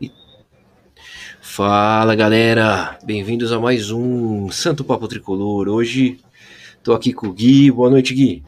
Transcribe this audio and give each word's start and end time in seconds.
E... 0.00 0.10
Fala 1.40 2.14
galera, 2.14 2.98
bem-vindos 3.02 3.52
a 3.52 3.60
mais 3.60 3.90
um 3.90 4.50
Santo 4.50 4.84
Papo 4.84 5.08
Tricolor. 5.08 5.68
Hoje 5.68 6.20
tô 6.82 6.92
aqui 6.92 7.12
com 7.12 7.28
o 7.28 7.32
Gui. 7.32 7.70
Boa 7.70 7.90
noite, 7.90 8.14
Gui. 8.14 8.44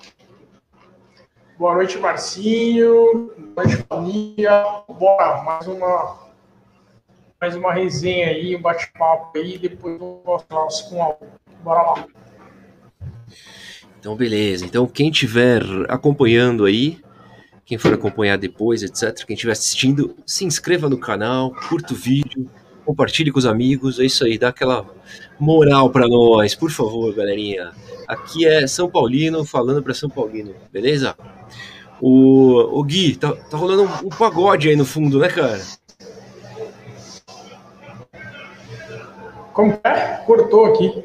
Boa 1.59 1.75
noite, 1.75 1.99
Marcinho. 1.99 3.33
Boa 3.55 3.67
noite, 3.67 3.85
família. 3.89 4.65
Bora, 4.89 5.43
mais 5.43 5.67
uma, 5.67 6.19
mais 7.41 7.57
uma 7.57 7.73
resenha 7.73 8.29
aí, 8.29 8.55
um 8.55 8.61
bate-papo 8.61 9.37
aí. 9.39 9.59
Depois 9.59 9.95
eu 9.95 9.99
vou 9.99 10.23
mostrar 10.25 10.67
com 10.89 11.03
a. 11.03 11.17
Bora 11.63 11.83
lá. 11.83 12.07
Então, 13.99 14.15
beleza. 14.15 14.65
Então, 14.65 14.87
quem 14.87 15.11
estiver 15.11 15.63
acompanhando 15.89 16.65
aí, 16.65 17.01
quem 17.69 17.77
for 17.77 17.93
acompanhar 17.93 18.39
depois, 18.39 18.83
etc., 18.83 19.27
quem 19.27 19.35
estiver 19.35 19.53
assistindo, 19.53 20.17
se 20.25 20.43
inscreva 20.43 20.89
no 20.89 20.97
canal, 20.97 21.55
curta 21.69 21.93
o 21.93 21.97
vídeo, 21.97 22.49
compartilhe 22.83 23.31
com 23.31 23.39
os 23.39 23.45
amigos. 23.45 24.01
É 24.01 24.07
isso 24.07 24.25
aí, 24.25 24.39
dá 24.39 24.49
aquela 24.49 24.87
moral 25.39 25.91
para 25.91 26.09
nós, 26.09 26.55
por 26.55 26.71
favor, 26.71 27.15
galerinha. 27.15 27.73
Aqui 28.07 28.47
é 28.47 28.67
São 28.67 28.91
Paulino 28.91 29.45
falando 29.45 29.83
para 29.83 29.93
São 29.93 30.09
Paulino, 30.09 30.55
beleza? 30.73 31.15
O, 32.01 32.81
o 32.81 32.83
Gui, 32.83 33.17
tá, 33.17 33.37
tá 33.37 33.59
rolando 33.59 33.83
um, 33.83 34.07
um 34.07 34.09
pagode 34.09 34.71
aí 34.71 34.75
no 34.75 34.87
fundo, 34.87 35.19
né, 35.19 35.29
cara? 35.29 35.61
Como 39.53 39.79
é? 39.85 40.23
Cortou 40.25 40.65
aqui. 40.65 41.05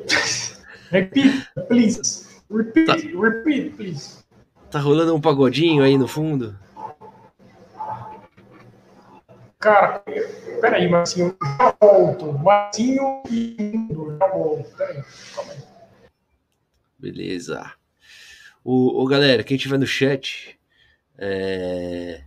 Repeat, 0.91 1.45
please. 1.67 2.25
Repeat, 2.49 2.85
tá. 2.85 2.93
repeat, 3.19 3.71
please. 3.71 4.22
Tá 4.73 4.79
rolando 4.79 5.13
um 5.13 5.21
pagodinho 5.21 5.83
aí 5.83 5.99
no 5.99 6.07
fundo? 6.07 6.57
Cara, 9.59 10.03
peraí, 10.59 10.89
Marcinho, 10.89 11.37
já 11.59 11.75
volto. 11.79 12.33
Marcinho 12.39 13.21
e 13.29 13.55
mundo, 13.71 14.17
já 14.17 14.27
volto. 14.29 14.75
Peraí, 14.75 15.03
calma 15.35 15.53
aí. 15.53 15.59
Beleza. 16.97 17.71
O, 18.63 19.03
o 19.03 19.05
galera, 19.05 19.43
quem 19.43 19.57
tiver 19.57 19.77
no 19.77 19.85
chat, 19.85 20.59
é... 21.19 22.23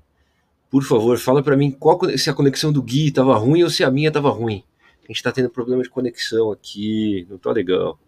por 0.70 0.84
favor, 0.84 1.18
fala 1.18 1.42
para 1.42 1.56
mim 1.56 1.72
qual, 1.72 1.98
se 2.16 2.30
a 2.30 2.34
conexão 2.34 2.72
do 2.72 2.80
Gui 2.80 3.10
tava 3.10 3.36
ruim 3.36 3.64
ou 3.64 3.70
se 3.70 3.82
a 3.82 3.90
minha 3.90 4.12
tava 4.12 4.30
ruim. 4.30 4.62
A 5.02 5.08
gente 5.08 5.20
tá 5.20 5.32
tendo 5.32 5.50
problema 5.50 5.82
de 5.82 5.90
conexão 5.90 6.52
aqui, 6.52 7.26
não 7.28 7.38
tá 7.38 7.50
legal. 7.50 7.98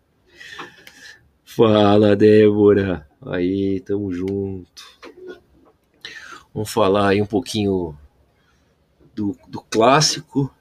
Fala, 1.45 2.15
Débora. 2.15 3.08
Aí, 3.21 3.81
tamo 3.81 4.13
junto. 4.13 4.85
Vamos 6.55 6.71
falar 6.71 7.09
aí 7.09 7.21
um 7.21 7.27
pouquinho 7.27 7.97
do, 9.15 9.37
do 9.49 9.61
clássico 9.61 10.53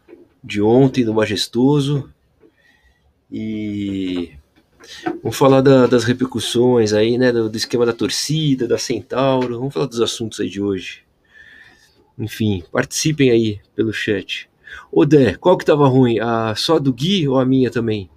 de 0.44 0.61
ontem, 0.61 1.05
do 1.05 1.13
majestoso. 1.13 2.11
E 3.31 4.31
vamos 5.22 5.38
falar 5.38 5.61
da, 5.61 5.85
das 5.85 6.03
repercussões 6.03 6.94
aí, 6.94 7.17
né? 7.17 7.31
Do, 7.31 7.50
do, 7.50 7.58
esquema 7.58 7.85
da 7.85 7.94
torcida, 7.94 8.67
da 8.67 8.78
Centauro. 8.78 9.59
Vamos 9.59 9.73
falar 9.73 9.85
dos 9.85 10.02
assuntos 10.02 10.39
aí 10.39 10.50
de 10.50 10.61
hoje. 10.61 11.03
Enfim, 12.17 12.63
participem 12.72 13.30
aí 13.30 13.59
pelo 13.75 13.94
chat. 13.94 14.50
Ô 14.91 15.05
Dé, 15.05 15.35
qual 15.35 15.58
que 15.58 15.66
tava 15.66 15.88
ruim? 15.88 16.19
A 16.19 16.55
só 16.55 16.80
do 16.80 16.91
Gui 16.91 17.28
ou 17.28 17.38
a 17.39 17.45
minha 17.45 17.69
também? 17.69 18.09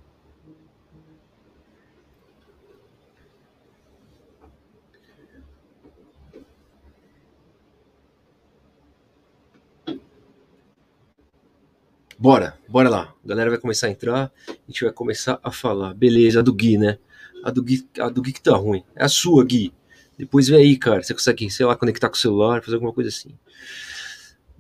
Bora, 12.20 12.54
bora 12.68 12.90
lá. 12.90 13.14
A 13.24 13.28
galera 13.28 13.48
vai 13.48 13.58
começar 13.58 13.86
a 13.86 13.90
entrar, 13.90 14.30
a 14.46 14.52
gente 14.68 14.84
vai 14.84 14.92
começar 14.92 15.40
a 15.42 15.50
falar. 15.50 15.94
Beleza, 15.94 16.40
a 16.40 16.42
do 16.42 16.52
Gui, 16.52 16.76
né? 16.76 16.98
A 17.42 17.50
do 17.50 17.62
Gui, 17.62 17.88
a 17.98 18.10
do 18.10 18.20
Gui 18.20 18.34
que 18.34 18.42
tá 18.42 18.54
ruim. 18.54 18.84
É 18.94 19.02
a 19.02 19.08
sua, 19.08 19.42
Gui. 19.42 19.72
Depois 20.18 20.46
vem 20.46 20.58
aí, 20.58 20.76
cara. 20.76 21.02
Você 21.02 21.14
consegue, 21.14 21.50
sei 21.50 21.64
lá, 21.64 21.74
conectar 21.74 22.10
com 22.10 22.16
o 22.16 22.18
celular, 22.18 22.62
fazer 22.62 22.74
alguma 22.74 22.92
coisa 22.92 23.08
assim. 23.08 23.30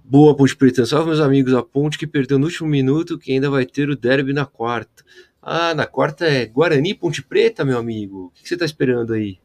Boa, 0.02 0.34
Ponte 0.34 0.56
Preta. 0.56 0.86
Salve, 0.86 1.08
meus 1.08 1.20
amigos. 1.20 1.52
A 1.52 1.62
Ponte 1.62 1.98
que 1.98 2.06
perdeu 2.06 2.38
no 2.38 2.46
último 2.46 2.66
minuto, 2.66 3.18
que 3.18 3.30
ainda 3.30 3.50
vai 3.50 3.66
ter 3.66 3.90
o 3.90 3.94
derby 3.94 4.32
na 4.32 4.46
quarta. 4.46 5.04
Ah, 5.42 5.74
na 5.74 5.84
quarta 5.84 6.24
é 6.24 6.46
Guarani 6.46 6.94
Ponte 6.94 7.22
Preta, 7.22 7.62
meu 7.62 7.76
amigo. 7.76 8.28
O 8.28 8.30
que 8.30 8.48
você 8.48 8.56
tá 8.56 8.64
esperando 8.64 9.12
aí 9.12 9.38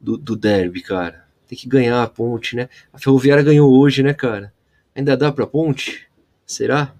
do, 0.00 0.16
do 0.16 0.36
derby, 0.36 0.80
cara? 0.80 1.24
Tem 1.48 1.58
que 1.58 1.68
ganhar 1.68 2.04
a 2.04 2.06
Ponte, 2.06 2.54
né? 2.54 2.68
A 2.92 3.00
Ferroviária 3.00 3.42
ganhou 3.42 3.76
hoje, 3.76 4.00
né, 4.00 4.14
cara? 4.14 4.54
Ainda 4.94 5.16
dá 5.16 5.32
pra 5.32 5.44
Ponte? 5.44 6.06
Será? 6.46 6.94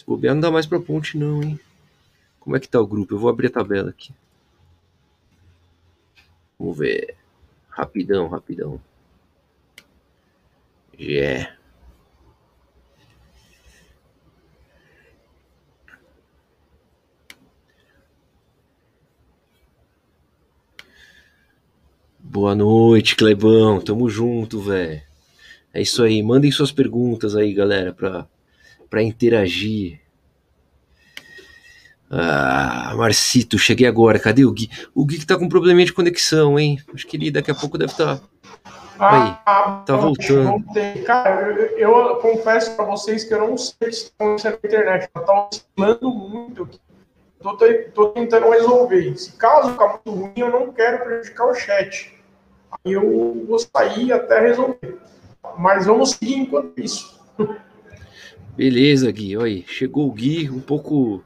Se 0.00 0.06
bobear, 0.06 0.34
não 0.34 0.40
dá 0.40 0.50
mais 0.50 0.64
pra 0.64 0.80
ponte, 0.80 1.18
não, 1.18 1.42
hein? 1.42 1.60
Como 2.40 2.56
é 2.56 2.60
que 2.60 2.66
tá 2.66 2.80
o 2.80 2.86
grupo? 2.86 3.12
Eu 3.12 3.18
vou 3.18 3.28
abrir 3.28 3.48
a 3.48 3.50
tabela 3.50 3.90
aqui. 3.90 4.14
Vamos 6.58 6.78
ver. 6.78 7.18
Rapidão, 7.68 8.26
rapidão. 8.26 8.80
Yeah. 10.98 11.54
Boa 22.18 22.54
noite, 22.54 23.16
Clebão. 23.16 23.82
Tamo 23.82 24.08
junto, 24.08 24.62
velho. 24.62 25.02
É 25.74 25.82
isso 25.82 26.02
aí. 26.02 26.22
Mandem 26.22 26.50
suas 26.50 26.72
perguntas 26.72 27.36
aí, 27.36 27.52
galera, 27.52 27.92
pra 27.92 28.26
para 28.90 29.02
interagir. 29.02 30.00
Ah, 32.10 32.92
Marcito, 32.96 33.56
cheguei 33.56 33.86
agora. 33.86 34.18
Cadê 34.18 34.44
o 34.44 34.50
Gui? 34.50 34.68
O 34.92 35.06
Gui 35.06 35.18
que 35.18 35.26
tá 35.26 35.38
com 35.38 35.44
um 35.44 35.48
probleminha 35.48 35.86
de 35.86 35.92
conexão, 35.92 36.58
hein? 36.58 36.82
Acho 36.92 37.06
que 37.06 37.16
ele 37.16 37.30
daqui 37.30 37.52
a 37.52 37.54
pouco 37.54 37.78
deve 37.78 37.92
estar. 37.92 38.18
Tá... 38.18 38.22
Aí, 38.98 39.34
ah, 39.46 39.82
tá 39.86 39.96
voltando. 39.96 40.62
Cara, 41.06 41.52
eu, 41.78 41.96
eu 41.96 42.16
confesso 42.16 42.76
para 42.76 42.84
vocês 42.84 43.24
que 43.24 43.32
eu 43.32 43.38
não 43.38 43.56
sei 43.56 43.92
se 43.92 44.04
está 44.04 44.24
acontecendo 44.24 44.58
na 44.62 44.68
internet. 44.68 45.10
Eu 45.14 45.22
tá 45.22 45.48
oscilando 45.48 46.10
muito 46.10 46.62
aqui. 46.64 46.80
Tô, 47.40 47.56
tô, 47.94 48.08
tentando 48.08 48.50
resolver. 48.50 49.16
Se 49.16 49.32
caso 49.32 49.72
ficar 49.72 49.88
muito 49.88 50.10
ruim, 50.10 50.32
eu 50.36 50.50
não 50.50 50.72
quero 50.72 51.02
prejudicar 51.02 51.46
o 51.46 51.54
chat. 51.54 52.12
Aí 52.72 52.92
eu 52.92 53.46
vou 53.46 53.58
sair 53.58 54.12
até 54.12 54.40
resolver. 54.40 54.98
Mas 55.56 55.86
vamos 55.86 56.10
seguir 56.10 56.34
enquanto 56.34 56.78
isso. 56.78 57.18
Beleza, 58.56 59.10
Gui. 59.10 59.36
Olha 59.36 59.46
aí, 59.46 59.64
chegou 59.66 60.08
o 60.08 60.12
Gui, 60.12 60.50
um 60.50 60.60
pouco, 60.60 61.22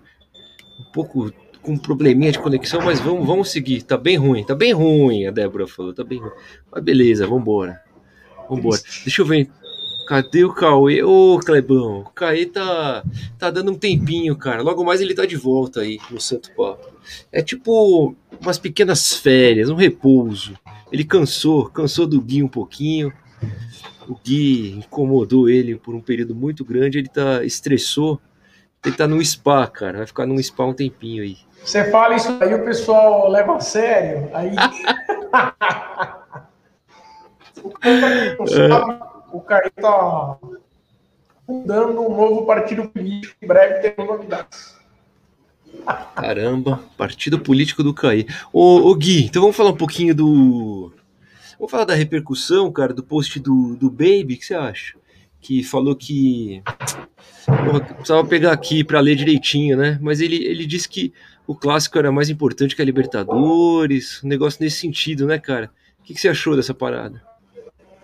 um 0.80 0.92
pouco 0.92 1.32
com 1.62 1.72
um 1.72 1.78
probleminha 1.78 2.30
de 2.30 2.38
conexão, 2.38 2.80
mas 2.82 3.00
vamos, 3.00 3.26
vamos 3.26 3.50
seguir. 3.50 3.82
Tá 3.82 3.96
bem 3.96 4.16
ruim, 4.16 4.44
tá 4.44 4.54
bem 4.54 4.72
ruim, 4.72 5.26
a 5.26 5.30
Débora 5.30 5.66
falou, 5.66 5.94
tá 5.94 6.04
bem 6.04 6.18
ruim. 6.18 6.30
Mas 6.70 6.84
beleza, 6.84 7.26
vambora. 7.26 7.80
Vambora. 8.48 8.80
Deixa 9.02 9.22
eu 9.22 9.26
ver. 9.26 9.50
Cadê 10.06 10.44
o 10.44 10.52
Cauê? 10.52 11.02
Ô, 11.02 11.40
Clebão, 11.42 12.00
o 12.00 12.10
Cauê 12.10 12.44
tá, 12.44 13.02
tá 13.38 13.50
dando 13.50 13.72
um 13.72 13.78
tempinho, 13.78 14.36
cara. 14.36 14.62
Logo 14.62 14.84
mais 14.84 15.00
ele 15.00 15.14
tá 15.14 15.24
de 15.24 15.36
volta 15.36 15.80
aí 15.80 15.98
no 16.10 16.20
Santo 16.20 16.50
Papo. 16.54 16.92
É 17.32 17.40
tipo 17.40 18.14
umas 18.38 18.58
pequenas 18.58 19.14
férias, 19.14 19.70
um 19.70 19.74
repouso. 19.74 20.54
Ele 20.92 21.04
cansou, 21.04 21.70
cansou 21.70 22.06
do 22.06 22.20
Gui 22.20 22.42
um 22.42 22.48
pouquinho 22.48 23.10
o 24.08 24.14
Gui 24.14 24.78
incomodou 24.78 25.48
ele 25.48 25.76
por 25.76 25.94
um 25.94 26.00
período 26.00 26.34
muito 26.34 26.64
grande, 26.64 26.98
ele 26.98 27.08
tá 27.08 27.44
estressou, 27.44 28.20
ele 28.84 28.96
tá 28.96 29.06
num 29.06 29.24
spa, 29.24 29.66
cara, 29.66 29.98
vai 29.98 30.06
ficar 30.06 30.26
num 30.26 30.42
spa 30.42 30.64
um 30.64 30.74
tempinho 30.74 31.22
aí. 31.22 31.36
Você 31.64 31.90
fala 31.90 32.14
isso 32.14 32.28
aí, 32.40 32.54
o 32.54 32.64
pessoal 32.64 33.30
leva 33.30 33.56
a 33.56 33.60
sério, 33.60 34.30
aí... 34.34 34.54
o 39.32 39.40
cara 39.40 39.70
tá 39.70 40.36
fundando 41.46 42.02
um 42.02 42.14
novo 42.14 42.44
partido 42.44 42.86
político, 42.88 43.34
em 43.40 43.46
breve 43.46 43.80
tem 43.80 44.06
novidades. 44.06 44.74
Caramba, 46.14 46.80
partido 46.96 47.38
político 47.38 47.82
do 47.82 47.92
Caí. 47.92 48.26
Ô, 48.52 48.90
ô 48.90 48.94
Gui, 48.94 49.24
então 49.24 49.42
vamos 49.42 49.56
falar 49.56 49.70
um 49.70 49.76
pouquinho 49.76 50.14
do 50.14 50.92
Vamos 51.58 51.70
falar 51.70 51.84
da 51.84 51.94
repercussão, 51.94 52.70
cara, 52.72 52.92
do 52.92 53.02
post 53.02 53.38
do, 53.40 53.76
do 53.76 53.90
Baby, 53.90 54.34
o 54.34 54.38
que 54.38 54.44
você 54.44 54.54
acha? 54.54 54.96
Que 55.40 55.62
falou 55.62 55.94
que. 55.94 56.62
Porra, 57.46 57.80
precisava 57.80 58.26
pegar 58.26 58.52
aqui 58.52 58.82
para 58.82 59.00
ler 59.00 59.16
direitinho, 59.16 59.76
né? 59.76 59.98
Mas 60.00 60.20
ele, 60.20 60.36
ele 60.44 60.66
disse 60.66 60.88
que 60.88 61.12
o 61.46 61.54
clássico 61.54 61.98
era 61.98 62.10
mais 62.10 62.30
importante 62.30 62.74
que 62.74 62.82
a 62.82 62.84
Libertadores, 62.84 64.22
um 64.24 64.28
negócio 64.28 64.62
nesse 64.62 64.78
sentido, 64.78 65.26
né, 65.26 65.38
cara? 65.38 65.70
O 66.00 66.02
que, 66.04 66.14
que 66.14 66.20
você 66.20 66.28
achou 66.28 66.56
dessa 66.56 66.74
parada? 66.74 67.22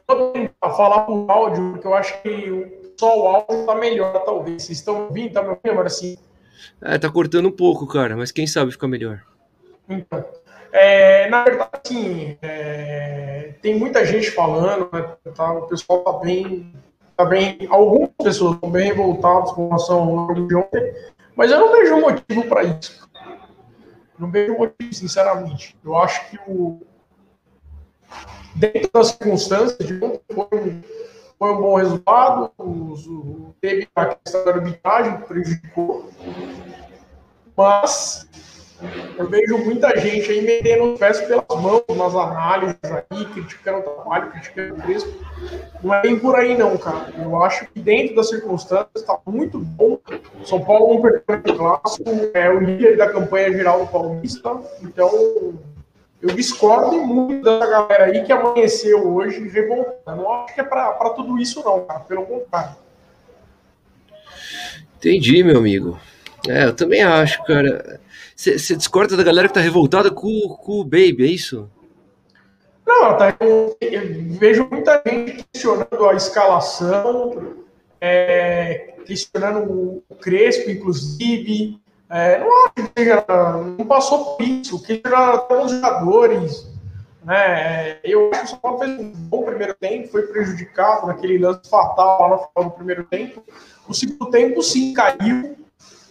Vou 0.07 0.33
tentar 0.33 0.71
falar 0.71 1.01
por 1.03 1.31
áudio, 1.31 1.73
porque 1.73 1.87
eu 1.87 1.95
acho 1.95 2.23
que 2.23 2.93
só 2.99 3.19
o 3.19 3.27
áudio 3.29 3.67
tá 3.67 3.75
melhor, 3.75 4.25
talvez. 4.25 4.65
Vocês 4.65 4.79
estão 4.79 5.05
ouvindo? 5.05 5.33
Tá 5.33 5.43
me 5.43 5.49
ouvindo 5.49 5.71
agora 5.71 5.89
sim? 5.89 6.19
É, 6.83 6.99
tá 6.99 7.11
cortando 7.11 7.49
um 7.49 7.53
pouco, 7.53 7.87
cara, 7.87 8.17
mas 8.17 8.31
quem 8.31 8.47
sabe 8.47 8.73
fica 8.73 8.89
melhor. 8.89 9.23
Então. 9.89 10.25
É, 10.73 11.29
na 11.29 11.45
verdade, 11.45 11.71
assim, 11.85 12.39
é, 12.43 13.55
tem 13.61 13.79
muita 13.79 14.05
gente 14.05 14.31
falando, 14.31 14.89
né, 14.93 15.17
tá, 15.35 15.53
o 15.53 15.67
pessoal 15.67 16.01
tá 16.01 16.13
bem, 16.25 16.73
tá 17.17 17.25
bem, 17.25 17.59
algumas 17.69 18.11
pessoas 18.23 18.55
estão 18.55 18.71
bem 18.71 18.87
revoltadas 18.87 19.53
com 19.53 19.67
relação 19.67 20.19
ao 20.19 20.35
de 20.35 20.55
ontem, 20.55 20.95
mas 21.35 21.51
eu 21.51 21.59
não 21.59 21.73
vejo 21.73 22.01
motivo 22.01 22.47
para 22.49 22.63
isso. 22.65 23.09
Não 24.19 24.31
vejo 24.31 24.57
motivo, 24.57 24.93
sinceramente. 24.93 25.77
Eu 25.83 25.97
acho 25.97 26.29
que 26.29 26.39
o 26.47 26.81
dentro 28.55 28.91
das 28.93 29.09
circunstâncias 29.09 29.79
de 29.87 29.95
ontem 30.05 30.21
foi 30.35 30.61
um, 30.61 30.83
foi 31.39 31.53
um 31.53 31.61
bom 31.61 31.77
resultado, 31.77 32.51
o, 32.59 33.55
teve 33.61 33.89
a 33.97 34.15
questão 34.15 34.45
da 34.45 34.51
arbitragem 34.53 35.17
que 35.17 35.27
prejudicou, 35.27 36.11
mas 37.57 38.29
eu 39.19 39.29
vejo 39.29 39.59
muita 39.59 39.99
gente 39.99 40.31
aí 40.31 40.41
metendo 40.41 40.93
os 40.93 40.99
pés 40.99 41.21
pelas 41.21 41.45
mãos 41.49 41.83
nas 41.97 42.15
análises 42.15 42.77
aí, 42.85 43.25
criticando 43.27 43.79
o 43.79 43.83
trabalho, 43.83 44.31
criticando 44.31 44.75
o 44.75 44.83
Crespo. 44.83 45.13
Não 45.83 45.95
é 45.95 46.03
bem 46.03 46.19
por 46.19 46.37
aí, 46.37 46.57
não, 46.57 46.77
cara. 46.77 47.13
Eu 47.19 47.43
acho 47.43 47.67
que 47.67 47.81
dentro 47.81 48.17
das 48.17 48.29
circunstâncias 48.29 48.89
está 48.97 49.19
muito 49.27 49.59
bom. 49.59 49.99
São 50.45 50.65
Paulo 50.65 50.95
não 50.95 51.03
perdeu 51.03 51.55
o 51.55 51.59
clássico, 51.59 52.11
é 52.35 52.51
o 52.51 52.61
líder 52.61 52.97
da 52.97 53.11
campanha 53.11 53.53
geral 53.53 53.81
do 53.81 53.87
Paulista. 53.91 54.61
Então, 54.83 55.55
eu 56.23 56.35
discordo 56.35 57.01
muito 57.01 57.45
dessa 57.45 57.67
galera 57.67 58.05
aí 58.07 58.23
que 58.25 58.33
amanheceu 58.33 59.15
hoje 59.15 59.47
revoltando. 59.49 60.23
Não 60.23 60.33
acho 60.33 60.55
que 60.55 60.61
é 60.61 60.65
para 60.65 61.11
tudo 61.11 61.39
isso, 61.39 61.63
não, 61.65 61.85
cara. 61.85 62.01
Pelo 62.01 62.27
contrário. 62.27 62.77
Entendi, 64.97 65.43
meu 65.43 65.59
amigo. 65.59 65.99
É, 66.49 66.65
eu 66.65 66.75
também 66.75 67.03
acho, 67.03 67.43
cara. 67.45 68.01
Você 68.41 68.75
discorda 68.75 69.19
da 69.19 69.23
galera 69.23 69.49
que 69.49 69.53
tá 69.53 69.61
revoltada 69.61 70.11
com, 70.11 70.57
com 70.63 70.81
o 70.81 70.85
Baby, 70.85 71.25
é 71.25 71.27
isso? 71.27 71.69
Não, 72.87 73.15
tá, 73.15 73.37
eu, 73.39 73.77
vejo 74.39 74.67
muita 74.71 75.03
gente 75.07 75.45
questionando 75.53 76.09
a 76.09 76.15
escalação, 76.15 77.57
é, 78.01 78.95
questionando 79.05 80.03
o 80.09 80.15
Crespo, 80.23 80.71
inclusive. 80.71 81.79
É, 82.09 82.39
não 82.39 82.49
acho 82.65 82.89
que 82.95 83.77
não 83.77 83.87
passou 83.87 84.37
por 84.37 84.43
isso, 84.43 84.83
questionando 84.83 85.35
até 85.35 85.63
os 85.63 85.73
jogadores. 85.73 86.67
Né? 87.23 87.99
Eu 88.03 88.31
acho 88.33 88.41
que 88.41 88.47
o 88.47 88.49
São 88.49 88.59
Paulo 88.59 88.79
fez 88.79 88.99
um 88.99 89.13
bom 89.13 89.43
primeiro 89.43 89.75
tempo, 89.75 90.09
foi 90.09 90.23
prejudicado 90.23 91.09
naquele 91.09 91.37
lance 91.37 91.69
fatal 91.69 92.23
lá 92.23 92.29
no 92.31 92.39
final 92.39 92.71
do 92.71 92.77
primeiro 92.77 93.05
tempo. 93.05 93.45
O 93.87 93.93
segundo 93.93 94.31
tempo, 94.31 94.63
sim, 94.63 94.95
caiu, 94.95 95.59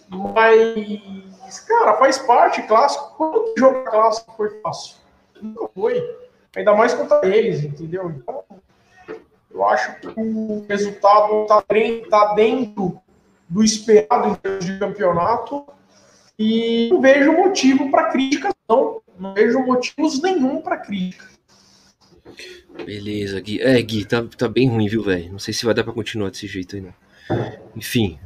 mas, 0.10 1.29
cara, 1.60 1.96
faz 1.96 2.18
parte, 2.18 2.62
clássico. 2.64 3.16
Quando 3.18 3.54
jogo 3.58 3.84
clássico 3.86 4.34
foi 4.36 4.50
fácil? 4.62 4.98
Nunca 5.42 5.70
foi. 5.74 6.18
Ainda 6.56 6.76
mais 6.76 6.94
contra 6.94 7.26
eles, 7.26 7.64
entendeu? 7.64 8.12
Então, 8.12 8.44
eu 9.50 9.66
acho 9.66 10.00
que 10.00 10.08
o 10.16 10.66
resultado 10.68 11.44
está 11.44 11.64
tá 12.10 12.34
dentro 12.34 13.02
do 13.48 13.64
esperado 13.64 14.30
em 14.30 14.36
termos 14.36 14.66
de 14.66 14.78
campeonato 14.78 15.66
e 16.38 16.90
não 16.90 17.02
vejo 17.02 17.32
motivo 17.34 17.90
para 17.90 18.12
crítica, 18.12 18.50
não. 18.68 19.02
Não 19.18 19.34
vejo 19.34 19.60
motivos 19.60 20.22
nenhum 20.22 20.62
para 20.62 20.78
crítica. 20.78 21.26
Beleza, 22.86 23.40
Gui. 23.42 23.62
É, 23.62 23.82
Gui, 23.82 24.06
tá, 24.06 24.24
tá 24.38 24.48
bem 24.48 24.70
ruim, 24.70 24.88
viu, 24.88 25.04
velho? 25.04 25.32
Não 25.32 25.40
sei 25.40 25.54
se 25.54 25.66
vai 25.66 25.74
dar 25.74 25.84
para 25.84 25.92
continuar 25.92 26.30
desse 26.30 26.48
jeito 26.48 26.76
aí, 26.76 26.82
não. 26.82 26.94
Enfim, 27.76 28.18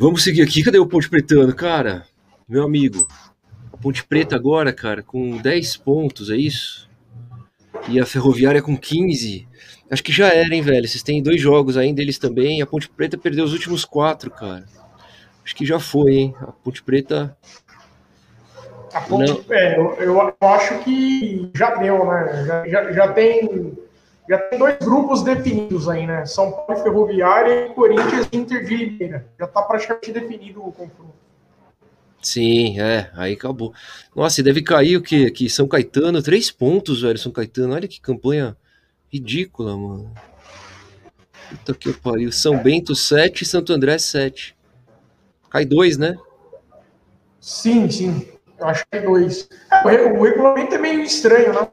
Vamos 0.00 0.24
seguir 0.24 0.40
aqui. 0.40 0.62
Cadê 0.62 0.78
o 0.78 0.86
Ponte 0.86 1.10
Pretano, 1.10 1.54
cara? 1.54 2.06
Meu 2.48 2.64
amigo. 2.64 3.06
A 3.70 3.76
Ponte 3.76 4.02
Preta 4.02 4.34
agora, 4.34 4.72
cara, 4.72 5.02
com 5.02 5.36
10 5.36 5.76
pontos, 5.76 6.30
é 6.30 6.36
isso? 6.36 6.88
E 7.86 8.00
a 8.00 8.06
Ferroviária 8.06 8.62
com 8.62 8.78
15. 8.78 9.46
Acho 9.90 10.02
que 10.02 10.10
já 10.10 10.28
era, 10.28 10.54
hein, 10.54 10.62
velho? 10.62 10.88
Vocês 10.88 11.02
têm 11.02 11.22
dois 11.22 11.38
jogos 11.38 11.76
ainda, 11.76 12.00
eles 12.00 12.16
também. 12.16 12.62
A 12.62 12.66
Ponte 12.66 12.88
Preta 12.88 13.18
perdeu 13.18 13.44
os 13.44 13.52
últimos 13.52 13.84
quatro, 13.84 14.30
cara. 14.30 14.64
Acho 15.44 15.54
que 15.54 15.66
já 15.66 15.78
foi, 15.78 16.14
hein? 16.14 16.34
A 16.40 16.46
Ponte 16.50 16.82
Preta. 16.82 17.36
A 18.94 19.02
Ponte, 19.02 19.44
é, 19.50 19.78
eu, 19.78 19.92
eu, 20.00 20.34
acho 20.40 20.78
que 20.82 21.50
já 21.54 21.74
deu, 21.74 22.06
né? 22.06 22.46
Já, 22.46 22.68
já, 22.68 22.92
já 22.92 23.12
tem 23.12 23.76
já 24.30 24.38
tem 24.38 24.60
dois 24.60 24.78
grupos 24.78 25.24
definidos 25.24 25.88
aí, 25.88 26.06
né? 26.06 26.24
São 26.24 26.52
Paulo 26.52 26.80
Ferroviária 26.84 27.66
e 27.66 27.74
Corinthians 27.74 28.28
Inter 28.32 28.64
de 28.64 28.76
Limeira. 28.76 29.26
Já 29.36 29.44
está 29.44 29.60
praticamente 29.60 30.12
definido 30.12 30.60
o 30.60 30.70
confronto. 30.70 31.12
Sim, 32.22 32.78
é, 32.80 33.10
aí 33.14 33.32
acabou. 33.32 33.74
Nossa, 34.14 34.40
e 34.40 34.44
deve 34.44 34.62
cair 34.62 34.96
o 34.96 35.02
que 35.02 35.26
aqui? 35.26 35.50
São 35.50 35.66
Caetano, 35.66 36.22
três 36.22 36.48
pontos, 36.48 37.02
velho, 37.02 37.18
São 37.18 37.32
Caetano. 37.32 37.74
Olha 37.74 37.88
que 37.88 38.00
campanha 38.00 38.56
ridícula, 39.12 39.76
mano. 39.76 40.14
Puta 41.48 41.74
que 41.74 41.92
pariu. 41.92 42.30
São 42.30 42.56
Bento, 42.56 42.94
7 42.94 43.44
Santo 43.44 43.72
André, 43.72 43.98
7. 43.98 44.56
Cai 45.50 45.64
dois, 45.64 45.98
né? 45.98 46.16
Sim, 47.40 47.90
sim. 47.90 48.28
Eu 48.56 48.66
acho 48.68 48.86
que 48.88 49.00
dois. 49.00 49.48
É, 49.72 50.02
o 50.12 50.22
regulamento 50.22 50.72
é 50.76 50.78
meio 50.78 51.02
estranho, 51.02 51.52
né? 51.52 51.68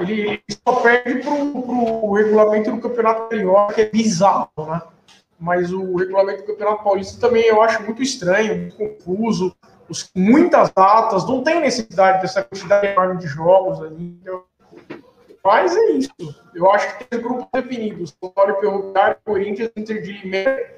Ele 0.00 0.42
só 0.50 0.76
perde 0.76 1.20
para 1.22 1.32
o 1.32 2.12
regulamento 2.14 2.70
do 2.70 2.80
Campeonato 2.80 3.28
Carioca, 3.28 3.74
que 3.74 3.80
é 3.82 3.88
bizarro, 3.88 4.50
né? 4.58 4.82
Mas 5.38 5.72
o 5.72 5.96
regulamento 5.96 6.42
do 6.42 6.46
Campeonato 6.48 6.82
Paulista 6.82 7.20
também 7.20 7.44
eu 7.44 7.62
acho 7.62 7.82
muito 7.84 8.02
estranho, 8.02 8.56
muito 8.56 8.76
confuso, 8.76 9.54
os, 9.88 10.10
muitas 10.14 10.70
datas, 10.70 11.26
não 11.26 11.42
tem 11.42 11.60
necessidade 11.60 12.20
dessa 12.20 12.42
quantidade 12.42 12.88
enorme 12.88 13.18
de 13.18 13.26
jogos 13.26 13.80
ali. 13.80 14.18
Então, 14.20 14.42
mas 15.42 15.74
é 15.74 15.90
isso. 15.92 16.10
Eu 16.54 16.70
acho 16.70 16.98
que 16.98 17.04
tem 17.04 17.20
grupos 17.20 17.46
definidos: 17.52 18.14
Vitória 18.22 18.54
Ferroviário, 18.56 19.16
Corinthians, 19.24 19.70
Inter 19.76 20.02
de 20.02 20.12
Limeira 20.12 20.74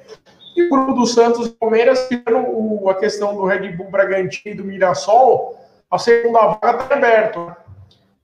e 0.55 0.63
o 0.63 0.71
grupo 0.71 0.93
do 0.93 1.07
Santos 1.07 1.47
e 1.49 1.51
Palmeiras, 1.51 2.07
tirando 2.09 2.89
a 2.89 2.95
questão 2.95 3.35
do 3.35 3.45
Red 3.45 3.73
Bull 3.73 3.91
Bragantino 3.91 4.55
e 4.55 4.55
do 4.55 4.65
Mirassol, 4.65 5.59
a 5.91 5.99
segunda 5.99 6.59
vaga 6.63 6.83
está 6.83 6.95
aberta. 6.95 7.57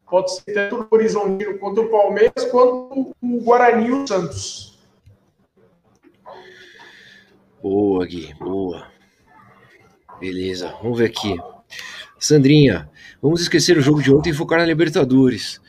Pode 0.08 0.32
ser 0.32 0.52
tanto 0.54 0.86
o 0.90 0.94
Horizontino 0.94 1.58
quanto 1.58 1.82
o 1.82 1.90
Palmeiras, 1.90 2.44
quanto 2.50 3.14
o 3.20 3.40
Guarani 3.42 3.88
e 3.88 3.92
o 3.92 4.06
Santos. 4.06 4.78
Boa, 7.60 8.06
Gui, 8.06 8.32
boa. 8.34 8.86
Beleza, 10.20 10.72
vamos 10.80 10.98
ver 10.98 11.06
aqui. 11.06 11.36
Sandrinha, 12.18 12.88
vamos 13.20 13.40
esquecer 13.40 13.76
o 13.76 13.82
jogo 13.82 14.00
de 14.00 14.14
ontem 14.14 14.30
e 14.30 14.34
focar 14.34 14.60
na 14.60 14.64
Libertadores. 14.64 15.60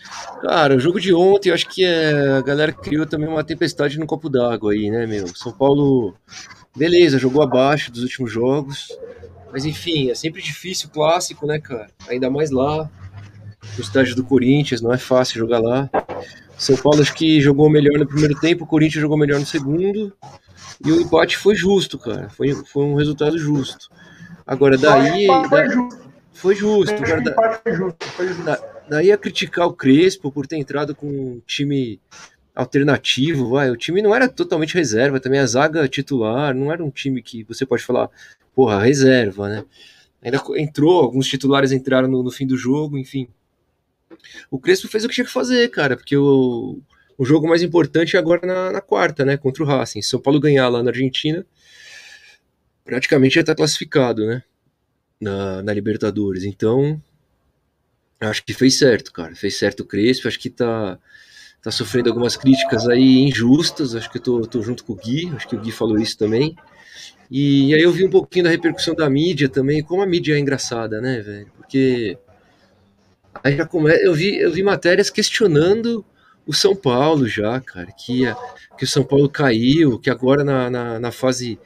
Cara, 0.41 0.75
o 0.75 0.79
jogo 0.79 0.99
de 0.99 1.13
ontem, 1.13 1.49
eu 1.49 1.55
acho 1.55 1.67
que 1.67 1.83
é, 1.83 2.37
a 2.37 2.41
galera 2.41 2.71
criou 2.71 3.05
também 3.05 3.27
uma 3.27 3.43
tempestade 3.43 3.99
no 3.99 4.05
copo 4.05 4.29
d'água 4.29 4.71
aí, 4.71 4.89
né, 4.91 5.07
meu? 5.07 5.27
São 5.35 5.51
Paulo, 5.51 6.15
beleza, 6.75 7.17
jogou 7.17 7.41
abaixo 7.41 7.91
dos 7.91 8.03
últimos 8.03 8.31
jogos. 8.31 8.87
Mas 9.51 9.65
enfim, 9.65 10.11
é 10.11 10.15
sempre 10.15 10.41
difícil 10.41 10.87
o 10.89 10.91
clássico, 10.91 11.47
né, 11.47 11.59
cara? 11.59 11.89
Ainda 12.07 12.29
mais 12.29 12.51
lá 12.51 12.89
no 13.75 13.81
estádio 13.81 14.15
do 14.15 14.23
Corinthians, 14.23 14.81
não 14.81 14.93
é 14.93 14.97
fácil 14.97 15.39
jogar 15.39 15.59
lá. 15.59 15.89
São 16.57 16.75
Paulo 16.75 17.01
acho 17.01 17.13
que 17.13 17.39
jogou 17.41 17.69
melhor 17.69 17.99
no 17.99 18.07
primeiro 18.07 18.39
tempo, 18.39 18.63
o 18.63 18.67
Corinthians 18.67 19.01
jogou 19.01 19.17
melhor 19.17 19.39
no 19.39 19.45
segundo. 19.45 20.13
E 20.85 20.91
o 20.91 21.01
empate 21.01 21.37
foi 21.37 21.55
justo, 21.55 21.97
cara. 21.97 22.29
Foi, 22.29 22.53
foi 22.65 22.83
um 22.83 22.95
resultado 22.95 23.37
justo. 23.37 23.89
Agora, 24.45 24.77
daí. 24.77 25.27
Foi 25.27 25.67
justo. 25.67 26.07
Foi 26.33 26.55
justo. 26.55 26.93
Da, 27.23 27.59
foi 27.63 27.73
justo, 27.73 28.05
foi 28.05 28.27
justo. 28.27 28.43
Da, 28.43 28.59
daí 28.87 29.11
a 29.11 29.17
criticar 29.17 29.65
o 29.67 29.73
Crespo 29.73 30.31
por 30.31 30.45
ter 30.45 30.57
entrado 30.57 30.95
com 30.95 31.07
um 31.07 31.41
time 31.45 31.99
alternativo, 32.55 33.49
vai. 33.49 33.69
O 33.69 33.77
time 33.77 34.01
não 34.01 34.13
era 34.13 34.27
totalmente 34.27 34.75
reserva, 34.75 35.19
também 35.19 35.39
a 35.39 35.45
zaga 35.45 35.87
titular, 35.87 36.53
não 36.53 36.71
era 36.71 36.83
um 36.83 36.89
time 36.89 37.21
que 37.21 37.43
você 37.43 37.65
pode 37.65 37.83
falar, 37.83 38.09
porra, 38.55 38.83
reserva, 38.83 39.47
né? 39.49 39.65
Ainda 40.21 40.41
entrou, 40.55 41.01
alguns 41.01 41.27
titulares 41.27 41.71
entraram 41.71 42.07
no, 42.07 42.23
no 42.23 42.31
fim 42.31 42.47
do 42.47 42.57
jogo, 42.57 42.97
enfim. 42.97 43.27
O 44.49 44.59
Crespo 44.59 44.87
fez 44.87 45.03
o 45.03 45.07
que 45.07 45.15
tinha 45.15 45.25
que 45.25 45.31
fazer, 45.31 45.69
cara, 45.69 45.95
porque 45.95 46.15
o, 46.15 46.79
o 47.17 47.25
jogo 47.25 47.47
mais 47.47 47.63
importante 47.63 48.15
é 48.15 48.19
agora 48.19 48.45
na, 48.45 48.71
na 48.71 48.81
quarta, 48.81 49.25
né? 49.25 49.37
Contra 49.37 49.63
o 49.63 49.65
Racing. 49.65 50.01
Se 50.01 50.09
São 50.09 50.19
Paulo 50.19 50.39
ganhar 50.39 50.69
lá 50.69 50.83
na 50.83 50.91
Argentina, 50.91 51.45
praticamente 52.85 53.35
já 53.35 53.41
está 53.41 53.55
classificado, 53.55 54.25
né? 54.25 54.43
Na, 55.19 55.63
na 55.63 55.73
Libertadores. 55.73 56.43
Então, 56.43 57.01
acho 58.19 58.45
que 58.45 58.53
fez 58.53 58.77
certo, 58.77 59.11
cara. 59.11 59.35
Fez 59.35 59.57
certo 59.57 59.81
o 59.81 59.85
Crespo. 59.85 60.27
Acho 60.27 60.39
que 60.39 60.49
tá, 60.49 60.99
tá 61.61 61.71
sofrendo 61.71 62.09
algumas 62.09 62.37
críticas 62.37 62.87
aí 62.87 63.19
injustas. 63.19 63.95
Acho 63.95 64.11
que 64.11 64.19
eu 64.19 64.21
tô, 64.21 64.41
tô 64.41 64.61
junto 64.61 64.83
com 64.83 64.93
o 64.93 64.95
Gui. 64.95 65.31
Acho 65.35 65.47
que 65.47 65.55
o 65.55 65.59
Gui 65.59 65.71
falou 65.71 65.97
isso 65.97 66.17
também. 66.17 66.55
E, 67.31 67.69
e 67.69 67.75
aí 67.75 67.81
eu 67.81 67.91
vi 67.91 68.05
um 68.05 68.09
pouquinho 68.11 68.45
da 68.45 68.51
repercussão 68.51 68.93
da 68.93 69.09
mídia 69.09 69.49
também. 69.49 69.83
Como 69.83 70.03
a 70.03 70.05
mídia 70.05 70.35
é 70.35 70.39
engraçada, 70.39 71.01
né, 71.01 71.19
velho? 71.19 71.51
Porque 71.57 72.17
Aí 73.43 73.55
já 73.55 73.65
come... 73.65 73.91
eu, 74.01 74.13
vi, 74.13 74.37
eu 74.37 74.51
vi 74.51 74.63
matérias 74.63 75.09
questionando 75.09 76.05
o 76.45 76.53
São 76.53 76.75
Paulo 76.75 77.27
já, 77.27 77.59
cara, 77.59 77.91
que, 77.91 78.21
que 78.77 78.83
o 78.83 78.87
São 78.87 79.03
Paulo 79.03 79.29
caiu, 79.29 79.99
que 79.99 80.09
agora 80.09 80.43
na, 80.43 80.69
na, 80.69 80.99
na 80.99 81.11
fase 81.11 81.59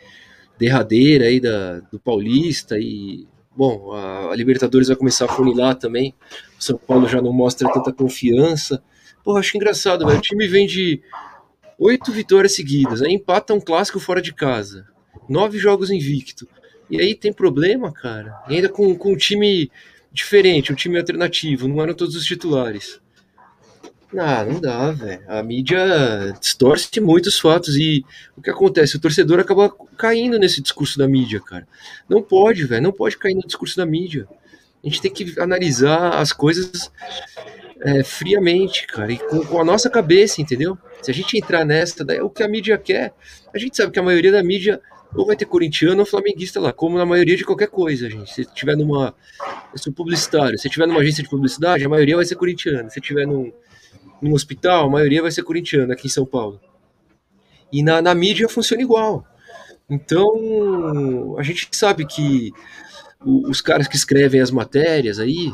derradeira 0.58 1.26
aí 1.26 1.40
da, 1.40 1.80
do 1.92 2.00
Paulista 2.00 2.78
e 2.80 3.28
bom, 3.56 3.92
a, 3.94 4.32
a, 4.32 4.36
Libertadores 4.36 4.88
vai 4.88 4.98
começar 4.98 5.26
a 5.26 5.30
funilar 5.30 5.76
também. 5.76 6.16
O 6.60 6.64
São 6.64 6.78
Paulo 6.78 7.08
já 7.08 7.22
não 7.22 7.34
mostra 7.34 7.72
tanta 7.72 7.92
confiança. 7.92 8.84
Pô, 9.24 9.38
acho 9.38 9.56
engraçado, 9.56 10.06
velho. 10.06 10.18
O 10.18 10.22
time 10.22 10.48
vem 10.48 10.66
de 10.66 11.02
oito 11.78 12.12
vitórias 12.12 12.56
seguidas, 12.56 13.02
aí 13.02 13.14
empata 13.14 13.54
um 13.54 13.60
clássico 13.60 14.00
fora 14.00 14.22
de 14.22 14.34
casa, 14.34 14.88
nove 15.28 15.58
jogos 15.58 15.90
invicto. 15.90 16.48
E 16.90 17.00
aí 17.00 17.16
tem 17.16 17.32
problema, 17.32 17.92
cara. 17.92 18.44
E 18.50 18.56
ainda 18.56 18.70
com, 18.70 18.96
com 18.96 19.14
um 19.14 19.18
time 19.18 19.72
diferente, 20.12 20.72
um 20.72 20.76
time 20.76 20.98
alternativo, 20.98 21.68
não 21.68 21.82
eram 21.82 21.94
todos 21.94 22.16
os 22.16 22.26
titulares. 22.26 23.00
Ah, 24.18 24.44
não 24.44 24.60
dá, 24.60 24.92
velho. 24.92 25.24
A 25.28 25.42
mídia 25.42 25.80
distorce 26.40 27.00
muito 27.00 27.28
os 27.28 27.40
fatos 27.40 27.78
e 27.78 28.04
o 28.36 28.42
que 28.42 28.50
acontece? 28.50 28.98
O 28.98 29.00
torcedor 29.00 29.40
acaba 29.40 29.74
caindo 29.98 30.38
nesse 30.38 30.62
discurso 30.62 30.98
da 30.98 31.08
mídia, 31.08 31.40
cara. 31.40 31.66
Não 32.10 32.22
pode, 32.22 32.66
velho. 32.66 32.84
Não 32.84 32.92
pode 32.92 33.18
cair 33.18 33.36
no 33.36 33.42
discurso 33.42 33.78
da 33.78 33.86
mídia. 33.86 34.28
A 34.84 34.88
gente 34.88 35.02
tem 35.02 35.14
que 35.14 35.40
analisar 35.40 36.16
as 36.16 36.34
coisas 36.34 36.92
é, 37.80 38.04
friamente, 38.04 38.86
cara, 38.86 39.12
e 39.12 39.18
com, 39.18 39.46
com, 39.46 39.62
a 39.62 39.64
nossa 39.64 39.90
cabeça, 39.90 40.42
entendeu? 40.42 40.78
Se 41.02 41.10
a 41.10 41.14
gente 41.14 41.38
entrar 41.38 41.64
nessa, 41.64 42.04
daí 42.04 42.18
é 42.18 42.24
o 42.24 42.30
que 42.30 42.44
a 42.44 42.50
mídia 42.50 42.78
quer. 42.78 43.14
A 43.54 43.58
gente 43.58 43.78
sabe 43.78 43.92
que 43.92 44.00
a 44.00 44.04
maioria 44.04 44.32
da 44.32 44.44
mídia 44.44 44.82
ou 45.16 45.26
vai 45.26 45.36
ter 45.36 45.46
corintiano 45.46 46.00
ou 46.00 46.06
flamenguista 46.06 46.60
lá, 46.60 46.72
como 46.72 46.98
na 46.98 47.06
maioria 47.06 47.36
de 47.36 47.44
qualquer 47.44 47.68
coisa, 47.68 48.10
gente. 48.10 48.34
Se 48.34 48.46
tiver 48.46 48.76
numa. 48.76 49.14
Eu 49.74 49.78
sou 49.78 49.92
publicitário, 49.92 50.58
se 50.58 50.70
tiver 50.70 50.88
numa 50.88 51.00
agência 51.00 51.24
de 51.24 51.30
publicidade, 51.30 51.86
a 51.86 51.90
maioria 51.90 52.16
vai 52.16 52.26
ser 52.26 52.36
corintiana. 52.36 52.90
Se 52.90 53.02
tiver 53.02 53.26
num 53.26 53.52
num 54.22 54.34
hospital, 54.34 54.86
a 54.86 54.90
maioria 54.90 55.22
vai 55.22 55.32
ser 55.32 55.44
corintiana 55.44 55.94
aqui 55.94 56.08
em 56.08 56.12
São 56.12 56.26
Paulo. 56.26 56.60
E 57.72 57.82
na, 57.82 58.02
na 58.02 58.14
mídia 58.14 58.48
funciona 58.48 58.84
igual. 58.84 59.26
Então, 59.90 61.36
a 61.38 61.44
gente 61.44 61.68
sabe 61.72 62.06
que 62.06 62.52
os 63.26 63.62
caras 63.62 63.88
que 63.88 63.96
escrevem 63.96 64.40
as 64.40 64.52
matérias 64.52 65.20
aí, 65.20 65.52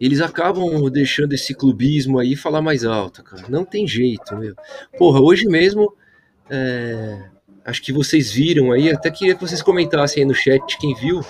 eles 0.00 0.20
acabam 0.20 0.88
deixando 0.88 1.32
esse 1.32 1.54
clubismo 1.54 2.18
aí 2.18 2.36
falar 2.36 2.62
mais 2.62 2.84
alto, 2.84 3.22
cara. 3.22 3.44
Não 3.48 3.64
tem 3.64 3.86
jeito, 3.86 4.36
meu. 4.36 4.54
Porra, 4.96 5.20
hoje 5.20 5.46
mesmo, 5.46 5.92
é, 6.48 7.28
acho 7.64 7.82
que 7.82 7.92
vocês 7.92 8.30
viram 8.30 8.72
aí, 8.72 8.90
até 8.90 9.10
queria 9.10 9.34
que 9.34 9.40
vocês 9.40 9.62
comentassem 9.62 10.22
aí 10.22 10.28
no 10.28 10.34
chat, 10.34 10.78
quem 10.78 10.94
viu, 10.94 11.20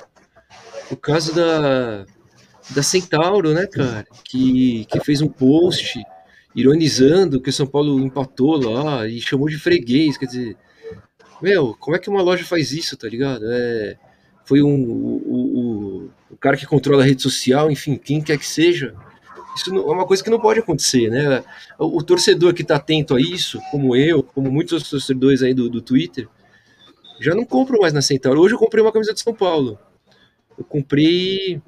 o 0.90 0.96
caso 0.96 1.34
da, 1.34 2.04
da 2.70 2.82
Centauro, 2.82 3.52
né, 3.52 3.66
cara, 3.66 4.06
que, 4.24 4.84
que 4.86 5.00
fez 5.00 5.20
um 5.20 5.28
post 5.28 6.02
ironizando 6.54 7.40
que 7.40 7.50
o 7.50 7.52
São 7.52 7.66
Paulo 7.66 7.98
empatou 8.00 8.56
lá 8.56 9.06
e 9.06 9.20
chamou 9.20 9.48
de 9.48 9.58
freguês, 9.58 10.16
quer 10.16 10.26
dizer, 10.26 10.56
meu, 11.40 11.74
como 11.78 11.96
é 11.96 11.98
que 11.98 12.10
uma 12.10 12.22
loja 12.22 12.44
faz 12.44 12.72
isso, 12.72 12.96
tá 12.96 13.08
ligado? 13.08 13.44
É, 13.46 13.96
foi 14.44 14.62
um, 14.62 14.82
o, 14.82 15.16
o, 15.26 16.10
o 16.30 16.36
cara 16.36 16.56
que 16.56 16.66
controla 16.66 17.02
a 17.02 17.06
rede 17.06 17.22
social, 17.22 17.70
enfim, 17.70 17.96
quem 17.96 18.20
quer 18.20 18.36
que 18.36 18.46
seja, 18.46 18.94
isso 19.54 19.74
é 19.74 19.78
uma 19.78 20.06
coisa 20.06 20.22
que 20.22 20.30
não 20.30 20.40
pode 20.40 20.60
acontecer, 20.60 21.10
né? 21.10 21.44
O, 21.78 21.98
o 21.98 22.02
torcedor 22.02 22.54
que 22.54 22.62
está 22.62 22.76
atento 22.76 23.16
a 23.16 23.20
isso, 23.20 23.60
como 23.70 23.96
eu, 23.96 24.22
como 24.22 24.50
muitos 24.50 24.72
outros 24.72 24.90
torcedores 24.90 25.42
aí 25.42 25.54
do, 25.54 25.68
do 25.68 25.80
Twitter, 25.80 26.28
já 27.20 27.34
não 27.34 27.44
compram 27.44 27.80
mais 27.80 27.92
na 27.92 28.00
Centauro. 28.00 28.40
Hoje 28.40 28.54
eu 28.54 28.58
comprei 28.58 28.82
uma 28.82 28.92
camisa 28.92 29.12
de 29.12 29.20
São 29.20 29.34
Paulo. 29.34 29.78
Eu 30.56 30.64
comprei 30.64 31.60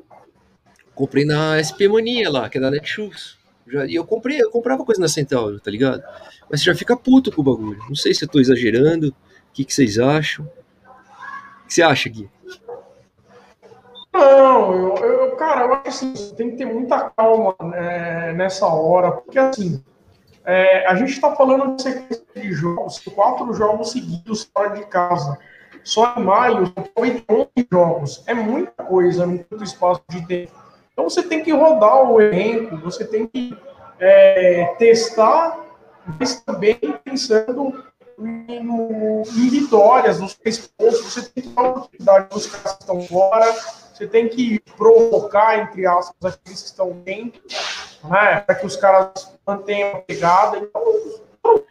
comprei 0.95 1.25
na 1.25 1.63
SP 1.63 1.89
Mania 1.89 2.31
lá, 2.31 2.49
que 2.49 2.59
é 2.59 2.61
da 2.61 2.71
Netshoes. 2.71 3.37
Já, 3.67 3.87
e 3.87 3.95
eu 3.95 4.05
comprei, 4.05 4.41
eu 4.41 4.51
comprava 4.51 4.85
coisa 4.85 5.01
na 5.01 5.09
Centauro, 5.09 5.61
tá 5.61 5.71
ligado? 5.71 6.03
Mas 6.51 6.61
você 6.61 6.67
já 6.67 6.75
fica 6.75 6.97
puto 6.97 7.31
com 7.33 7.41
o 7.41 7.45
bagulho. 7.45 7.79
Não 7.89 7.95
sei 7.95 8.13
se 8.15 8.25
eu 8.25 8.29
tô 8.29 8.41
exagerando. 8.41 9.09
O 9.09 9.53
que, 9.53 9.65
que 9.65 9.73
vocês 9.75 9.99
acham? 9.99 10.45
O 10.45 11.67
que 11.67 11.75
você 11.75 11.83
acha, 11.83 12.09
Gui? 12.09 12.29
Não, 14.13 14.73
eu, 14.75 14.97
eu, 14.97 15.32
cara, 15.43 15.65
eu 15.65 15.75
acho 15.75 15.89
assim, 15.89 16.35
tem 16.37 16.51
que 16.51 16.57
ter 16.59 16.65
muita 16.65 17.11
calma 17.11 17.57
né, 17.61 18.33
nessa 18.33 18.65
hora, 18.67 19.11
porque 19.11 19.37
assim, 19.37 19.83
é, 20.45 20.87
a 20.87 20.95
gente 20.95 21.11
está 21.11 21.35
falando 21.35 21.75
de 21.75 21.83
sequência 21.83 22.25
de 22.37 22.53
jogos, 22.53 23.01
quatro 23.13 23.53
jogos 23.53 23.91
seguidos 23.91 24.49
fora 24.55 24.71
de 24.71 24.87
casa. 24.87 25.37
Só 25.83 26.15
em 26.17 26.23
maio, 26.23 26.73
11 26.97 27.69
jogos. 27.73 28.23
É 28.29 28.35
muita 28.35 28.85
coisa 28.85 29.27
no 29.27 29.43
curto 29.43 29.65
espaço 29.65 30.01
de 30.09 30.25
tempo. 30.25 30.53
Então 30.93 31.11
você 31.11 31.25
tem 31.25 31.43
que 31.43 31.51
rodar 31.51 32.09
o 32.09 32.21
elenco, 32.21 32.77
você 32.77 33.05
tem 33.05 33.27
que 33.27 33.57
é, 33.99 34.77
testar, 34.79 35.59
mas 36.21 36.41
também 36.41 36.79
pensando 37.05 37.83
no, 38.19 39.23
em 39.23 39.49
vitórias, 39.49 40.21
nos 40.21 40.35
três 40.35 40.59
pontos, 40.59 41.01
você 41.01 41.23
tem 41.23 41.45
que 41.45 41.49
dar 41.51 41.71
oportunidade 41.71 42.29
para 42.29 42.39
os 42.39 42.47
caras 42.47 42.73
que 42.73 42.81
estão 42.81 43.01
fora, 43.03 43.47
você 43.93 44.07
tem 44.07 44.29
que 44.29 44.61
provocar, 44.77 45.59
entre 45.59 45.87
aspas, 45.87 46.35
aqueles 46.35 46.63
que 46.63 46.69
estão 46.69 46.91
dentro, 47.05 47.43
né, 48.05 48.41
para 48.41 48.55
que 48.55 48.67
os 48.67 48.77
caras 48.77 49.33
mantenham 49.47 49.97
a 49.97 49.99
pegada. 50.01 50.59
Então, 50.59 50.83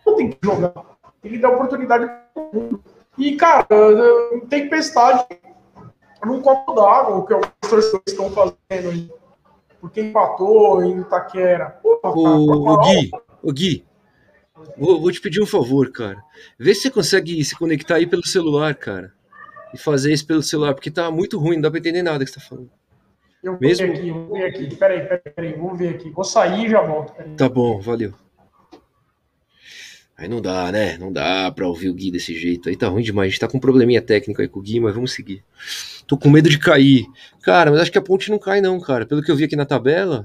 não 0.06 0.16
tem 0.16 0.32
que 0.32 0.38
jogar, 0.42 0.74
tem 1.22 1.32
que 1.32 1.38
dar 1.38 1.50
oportunidade 1.50 2.06
para 2.06 2.26
todo 2.34 2.54
mundo. 2.54 2.84
E, 3.18 3.36
cara, 3.36 3.64
tem 3.64 4.48
tempestade 4.48 5.26
num 6.24 6.42
copo 6.42 6.74
d'água, 6.74 7.18
o 7.18 7.26
que 7.26 7.34
os 7.34 7.70
torcedores 7.70 8.04
estão 8.08 8.30
fazendo 8.32 8.90
aí. 8.90 9.12
Porque 9.80 10.02
empatou 10.02 10.84
em 10.84 11.00
Itaquera. 11.00 11.80
Porra, 11.82 12.16
o, 12.16 12.74
o 12.74 12.78
Gui, 12.82 13.12
o 13.42 13.52
Gui, 13.52 13.86
vou, 14.78 15.00
vou, 15.00 15.12
te 15.12 15.22
pedir 15.22 15.42
um 15.42 15.46
favor, 15.46 15.92
cara. 15.92 16.22
Vê 16.58 16.74
se 16.74 16.82
você 16.82 16.92
consegue 16.92 17.44
se 17.44 17.56
conectar 17.56 17.96
aí 17.96 18.08
pelo 18.08 18.26
celular, 18.26 18.76
cara. 18.76 19.14
E 19.74 19.78
fazer 19.78 20.12
isso 20.12 20.26
pelo 20.26 20.44
celular, 20.44 20.74
porque 20.74 20.92
tá 20.92 21.10
muito 21.10 21.40
ruim, 21.40 21.56
não 21.56 21.62
dá 21.62 21.72
pra 21.72 21.80
entender 21.80 22.02
nada 22.02 22.26
que 22.26 22.32
você 22.32 22.40
tá 22.40 22.46
falando. 22.46 22.70
Eu 23.44 23.54
vou 23.54 23.62
Mesmo... 23.62 23.88
ver 23.88 23.94
aqui, 23.94 24.12
vou 24.12 24.34
ver 24.34 24.46
aqui. 24.46 24.76
Peraí, 24.76 25.02
peraí, 25.02 25.34
peraí, 25.36 25.54
vou 25.54 25.76
ver 25.76 25.96
aqui. 25.96 26.10
Vou 26.12 26.24
sair 26.24 26.66
e 26.66 26.70
já 26.70 26.82
volto. 26.82 27.14
Peraí. 27.14 27.36
Tá 27.36 27.50
bom, 27.50 27.80
valeu. 27.80 28.14
Aí 30.22 30.28
não 30.28 30.40
dá, 30.40 30.72
né? 30.72 31.00
Não 31.00 31.12
dá 31.12 31.52
pra 31.52 31.68
ouvir 31.68 31.90
o 31.90 31.96
Gui 31.96 32.12
desse 32.12 32.38
jeito. 32.38 32.70
Aí 32.70 32.76
tá 32.76 32.88
ruim 32.88 33.02
demais. 33.02 33.26
A 33.26 33.30
gente 33.32 33.40
tá 33.40 33.48
com 33.48 33.58
um 33.58 33.62
probleminha 33.62 34.02
técnico 34.02 34.40
aí 34.40 34.48
com 34.48 34.60
o 34.60 34.62
Gui, 34.62 34.80
mas 34.80 34.94
vamos 34.94 35.14
seguir. 35.14 35.44
Tô 36.06 36.16
com 36.16 36.30
medo 36.30 36.48
de 36.48 36.60
cair. 36.60 37.08
Cara, 37.42 37.72
mas 37.72 37.80
acho 37.80 37.92
que 37.92 37.98
a 37.98 38.02
ponte 38.04 38.30
não 38.30 38.38
cai, 38.38 38.62
não, 38.62 38.80
cara. 38.80 39.04
Pelo 39.04 39.24
que 39.24 39.32
eu 39.32 39.36
vi 39.36 39.46
aqui 39.46 39.56
na 39.56 39.66
tabela, 39.66 40.22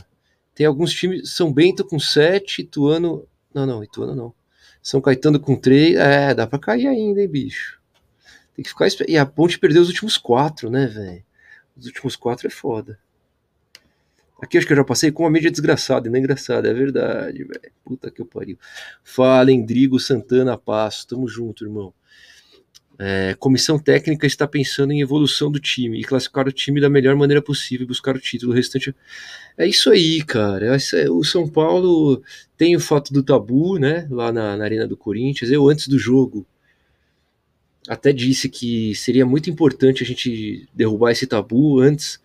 tem 0.55 0.67
alguns 0.67 0.93
times. 0.93 1.31
São 1.31 1.51
Bento 1.51 1.83
com 1.83 1.99
7, 1.99 2.61
Ituano. 2.61 3.27
Não, 3.57 3.65
não, 3.65 3.83
Ituano 3.83 4.15
não. 4.15 4.35
São 4.83 5.01
Caetano 5.01 5.41
com 5.41 5.57
3. 5.57 5.97
É, 5.97 6.35
dá 6.35 6.47
pra 6.47 6.59
cair 6.59 6.89
ainda, 6.89 7.23
hein, 7.23 7.29
bicho. 7.29 7.81
Tem 8.55 8.63
que 8.63 8.69
ficar. 8.69 8.87
E 9.09 9.17
a 9.17 9.25
ponte 9.25 9.59
perdeu 9.59 9.81
os 9.81 9.89
últimos 9.89 10.19
quatro, 10.19 10.69
né, 10.69 10.87
velho? 10.87 11.25
Os 11.75 11.87
últimos 11.87 12.17
quatro 12.17 12.47
é 12.47 12.51
foda. 12.51 12.99
Aqui 14.43 14.59
acho 14.59 14.67
que 14.67 14.75
eu 14.75 14.77
já 14.77 14.85
passei 14.85 15.11
com 15.11 15.23
uma 15.23 15.31
mídia 15.31 15.51
desgraçada, 15.51 16.11
não 16.11 16.17
é 16.17 16.19
engraçada, 16.19 16.69
é 16.69 16.75
verdade, 16.75 17.45
velho. 17.45 17.73
Puta 17.83 18.11
que 18.11 18.21
eu 18.21 18.27
pariu. 18.27 18.59
Fala, 19.03 19.51
Endrigo 19.51 19.99
Santana 19.99 20.59
Passo, 20.59 21.07
tamo 21.07 21.27
junto, 21.27 21.65
irmão. 21.65 21.95
É, 22.99 23.35
comissão 23.39 23.79
técnica 23.79 24.27
está 24.27 24.47
pensando 24.47 24.93
em 24.93 25.03
evolução 25.03 25.51
do 25.51 25.61
time 25.61 26.01
e 26.01 26.05
classificar 26.05 26.49
o 26.49 26.53
time 26.53 26.81
da 26.81 26.89
melhor 26.89 27.15
maneira 27.15 27.43
possível 27.43 27.85
e 27.85 27.89
buscar 27.89 28.17
o 28.17 28.21
título. 28.21 28.53
O 28.53 28.55
restante 28.55 28.95
é 29.59 29.67
isso 29.67 29.91
aí, 29.91 30.23
cara. 30.23 30.77
É, 30.77 31.11
o 31.11 31.23
São 31.23 31.47
Paulo 31.49 32.23
tem 32.57 32.75
o 32.75 32.81
fato 32.81 33.13
do 33.13 33.23
tabu, 33.23 33.79
né? 33.79 34.07
Lá 34.11 34.33
na, 34.33 34.57
na 34.57 34.65
Arena 34.65 34.87
do 34.87 34.97
Corinthians. 34.97 35.51
Eu, 35.51 35.69
antes 35.69 35.89
do 35.89 35.99
jogo, 35.99 36.47
até 37.89 38.13
disse 38.13 38.49
que 38.49 38.95
seria 38.95 39.27
muito 39.27 39.51
importante 39.51 40.03
a 40.03 40.07
gente 40.07 40.67
derrubar 40.75 41.13
esse 41.13 41.27
tabu 41.27 41.81
antes 41.81 42.19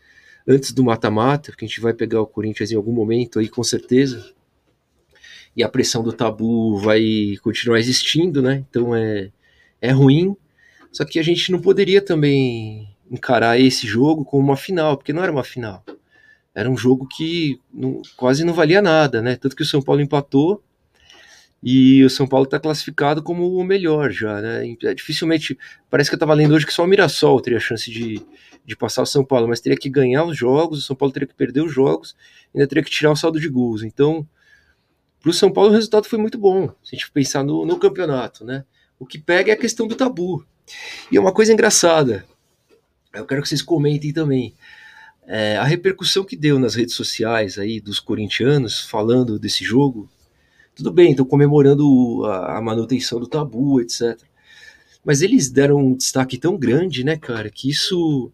antes 0.48 0.72
do 0.72 0.84
mata-mata, 0.84 1.51
porque 1.51 1.66
a 1.66 1.68
gente 1.68 1.82
vai 1.82 1.94
pegar 1.94 2.22
o 2.22 2.28
Corinthians 2.28 2.72
em 2.72 2.75
algum 2.75 2.92
momento 2.92 3.40
aí, 3.40 3.48
com 3.48 3.63
certeza. 3.63 4.34
E 5.56 5.63
a 5.63 5.70
pressão 5.70 6.04
do 6.04 6.13
tabu 6.13 6.78
vai 6.78 7.36
continuar 7.44 7.80
existindo, 7.80 8.42
né? 8.42 8.63
Então 8.70 8.96
é, 8.96 9.32
é 9.82 9.92
ruim. 9.92 10.36
Só 10.91 11.05
que 11.05 11.19
a 11.19 11.24
gente 11.24 11.51
não 11.51 11.60
poderia 11.60 12.01
também 12.01 12.88
encarar 13.10 13.60
esse 13.60 13.88
jogo 13.88 14.25
como 14.25 14.43
uma 14.43 14.57
final, 14.57 14.98
porque 14.98 15.13
não 15.13 15.24
era 15.24 15.31
uma 15.31 15.43
final. 15.43 15.83
Era 16.53 16.69
um 16.69 16.77
jogo 16.77 17.07
que 17.07 17.60
não, 17.74 18.01
quase 18.17 18.43
não 18.43 18.53
valia 18.53 18.81
nada, 18.81 19.21
né? 19.21 19.36
Tanto 19.36 19.55
que 19.55 19.63
o 19.63 19.65
São 19.65 19.81
Paulo 19.81 20.01
empatou 20.01 20.62
e 21.63 22.03
o 22.03 22.10
São 22.10 22.27
Paulo 22.27 22.45
está 22.45 22.60
classificado 22.60 23.21
como 23.21 23.55
o 23.55 23.63
melhor 23.63 24.12
já, 24.12 24.41
né? 24.41 24.63
Dificilmente, 24.95 25.57
parece 25.89 26.10
que 26.10 26.15
eu 26.15 26.17
estava 26.17 26.33
lendo 26.33 26.53
hoje 26.53 26.65
que 26.65 26.74
só 26.74 26.83
o 26.83 26.88
Mirassol 26.88 27.39
teria 27.39 27.60
chance 27.60 27.89
de, 27.89 28.21
de 28.65 28.75
passar 28.75 29.03
o 29.03 29.05
São 29.05 29.24
Paulo, 29.24 29.48
mas 29.48 29.62
teria 29.62 29.77
que 29.77 29.89
ganhar 29.89 30.25
os 30.25 30.36
jogos, 30.36 30.79
o 30.79 30.81
São 30.81 30.95
Paulo 30.95 31.13
teria 31.13 31.27
que 31.27 31.36
perder 31.36 31.62
os 31.62 31.71
jogos, 31.71 32.15
ainda 32.53 32.67
teria 32.67 32.83
que 32.83 32.89
tirar 32.89 33.12
o 33.12 33.15
saldo 33.15 33.39
de 33.39 33.48
gols. 33.48 33.83
Então, 33.83 34.27
para 35.21 35.29
o 35.29 35.33
São 35.33 35.51
Paulo 35.51 35.69
o 35.69 35.74
resultado 35.74 36.07
foi 36.07 36.17
muito 36.17 36.38
bom, 36.38 36.67
se 36.83 36.95
a 36.95 36.98
gente 36.98 37.12
pensar 37.12 37.43
no, 37.43 37.65
no 37.65 37.77
campeonato, 37.77 38.43
né? 38.43 38.65
O 39.00 39.05
que 39.05 39.19
pega 39.19 39.51
é 39.51 39.53
a 39.53 39.57
questão 39.57 39.88
do 39.88 39.95
tabu. 39.95 40.45
E 41.12 41.18
é 41.18 41.20
uma 41.20 41.34
coisa 41.34 41.53
engraçada, 41.53 42.25
eu 43.13 43.25
quero 43.25 43.41
que 43.41 43.50
vocês 43.50 43.62
comentem 43.62 44.13
também. 44.13 44.53
É, 45.27 45.58
a 45.58 45.63
repercussão 45.63 46.24
que 46.24 46.36
deu 46.36 46.58
nas 46.60 46.75
redes 46.75 46.96
sociais 46.96 47.58
aí 47.58 47.80
dos 47.80 48.00
corintianos 48.00 48.82
falando 48.82 49.38
desse 49.38 49.63
jogo, 49.63 50.10
tudo 50.75 50.91
bem, 50.91 51.12
estão 51.12 51.25
comemorando 51.25 52.25
a, 52.25 52.58
a, 52.58 52.62
manutenção 52.62 53.20
do 53.20 53.27
tabu, 53.27 53.80
etc. 53.80 54.18
Mas 55.03 55.22
eles 55.22 55.50
deram 55.50 55.77
um 55.77 55.96
destaque 55.96 56.38
tão 56.38 56.58
grande, 56.58 57.03
né, 57.03 57.18
cara, 57.18 57.50
que 57.50 57.70
isso 57.70 58.32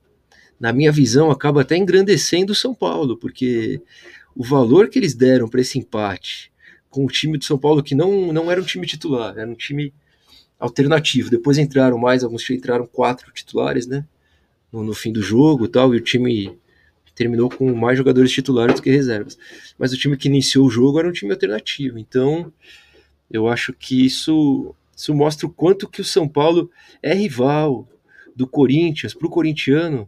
na 0.59 0.73
minha 0.73 0.91
visão, 0.91 1.29
acaba 1.29 1.61
até 1.61 1.77
engrandecendo 1.77 2.51
o 2.51 2.55
São 2.55 2.73
Paulo, 2.73 3.17
porque 3.17 3.81
o 4.35 4.43
valor 4.43 4.89
que 4.89 4.97
eles 4.97 5.13
deram 5.13 5.47
para 5.47 5.61
esse 5.61 5.77
empate 5.77 6.51
com 6.89 7.05
o 7.05 7.09
time 7.09 7.37
do 7.37 7.45
São 7.45 7.57
Paulo 7.57 7.83
que 7.83 7.93
não, 7.93 8.33
não 8.33 8.51
era 8.51 8.61
um 8.61 8.65
time 8.65 8.87
titular, 8.87 9.37
era 9.37 9.49
um 9.49 9.55
time 9.55 9.93
alternativo. 10.59 11.29
Depois 11.29 11.57
entraram 11.57 11.97
mais, 11.97 12.23
alguns 12.23 12.49
entraram 12.49 12.85
quatro 12.85 13.31
titulares, 13.31 13.87
né? 13.87 14.05
No, 14.71 14.83
no 14.83 14.93
fim 14.93 15.11
do 15.11 15.21
jogo 15.21 15.65
e 15.65 15.67
tal, 15.67 15.93
e 15.93 15.97
o 15.97 16.01
time 16.01 16.57
terminou 17.15 17.49
com 17.49 17.73
mais 17.73 17.97
jogadores 17.97 18.31
titulares 18.31 18.75
do 18.75 18.81
que 18.81 18.91
reservas. 18.91 19.37
Mas 19.77 19.91
o 19.91 19.97
time 19.97 20.15
que 20.15 20.27
iniciou 20.27 20.67
o 20.67 20.69
jogo 20.69 20.99
era 20.99 21.07
um 21.07 21.11
time 21.11 21.31
alternativo. 21.31 21.97
Então, 21.97 22.51
eu 23.29 23.47
acho 23.47 23.73
que 23.73 24.05
isso, 24.05 24.75
isso 24.95 25.13
mostra 25.15 25.47
o 25.47 25.49
quanto 25.49 25.87
que 25.87 26.01
o 26.01 26.05
São 26.05 26.27
Paulo 26.27 26.69
é 27.01 27.13
rival 27.13 27.87
do 28.35 28.45
Corinthians. 28.45 29.15
Para 29.15 29.27
o 29.27 29.31
corintiano, 29.31 30.07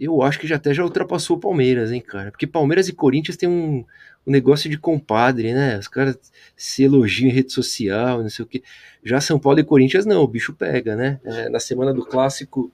eu 0.00 0.22
acho 0.22 0.38
que 0.38 0.46
já 0.46 0.56
até 0.56 0.72
já 0.72 0.84
ultrapassou 0.84 1.36
o 1.36 1.40
Palmeiras, 1.40 1.90
hein, 1.90 2.00
cara? 2.00 2.30
Porque 2.30 2.46
Palmeiras 2.46 2.88
e 2.88 2.92
Corinthians 2.92 3.36
tem 3.36 3.48
um, 3.48 3.84
um 4.26 4.30
negócio 4.30 4.70
de 4.70 4.78
compadre, 4.78 5.52
né? 5.52 5.78
Os 5.78 5.88
caras 5.88 6.18
se 6.56 6.84
elogiam 6.84 7.28
em 7.28 7.32
rede 7.32 7.52
social, 7.52 8.22
não 8.22 8.30
sei 8.30 8.44
o 8.44 8.48
quê. 8.48 8.62
Já 9.02 9.20
São 9.20 9.38
Paulo 9.38 9.58
e 9.58 9.64
Corinthians, 9.64 10.06
não, 10.06 10.22
o 10.22 10.28
bicho 10.28 10.52
pega, 10.52 10.94
né? 10.94 11.20
É, 11.24 11.48
na 11.48 11.58
semana 11.58 11.92
do 11.92 12.04
clássico, 12.04 12.70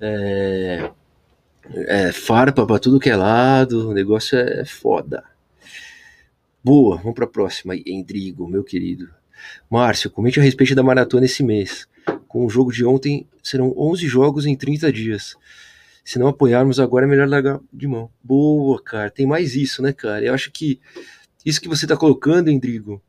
é, 0.00 0.90
é, 1.74 2.12
farpa 2.12 2.66
pra 2.66 2.78
tudo 2.78 3.00
que 3.00 3.10
é 3.10 3.16
lado, 3.16 3.90
o 3.90 3.94
negócio 3.94 4.38
é 4.38 4.64
foda. 4.64 5.24
Boa, 6.62 6.96
vamos 6.96 7.14
pra 7.14 7.26
próxima. 7.26 7.74
Endrigo, 7.86 8.46
meu 8.46 8.62
querido. 8.62 9.08
Márcio, 9.68 10.10
comente 10.10 10.38
a 10.38 10.42
respeito 10.42 10.74
da 10.74 10.82
maratona 10.82 11.24
esse 11.24 11.42
mês. 11.42 11.88
Com 12.28 12.44
o 12.44 12.50
jogo 12.50 12.72
de 12.72 12.84
ontem, 12.84 13.26
serão 13.42 13.74
11 13.76 14.06
jogos 14.06 14.46
em 14.46 14.54
30 14.54 14.92
dias. 14.92 15.36
Se 16.10 16.18
não 16.18 16.26
apoiarmos 16.26 16.80
agora, 16.80 17.06
é 17.06 17.08
melhor 17.08 17.28
largar 17.28 17.60
de 17.72 17.86
mão. 17.86 18.10
Boa, 18.20 18.82
cara. 18.82 19.08
Tem 19.12 19.24
mais 19.24 19.54
isso, 19.54 19.80
né, 19.80 19.92
cara? 19.92 20.24
Eu 20.24 20.34
acho 20.34 20.50
que 20.50 20.80
isso 21.46 21.60
que 21.60 21.68
você 21.68 21.86
tá 21.86 21.96
colocando, 21.96 22.50
Endrigo, 22.50 23.00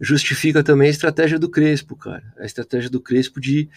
justifica 0.00 0.64
também 0.64 0.88
a 0.88 0.90
estratégia 0.90 1.38
do 1.38 1.48
Crespo, 1.48 1.94
cara. 1.94 2.34
A 2.36 2.44
estratégia 2.44 2.90
do 2.90 3.00
Crespo 3.00 3.40
de, 3.40 3.68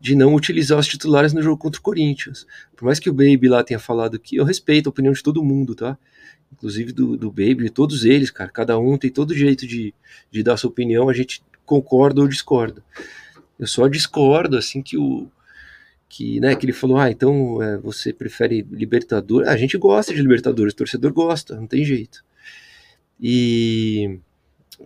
de 0.00 0.14
não 0.14 0.34
utilizar 0.34 0.78
os 0.78 0.86
titulares 0.86 1.34
no 1.34 1.42
jogo 1.42 1.58
contra 1.58 1.78
o 1.78 1.82
Corinthians. 1.82 2.46
Por 2.74 2.86
mais 2.86 2.98
que 2.98 3.10
o 3.10 3.12
Baby 3.12 3.46
lá 3.50 3.62
tenha 3.62 3.78
falado 3.78 4.18
que 4.18 4.36
eu 4.36 4.44
respeito 4.46 4.86
a 4.86 4.88
opinião 4.88 5.12
de 5.12 5.22
todo 5.22 5.44
mundo, 5.44 5.74
tá? 5.74 5.98
Inclusive 6.50 6.92
do, 6.92 7.14
do 7.14 7.30
Baby, 7.30 7.68
todos 7.68 8.06
eles, 8.06 8.30
cara. 8.30 8.48
Cada 8.48 8.78
um 8.78 8.96
tem 8.96 9.10
todo 9.10 9.32
o 9.32 9.36
direito 9.36 9.66
de, 9.66 9.92
de 10.30 10.42
dar 10.42 10.56
sua 10.56 10.70
opinião, 10.70 11.10
a 11.10 11.12
gente 11.12 11.42
concorda 11.66 12.22
ou 12.22 12.26
discorda. 12.26 12.82
Eu 13.58 13.66
só 13.66 13.86
discordo, 13.86 14.56
assim, 14.56 14.80
que 14.80 14.96
o. 14.96 15.30
Que, 16.16 16.38
né, 16.38 16.54
que 16.54 16.64
ele 16.64 16.72
falou, 16.72 16.96
ah, 16.96 17.10
então 17.10 17.60
é, 17.60 17.76
você 17.76 18.12
prefere 18.12 18.64
Libertadores. 18.70 19.48
A 19.48 19.56
gente 19.56 19.76
gosta 19.76 20.14
de 20.14 20.22
Libertadores, 20.22 20.72
o 20.72 20.76
torcedor 20.76 21.12
gosta, 21.12 21.56
não 21.56 21.66
tem 21.66 21.84
jeito. 21.84 22.24
E 23.20 24.20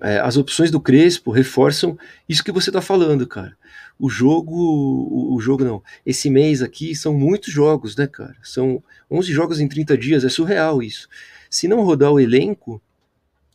é, 0.00 0.20
as 0.20 0.38
opções 0.38 0.70
do 0.70 0.80
Crespo 0.80 1.30
reforçam 1.30 1.98
isso 2.26 2.42
que 2.42 2.50
você 2.50 2.70
está 2.70 2.80
falando, 2.80 3.26
cara. 3.26 3.54
O 3.98 4.08
jogo, 4.08 4.54
o, 4.54 5.34
o, 5.34 5.38
jogo 5.38 5.64
não, 5.64 5.82
esse 6.06 6.30
mês 6.30 6.62
aqui 6.62 6.94
são 6.94 7.12
muitos 7.12 7.52
jogos, 7.52 7.94
né, 7.94 8.06
cara? 8.06 8.36
São 8.42 8.82
11 9.10 9.30
jogos 9.30 9.60
em 9.60 9.68
30 9.68 9.98
dias, 9.98 10.24
é 10.24 10.30
surreal 10.30 10.82
isso. 10.82 11.10
Se 11.50 11.68
não 11.68 11.82
rodar 11.82 12.10
o 12.10 12.18
elenco, 12.18 12.80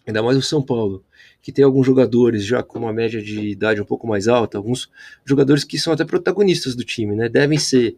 ainda 0.06 0.22
mais 0.22 0.38
o 0.38 0.44
São 0.44 0.62
Paulo, 0.62 1.03
que 1.43 1.51
tem 1.51 1.65
alguns 1.65 1.85
jogadores 1.85 2.45
já 2.45 2.63
com 2.63 2.79
uma 2.79 2.93
média 2.93 3.21
de 3.21 3.50
idade 3.50 3.81
um 3.81 3.85
pouco 3.85 4.07
mais 4.07 4.29
alta, 4.29 4.57
alguns 4.57 4.89
jogadores 5.25 5.65
que 5.65 5.77
são 5.77 5.91
até 5.91 6.05
protagonistas 6.05 6.73
do 6.73 6.85
time, 6.85 7.17
né? 7.17 7.27
Devem 7.27 7.59
ser 7.59 7.97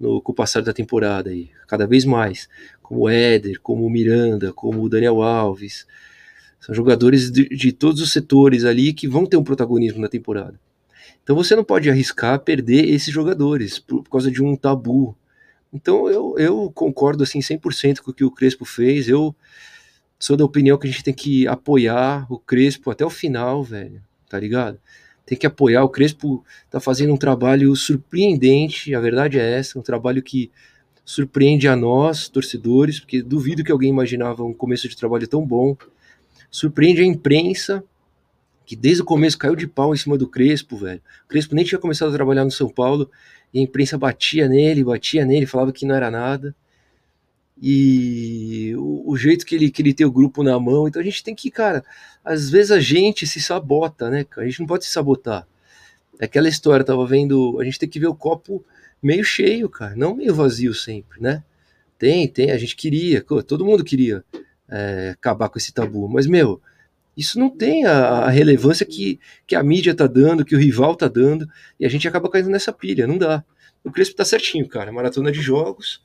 no, 0.00 0.18
com 0.22 0.32
o 0.32 0.34
passar 0.34 0.62
da 0.62 0.72
temporada 0.72 1.28
aí, 1.28 1.50
cada 1.68 1.86
vez 1.86 2.06
mais, 2.06 2.48
como 2.82 3.02
o 3.02 3.08
Éder, 3.10 3.60
como 3.60 3.84
o 3.84 3.90
Miranda, 3.90 4.50
como 4.50 4.82
o 4.82 4.88
Daniel 4.88 5.20
Alves, 5.20 5.86
são 6.58 6.74
jogadores 6.74 7.30
de, 7.30 7.46
de, 7.50 7.70
todos 7.70 8.00
os 8.00 8.10
setores 8.10 8.64
ali 8.64 8.94
que 8.94 9.06
vão 9.06 9.26
ter 9.26 9.36
um 9.36 9.44
protagonismo 9.44 10.00
na 10.00 10.08
temporada. 10.08 10.58
Então 11.22 11.36
você 11.36 11.54
não 11.54 11.64
pode 11.64 11.90
arriscar 11.90 12.40
perder 12.40 12.88
esses 12.88 13.12
jogadores 13.12 13.78
por, 13.78 14.04
por 14.04 14.10
causa 14.10 14.30
de 14.30 14.42
um 14.42 14.56
tabu. 14.56 15.14
Então 15.70 16.08
eu, 16.08 16.34
eu 16.38 16.72
concordo 16.74 17.22
assim 17.22 17.40
100% 17.40 17.98
com 17.98 18.10
o 18.10 18.14
que 18.14 18.24
o 18.24 18.30
Crespo 18.30 18.64
fez. 18.64 19.06
Eu 19.06 19.36
sou 20.18 20.36
da 20.36 20.44
opinião 20.44 20.78
que 20.78 20.86
a 20.86 20.90
gente 20.90 21.04
tem 21.04 21.14
que 21.14 21.46
apoiar 21.46 22.26
o 22.30 22.38
Crespo 22.38 22.90
até 22.90 23.04
o 23.04 23.10
final, 23.10 23.62
velho. 23.62 24.02
Tá 24.28 24.38
ligado? 24.38 24.78
Tem 25.24 25.36
que 25.36 25.46
apoiar. 25.46 25.84
O 25.84 25.88
Crespo 25.88 26.44
tá 26.70 26.80
fazendo 26.80 27.12
um 27.12 27.16
trabalho 27.16 27.74
surpreendente, 27.76 28.94
a 28.94 29.00
verdade 29.00 29.38
é 29.38 29.58
essa, 29.58 29.78
um 29.78 29.82
trabalho 29.82 30.22
que 30.22 30.50
surpreende 31.04 31.68
a 31.68 31.76
nós, 31.76 32.28
torcedores, 32.28 32.98
porque 32.98 33.22
duvido 33.22 33.62
que 33.62 33.70
alguém 33.70 33.90
imaginava 33.90 34.42
um 34.42 34.52
começo 34.52 34.88
de 34.88 34.96
trabalho 34.96 35.26
tão 35.28 35.44
bom 35.46 35.76
surpreende 36.50 37.02
a 37.02 37.04
imprensa, 37.04 37.84
que 38.64 38.74
desde 38.74 39.02
o 39.02 39.04
começo 39.04 39.38
caiu 39.38 39.54
de 39.54 39.66
pau 39.66 39.94
em 39.94 39.96
cima 39.96 40.16
do 40.16 40.26
Crespo, 40.26 40.76
velho. 40.76 41.02
O 41.24 41.28
Crespo 41.28 41.54
nem 41.54 41.64
tinha 41.64 41.78
começado 41.78 42.08
a 42.08 42.12
trabalhar 42.12 42.44
no 42.44 42.50
São 42.50 42.68
Paulo, 42.68 43.10
e 43.52 43.58
a 43.58 43.62
imprensa 43.62 43.96
batia 43.96 44.48
nele, 44.48 44.82
batia 44.82 45.24
nele, 45.24 45.46
falava 45.46 45.72
que 45.72 45.86
não 45.86 45.94
era 45.94 46.10
nada. 46.10 46.54
E 47.60 48.74
o, 48.76 49.12
o, 49.12 49.16
jeito 49.16 49.46
que 49.46 49.54
ele, 49.54 49.70
que 49.70 49.80
ele 49.80 49.94
tem 49.94 50.06
o 50.06 50.12
grupo 50.12 50.42
na 50.42 50.58
mão, 50.60 50.86
então 50.86 51.00
a 51.00 51.04
gente 51.04 51.24
tem 51.24 51.34
que, 51.34 51.50
cara, 51.50 51.82
às 52.24 52.50
vezes 52.50 52.70
a 52.70 52.80
gente 52.80 53.26
se 53.26 53.40
sabota, 53.40 54.10
né, 54.10 54.26
A 54.36 54.44
gente 54.44 54.60
não 54.60 54.66
pode 54.66 54.84
se 54.84 54.90
sabotar. 54.90 55.46
É 56.18 56.26
aquela 56.26 56.48
história, 56.48 56.84
tava 56.84 57.06
vendo, 57.06 57.58
a 57.60 57.64
gente 57.64 57.78
tem 57.78 57.88
que 57.88 57.98
ver 58.00 58.08
o 58.08 58.14
copo 58.14 58.64
meio 59.02 59.24
cheio, 59.24 59.68
cara, 59.68 59.94
não 59.96 60.14
meio 60.14 60.34
vazio 60.34 60.74
sempre, 60.74 61.20
né? 61.20 61.42
Tem, 61.98 62.28
tem, 62.28 62.50
a 62.50 62.58
gente 62.58 62.76
queria, 62.76 63.22
todo 63.46 63.64
mundo 63.64 63.84
queria 63.84 64.22
é, 64.68 65.10
acabar 65.10 65.48
com 65.48 65.58
esse 65.58 65.72
tabu. 65.72 66.08
Mas, 66.08 66.26
meu, 66.26 66.60
isso 67.16 67.38
não 67.38 67.48
tem 67.48 67.86
a, 67.86 67.92
a, 67.92 68.30
relevância 68.30 68.84
que, 68.84 69.18
que 69.46 69.56
a 69.56 69.62
mídia 69.62 69.94
tá 69.94 70.06
dando, 70.06 70.44
que 70.44 70.54
o 70.54 70.58
rival 70.58 70.94
tá 70.94 71.08
dando, 71.08 71.48
e 71.80 71.86
a 71.86 71.88
gente 71.88 72.06
acaba 72.06 72.28
caindo 72.28 72.50
nessa 72.50 72.72
pilha, 72.72 73.06
não 73.06 73.16
dá. 73.16 73.42
O 73.82 73.90
Crespo 73.90 74.16
tá 74.16 74.24
certinho, 74.24 74.68
cara, 74.68 74.92
maratona 74.92 75.32
de 75.32 75.40
jogos, 75.40 76.02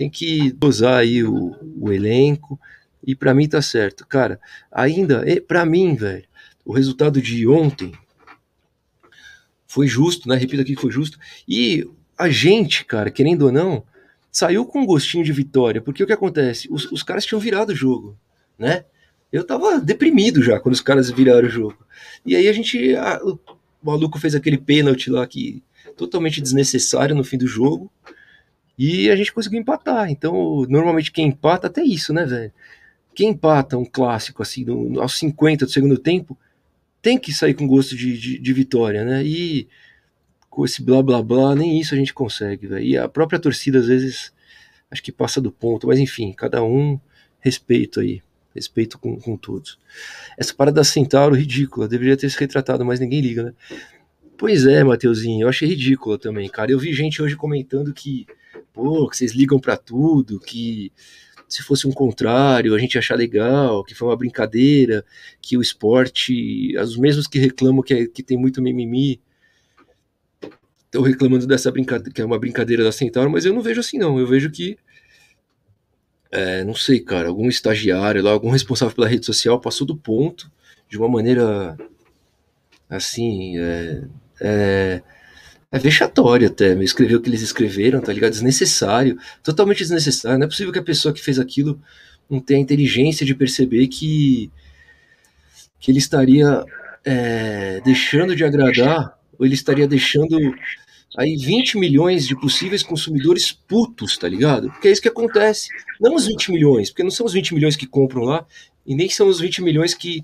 tem 0.00 0.08
que 0.08 0.50
dosar 0.52 1.00
aí 1.00 1.22
o, 1.22 1.54
o 1.78 1.92
elenco, 1.92 2.58
e 3.06 3.14
para 3.14 3.34
mim 3.34 3.46
tá 3.46 3.60
certo. 3.60 4.06
Cara, 4.06 4.40
ainda, 4.72 5.22
para 5.46 5.66
mim, 5.66 5.94
velho, 5.94 6.24
o 6.64 6.72
resultado 6.72 7.20
de 7.20 7.46
ontem 7.46 7.92
foi 9.66 9.86
justo, 9.86 10.26
né? 10.26 10.36
Repito 10.36 10.62
aqui 10.62 10.74
que 10.74 10.80
foi 10.80 10.90
justo, 10.90 11.18
e 11.46 11.86
a 12.16 12.30
gente, 12.30 12.86
cara, 12.86 13.10
querendo 13.10 13.42
ou 13.42 13.52
não, 13.52 13.84
saiu 14.32 14.64
com 14.64 14.80
um 14.80 14.86
gostinho 14.86 15.22
de 15.22 15.34
vitória, 15.34 15.82
porque 15.82 16.02
o 16.02 16.06
que 16.06 16.14
acontece? 16.14 16.66
Os, 16.70 16.90
os 16.90 17.02
caras 17.02 17.26
tinham 17.26 17.38
virado 17.38 17.68
o 17.68 17.76
jogo, 17.76 18.16
né? 18.58 18.86
Eu 19.30 19.44
tava 19.44 19.78
deprimido 19.78 20.42
já 20.42 20.58
quando 20.58 20.76
os 20.76 20.80
caras 20.80 21.10
viraram 21.10 21.46
o 21.46 21.50
jogo. 21.50 21.76
E 22.24 22.34
aí 22.34 22.48
a 22.48 22.52
gente. 22.54 22.96
A, 22.96 23.20
o 23.22 23.38
maluco 23.82 24.18
fez 24.18 24.34
aquele 24.34 24.56
pênalti 24.56 25.10
lá 25.10 25.26
que 25.26 25.62
totalmente 25.94 26.40
desnecessário 26.40 27.14
no 27.14 27.22
fim 27.22 27.36
do 27.36 27.46
jogo. 27.46 27.92
E 28.78 29.10
a 29.10 29.16
gente 29.16 29.32
conseguiu 29.32 29.60
empatar. 29.60 30.10
Então, 30.10 30.66
normalmente 30.68 31.12
quem 31.12 31.28
empata, 31.28 31.66
até 31.66 31.82
isso, 31.82 32.12
né, 32.12 32.24
velho? 32.24 32.52
Quem 33.14 33.30
empata 33.30 33.76
um 33.76 33.84
clássico 33.84 34.42
assim, 34.42 34.64
no, 34.64 35.00
aos 35.00 35.18
50 35.18 35.66
do 35.66 35.70
segundo 35.70 35.98
tempo, 35.98 36.38
tem 37.02 37.18
que 37.18 37.32
sair 37.32 37.54
com 37.54 37.66
gosto 37.66 37.96
de, 37.96 38.18
de, 38.18 38.38
de 38.38 38.52
vitória, 38.52 39.04
né? 39.04 39.22
E 39.24 39.68
com 40.48 40.64
esse 40.64 40.82
blá 40.82 41.02
blá 41.02 41.22
blá, 41.22 41.54
nem 41.54 41.78
isso 41.80 41.94
a 41.94 41.98
gente 41.98 42.12
consegue, 42.12 42.66
velho. 42.66 42.84
E 42.84 42.96
a 42.96 43.08
própria 43.08 43.38
torcida, 43.38 43.78
às 43.78 43.86
vezes, 43.86 44.32
acho 44.90 45.02
que 45.02 45.12
passa 45.12 45.40
do 45.40 45.52
ponto, 45.52 45.86
mas 45.86 45.98
enfim, 45.98 46.32
cada 46.32 46.62
um 46.62 46.98
respeito 47.40 48.00
aí. 48.00 48.22
Respeito 48.54 48.98
com, 48.98 49.16
com 49.16 49.36
todos. 49.36 49.78
Essa 50.36 50.52
parada 50.52 50.76
da 50.76 50.84
Centauro, 50.84 51.36
ridícula, 51.36 51.86
deveria 51.86 52.16
ter 52.16 52.28
se 52.28 52.38
retratado, 52.38 52.84
mas 52.84 52.98
ninguém 52.98 53.20
liga, 53.20 53.44
né? 53.44 53.54
Pois 54.36 54.66
é, 54.66 54.82
Mateuzinho, 54.82 55.44
eu 55.44 55.48
achei 55.48 55.68
ridícula 55.68 56.18
também, 56.18 56.48
cara. 56.48 56.72
Eu 56.72 56.78
vi 56.78 56.92
gente 56.92 57.22
hoje 57.22 57.36
comentando 57.36 57.92
que, 57.92 58.26
pô, 58.72 59.08
que 59.08 59.16
vocês 59.16 59.32
ligam 59.32 59.58
para 59.58 59.76
tudo, 59.76 60.40
que 60.40 60.92
se 61.48 61.62
fosse 61.62 61.86
um 61.86 61.92
contrário, 61.92 62.74
a 62.74 62.78
gente 62.78 62.96
achar 62.96 63.16
legal, 63.16 63.82
que 63.82 63.94
foi 63.94 64.08
uma 64.08 64.16
brincadeira, 64.16 65.04
que 65.42 65.56
o 65.56 65.62
esporte, 65.62 66.76
os 66.78 66.96
mesmos 66.96 67.26
que 67.26 67.40
reclamam 67.40 67.82
que, 67.82 67.92
é, 67.92 68.06
que 68.06 68.22
tem 68.22 68.36
muito 68.36 68.62
mimimi, 68.62 69.20
estão 70.84 71.02
reclamando 71.02 71.46
dessa 71.46 71.70
brincadeira, 71.70 72.12
que 72.12 72.20
é 72.20 72.24
uma 72.24 72.38
brincadeira 72.38 72.84
da 72.84 72.92
Centauro, 72.92 73.30
mas 73.30 73.44
eu 73.44 73.52
não 73.52 73.62
vejo 73.62 73.80
assim 73.80 73.98
não. 73.98 74.18
Eu 74.18 74.26
vejo 74.26 74.50
que, 74.50 74.78
é, 76.30 76.62
não 76.64 76.74
sei, 76.74 77.00
cara, 77.00 77.28
algum 77.28 77.48
estagiário 77.48 78.22
lá, 78.22 78.30
algum 78.30 78.50
responsável 78.50 78.94
pela 78.94 79.08
rede 79.08 79.26
social 79.26 79.60
passou 79.60 79.86
do 79.86 79.96
ponto 79.96 80.50
de 80.88 80.98
uma 80.98 81.08
maneira 81.08 81.76
assim, 82.88 83.58
é, 83.58 84.04
é, 84.40 85.02
é 85.72 85.78
vexatória 85.78 86.48
até. 86.48 86.74
Me 86.74 86.84
escreveu 86.84 87.18
o 87.18 87.22
que 87.22 87.28
eles 87.28 87.42
escreveram, 87.42 88.00
tá 88.00 88.12
ligado? 88.12 88.32
Desnecessário, 88.32 89.18
totalmente 89.42 89.78
desnecessário. 89.78 90.38
Não 90.38 90.46
é 90.46 90.48
possível 90.48 90.72
que 90.72 90.78
a 90.78 90.82
pessoa 90.82 91.14
que 91.14 91.22
fez 91.22 91.38
aquilo 91.38 91.80
não 92.28 92.40
tenha 92.40 92.58
a 92.58 92.62
inteligência 92.62 93.24
de 93.24 93.34
perceber 93.34 93.88
que 93.88 94.50
que 95.78 95.90
ele 95.90 95.98
estaria 95.98 96.62
é, 97.04 97.80
deixando 97.82 98.36
de 98.36 98.44
agradar 98.44 99.18
ou 99.38 99.46
ele 99.46 99.54
estaria 99.54 99.88
deixando 99.88 100.36
aí 101.16 101.36
20 101.36 101.78
milhões 101.78 102.26
de 102.26 102.38
possíveis 102.38 102.82
consumidores 102.82 103.50
putos, 103.50 104.18
tá 104.18 104.28
ligado? 104.28 104.70
Porque 104.70 104.88
é 104.88 104.90
isso 104.90 105.00
que 105.00 105.08
acontece. 105.08 105.68
Não 105.98 106.14
os 106.14 106.26
20 106.26 106.52
milhões, 106.52 106.90
porque 106.90 107.02
não 107.02 107.10
são 107.10 107.24
os 107.24 107.32
20 107.32 107.54
milhões 107.54 107.76
que 107.76 107.86
compram 107.86 108.22
lá 108.24 108.46
E 108.86 108.94
nem 108.94 109.08
são 109.08 109.26
os 109.28 109.40
20 109.40 109.62
milhões 109.62 109.94
que, 109.94 110.22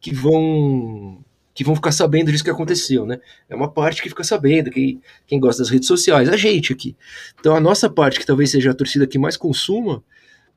que 0.00 0.12
vão 0.14 1.24
que 1.58 1.64
vão 1.64 1.74
ficar 1.74 1.90
sabendo 1.90 2.30
disso 2.30 2.44
que 2.44 2.50
aconteceu, 2.50 3.04
né? 3.04 3.18
É 3.48 3.56
uma 3.56 3.68
parte 3.68 4.00
que 4.00 4.08
fica 4.08 4.22
sabendo, 4.22 4.70
quem, 4.70 5.02
quem 5.26 5.40
gosta 5.40 5.60
das 5.60 5.68
redes 5.68 5.88
sociais, 5.88 6.28
a 6.28 6.36
gente 6.36 6.72
aqui. 6.72 6.94
Então 7.40 7.52
a 7.52 7.58
nossa 7.58 7.90
parte, 7.90 8.20
que 8.20 8.24
talvez 8.24 8.52
seja 8.52 8.70
a 8.70 8.74
torcida 8.74 9.08
que 9.08 9.18
mais 9.18 9.36
consuma, 9.36 10.00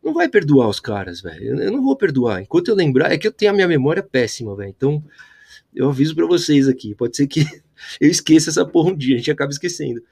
não 0.04 0.14
vai 0.14 0.30
perdoar 0.30 0.70
os 0.70 0.80
caras, 0.80 1.20
velho. 1.20 1.60
Eu 1.60 1.72
não 1.72 1.82
vou 1.82 1.96
perdoar. 1.96 2.44
Enquanto 2.44 2.68
eu 2.68 2.76
lembrar, 2.76 3.12
é 3.12 3.18
que 3.18 3.26
eu 3.26 3.32
tenho 3.32 3.50
a 3.50 3.54
minha 3.56 3.68
memória 3.68 4.04
péssima, 4.04 4.56
velho. 4.56 4.70
Então 4.70 5.04
eu 5.74 5.90
aviso 5.90 6.14
para 6.14 6.28
vocês 6.28 6.68
aqui. 6.68 6.94
Pode 6.94 7.18
ser 7.18 7.26
que 7.26 7.48
eu 8.00 8.08
esqueça 8.08 8.52
essa 8.52 8.64
porra 8.64 8.92
um 8.92 8.96
dia, 8.96 9.16
a 9.16 9.18
gente 9.18 9.32
acaba 9.32 9.52
esquecendo. 9.52 10.04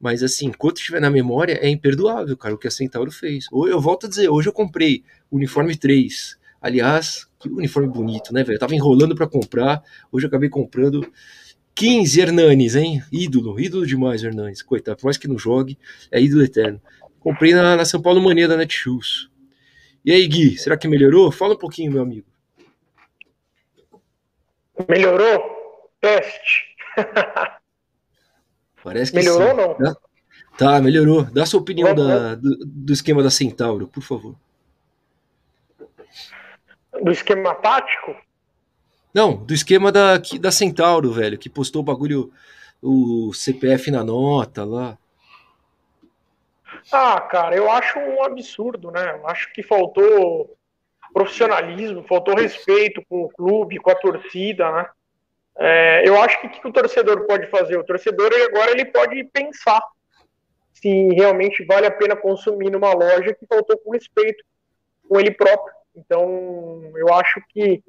Mas 0.00 0.20
assim, 0.20 0.46
enquanto 0.46 0.78
estiver 0.78 1.00
na 1.00 1.10
memória, 1.10 1.60
é 1.62 1.68
imperdoável, 1.68 2.36
cara, 2.36 2.56
o 2.56 2.58
que 2.58 2.66
a 2.66 2.72
Centauro 2.72 3.12
fez. 3.12 3.46
Ou 3.52 3.68
eu 3.68 3.80
volto 3.80 4.06
a 4.06 4.08
dizer, 4.08 4.28
hoje 4.28 4.48
eu 4.48 4.52
comprei 4.52 5.04
uniforme 5.30 5.76
3. 5.76 6.36
Aliás, 6.60 7.28
que 7.44 7.48
uniforme 7.50 7.88
bonito, 7.88 8.32
né, 8.32 8.42
velho? 8.42 8.56
Eu 8.56 8.60
tava 8.60 8.74
enrolando 8.74 9.14
para 9.14 9.26
comprar, 9.26 9.82
hoje 10.10 10.24
eu 10.24 10.28
acabei 10.28 10.48
comprando 10.48 11.06
15 11.74 12.20
Hernanes, 12.20 12.74
hein? 12.74 13.02
Ídolo, 13.12 13.60
ídolo 13.60 13.86
demais, 13.86 14.24
Hernanes. 14.24 14.62
Coitado, 14.62 14.96
por 14.96 15.04
mais 15.04 15.18
que 15.18 15.28
não 15.28 15.38
jogue, 15.38 15.78
é 16.10 16.20
ídolo 16.20 16.42
eterno. 16.42 16.80
Comprei 17.20 17.52
na, 17.52 17.76
na 17.76 17.84
São 17.84 18.00
Paulo 18.00 18.22
Mania 18.22 18.48
da 18.48 18.56
Netshoes. 18.56 19.28
E 20.04 20.12
aí, 20.12 20.26
Gui, 20.26 20.56
será 20.56 20.76
que 20.76 20.88
melhorou? 20.88 21.30
Fala 21.30 21.54
um 21.54 21.58
pouquinho, 21.58 21.92
meu 21.92 22.02
amigo. 22.02 22.26
Melhorou? 24.88 25.40
Teste. 26.00 26.76
Parece 28.82 29.12
que 29.12 29.18
melhorou 29.18 29.48
sim. 29.48 29.60
ou 29.60 29.78
não? 29.78 29.96
Tá, 30.58 30.80
melhorou. 30.80 31.24
Dá 31.24 31.46
sua 31.46 31.60
opinião 31.60 31.94
da, 31.94 32.34
do, 32.34 32.56
do 32.64 32.92
esquema 32.92 33.22
da 33.22 33.30
Centauro, 33.30 33.88
por 33.88 34.02
favor 34.02 34.36
do 37.02 37.10
esquema 37.10 37.54
tático? 37.54 38.16
Não, 39.12 39.36
do 39.36 39.54
esquema 39.54 39.92
da, 39.92 40.18
da 40.40 40.50
Centauro, 40.50 41.12
velho, 41.12 41.38
que 41.38 41.48
postou 41.48 41.82
o 41.82 41.84
bagulho, 41.84 42.32
o 42.82 43.32
CPF 43.32 43.90
na 43.90 44.02
nota 44.02 44.64
lá. 44.64 44.98
Ah, 46.92 47.20
cara, 47.20 47.56
eu 47.56 47.70
acho 47.70 47.98
um 47.98 48.22
absurdo, 48.24 48.90
né? 48.90 49.14
Eu 49.14 49.28
acho 49.28 49.52
que 49.52 49.62
faltou 49.62 50.56
profissionalismo, 51.12 52.04
faltou 52.08 52.34
respeito 52.34 53.02
com 53.08 53.22
o 53.22 53.28
clube, 53.28 53.78
com 53.78 53.90
a 53.90 53.94
torcida, 53.94 54.70
né? 54.72 54.88
É, 55.56 56.08
eu 56.08 56.20
acho 56.20 56.40
que 56.40 56.46
o 56.48 56.50
que 56.50 56.68
o 56.68 56.72
torcedor 56.72 57.26
pode 57.26 57.46
fazer? 57.46 57.78
O 57.78 57.84
torcedor 57.84 58.32
agora 58.48 58.72
ele 58.72 58.84
pode 58.86 59.22
pensar 59.24 59.80
se 60.72 61.08
realmente 61.14 61.64
vale 61.64 61.86
a 61.86 61.90
pena 61.90 62.16
consumir 62.16 62.70
numa 62.70 62.92
loja 62.92 63.32
que 63.32 63.46
faltou 63.46 63.78
com 63.78 63.92
respeito 63.92 64.44
com 65.08 65.20
ele 65.20 65.30
próprio. 65.30 65.72
Então, 65.94 66.92
eu 66.96 67.12
acho 67.14 67.40
que 67.48 67.82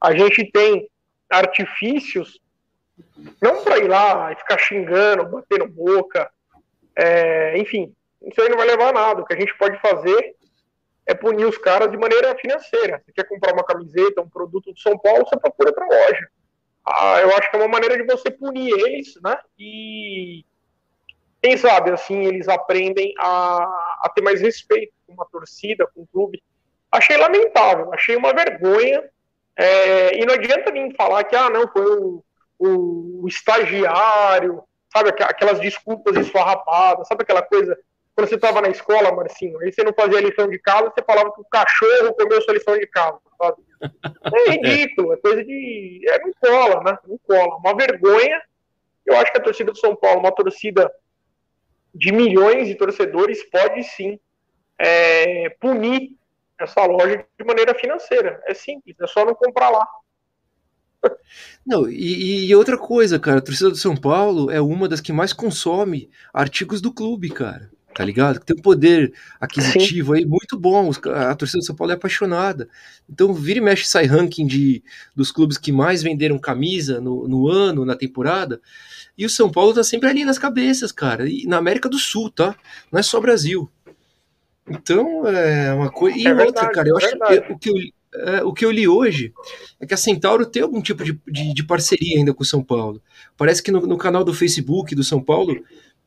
a 0.00 0.14
gente 0.14 0.50
tem 0.50 0.88
artifícios, 1.30 2.38
não 3.40 3.64
para 3.64 3.78
ir 3.78 3.88
lá 3.88 4.32
e 4.32 4.36
ficar 4.36 4.58
xingando, 4.58 5.28
batendo 5.28 5.66
boca, 5.68 6.30
é, 6.94 7.58
enfim, 7.58 7.94
isso 8.22 8.40
aí 8.40 8.48
não 8.48 8.56
vai 8.56 8.66
levar 8.66 8.88
a 8.88 8.92
nada. 8.92 9.22
O 9.22 9.26
que 9.26 9.34
a 9.34 9.38
gente 9.38 9.56
pode 9.56 9.78
fazer 9.80 10.36
é 11.06 11.14
punir 11.14 11.44
os 11.44 11.58
caras 11.58 11.90
de 11.90 11.96
maneira 11.96 12.36
financeira. 12.36 13.02
Você 13.04 13.12
quer 13.12 13.28
comprar 13.28 13.52
uma 13.52 13.64
camiseta, 13.64 14.20
um 14.20 14.28
produto 14.28 14.72
de 14.72 14.80
São 14.80 14.98
Paulo, 14.98 15.24
você 15.24 15.38
procura 15.38 15.72
para 15.72 15.86
loja. 15.86 16.28
Ah, 16.84 17.20
eu 17.20 17.30
acho 17.36 17.50
que 17.50 17.56
é 17.56 17.60
uma 17.60 17.68
maneira 17.68 17.96
de 17.96 18.04
você 18.04 18.30
punir 18.30 18.72
eles, 18.72 19.18
né? 19.22 19.38
E 19.58 20.44
quem 21.42 21.56
sabe 21.56 21.90
assim 21.90 22.24
eles 22.24 22.48
aprendem 22.48 23.12
a, 23.18 23.98
a 24.02 24.12
ter 24.14 24.22
mais 24.22 24.40
respeito 24.40 24.92
com 25.06 25.12
uma 25.12 25.26
torcida, 25.26 25.86
com 25.86 26.02
o 26.02 26.06
clube 26.06 26.42
achei 26.92 27.16
lamentável, 27.16 27.92
achei 27.92 28.16
uma 28.16 28.32
vergonha. 28.32 29.02
É, 29.58 30.20
e 30.20 30.26
não 30.26 30.34
adianta 30.34 30.70
vir 30.70 30.94
falar 30.96 31.24
que, 31.24 31.34
ah, 31.34 31.48
não, 31.48 31.66
foi 31.68 31.86
o, 31.86 32.24
o, 32.58 33.22
o 33.22 33.28
estagiário, 33.28 34.62
sabe, 34.92 35.10
aquelas 35.10 35.60
desculpas 35.60 36.16
esfarrapadas, 36.16 37.08
sabe 37.08 37.22
aquela 37.22 37.42
coisa, 37.42 37.76
quando 38.16 38.28
você 38.28 38.36
estava 38.36 38.62
na 38.62 38.68
escola, 38.68 39.14
Marcinho, 39.14 39.60
aí 39.60 39.70
você 39.70 39.84
não 39.84 39.92
fazia 39.92 40.22
lição 40.22 40.48
de 40.48 40.58
casa, 40.58 40.90
você 40.90 41.04
falava 41.04 41.32
que 41.34 41.40
o 41.42 41.46
cachorro 41.50 42.14
comeu 42.14 42.40
sua 42.40 42.54
lição 42.54 42.78
de 42.78 42.86
casa, 42.86 43.18
sabe? 43.38 43.62
É 44.24 44.50
ridículo, 44.52 45.12
é 45.12 45.16
coisa 45.18 45.44
de. 45.44 46.00
É, 46.08 46.18
não 46.20 46.32
cola, 46.40 46.82
né? 46.82 46.98
Não 47.06 47.18
cola. 47.18 47.56
Uma 47.56 47.76
vergonha. 47.76 48.40
Eu 49.04 49.16
acho 49.18 49.30
que 49.30 49.38
a 49.38 49.42
torcida 49.42 49.70
do 49.70 49.78
São 49.78 49.94
Paulo, 49.94 50.20
uma 50.20 50.32
torcida 50.32 50.90
de 51.94 52.10
milhões 52.10 52.66
de 52.68 52.74
torcedores, 52.74 53.44
pode 53.50 53.84
sim 53.84 54.18
é, 54.78 55.50
punir 55.60 56.16
essa 56.58 56.84
loja 56.84 57.24
de 57.38 57.44
maneira 57.44 57.74
financeira. 57.74 58.40
É 58.46 58.54
simples, 58.54 58.96
é 59.00 59.06
só 59.06 59.24
não 59.24 59.34
comprar 59.34 59.70
lá. 59.70 59.86
Não, 61.64 61.88
e, 61.88 62.46
e, 62.46 62.54
outra 62.54 62.78
coisa, 62.78 63.18
cara, 63.18 63.38
a 63.38 63.42
torcida 63.42 63.70
do 63.70 63.76
São 63.76 63.96
Paulo 63.96 64.50
é 64.50 64.60
uma 64.60 64.88
das 64.88 65.00
que 65.00 65.12
mais 65.12 65.32
consome 65.32 66.10
artigos 66.32 66.80
do 66.80 66.92
clube, 66.92 67.28
cara. 67.30 67.70
Tá 67.94 68.04
ligado? 68.04 68.38
Tem 68.40 68.54
um 68.54 68.60
poder 68.60 69.14
aquisitivo 69.40 70.12
Sim. 70.12 70.18
aí 70.18 70.26
muito 70.26 70.58
bom. 70.58 70.90
A 71.14 71.34
torcida 71.34 71.60
do 71.60 71.64
São 71.64 71.74
Paulo 71.74 71.92
é 71.92 71.94
apaixonada. 71.94 72.68
Então, 73.08 73.32
vira 73.32 73.58
e 73.58 73.62
mexe 73.62 73.86
sai 73.86 74.04
ranking 74.04 74.46
de, 74.46 74.82
dos 75.14 75.32
clubes 75.32 75.56
que 75.56 75.72
mais 75.72 76.02
venderam 76.02 76.38
camisa 76.38 77.00
no, 77.00 77.26
no 77.26 77.48
ano, 77.48 77.86
na 77.86 77.96
temporada. 77.96 78.60
E 79.16 79.24
o 79.24 79.30
São 79.30 79.50
Paulo 79.50 79.72
tá 79.72 79.82
sempre 79.82 80.10
ali 80.10 80.26
nas 80.26 80.38
cabeças, 80.38 80.92
cara. 80.92 81.26
E 81.26 81.46
na 81.46 81.56
América 81.56 81.88
do 81.88 81.98
Sul, 81.98 82.30
tá? 82.30 82.54
Não 82.92 83.00
é 83.00 83.02
só 83.02 83.18
Brasil. 83.18 83.70
Então, 84.68 85.26
é 85.26 85.72
uma 85.72 85.90
coisa. 85.90 86.18
E 86.18 86.26
é 86.26 86.30
outra, 86.30 86.44
verdade, 86.44 86.72
cara, 86.72 86.88
eu 86.88 86.98
é 86.98 87.04
acho 87.04 87.18
que 87.18 87.52
o 87.52 87.58
que 87.58 87.70
eu, 87.70 87.74
é, 88.14 88.42
o 88.42 88.52
que 88.52 88.64
eu 88.64 88.70
li 88.70 88.88
hoje 88.88 89.32
é 89.78 89.86
que 89.86 89.94
a 89.94 89.96
Centauro 89.96 90.46
tem 90.46 90.62
algum 90.62 90.80
tipo 90.80 91.04
de, 91.04 91.20
de, 91.26 91.54
de 91.54 91.64
parceria 91.64 92.18
ainda 92.18 92.32
com 92.32 92.42
o 92.42 92.46
São 92.46 92.62
Paulo. 92.62 93.00
Parece 93.36 93.62
que 93.62 93.70
no, 93.70 93.80
no, 93.86 93.98
canal 93.98 94.24
do 94.24 94.34
Facebook 94.34 94.94
do 94.94 95.04
São 95.04 95.22
Paulo 95.22 95.62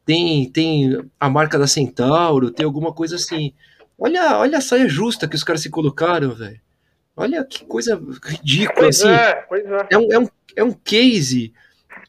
tem, 0.05 0.49
tem 0.49 0.99
a 1.19 1.29
marca 1.29 1.57
da 1.57 1.67
Centauro, 1.67 2.51
tem 2.51 2.65
alguma 2.65 2.91
coisa 2.91 3.15
assim. 3.15 3.53
Olha, 3.97 4.37
olha 4.37 4.57
a 4.57 4.61
saia 4.61 4.87
justa 4.87 5.27
que 5.27 5.35
os 5.35 5.43
caras 5.43 5.61
se 5.61 5.69
colocaram, 5.69 6.33
velho. 6.33 6.59
Olha 7.15 7.43
que 7.43 7.65
coisa 7.65 8.01
ridícula, 8.23 8.79
pois 8.79 9.01
assim. 9.01 9.09
É, 9.09 9.33
pois 9.47 9.65
é. 9.65 9.87
É, 9.91 9.97
um, 9.97 10.11
é, 10.11 10.19
um, 10.19 10.27
é 10.55 10.63
um 10.63 10.71
case 10.71 11.53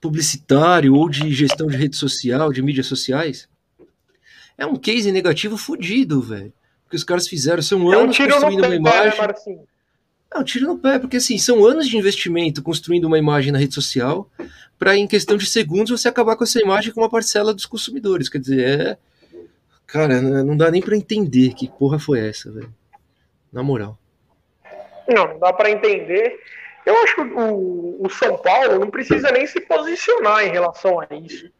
publicitário 0.01 0.95
ou 0.95 1.09
de 1.09 1.31
gestão 1.33 1.67
de 1.67 1.77
rede 1.77 1.97
social, 1.97 2.53
de 2.53 2.63
mídias 2.63 2.87
sociais, 2.87 3.49
é 4.61 4.67
um 4.67 4.77
case 4.77 5.11
negativo 5.11 5.57
fudido, 5.57 6.21
velho. 6.21 6.53
Porque 6.85 6.97
os 6.97 7.03
caras 7.03 7.27
fizeram, 7.27 7.63
são 7.63 7.93
é 7.93 7.97
anos 7.97 8.21
um 8.21 8.25
construindo 8.25 8.59
uma 8.59 8.69
né, 8.69 8.77
imagem. 8.77 9.21
Né, 9.21 9.59
é 10.33 10.39
um 10.39 10.45
tiro 10.45 10.67
no 10.67 10.79
pé, 10.79 10.99
porque 10.99 11.17
assim, 11.17 11.39
são 11.39 11.65
anos 11.65 11.89
de 11.89 11.97
investimento 11.97 12.63
construindo 12.63 13.07
uma 13.07 13.19
imagem 13.19 13.51
na 13.51 13.59
rede 13.59 13.75
social 13.75 14.31
para 14.79 14.97
em 14.97 15.09
questão 15.09 15.37
de 15.37 15.47
segundos 15.47 15.91
você 15.91 16.09
acabar 16.09 16.37
com 16.37 16.45
essa 16.45 16.61
imagem 16.61 16.93
com 16.93 17.01
uma 17.01 17.09
parcela 17.09 17.55
dos 17.55 17.65
consumidores. 17.65 18.29
Quer 18.29 18.39
dizer, 18.39 18.81
é. 18.81 18.99
Cara, 19.87 20.21
não 20.21 20.57
dá 20.57 20.71
nem 20.71 20.83
para 20.83 20.97
entender 20.97 21.55
que 21.55 21.67
porra 21.67 21.99
foi 21.99 22.21
essa, 22.21 22.53
velho. 22.53 22.73
Na 23.53 23.63
moral. 23.63 23.99
Não, 25.09 25.27
não 25.27 25.39
dá 25.39 25.53
para 25.53 25.71
entender. 25.71 26.39
Eu 26.85 26.97
acho 27.03 27.15
que 27.15 27.21
o, 27.23 27.97
o 28.05 28.11
São 28.11 28.37
Paulo 28.37 28.79
não 28.79 28.91
precisa 28.91 29.33
nem 29.33 29.47
se 29.47 29.61
posicionar 29.63 30.47
em 30.47 30.51
relação 30.51 31.01
a 31.01 31.07
isso. 31.17 31.51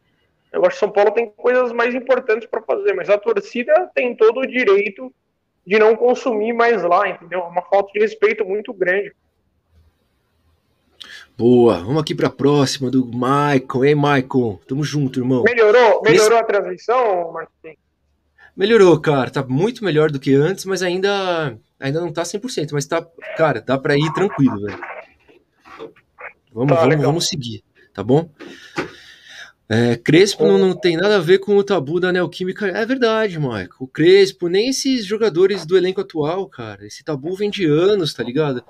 Eu 0.51 0.65
acho 0.65 0.75
que 0.75 0.79
São 0.79 0.91
Paulo 0.91 1.11
tem 1.11 1.29
coisas 1.29 1.71
mais 1.71 1.95
importantes 1.95 2.47
para 2.47 2.61
fazer, 2.61 2.93
mas 2.93 3.09
a 3.09 3.17
torcida 3.17 3.89
tem 3.95 4.15
todo 4.15 4.41
o 4.41 4.47
direito 4.47 5.13
de 5.65 5.79
não 5.79 5.95
consumir 5.95 6.53
mais 6.53 6.83
lá, 6.83 7.07
entendeu? 7.07 7.39
É 7.39 7.43
uma 7.43 7.61
falta 7.61 7.91
de 7.93 7.99
respeito 7.99 8.43
muito 8.43 8.73
grande. 8.73 9.13
Boa, 11.37 11.79
vamos 11.79 12.01
aqui 12.01 12.13
para 12.13 12.27
a 12.27 12.31
próxima 12.31 12.91
do 12.91 13.05
Maicon. 13.05 13.85
Ei, 13.85 13.95
Maicon, 13.95 14.59
tamo 14.67 14.83
junto, 14.83 15.19
irmão. 15.19 15.43
Melhorou? 15.43 16.01
Melhorou 16.03 16.37
Esse... 16.37 16.43
a 16.43 16.43
transmissão, 16.43 17.31
Martin? 17.31 17.77
Melhorou, 18.55 18.99
cara. 18.99 19.31
Tá 19.31 19.43
muito 19.43 19.83
melhor 19.83 20.11
do 20.11 20.19
que 20.19 20.35
antes, 20.35 20.65
mas 20.65 20.83
ainda 20.83 21.57
ainda 21.79 21.99
não 21.99 22.13
tá 22.13 22.21
100%, 22.21 22.69
mas 22.73 22.85
tá, 22.85 23.05
cara, 23.35 23.59
dá 23.59 23.77
para 23.77 23.97
ir 23.97 24.13
tranquilo, 24.13 24.61
velho. 24.61 24.79
Vamos, 26.53 26.75
tá, 26.75 26.81
vamos, 26.81 27.01
vamos 27.01 27.27
seguir, 27.27 27.63
tá 27.93 28.03
bom? 28.03 28.29
É, 29.73 29.95
Crespo 29.95 30.45
não, 30.45 30.57
não, 30.57 30.75
tem 30.75 30.97
nada 30.97 31.15
a 31.15 31.21
ver 31.21 31.37
com 31.37 31.55
o 31.55 31.63
tabu 31.63 31.97
da 31.97 32.11
Neoquímica. 32.11 32.67
É 32.67 32.85
verdade, 32.85 33.39
Michael. 33.39 33.69
O 33.79 33.87
Crespo, 33.87 34.49
nem 34.49 34.67
esses 34.67 35.05
jogadores 35.05 35.65
do 35.65 35.77
elenco 35.77 36.01
atual, 36.01 36.45
cara. 36.49 36.85
Esse 36.85 37.05
tabu 37.05 37.33
vem 37.37 37.49
de 37.49 37.65
anos, 37.65 38.13
tá 38.13 38.21
ligado? 38.21 38.61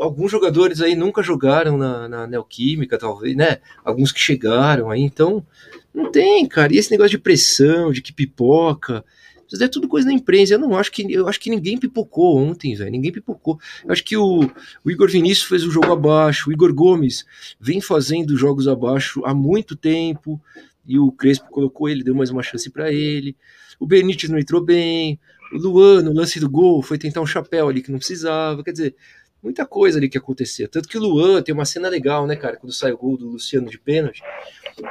Alguns 0.00 0.30
jogadores 0.30 0.80
aí 0.80 0.94
nunca 0.94 1.22
jogaram 1.22 1.76
na, 1.76 2.08
na 2.08 2.26
Neoquímica, 2.26 2.96
talvez, 2.96 3.36
né? 3.36 3.58
Alguns 3.84 4.12
que 4.12 4.18
chegaram 4.18 4.90
aí, 4.90 5.02
então. 5.02 5.44
Não 5.92 6.10
tem, 6.10 6.48
cara. 6.48 6.72
E 6.72 6.78
esse 6.78 6.90
negócio 6.90 7.10
de 7.10 7.18
pressão, 7.18 7.92
de 7.92 8.00
que 8.00 8.10
pipoca. 8.10 9.04
Isso 9.52 9.62
é 9.62 9.68
tudo 9.68 9.88
coisa 9.88 10.06
da 10.06 10.12
imprensa. 10.12 10.54
Eu 10.54 10.58
não 10.58 10.76
acho 10.76 10.90
que. 10.90 11.10
Eu 11.12 11.28
acho 11.28 11.40
que 11.40 11.50
ninguém 11.50 11.78
pipocou 11.78 12.38
ontem, 12.38 12.74
velho. 12.74 12.90
Ninguém 12.90 13.12
pipocou. 13.12 13.58
Eu 13.84 13.92
acho 13.92 14.04
que 14.04 14.16
o, 14.16 14.50
o 14.84 14.90
Igor 14.90 15.08
Vinícius 15.08 15.46
fez 15.46 15.64
o 15.64 15.70
jogo 15.70 15.92
abaixo. 15.92 16.50
O 16.50 16.52
Igor 16.52 16.72
Gomes 16.74 17.24
vem 17.60 17.80
fazendo 17.80 18.36
jogos 18.36 18.66
abaixo 18.68 19.22
há 19.24 19.34
muito 19.34 19.76
tempo. 19.76 20.40
E 20.86 20.98
o 20.98 21.10
Crespo 21.10 21.50
colocou 21.50 21.88
ele, 21.88 22.04
deu 22.04 22.14
mais 22.14 22.30
uma 22.30 22.42
chance 22.42 22.70
para 22.70 22.92
ele. 22.92 23.36
O 23.78 23.86
Benítez 23.86 24.30
não 24.30 24.38
entrou 24.38 24.60
bem. 24.60 25.18
O 25.52 25.58
Luan, 25.58 26.02
no 26.02 26.12
lance 26.12 26.40
do 26.40 26.48
gol, 26.48 26.82
foi 26.82 26.98
tentar 26.98 27.20
um 27.20 27.26
chapéu 27.26 27.68
ali 27.68 27.82
que 27.82 27.90
não 27.90 27.98
precisava. 27.98 28.62
Quer 28.62 28.72
dizer, 28.72 28.96
muita 29.42 29.64
coisa 29.66 29.98
ali 29.98 30.08
que 30.08 30.18
acontecia. 30.18 30.68
Tanto 30.68 30.88
que 30.88 30.98
o 30.98 31.00
Luan 31.00 31.42
tem 31.42 31.54
uma 31.54 31.64
cena 31.64 31.88
legal, 31.88 32.26
né, 32.26 32.36
cara? 32.36 32.56
Quando 32.56 32.72
sai 32.72 32.92
o 32.92 32.98
gol 32.98 33.16
do 33.16 33.28
Luciano 33.28 33.68
de 33.68 33.78
pênalti. 33.78 34.22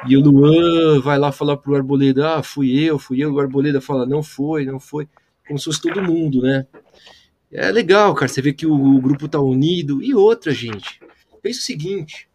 E 0.08 0.18
o 0.18 0.22
Luan 0.22 1.00
vai 1.00 1.18
lá 1.18 1.32
falar 1.32 1.58
pro 1.58 1.76
Arboleda, 1.76 2.36
ah, 2.36 2.44
fui 2.44 2.78
eu, 2.80 2.98
fui 2.98 3.24
eu. 3.24 3.34
O 3.34 3.40
Arboleda 3.40 3.80
fala, 3.80 4.06
não 4.06 4.24
foi, 4.24 4.66
não 4.66 4.80
foi. 4.80 5.08
Como 5.48 5.60
se 5.60 5.66
fosse 5.66 5.82
todo 5.82 6.02
mundo, 6.02 6.42
né? 6.42 6.66
É 7.52 7.72
legal, 7.72 8.14
cara. 8.16 8.28
Você 8.28 8.42
vê 8.42 8.52
que 8.52 8.66
o, 8.66 8.74
o 8.74 9.02
grupo 9.02 9.28
tá 9.28 9.40
unido. 9.40 10.02
E 10.02 10.14
outra, 10.14 10.52
gente. 10.52 11.00
Pensa 11.42 11.60
o 11.60 11.64
seguinte: 11.64 12.28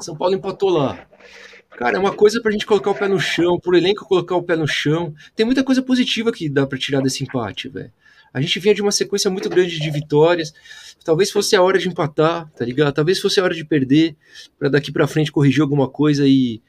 São 0.00 0.16
Paulo 0.16 0.34
empatou 0.34 0.70
lá. 0.70 1.06
Cara, 1.70 1.96
é 1.96 2.00
uma 2.00 2.12
coisa 2.12 2.42
pra 2.42 2.50
gente 2.50 2.66
colocar 2.66 2.90
o 2.90 2.94
pé 2.94 3.08
no 3.08 3.18
chão, 3.18 3.58
pro 3.58 3.76
elenco 3.76 4.04
colocar 4.04 4.36
o 4.36 4.42
pé 4.42 4.56
no 4.56 4.66
chão. 4.66 5.14
Tem 5.34 5.46
muita 5.46 5.64
coisa 5.64 5.80
positiva 5.80 6.32
que 6.32 6.48
dá 6.48 6.66
pra 6.66 6.76
tirar 6.76 7.00
desse 7.00 7.22
empate, 7.22 7.68
velho. 7.68 7.92
A 8.32 8.40
gente 8.40 8.58
vinha 8.58 8.74
de 8.74 8.82
uma 8.82 8.92
sequência 8.92 9.30
muito 9.30 9.48
grande 9.48 9.78
de 9.78 9.90
vitórias. 9.90 10.52
Talvez 11.04 11.30
fosse 11.30 11.56
a 11.56 11.62
hora 11.62 11.78
de 11.78 11.88
empatar, 11.88 12.50
tá 12.50 12.64
ligado? 12.64 12.94
Talvez 12.94 13.18
fosse 13.18 13.40
a 13.40 13.44
hora 13.44 13.54
de 13.54 13.64
perder, 13.64 14.16
para 14.58 14.68
daqui 14.68 14.92
para 14.92 15.06
frente 15.06 15.32
corrigir 15.32 15.62
alguma 15.62 15.88
coisa 15.88 16.26
e, 16.26 16.62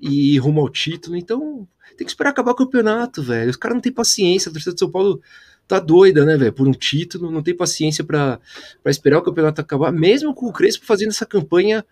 e 0.00 0.34
ir 0.34 0.38
rumo 0.38 0.60
ao 0.60 0.68
título. 0.68 1.16
Então, 1.16 1.66
tem 1.96 2.04
que 2.04 2.10
esperar 2.10 2.30
acabar 2.30 2.52
o 2.52 2.56
campeonato, 2.56 3.22
velho. 3.22 3.50
Os 3.50 3.56
caras 3.56 3.76
não 3.76 3.82
têm 3.82 3.92
paciência. 3.92 4.48
A 4.48 4.52
torcida 4.52 4.74
de 4.74 4.80
São 4.80 4.90
Paulo 4.90 5.20
tá 5.66 5.78
doida, 5.78 6.24
né, 6.24 6.36
velho? 6.36 6.52
Por 6.52 6.68
um 6.68 6.72
título, 6.72 7.30
não 7.30 7.42
tem 7.42 7.56
paciência 7.56 8.04
para 8.04 8.40
esperar 8.86 9.18
o 9.18 9.22
campeonato 9.22 9.60
acabar, 9.60 9.92
mesmo 9.92 10.34
com 10.34 10.46
o 10.46 10.52
Crespo 10.52 10.84
fazendo 10.84 11.10
essa 11.10 11.26
campanha. 11.26 11.84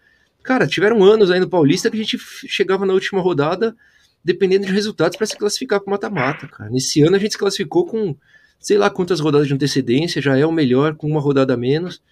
Cara, 0.42 0.66
tiveram 0.66 1.02
anos 1.02 1.30
aí 1.30 1.40
no 1.40 1.48
Paulista 1.48 1.90
que 1.90 1.96
a 1.96 2.00
gente 2.00 2.18
chegava 2.46 2.86
na 2.86 2.92
última 2.92 3.20
rodada 3.20 3.76
dependendo 4.24 4.66
de 4.66 4.72
resultados 4.72 5.16
para 5.16 5.26
se 5.26 5.36
classificar 5.36 5.80
para 5.80 5.90
mata-mata, 5.90 6.48
cara. 6.48 6.70
Nesse 6.70 7.02
ano 7.02 7.16
a 7.16 7.18
gente 7.18 7.32
se 7.32 7.38
classificou 7.38 7.86
com 7.86 8.16
sei 8.58 8.76
lá 8.76 8.90
quantas 8.90 9.20
rodadas 9.20 9.46
de 9.46 9.54
antecedência, 9.54 10.20
já 10.20 10.36
é 10.36 10.44
o 10.44 10.52
melhor 10.52 10.96
com 10.96 11.06
uma 11.06 11.20
rodada 11.20 11.56
menos. 11.56 12.02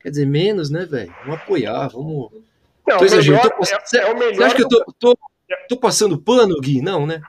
Quer 0.00 0.10
dizer, 0.10 0.26
menos, 0.26 0.70
né, 0.70 0.86
velho? 0.86 1.14
Vamos 1.24 1.42
apoiar, 1.42 1.88
vamos. 1.88 2.30
Não, 2.86 2.98
tô 2.98 3.04
exagerando. 3.04 3.50
Tô... 3.50 3.96
É, 3.96 4.00
é, 4.00 4.12
o 4.12 4.18
melhor 4.18 4.34
Você 4.34 4.44
acha 4.44 4.56
que 4.56 4.64
eu 4.64 4.68
tô, 4.68 4.84
tô, 4.98 5.18
tô, 5.68 5.76
passando 5.76 6.20
pano, 6.20 6.58
Gui? 6.60 6.80
Não, 6.80 7.06
né? 7.06 7.20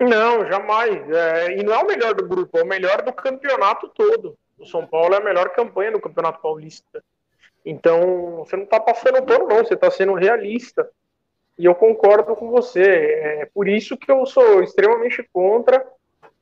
Não, 0.00 0.44
jamais. 0.46 1.10
É, 1.10 1.58
e 1.58 1.62
não 1.62 1.72
é 1.72 1.78
o 1.78 1.86
melhor 1.86 2.14
do 2.14 2.26
grupo, 2.26 2.58
é 2.58 2.62
o 2.62 2.66
melhor 2.66 3.02
do 3.02 3.12
campeonato 3.12 3.88
todo. 3.88 4.36
O 4.58 4.66
São 4.66 4.84
Paulo 4.84 5.14
é 5.14 5.18
a 5.18 5.24
melhor 5.24 5.50
campanha 5.50 5.92
do 5.92 6.00
Campeonato 6.00 6.42
Paulista. 6.42 7.02
Então, 7.64 8.38
você 8.38 8.56
não 8.56 8.64
está 8.64 8.80
passando 8.80 9.22
pano, 9.22 9.46
não, 9.46 9.58
você 9.58 9.74
está 9.74 9.90
sendo 9.90 10.14
realista. 10.14 10.88
E 11.56 11.64
eu 11.64 11.74
concordo 11.74 12.34
com 12.34 12.50
você. 12.50 12.82
É 12.82 13.50
por 13.52 13.68
isso 13.68 13.96
que 13.96 14.10
eu 14.10 14.26
sou 14.26 14.62
extremamente 14.62 15.28
contra 15.32 15.84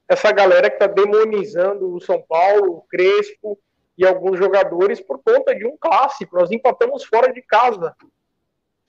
essa 0.09 0.31
galera 0.33 0.71
que 0.71 0.77
está 0.77 0.87
demonizando 0.87 1.95
o 1.95 2.01
São 2.01 2.23
Paulo, 2.23 2.77
o 2.77 2.83
Crespo 2.83 3.59
e 3.99 4.07
alguns 4.07 4.39
jogadores 4.39 5.01
por 5.01 5.21
conta 5.23 5.55
de 5.55 5.67
um 5.67 5.77
clássico. 5.77 6.37
Nós 6.37 6.51
empatamos 6.51 7.05
fora 7.05 7.33
de 7.33 7.43
casa. 7.43 7.95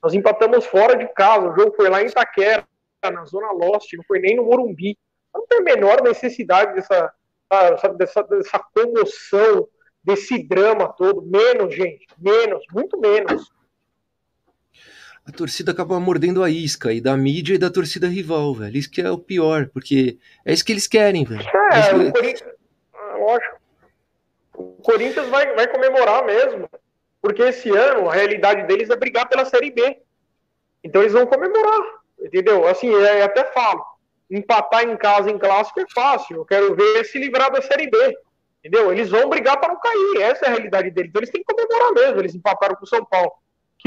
Nós 0.02 0.14
empatamos 0.14 0.66
fora 0.66 0.96
de 0.96 1.08
casa. 1.14 1.50
O 1.50 1.56
jogo 1.56 1.76
foi 1.76 1.90
lá 1.90 2.02
em 2.02 2.08
Itaquera, 2.08 2.68
na 3.04 3.26
Zona 3.26 3.52
Lost, 3.52 3.92
não 3.94 4.04
foi 4.04 4.20
nem 4.20 4.36
no 4.36 4.44
Morumbi. 4.44 4.98
Não 5.34 5.46
tem 5.48 5.60
a 5.60 5.64
menor 5.64 6.02
necessidade 6.02 6.76
dessa, 6.76 7.14
dessa, 7.98 8.24
dessa 8.24 8.60
comoção, 8.74 9.68
desse 10.04 10.44
drama 10.48 10.88
todo. 10.90 11.22
Menos, 11.22 11.74
gente. 11.74 12.06
Menos, 12.18 12.64
muito 12.74 13.00
menos 13.00 13.52
a 15.28 15.32
torcida 15.32 15.74
acaba 15.74 16.00
mordendo 16.00 16.42
a 16.42 16.50
isca 16.50 16.94
e 16.94 17.02
da 17.02 17.18
mídia 17.18 17.56
e 17.56 17.58
da 17.58 17.70
torcida 17.70 18.08
rival, 18.08 18.54
velho. 18.54 18.78
Isso 18.78 18.90
que 18.90 19.02
é 19.02 19.12
o 19.12 19.18
pior, 19.18 19.68
porque 19.74 20.18
é 20.46 20.54
isso 20.54 20.64
que 20.64 20.72
eles 20.72 20.88
querem, 20.88 21.26
velho. 21.26 21.46
É, 21.72 21.90
é 21.90 21.96
o 21.96 22.14
Corinthians, 22.14 22.54
lógico. 23.20 23.58
O 24.54 24.82
Corinthians 24.82 25.28
vai, 25.28 25.54
vai 25.54 25.68
comemorar 25.68 26.26
mesmo, 26.26 26.70
porque 27.22 27.42
esse 27.44 27.70
ano 27.70 28.10
a 28.10 28.14
realidade 28.14 28.66
deles 28.68 28.90
é 28.90 28.96
brigar 28.96 29.28
pela 29.28 29.44
Série 29.44 29.70
B. 29.70 29.98
Então 30.82 31.02
eles 31.02 31.14
vão 31.14 31.28
comemorar, 31.28 31.82
entendeu? 32.22 32.66
Assim, 32.66 32.96
é, 32.96 33.22
até 33.22 33.44
falo, 33.52 33.84
empatar 34.32 34.84
em 34.84 34.96
casa 34.96 35.30
em 35.30 35.38
clássico 35.38 35.82
é 35.82 35.86
fácil. 35.94 36.38
Eu 36.38 36.46
quero 36.46 36.74
ver 36.74 37.04
se 37.04 37.20
livrar 37.20 37.52
da 37.52 37.62
Série 37.62 37.90
B. 37.90 38.18
Entendeu? 38.64 38.92
Eles 38.92 39.10
vão 39.10 39.30
brigar 39.30 39.60
para 39.60 39.74
não 39.74 39.80
cair. 39.80 40.22
Essa 40.22 40.46
é 40.46 40.48
a 40.48 40.52
realidade 40.52 40.90
deles. 40.90 41.10
Então 41.10 41.20
eles 41.20 41.30
têm 41.30 41.44
que 41.44 41.54
comemorar 41.54 41.94
mesmo. 41.94 42.20
Eles 42.20 42.34
empataram 42.34 42.76
com 42.76 42.86
o 42.86 42.88
São 42.88 43.06
Paulo 43.06 43.32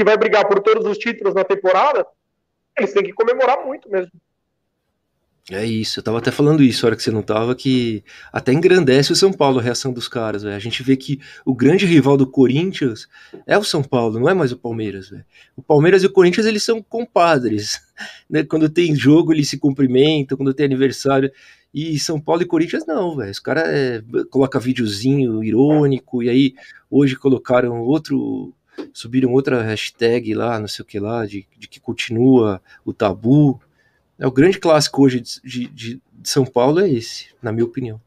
que 0.01 0.05
vai 0.05 0.17
brigar 0.17 0.47
por 0.47 0.59
todos 0.61 0.85
os 0.85 0.97
títulos 0.97 1.35
na 1.35 1.43
temporada, 1.43 2.05
eles 2.75 2.91
têm 2.91 3.03
que 3.03 3.13
comemorar 3.13 3.63
muito 3.63 3.89
mesmo. 3.89 4.11
É 5.49 5.65
isso, 5.65 5.99
eu 5.99 6.03
tava 6.03 6.19
até 6.19 6.31
falando 6.31 6.63
isso, 6.63 6.85
a 6.85 6.87
hora 6.87 6.95
que 6.95 7.03
você 7.03 7.11
não 7.11 7.21
tava, 7.21 7.55
que 7.55 8.03
até 8.31 8.53
engrandece 8.53 9.11
o 9.11 9.15
São 9.15 9.33
Paulo 9.33 9.59
a 9.59 9.61
reação 9.61 9.91
dos 9.91 10.07
caras, 10.07 10.43
véio. 10.43 10.55
A 10.55 10.59
gente 10.59 10.81
vê 10.81 10.95
que 10.95 11.19
o 11.45 11.53
grande 11.53 11.85
rival 11.85 12.15
do 12.15 12.27
Corinthians 12.27 13.07
é 13.45 13.57
o 13.57 13.63
São 13.63 13.83
Paulo, 13.83 14.19
não 14.19 14.29
é 14.29 14.33
mais 14.33 14.51
o 14.51 14.57
Palmeiras, 14.57 15.09
véio. 15.09 15.25
O 15.55 15.61
Palmeiras 15.61 16.03
e 16.03 16.05
o 16.05 16.11
Corinthians, 16.11 16.45
eles 16.45 16.63
são 16.63 16.81
compadres, 16.81 17.81
né? 18.29 18.43
Quando 18.43 18.69
tem 18.69 18.95
jogo, 18.95 19.33
eles 19.33 19.49
se 19.49 19.57
cumprimentam, 19.57 20.37
quando 20.37 20.53
tem 20.53 20.65
aniversário. 20.65 21.31
E 21.73 21.99
São 21.99 22.19
Paulo 22.19 22.43
e 22.43 22.45
Corinthians 22.45 22.85
não, 22.85 23.17
velho. 23.17 23.31
Os 23.31 23.39
caras 23.39 23.67
é, 23.67 24.01
colocam 24.29 24.61
videozinho 24.61 25.43
irônico, 25.43 26.23
e 26.23 26.29
aí 26.29 26.53
hoje 26.89 27.15
colocaram 27.15 27.81
outro 27.81 28.53
subiram 28.93 29.31
outra 29.31 29.61
hashtag 29.61 30.33
lá, 30.33 30.59
não 30.59 30.67
sei 30.67 30.83
o 30.83 30.85
que 30.85 30.99
lá, 30.99 31.25
de, 31.25 31.47
de 31.57 31.67
que 31.67 31.79
continua 31.79 32.61
o 32.85 32.93
tabu. 32.93 33.59
É 34.19 34.27
o 34.27 34.31
grande 34.31 34.59
clássico 34.59 35.03
hoje 35.03 35.21
de, 35.21 35.67
de, 35.67 36.01
de 36.11 36.29
São 36.29 36.45
Paulo 36.45 36.79
é 36.79 36.89
esse, 36.89 37.29
na 37.41 37.51
minha 37.51 37.65
opinião. 37.65 37.99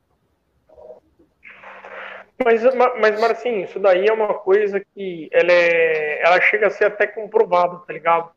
Mas, 2.43 2.63
mas 3.01 3.21
Marcinho, 3.21 3.65
isso 3.65 3.79
daí 3.79 4.07
é 4.07 4.13
uma 4.13 4.35
coisa 4.35 4.81
que 4.95 5.29
ela, 5.33 5.53
é, 5.53 6.23
ela 6.23 6.41
chega 6.41 6.67
a 6.67 6.71
ser 6.71 6.87
até 6.87 7.07
comprovada, 7.07 7.77
tá 7.87 7.93
ligado? 7.93 8.31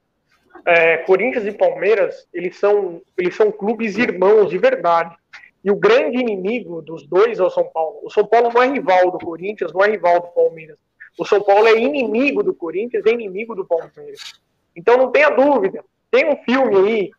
É, 0.66 0.98
Corinthians 0.98 1.46
e 1.46 1.52
Palmeiras, 1.52 2.28
eles 2.34 2.58
são, 2.58 3.02
eles 3.18 3.36
são 3.36 3.52
clubes 3.52 3.98
irmãos 3.98 4.50
de 4.50 4.58
verdade. 4.58 5.16
E 5.64 5.72
o 5.72 5.76
grande 5.76 6.18
inimigo 6.18 6.82
dos 6.82 7.06
dois 7.08 7.40
é 7.40 7.44
o 7.44 7.50
São 7.50 7.66
Paulo. 7.66 8.00
O 8.04 8.10
São 8.10 8.26
Paulo 8.26 8.52
não 8.54 8.62
é 8.62 8.68
rival 8.68 9.12
do 9.12 9.18
Corinthians, 9.18 9.74
não 9.74 9.84
é 9.84 9.90
rival 9.90 10.22
do 10.22 10.28
Palmeiras. 10.28 10.78
O 11.18 11.26
São 11.26 11.42
Paulo 11.42 11.68
é 11.68 11.78
inimigo 11.78 12.44
do 12.44 12.54
Corinthians, 12.54 13.06
é 13.06 13.12
inimigo 13.12 13.56
do 13.56 13.66
Palmeiras. 13.66 14.40
Então 14.76 14.98
não 14.98 15.12
tenha 15.12 15.30
dúvida. 15.30 15.84
Tem 16.12 16.30
um 16.30 16.38
filme 16.44 16.76
aí, 16.76 17.12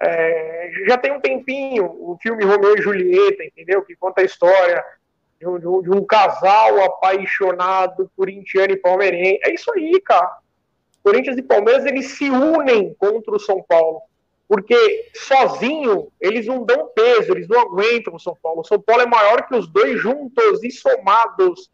é, 0.00 0.70
já 0.88 0.96
tem 0.96 1.12
um 1.12 1.20
tempinho, 1.20 1.84
o 1.84 2.18
filme 2.20 2.44
Romeu 2.44 2.76
e 2.76 2.82
Julieta, 2.82 3.44
entendeu? 3.44 3.82
Que 3.82 3.94
conta 3.94 4.22
a 4.22 4.24
história 4.24 4.82
de 5.38 5.46
um, 5.46 5.82
de 5.82 5.90
um 5.90 6.04
casal 6.04 6.82
apaixonado 6.82 8.10
por 8.16 8.28
Indiana 8.28 8.72
e 8.72 8.76
palmeirense. 8.76 9.40
É 9.44 9.54
isso 9.54 9.70
aí, 9.72 10.00
cara. 10.00 10.38
Corinthians 11.02 11.36
e 11.36 11.42
Palmeiras 11.42 11.84
eles 11.84 12.06
se 12.12 12.30
unem 12.30 12.94
contra 12.94 13.34
o 13.34 13.40
São 13.40 13.62
Paulo. 13.62 14.00
Porque 14.48 15.10
sozinho 15.14 16.08
eles 16.20 16.46
não 16.46 16.64
dão 16.64 16.88
peso, 16.94 17.32
eles 17.32 17.48
não 17.48 17.60
aguentam 17.60 18.14
o 18.14 18.20
São 18.20 18.36
Paulo. 18.40 18.60
O 18.60 18.64
São 18.64 18.80
Paulo 18.80 19.02
é 19.02 19.06
maior 19.06 19.46
que 19.46 19.54
os 19.54 19.66
dois 19.66 20.00
juntos 20.00 20.62
e 20.62 20.70
somados. 20.70 21.70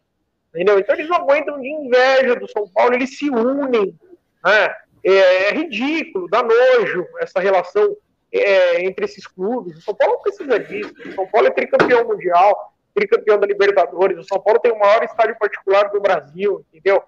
Entendeu? 0.53 0.79
Então 0.79 0.95
eles 0.95 1.07
não 1.07 1.17
aguentam 1.17 1.59
de 1.61 1.67
inveja 1.67 2.35
do 2.35 2.49
São 2.49 2.67
Paulo, 2.67 2.95
eles 2.95 3.17
se 3.17 3.29
unem. 3.29 3.95
Né? 4.43 4.75
É, 5.03 5.49
é 5.49 5.51
ridículo, 5.51 6.27
dá 6.27 6.43
nojo 6.43 7.05
essa 7.19 7.39
relação 7.39 7.95
é, 8.31 8.83
entre 8.83 9.05
esses 9.05 9.25
clubes. 9.27 9.77
O 9.77 9.81
São 9.81 9.95
Paulo 9.95 10.15
não 10.15 10.21
precisa 10.21 10.59
disso. 10.59 10.93
O 11.05 11.11
São 11.13 11.27
Paulo 11.27 11.47
é 11.47 11.51
tricampeão 11.51 12.05
mundial, 12.05 12.73
tricampeão 12.93 13.39
da 13.39 13.47
Libertadores. 13.47 14.17
O 14.17 14.23
São 14.23 14.39
Paulo 14.39 14.59
tem 14.59 14.71
o 14.71 14.79
maior 14.79 15.03
estádio 15.03 15.37
particular 15.37 15.89
do 15.89 16.01
Brasil, 16.01 16.65
entendeu? 16.73 17.03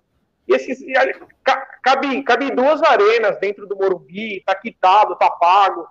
E 0.47 0.53
esses, 0.53 0.81
e, 0.81 0.93
cabe, 1.83 2.23
cabe 2.23 2.51
duas 2.51 2.81
arenas 2.83 3.39
dentro 3.39 3.67
do 3.67 3.75
Morumbi, 3.75 4.43
tá 4.45 4.55
quitado, 4.55 5.15
tá 5.15 5.29
pago. 5.29 5.87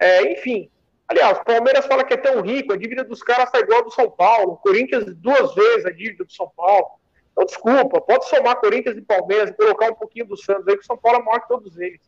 É, 0.00 0.32
enfim, 0.32 0.70
Aliás, 1.08 1.38
o 1.38 1.44
Palmeiras 1.44 1.86
fala 1.86 2.04
que 2.04 2.14
é 2.14 2.18
tão 2.18 2.42
rico, 2.42 2.72
a 2.72 2.76
dívida 2.76 3.02
dos 3.02 3.22
caras 3.22 3.46
está 3.46 3.58
igual 3.60 3.80
a 3.80 3.84
do 3.84 3.90
São 3.90 4.10
Paulo. 4.10 4.52
O 4.52 4.56
Corinthians, 4.56 5.06
duas 5.16 5.54
vezes 5.54 5.86
a 5.86 5.90
dívida 5.90 6.24
do 6.24 6.32
São 6.32 6.50
Paulo. 6.54 6.86
Então, 7.32 7.46
desculpa, 7.46 8.00
pode 8.00 8.28
somar 8.28 8.56
Corinthians 8.56 8.96
e 8.96 9.00
Palmeiras 9.00 9.50
e 9.50 9.54
colocar 9.54 9.90
um 9.90 9.94
pouquinho 9.94 10.26
do 10.26 10.36
Santos 10.36 10.68
aí, 10.68 10.76
que 10.76 10.82
o 10.82 10.86
São 10.86 10.98
Paulo 10.98 11.20
é 11.20 11.22
maior 11.22 11.40
que 11.40 11.48
todos 11.48 11.78
eles. 11.78 12.00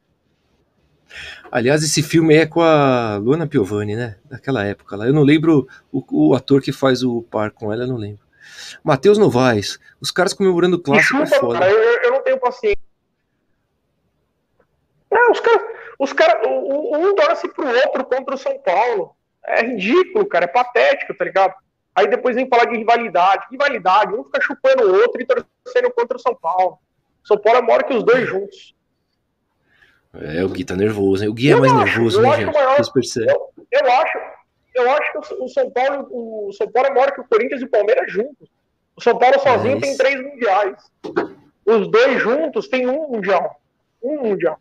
Aliás, 1.51 1.83
esse 1.83 2.03
filme 2.03 2.37
é 2.37 2.47
com 2.47 2.61
a 2.61 3.17
Luana 3.17 3.47
Piovani, 3.47 3.97
né? 3.97 4.17
Daquela 4.25 4.65
época 4.65 4.97
lá. 4.97 5.07
Eu 5.07 5.13
não 5.13 5.23
lembro 5.23 5.67
o, 5.91 6.29
o 6.29 6.35
ator 6.35 6.61
que 6.61 6.73
faz 6.73 7.03
o 7.03 7.23
par 7.23 7.51
com 7.51 7.73
ela, 7.73 7.85
eu 7.85 7.89
não 7.89 7.97
lembro. 7.97 8.21
Matheus 8.85 9.19
Novaes, 9.19 9.79
os 10.01 10.11
caras 10.11 10.33
comemorando 10.33 10.77
o 10.77 10.81
clássico 10.81 11.19
chupa, 11.25 11.37
é 11.37 11.41
foda. 11.41 11.59
Cara, 11.59 11.71
eu, 11.71 12.03
eu, 12.03 12.11
não 12.13 12.23
tenho 12.23 12.39
paciência. 12.39 12.79
Não, 15.11 15.33
os 15.33 15.41
caras 15.41 15.63
os 16.01 16.15
cara, 16.15 16.49
um 16.49 17.15
torce 17.15 17.47
pro 17.53 17.69
outro 17.69 18.07
contra 18.07 18.35
o 18.35 18.39
São 18.39 18.59
Paulo. 18.61 19.15
É 19.45 19.61
ridículo, 19.61 20.25
cara, 20.25 20.47
é 20.47 20.49
patético, 20.49 21.15
tá 21.15 21.27
ligado? 21.27 21.55
Aí 21.95 22.07
depois 22.09 22.35
vem 22.35 22.49
falar 22.49 22.65
de 22.65 22.79
rivalidade. 22.79 23.47
Rivalidade, 23.51 24.15
um 24.15 24.25
fica 24.25 24.41
chupando 24.41 24.85
o 24.85 24.95
outro 24.95 25.21
e 25.21 25.27
torcendo 25.27 25.93
contra 25.93 26.17
o 26.17 26.21
São 26.21 26.35
Paulo. 26.35 26.79
São 27.23 27.37
Paulo 27.37 27.59
é 27.59 27.63
maior 27.63 27.85
que 27.85 27.93
os 27.93 28.03
dois 28.03 28.27
juntos. 28.27 28.75
É, 30.15 30.43
o 30.43 30.49
Gui 30.49 30.65
tá 30.65 30.75
nervoso, 30.75 31.23
hein? 31.23 31.29
O 31.29 31.35
Gui 31.35 31.53
é 31.53 31.57
mais 31.57 31.71
acho, 31.71 31.85
nervoso, 31.85 32.23
né, 32.23 32.37
gente? 32.37 32.55
Maior? 32.55 32.79
Eu, 32.81 33.53
eu, 33.71 33.93
acho, 33.93 34.19
eu 34.75 34.91
acho 34.91 35.13
que 35.13 35.35
o 35.35 35.49
São 35.49 35.71
Paulo, 35.71 36.09
o 36.11 36.53
São 36.55 36.73
Paulo 36.73 36.89
é 36.89 36.95
maior 36.95 37.13
que 37.13 37.21
o 37.21 37.25
Corinthians 37.25 37.61
e 37.61 37.67
o 37.67 37.71
Palmeiras 37.71 38.11
juntos. 38.11 38.49
O 38.97 39.03
São 39.03 39.19
Paulo 39.19 39.39
sozinho 39.39 39.77
é 39.77 39.81
tem 39.81 39.97
três 39.99 40.19
mundiais. 40.19 40.83
Os 41.67 41.89
dois 41.89 42.23
juntos 42.23 42.69
têm 42.69 42.89
um 42.89 43.09
mundial. 43.09 43.61
Um 44.03 44.23
mundial. 44.23 44.59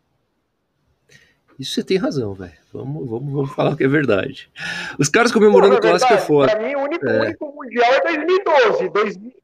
Isso 1.60 1.74
você 1.74 1.84
tem 1.84 1.98
razão, 1.98 2.32
velho. 2.32 2.54
Vamos, 2.72 3.06
vamos, 3.06 3.32
vamos 3.34 3.54
falar 3.54 3.76
que 3.76 3.84
é 3.84 3.88
verdade. 3.88 4.50
Os 4.98 5.10
caras 5.10 5.30
comemorando 5.30 5.74
o 5.74 5.80
clássico 5.80 6.14
é 6.14 6.16
foda. 6.16 6.56
Pra 6.56 6.66
mim, 6.66 6.74
o 6.74 6.80
único, 6.80 7.06
é. 7.06 7.20
único 7.20 7.52
mundial 7.54 7.92
é 7.92 8.00
2012. 8.00 8.90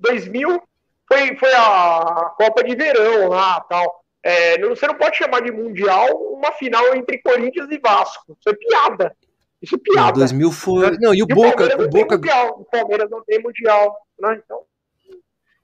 2000 0.00 0.62
foi, 1.06 1.36
foi 1.36 1.52
a 1.52 2.32
Copa 2.38 2.64
de 2.64 2.74
Verão 2.74 3.28
lá 3.28 3.60
tal. 3.60 4.02
É, 4.22 4.58
você 4.66 4.86
não 4.86 4.94
pode 4.94 5.18
chamar 5.18 5.42
de 5.42 5.52
mundial 5.52 6.08
uma 6.32 6.52
final 6.52 6.96
entre 6.96 7.18
Corinthians 7.18 7.68
e 7.70 7.78
Vasco. 7.78 8.34
Isso 8.40 8.48
é 8.48 8.54
piada. 8.54 9.14
Isso 9.60 9.74
é 9.74 9.78
piada. 9.78 10.12
Não, 10.12 10.18
2000 10.20 10.52
foi. 10.52 10.96
Não, 10.98 11.14
e 11.14 11.22
o, 11.22 11.26
e 11.28 11.34
Boca. 11.34 11.82
O, 11.82 11.88
Boca... 11.90 12.16
Mundial. 12.16 12.60
O 12.60 12.64
Palmeiras 12.64 13.10
não 13.10 13.22
tem 13.24 13.42
mundial. 13.42 13.94
Né? 14.18 14.40
Então... 14.42 14.62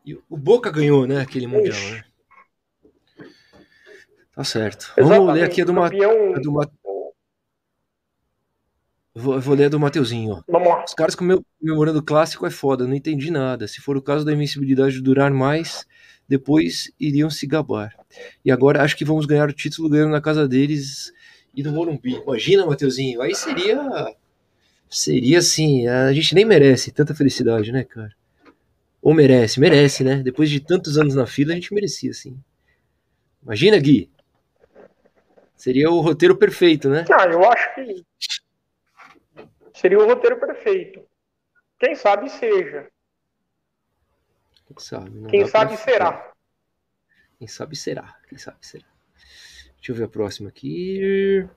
E 0.05 0.15
o 0.29 0.37
Boca 0.37 0.71
ganhou, 0.71 1.07
né? 1.07 1.23
Aquele 1.23 1.47
mundial, 1.47 1.75
Ixi. 1.75 1.93
né? 1.93 2.05
Tá 4.35 4.45
certo. 4.45 4.93
Exatamente. 4.97 5.19
Vamos 5.19 5.35
ler 5.35 5.45
aqui 5.45 5.63
a 5.63 5.65
do, 5.65 5.75
Campeão... 5.75 6.35
a 6.35 6.39
do, 6.39 6.53
Vou, 9.15 9.39
vou 9.39 9.55
ler 9.55 9.67
a 9.67 9.69
do 9.69 9.79
Mateuzinho. 9.79 10.43
Vamos 10.49 10.69
lá. 10.69 10.85
Os 10.85 10.95
caras 10.95 11.15
comemorando 11.15 11.99
o 11.99 12.03
clássico 12.03 12.47
é 12.47 12.51
foda, 12.51 12.87
não 12.87 12.95
entendi 12.95 13.31
nada. 13.31 13.69
Se 13.69 13.81
for 13.81 13.97
o 13.97 14.03
caso 14.03 14.25
da 14.25 14.33
invencibilidade 14.33 15.03
durar 15.03 15.31
mais, 15.31 15.87
depois 16.27 16.91
iriam 16.99 17.29
se 17.29 17.47
gabar. 17.47 17.95
E 18.43 18.51
agora 18.51 18.83
acho 18.83 18.97
que 18.97 19.05
vamos 19.05 19.27
ganhar 19.27 19.49
o 19.49 19.53
título 19.53 19.91
ganhando 19.91 20.13
na 20.13 20.21
casa 20.21 20.49
deles 20.49 21.13
e 21.55 21.63
no 21.63 21.73
Morumbi. 21.73 22.15
Imagina, 22.15 22.65
Mateuzinho, 22.65 23.21
aí 23.21 23.35
seria. 23.35 24.17
Seria 24.89 25.39
assim, 25.39 25.87
a 25.87 26.13
gente 26.13 26.35
nem 26.35 26.45
merece 26.45 26.91
tanta 26.91 27.15
felicidade, 27.15 27.71
né, 27.71 27.85
cara? 27.85 28.15
Ou 29.01 29.13
merece, 29.13 29.59
merece, 29.59 30.05
né? 30.05 30.23
Depois 30.23 30.49
de 30.49 30.61
tantos 30.61 30.97
anos 30.97 31.15
na 31.15 31.27
fila, 31.27 31.53
a 31.53 31.55
gente 31.55 31.75
merecia, 31.75 32.13
sim. 32.15 32.39
Imagina, 33.43 33.79
Gui. 33.79 34.11
Seria 35.63 35.89
o 35.89 36.01
roteiro 36.01 36.37
perfeito, 36.37 36.89
né? 36.89 37.05
Ah, 37.17 37.25
eu 37.27 37.49
acho 37.49 37.73
que 37.77 38.05
Seria 39.73 39.97
o 39.97 40.05
roteiro 40.05 40.41
perfeito. 40.41 41.07
Quem 41.79 41.95
sabe 41.95 42.29
seja. 42.31 42.89
Quem 44.67 44.77
sabe, 44.77 45.27
Quem 45.29 45.47
sabe 45.47 45.77
será. 45.77 46.33
Quem 47.39 47.47
sabe 47.47 47.77
será. 47.77 48.17
Quem 48.29 48.37
sabe 48.39 48.57
será. 48.61 48.85
Deixa 49.77 49.93
eu 49.93 49.95
ver 49.95 50.03
a 50.03 50.09
próxima 50.09 50.49
aqui. 50.49 51.49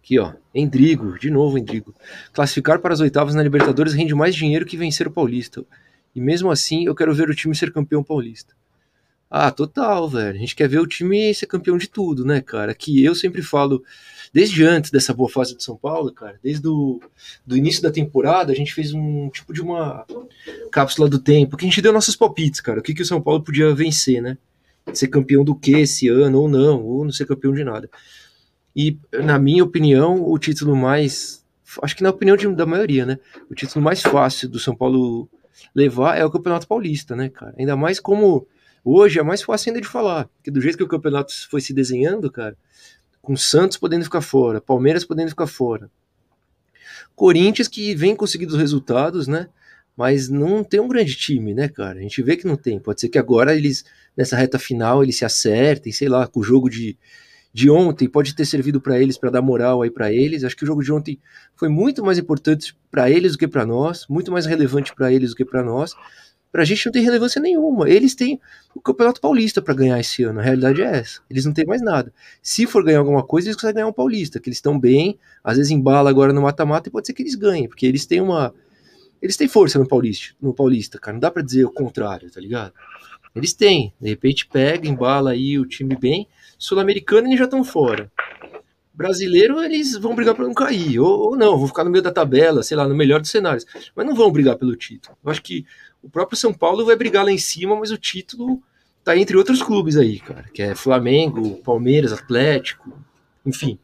Aqui, 0.00 0.18
ó. 0.18 0.34
Endrigo. 0.52 1.16
De 1.16 1.30
novo, 1.30 1.56
Endrigo. 1.56 1.94
Classificar 2.32 2.80
para 2.80 2.94
as 2.94 2.98
oitavas 2.98 3.36
na 3.36 3.44
Libertadores 3.44 3.94
rende 3.94 4.12
mais 4.12 4.34
dinheiro 4.34 4.66
que 4.66 4.76
vencer 4.76 5.06
o 5.06 5.12
Paulista. 5.12 5.64
E 6.12 6.20
mesmo 6.20 6.50
assim, 6.50 6.84
eu 6.84 6.96
quero 6.96 7.14
ver 7.14 7.30
o 7.30 7.34
time 7.34 7.54
ser 7.54 7.72
campeão 7.72 8.02
paulista. 8.02 8.56
Ah, 9.30 9.50
total, 9.50 10.08
velho. 10.08 10.36
A 10.36 10.40
gente 10.40 10.54
quer 10.54 10.68
ver 10.68 10.78
o 10.78 10.86
time 10.86 11.34
ser 11.34 11.46
campeão 11.46 11.76
de 11.76 11.88
tudo, 11.88 12.24
né, 12.24 12.40
cara? 12.40 12.74
Que 12.74 13.04
eu 13.04 13.14
sempre 13.14 13.42
falo 13.42 13.82
desde 14.34 14.64
antes 14.64 14.90
dessa 14.90 15.14
boa 15.14 15.28
fase 15.28 15.56
de 15.56 15.62
São 15.62 15.76
Paulo, 15.76 16.12
cara, 16.12 16.40
desde 16.42 16.66
o 16.66 17.00
do 17.46 17.56
início 17.56 17.80
da 17.80 17.90
temporada, 17.90 18.50
a 18.50 18.54
gente 18.54 18.74
fez 18.74 18.92
um 18.92 19.30
tipo 19.30 19.52
de 19.52 19.62
uma 19.62 20.04
cápsula 20.72 21.08
do 21.08 21.20
tempo, 21.20 21.56
que 21.56 21.64
a 21.64 21.68
gente 21.68 21.80
deu 21.80 21.92
nossos 21.92 22.16
palpites, 22.16 22.60
cara, 22.60 22.80
o 22.80 22.82
que, 22.82 22.92
que 22.92 23.02
o 23.02 23.06
São 23.06 23.22
Paulo 23.22 23.44
podia 23.44 23.72
vencer, 23.72 24.20
né? 24.20 24.36
Ser 24.92 25.06
campeão 25.06 25.44
do 25.44 25.54
que 25.54 25.72
esse 25.72 26.08
ano 26.08 26.40
ou 26.40 26.48
não, 26.48 26.82
ou 26.82 27.04
não 27.04 27.12
ser 27.12 27.26
campeão 27.26 27.54
de 27.54 27.62
nada. 27.62 27.88
E, 28.74 28.98
na 29.12 29.38
minha 29.38 29.62
opinião, 29.62 30.20
o 30.28 30.36
título 30.36 30.74
mais. 30.74 31.44
Acho 31.80 31.96
que 31.96 32.02
na 32.02 32.10
opinião 32.10 32.36
de, 32.36 32.52
da 32.54 32.66
maioria, 32.66 33.06
né? 33.06 33.18
O 33.48 33.54
título 33.54 33.84
mais 33.84 34.02
fácil 34.02 34.48
do 34.48 34.58
São 34.58 34.74
Paulo 34.74 35.28
levar 35.72 36.16
é 36.16 36.24
o 36.24 36.30
Campeonato 36.30 36.66
Paulista, 36.66 37.14
né, 37.14 37.28
cara? 37.28 37.54
Ainda 37.56 37.76
mais 37.76 38.00
como 38.00 38.46
hoje 38.84 39.18
é 39.18 39.22
mais 39.22 39.42
fácil 39.42 39.70
ainda 39.70 39.80
de 39.80 39.88
falar, 39.88 40.26
porque 40.36 40.50
do 40.50 40.60
jeito 40.60 40.76
que 40.76 40.84
o 40.84 40.88
campeonato 40.88 41.32
foi 41.50 41.60
se 41.60 41.72
desenhando, 41.72 42.30
cara, 42.30 42.56
com 43.22 43.36
Santos 43.36 43.78
podendo 43.78 44.04
ficar 44.04 44.20
fora, 44.20 44.60
Palmeiras 44.60 45.04
podendo 45.04 45.30
ficar 45.30 45.46
fora. 45.46 45.90
Corinthians 47.16 47.68
que 47.68 47.94
vem 47.94 48.14
conseguindo 48.14 48.52
os 48.52 48.58
resultados, 48.58 49.26
né? 49.26 49.48
Mas 49.96 50.28
não 50.28 50.64
tem 50.64 50.80
um 50.80 50.88
grande 50.88 51.14
time, 51.14 51.54
né, 51.54 51.68
cara? 51.68 52.00
A 52.00 52.02
gente 52.02 52.20
vê 52.20 52.36
que 52.36 52.46
não 52.46 52.56
tem. 52.56 52.80
Pode 52.80 53.00
ser 53.00 53.08
que 53.08 53.18
agora 53.18 53.54
eles, 53.54 53.84
nessa 54.16 54.36
reta 54.36 54.58
final, 54.58 55.02
eles 55.02 55.16
se 55.16 55.24
acertem, 55.24 55.92
sei 55.92 56.08
lá, 56.08 56.26
com 56.26 56.40
o 56.40 56.42
jogo 56.42 56.68
de, 56.68 56.98
de 57.52 57.70
ontem 57.70 58.08
pode 58.08 58.34
ter 58.34 58.44
servido 58.44 58.80
para 58.80 59.00
eles, 59.00 59.16
para 59.16 59.30
dar 59.30 59.40
moral 59.40 59.82
aí 59.82 59.90
para 59.90 60.12
eles. 60.12 60.42
Acho 60.42 60.56
que 60.56 60.64
o 60.64 60.66
jogo 60.66 60.82
de 60.82 60.92
ontem 60.92 61.20
foi 61.54 61.68
muito 61.68 62.04
mais 62.04 62.18
importante 62.18 62.76
para 62.90 63.08
eles 63.08 63.32
do 63.32 63.38
que 63.38 63.46
para 63.46 63.64
nós, 63.64 64.06
muito 64.08 64.32
mais 64.32 64.44
relevante 64.44 64.92
para 64.92 65.12
eles 65.12 65.30
do 65.30 65.36
que 65.36 65.44
para 65.44 65.62
nós. 65.62 65.94
Pra 66.54 66.64
gente 66.64 66.86
não 66.86 66.92
tem 66.92 67.02
relevância 67.02 67.42
nenhuma. 67.42 67.90
Eles 67.90 68.14
têm 68.14 68.40
o 68.76 68.80
Campeonato 68.80 69.20
Paulista 69.20 69.60
para 69.60 69.74
ganhar 69.74 69.98
esse 69.98 70.22
ano. 70.22 70.38
A 70.38 70.42
realidade 70.44 70.82
é 70.82 70.98
essa. 70.98 71.20
Eles 71.28 71.44
não 71.44 71.52
têm 71.52 71.66
mais 71.66 71.82
nada. 71.82 72.12
Se 72.40 72.64
for 72.64 72.84
ganhar 72.84 73.00
alguma 73.00 73.24
coisa, 73.24 73.48
eles 73.48 73.56
conseguem 73.56 73.74
ganhar 73.74 73.88
um 73.88 73.92
Paulista, 73.92 74.38
que 74.38 74.48
eles 74.48 74.58
estão 74.58 74.78
bem, 74.78 75.18
às 75.42 75.56
vezes 75.56 75.72
embala 75.72 76.08
agora 76.08 76.32
no 76.32 76.40
mata-mata 76.40 76.88
e 76.88 76.92
pode 76.92 77.08
ser 77.08 77.12
que 77.12 77.24
eles 77.24 77.34
ganhem, 77.34 77.66
porque 77.66 77.84
eles 77.84 78.06
têm 78.06 78.20
uma 78.20 78.54
eles 79.20 79.36
têm 79.36 79.48
força 79.48 79.80
no 79.80 79.88
Paulista, 79.88 80.32
no 80.40 80.54
Paulista, 80.54 80.96
cara. 80.96 81.14
Não 81.14 81.20
dá 81.20 81.28
para 81.28 81.42
dizer 81.42 81.64
o 81.64 81.72
contrário, 81.72 82.30
tá 82.30 82.40
ligado? 82.40 82.72
Eles 83.34 83.52
têm. 83.52 83.92
De 84.00 84.10
repente 84.10 84.46
pega, 84.46 84.86
embala 84.86 85.32
aí 85.32 85.58
o 85.58 85.66
time 85.66 85.96
bem. 85.96 86.28
Sul-americano 86.56 87.26
eles 87.26 87.38
já 87.40 87.46
estão 87.46 87.64
fora. 87.64 88.08
Brasileiro, 88.92 89.60
eles 89.60 89.96
vão 89.96 90.14
brigar 90.14 90.36
para 90.36 90.44
não 90.44 90.54
cair, 90.54 91.00
ou, 91.00 91.30
ou, 91.30 91.36
não, 91.36 91.58
vão 91.58 91.66
ficar 91.66 91.82
no 91.82 91.90
meio 91.90 92.04
da 92.04 92.12
tabela, 92.12 92.62
sei 92.62 92.76
lá, 92.76 92.86
no 92.86 92.94
melhor 92.94 93.20
dos 93.20 93.28
cenários, 93.28 93.66
mas 93.92 94.06
não 94.06 94.14
vão 94.14 94.30
brigar 94.30 94.56
pelo 94.56 94.76
título. 94.76 95.18
Eu 95.24 95.32
acho 95.32 95.42
que 95.42 95.66
o 96.04 96.10
próprio 96.10 96.36
São 96.36 96.52
Paulo 96.52 96.84
vai 96.84 96.94
brigar 96.94 97.24
lá 97.24 97.32
em 97.32 97.38
cima, 97.38 97.74
mas 97.74 97.90
o 97.90 97.96
título 97.96 98.62
tá 99.02 99.16
entre 99.16 99.36
outros 99.36 99.62
clubes 99.62 99.96
aí, 99.96 100.20
cara, 100.20 100.44
que 100.52 100.62
é 100.62 100.74
Flamengo, 100.74 101.56
Palmeiras, 101.62 102.12
Atlético, 102.12 102.92
enfim. 103.44 103.78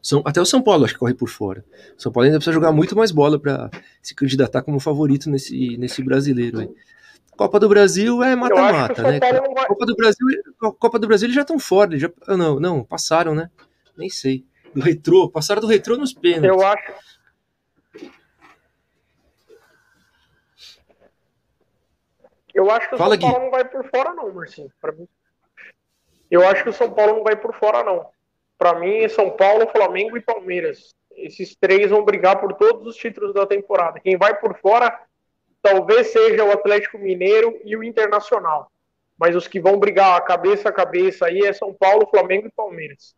São, 0.00 0.22
até 0.24 0.40
o 0.40 0.46
São 0.46 0.62
Paulo 0.62 0.84
acho 0.84 0.94
que 0.94 1.00
corre 1.00 1.14
por 1.14 1.28
fora. 1.28 1.64
O 1.98 2.00
São 2.00 2.12
Paulo 2.12 2.26
ainda 2.26 2.38
precisa 2.38 2.54
jogar 2.54 2.70
muito 2.70 2.94
mais 2.94 3.10
bola 3.10 3.40
para 3.40 3.68
se 4.00 4.14
candidatar 4.14 4.62
como 4.62 4.78
favorito 4.78 5.28
nesse, 5.28 5.76
nesse 5.76 6.02
brasileiro 6.02 6.60
aí. 6.60 6.70
Copa 7.36 7.58
do 7.58 7.68
Brasil 7.68 8.22
é 8.22 8.34
mata-mata, 8.34 9.02
né? 9.02 9.18
Vai... 9.18 9.66
Copa 9.66 9.84
do 9.84 9.96
Brasil, 9.96 10.26
Copa 10.78 10.98
do 10.98 11.06
Brasil 11.08 11.26
eles 11.26 11.34
já 11.34 11.42
estão 11.42 11.58
fora, 11.58 11.98
já, 11.98 12.10
ah, 12.26 12.36
não, 12.36 12.60
não, 12.60 12.84
passaram, 12.84 13.34
né? 13.34 13.50
Nem 13.96 14.08
sei. 14.08 14.44
Do 14.74 14.80
retrô, 14.80 15.28
passaram 15.28 15.60
do 15.60 15.66
retrô 15.66 15.96
nos 15.96 16.12
pênaltis. 16.12 16.48
Eu 16.48 16.66
acho, 16.66 16.92
Eu 22.56 22.70
acho 22.70 22.88
que 22.88 22.94
o 22.94 22.98
Fala, 22.98 23.20
São 23.20 23.20
Paulo 23.20 23.36
Gui. 23.36 23.44
não 23.44 23.50
vai 23.50 23.64
por 23.66 23.84
fora, 23.90 24.14
não, 24.14 24.32
Marcinho. 24.32 24.72
Mim. 24.96 25.06
Eu 26.30 26.48
acho 26.48 26.62
que 26.62 26.70
o 26.70 26.72
São 26.72 26.90
Paulo 26.90 27.16
não 27.16 27.22
vai 27.22 27.36
por 27.36 27.54
fora, 27.54 27.84
não. 27.84 28.08
Para 28.56 28.78
mim, 28.78 29.06
São 29.10 29.30
Paulo, 29.30 29.68
Flamengo 29.68 30.16
e 30.16 30.22
Palmeiras. 30.22 30.94
Esses 31.14 31.54
três 31.54 31.90
vão 31.90 32.02
brigar 32.02 32.40
por 32.40 32.54
todos 32.54 32.86
os 32.86 32.96
títulos 32.96 33.34
da 33.34 33.46
temporada. 33.46 34.00
Quem 34.00 34.16
vai 34.16 34.34
por 34.40 34.58
fora 34.58 34.98
talvez 35.60 36.06
seja 36.06 36.44
o 36.44 36.50
Atlético 36.50 36.96
Mineiro 36.96 37.60
e 37.62 37.76
o 37.76 37.84
Internacional. 37.84 38.70
Mas 39.18 39.36
os 39.36 39.46
que 39.46 39.60
vão 39.60 39.78
brigar 39.78 40.24
cabeça 40.24 40.70
a 40.70 40.72
cabeça 40.72 41.26
aí 41.26 41.40
é 41.40 41.52
São 41.52 41.74
Paulo, 41.74 42.08
Flamengo 42.08 42.46
e 42.46 42.52
Palmeiras. 42.52 43.14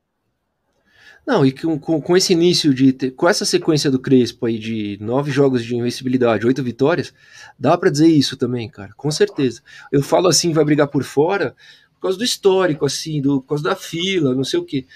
Não, 1.28 1.44
e 1.44 1.52
com, 1.52 1.78
com, 1.78 2.16
esse 2.16 2.32
início 2.32 2.72
de. 2.72 2.90
Ter, 2.90 3.10
com 3.10 3.28
essa 3.28 3.44
sequência 3.44 3.90
do 3.90 3.98
Crespo 3.98 4.46
aí 4.46 4.58
de 4.58 4.96
nove 4.98 5.30
jogos 5.30 5.62
de 5.62 5.76
invencibilidade, 5.76 6.46
oito 6.46 6.62
vitórias, 6.62 7.12
dá 7.58 7.76
para 7.76 7.90
dizer 7.90 8.08
isso 8.08 8.34
também, 8.34 8.66
cara, 8.66 8.94
com 8.96 9.10
certeza. 9.10 9.60
Eu 9.92 10.02
falo 10.02 10.26
assim, 10.26 10.54
vai 10.54 10.64
brigar 10.64 10.88
por 10.88 11.04
fora, 11.04 11.54
por 11.96 12.00
causa 12.00 12.16
do 12.16 12.24
histórico, 12.24 12.86
assim, 12.86 13.20
do, 13.20 13.42
por 13.42 13.48
causa 13.48 13.62
da 13.62 13.76
fila, 13.76 14.34
não 14.34 14.42
sei 14.42 14.58
o 14.58 14.64
quê. 14.64 14.86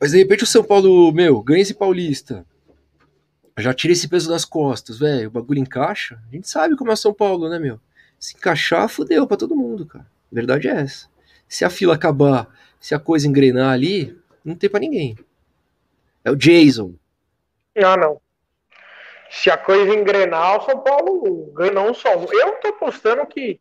Mas 0.00 0.10
de 0.10 0.18
repente 0.18 0.42
o 0.42 0.48
São 0.48 0.64
Paulo, 0.64 1.12
meu, 1.12 1.40
ganha 1.40 1.62
esse 1.62 1.74
paulista. 1.74 2.44
Já 3.56 3.72
tira 3.72 3.92
esse 3.92 4.08
peso 4.08 4.28
das 4.28 4.44
costas, 4.44 4.98
velho. 4.98 5.28
O 5.28 5.30
bagulho 5.30 5.60
encaixa. 5.60 6.20
A 6.28 6.34
gente 6.34 6.50
sabe 6.50 6.74
como 6.74 6.90
é 6.90 6.94
o 6.94 6.96
São 6.96 7.14
Paulo, 7.14 7.48
né, 7.48 7.60
meu? 7.60 7.78
Se 8.18 8.34
encaixar, 8.36 8.88
fudeu 8.88 9.28
pra 9.28 9.36
todo 9.36 9.54
mundo, 9.54 9.86
cara. 9.86 10.06
A 10.32 10.34
verdade 10.34 10.66
é 10.66 10.72
essa. 10.72 11.06
Se 11.48 11.64
a 11.64 11.70
fila 11.70 11.94
acabar, 11.94 12.48
se 12.80 12.96
a 12.96 12.98
coisa 12.98 13.28
engrenar 13.28 13.72
ali, 13.72 14.18
não 14.44 14.56
tem 14.56 14.68
para 14.68 14.80
ninguém. 14.80 15.16
É 16.26 16.30
o 16.32 16.34
Jason. 16.34 16.96
Ah, 17.76 17.96
não. 17.96 18.20
Se 19.30 19.48
a 19.48 19.56
coisa 19.56 19.94
engrenar, 19.94 20.58
o 20.58 20.64
São 20.64 20.80
Paulo 20.80 21.52
ganha 21.52 21.70
não 21.70 21.94
só. 21.94 22.14
Eu 22.14 22.56
tô 22.56 22.66
apostando 22.66 23.24
que 23.28 23.60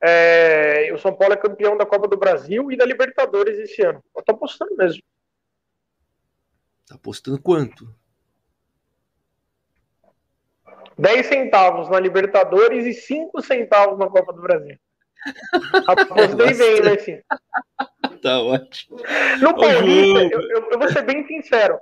é, 0.00 0.92
o 0.94 0.98
São 0.98 1.12
Paulo 1.12 1.34
é 1.34 1.36
campeão 1.36 1.76
da 1.76 1.84
Copa 1.84 2.06
do 2.06 2.16
Brasil 2.16 2.70
e 2.70 2.76
da 2.76 2.84
Libertadores 2.84 3.58
esse 3.58 3.82
ano. 3.82 4.00
Eu 4.16 4.22
tô 4.22 4.30
apostando 4.30 4.76
mesmo. 4.76 5.02
Tá 6.86 6.94
apostando 6.94 7.42
quanto? 7.42 7.92
10 10.96 11.26
centavos 11.26 11.88
na 11.88 11.98
Libertadores 11.98 12.86
e 12.86 12.92
5 12.92 13.42
centavos 13.42 13.98
na 13.98 14.08
Copa 14.08 14.32
do 14.32 14.40
Brasil. 14.40 14.78
Apostei 15.88 16.54
bem, 16.54 16.80
né, 16.80 16.98
sim. 16.98 17.20
Tá 18.22 18.40
ótimo. 18.40 18.98
No 19.40 19.54
Paulista, 19.56 20.22
eu, 20.32 20.40
eu, 20.42 20.70
eu, 20.70 20.78
vou 20.78 20.88
ser 20.88 21.02
bem 21.02 21.26
sincero. 21.26 21.78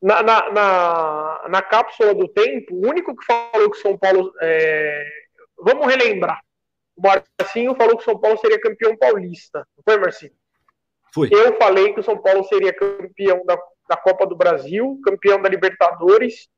na, 0.00 0.22
na, 0.22 0.50
na, 0.50 1.48
na, 1.50 1.62
cápsula 1.62 2.14
do 2.14 2.26
tempo, 2.26 2.74
o 2.74 2.88
único 2.88 3.14
que 3.14 3.24
falou 3.26 3.70
que 3.70 3.78
São 3.78 3.98
Paulo. 3.98 4.32
É... 4.40 5.06
Vamos 5.58 5.86
relembrar. 5.86 6.40
O 6.96 7.02
Marcinho 7.02 7.74
falou 7.76 7.98
que 7.98 8.04
São 8.04 8.18
Paulo 8.18 8.38
seria 8.38 8.60
campeão 8.60 8.96
paulista. 8.96 9.66
Não 9.76 9.84
foi, 9.84 10.00
Marcinho? 10.00 10.32
Foi. 11.12 11.28
Eu 11.30 11.56
falei 11.58 11.92
que 11.92 12.00
o 12.00 12.02
São 12.02 12.16
Paulo 12.16 12.42
seria 12.44 12.72
campeão 12.72 13.44
da, 13.44 13.58
da 13.88 13.96
Copa 13.96 14.26
do 14.26 14.36
Brasil, 14.36 14.98
campeão 15.04 15.40
da 15.42 15.50
Libertadores. 15.50 16.48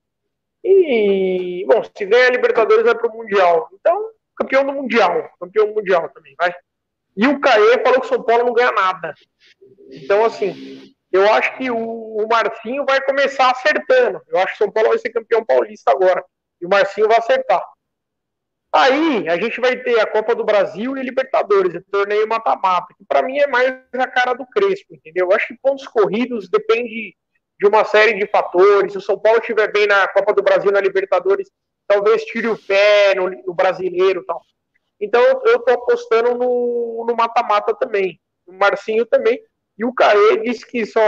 E, 0.63 1.65
bom, 1.67 1.83
se 1.83 2.07
ganhar 2.07 2.29
a 2.29 2.31
Libertadores 2.31 2.85
vai 2.85 2.95
para 2.95 3.11
o 3.11 3.17
Mundial. 3.17 3.69
Então, 3.73 4.11
campeão 4.37 4.65
do 4.65 4.73
Mundial. 4.73 5.31
Campeão 5.41 5.75
mundial 5.75 6.09
também, 6.11 6.35
vai. 6.39 6.55
E 7.17 7.27
o 7.27 7.41
Caê 7.41 7.83
falou 7.83 8.01
que 8.01 8.07
o 8.07 8.09
São 8.09 8.23
Paulo 8.23 8.45
não 8.45 8.53
ganha 8.53 8.73
nada. 8.73 9.15
Então, 9.91 10.25
assim, 10.25 10.95
eu 11.11 11.31
acho 11.33 11.57
que 11.57 11.71
o, 11.71 11.77
o 11.77 12.27
Marcinho 12.29 12.85
vai 12.87 13.01
começar 13.03 13.51
acertando. 13.51 14.21
Eu 14.29 14.39
acho 14.39 14.49
que 14.49 14.55
o 14.55 14.65
São 14.65 14.71
Paulo 14.71 14.89
vai 14.91 14.99
ser 14.99 15.11
campeão 15.11 15.45
paulista 15.45 15.91
agora. 15.91 16.25
E 16.61 16.67
o 16.67 16.69
Marcinho 16.69 17.09
vai 17.09 17.19
acertar. 17.19 17.63
Aí 18.75 19.29
a 19.29 19.37
gente 19.37 19.61
vai 19.61 19.77
ter 19.77 20.01
a 20.01 20.07
Copa 20.07 20.35
do 20.35 20.45
Brasil 20.45 20.97
e 20.97 21.03
Libertadores, 21.03 21.75
o 21.75 21.91
torneio 21.91 22.27
mata-mata, 22.27 22.95
que 22.97 23.05
para 23.05 23.21
mim 23.21 23.39
é 23.39 23.47
mais 23.47 23.69
a 23.93 24.07
cara 24.07 24.33
do 24.33 24.47
Crespo, 24.47 24.95
entendeu? 24.95 25.27
Eu 25.27 25.37
acho 25.37 25.49
que 25.49 25.59
pontos 25.61 25.87
corridos 25.87 26.49
depende 26.49 27.15
de 27.61 27.67
uma 27.67 27.85
série 27.85 28.15
de 28.15 28.27
fatores. 28.27 28.93
Se 28.93 28.99
o 28.99 29.03
São 29.03 29.19
Paulo 29.19 29.41
estiver 29.41 29.71
bem 29.71 29.87
na 29.87 30.09
Copa 30.09 30.33
do 30.33 30.43
Brasil, 30.43 30.73
na 30.73 30.81
Libertadores, 30.81 31.51
talvez 31.87 32.25
tire 32.25 32.49
o 32.49 32.57
pé 32.57 33.15
no, 33.15 33.29
no 33.29 33.53
brasileiro 33.53 34.25
tal. 34.25 34.41
Então 35.03 35.21
eu 35.21 35.59
tô 35.59 35.73
apostando 35.73 36.35
no 36.39 37.15
mata-mata 37.19 37.75
também. 37.75 38.21
O 38.47 38.53
Marcinho 38.53 39.05
também. 39.05 39.43
E 39.77 39.85
o 39.85 39.93
Caê 39.93 40.43
disse 40.45 40.65
que 40.65 40.87
só, 40.87 41.03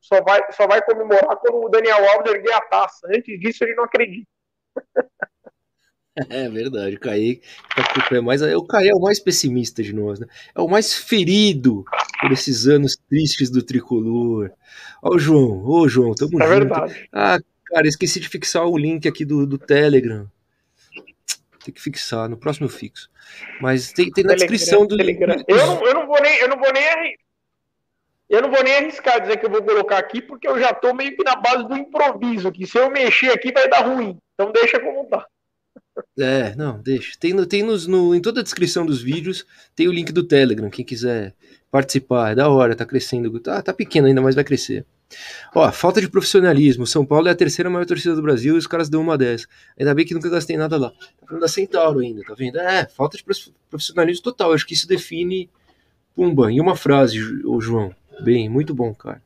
só, 0.00 0.22
vai, 0.22 0.40
só 0.52 0.66
vai 0.66 0.82
comemorar 0.82 1.36
quando 1.36 1.66
o 1.66 1.68
Daniel 1.68 2.08
Alves 2.08 2.32
erguer 2.32 2.54
a 2.54 2.62
taça. 2.62 3.06
Antes 3.14 3.38
disso, 3.38 3.62
ele 3.62 3.74
não 3.74 3.84
acredita. 3.84 4.26
É 6.30 6.48
verdade, 6.48 6.96
o 6.96 7.00
Caê 7.00 7.40
é 8.10 8.20
mais. 8.20 8.42
O 8.42 8.66
Caê 8.66 8.88
é 8.88 8.94
o 8.94 9.00
mais 9.00 9.20
pessimista 9.20 9.82
de 9.82 9.92
nós, 9.92 10.18
né? 10.18 10.26
É 10.52 10.60
o 10.60 10.66
mais 10.66 10.92
ferido 10.92 11.84
por 12.20 12.32
esses 12.32 12.66
anos 12.66 12.96
tristes 13.08 13.50
do 13.50 13.62
tricolor. 13.62 14.50
Ó, 15.00 15.14
o 15.14 15.18
João, 15.18 15.64
ô 15.64 15.88
João, 15.88 16.14
tamo 16.14 16.42
é 16.42 16.46
junto. 16.46 16.58
Verdade. 16.58 17.08
Ah, 17.12 17.38
cara, 17.66 17.86
esqueci 17.86 18.18
de 18.18 18.28
fixar 18.28 18.66
o 18.66 18.76
link 18.76 19.06
aqui 19.06 19.24
do, 19.24 19.46
do 19.46 19.58
Telegram. 19.58 20.28
Tem 21.68 21.74
que 21.74 21.82
fixar, 21.82 22.30
no 22.30 22.38
próximo 22.38 22.66
fixo. 22.66 23.10
Mas 23.60 23.92
tem, 23.92 24.10
tem 24.10 24.24
na 24.24 24.30
Telegram, 24.30 24.48
descrição 24.48 24.86
do. 24.86 24.96
Telegram. 24.96 25.44
Eu, 25.46 25.56
não, 25.58 25.86
eu, 25.86 25.94
não 25.94 26.06
vou 26.06 26.18
nem, 26.22 26.38
eu 26.38 26.48
não 26.48 26.56
vou 26.56 26.72
nem 26.72 27.14
eu 28.26 28.40
não 28.42 28.50
vou 28.50 28.62
nem 28.62 28.74
arriscar 28.74 29.20
dizer 29.20 29.38
que 29.38 29.44
eu 29.44 29.50
vou 29.50 29.62
colocar 29.62 29.98
aqui, 29.98 30.22
porque 30.22 30.48
eu 30.48 30.58
já 30.58 30.70
estou 30.70 30.94
meio 30.94 31.14
que 31.14 31.22
na 31.22 31.36
base 31.36 31.66
do 31.68 31.76
improviso, 31.76 32.52
que 32.52 32.66
se 32.66 32.78
eu 32.78 32.90
mexer 32.90 33.30
aqui 33.30 33.52
vai 33.52 33.68
dar 33.68 33.86
ruim. 33.86 34.18
Então 34.34 34.50
deixa 34.50 34.80
como 34.80 35.06
tá. 35.06 35.26
É, 36.18 36.54
não, 36.56 36.80
deixa. 36.80 37.12
Tem, 37.20 37.34
no, 37.34 37.44
tem 37.44 37.62
nos, 37.62 37.86
no, 37.86 38.14
em 38.14 38.20
toda 38.20 38.40
a 38.40 38.42
descrição 38.42 38.86
dos 38.86 39.02
vídeos, 39.02 39.46
tem 39.74 39.88
o 39.88 39.92
link 39.92 40.10
do 40.10 40.22
Telegram, 40.22 40.70
quem 40.70 40.86
quiser 40.86 41.34
participar. 41.70 42.32
É 42.32 42.34
da 42.34 42.48
hora, 42.48 42.74
tá 42.74 42.86
crescendo. 42.86 43.38
Tá, 43.40 43.60
tá 43.60 43.74
pequeno 43.74 44.06
ainda, 44.06 44.22
mas 44.22 44.34
vai 44.34 44.44
crescer. 44.44 44.86
Ó, 45.54 45.70
falta 45.72 46.00
de 46.00 46.08
profissionalismo. 46.08 46.86
São 46.86 47.04
Paulo 47.04 47.28
é 47.28 47.30
a 47.30 47.34
terceira 47.34 47.70
maior 47.70 47.86
torcida 47.86 48.14
do 48.14 48.22
Brasil 48.22 48.54
e 48.54 48.58
os 48.58 48.66
caras 48.66 48.88
dão 48.88 49.00
uma 49.00 49.16
dessa. 49.16 49.46
Ainda 49.78 49.94
bem 49.94 50.04
que 50.04 50.14
nunca 50.14 50.28
gastei 50.28 50.56
nada 50.56 50.76
lá. 50.76 50.90
Tá 50.90 51.26
falando 51.26 51.42
da 51.42 51.48
Centauro 51.48 52.00
ainda, 52.00 52.22
tá 52.22 52.34
vendo? 52.34 52.58
É, 52.58 52.86
falta 52.86 53.16
de 53.16 53.24
profissionalismo 53.70 54.22
total. 54.22 54.52
Acho 54.52 54.66
que 54.66 54.74
isso 54.74 54.86
define. 54.86 55.50
Pumba, 56.14 56.50
em 56.50 56.60
uma 56.60 56.74
frase, 56.74 57.20
o 57.44 57.60
João. 57.60 57.94
Bem, 58.20 58.48
muito 58.48 58.74
bom, 58.74 58.92
cara. 58.92 59.22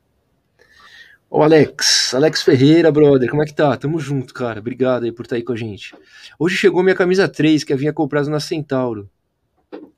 Ô 1.29 1.41
Alex, 1.41 2.13
Alex 2.13 2.43
Ferreira, 2.43 2.91
brother, 2.91 3.27
como 3.27 3.41
é 3.41 3.45
que 3.47 3.55
tá? 3.55 3.75
Tamo 3.75 3.99
junto, 3.99 4.31
cara. 4.31 4.59
Obrigado 4.59 5.05
aí 5.05 5.11
por 5.11 5.23
estar 5.23 5.35
tá 5.35 5.37
aí 5.37 5.43
com 5.43 5.53
a 5.53 5.55
gente. 5.55 5.95
Hoje 6.37 6.55
chegou 6.55 6.83
minha 6.83 6.95
camisa 6.95 7.27
3, 7.27 7.63
que 7.63 7.75
vinha 7.75 7.91
comprado 7.91 8.29
na 8.29 8.39
Centauro. 8.39 9.09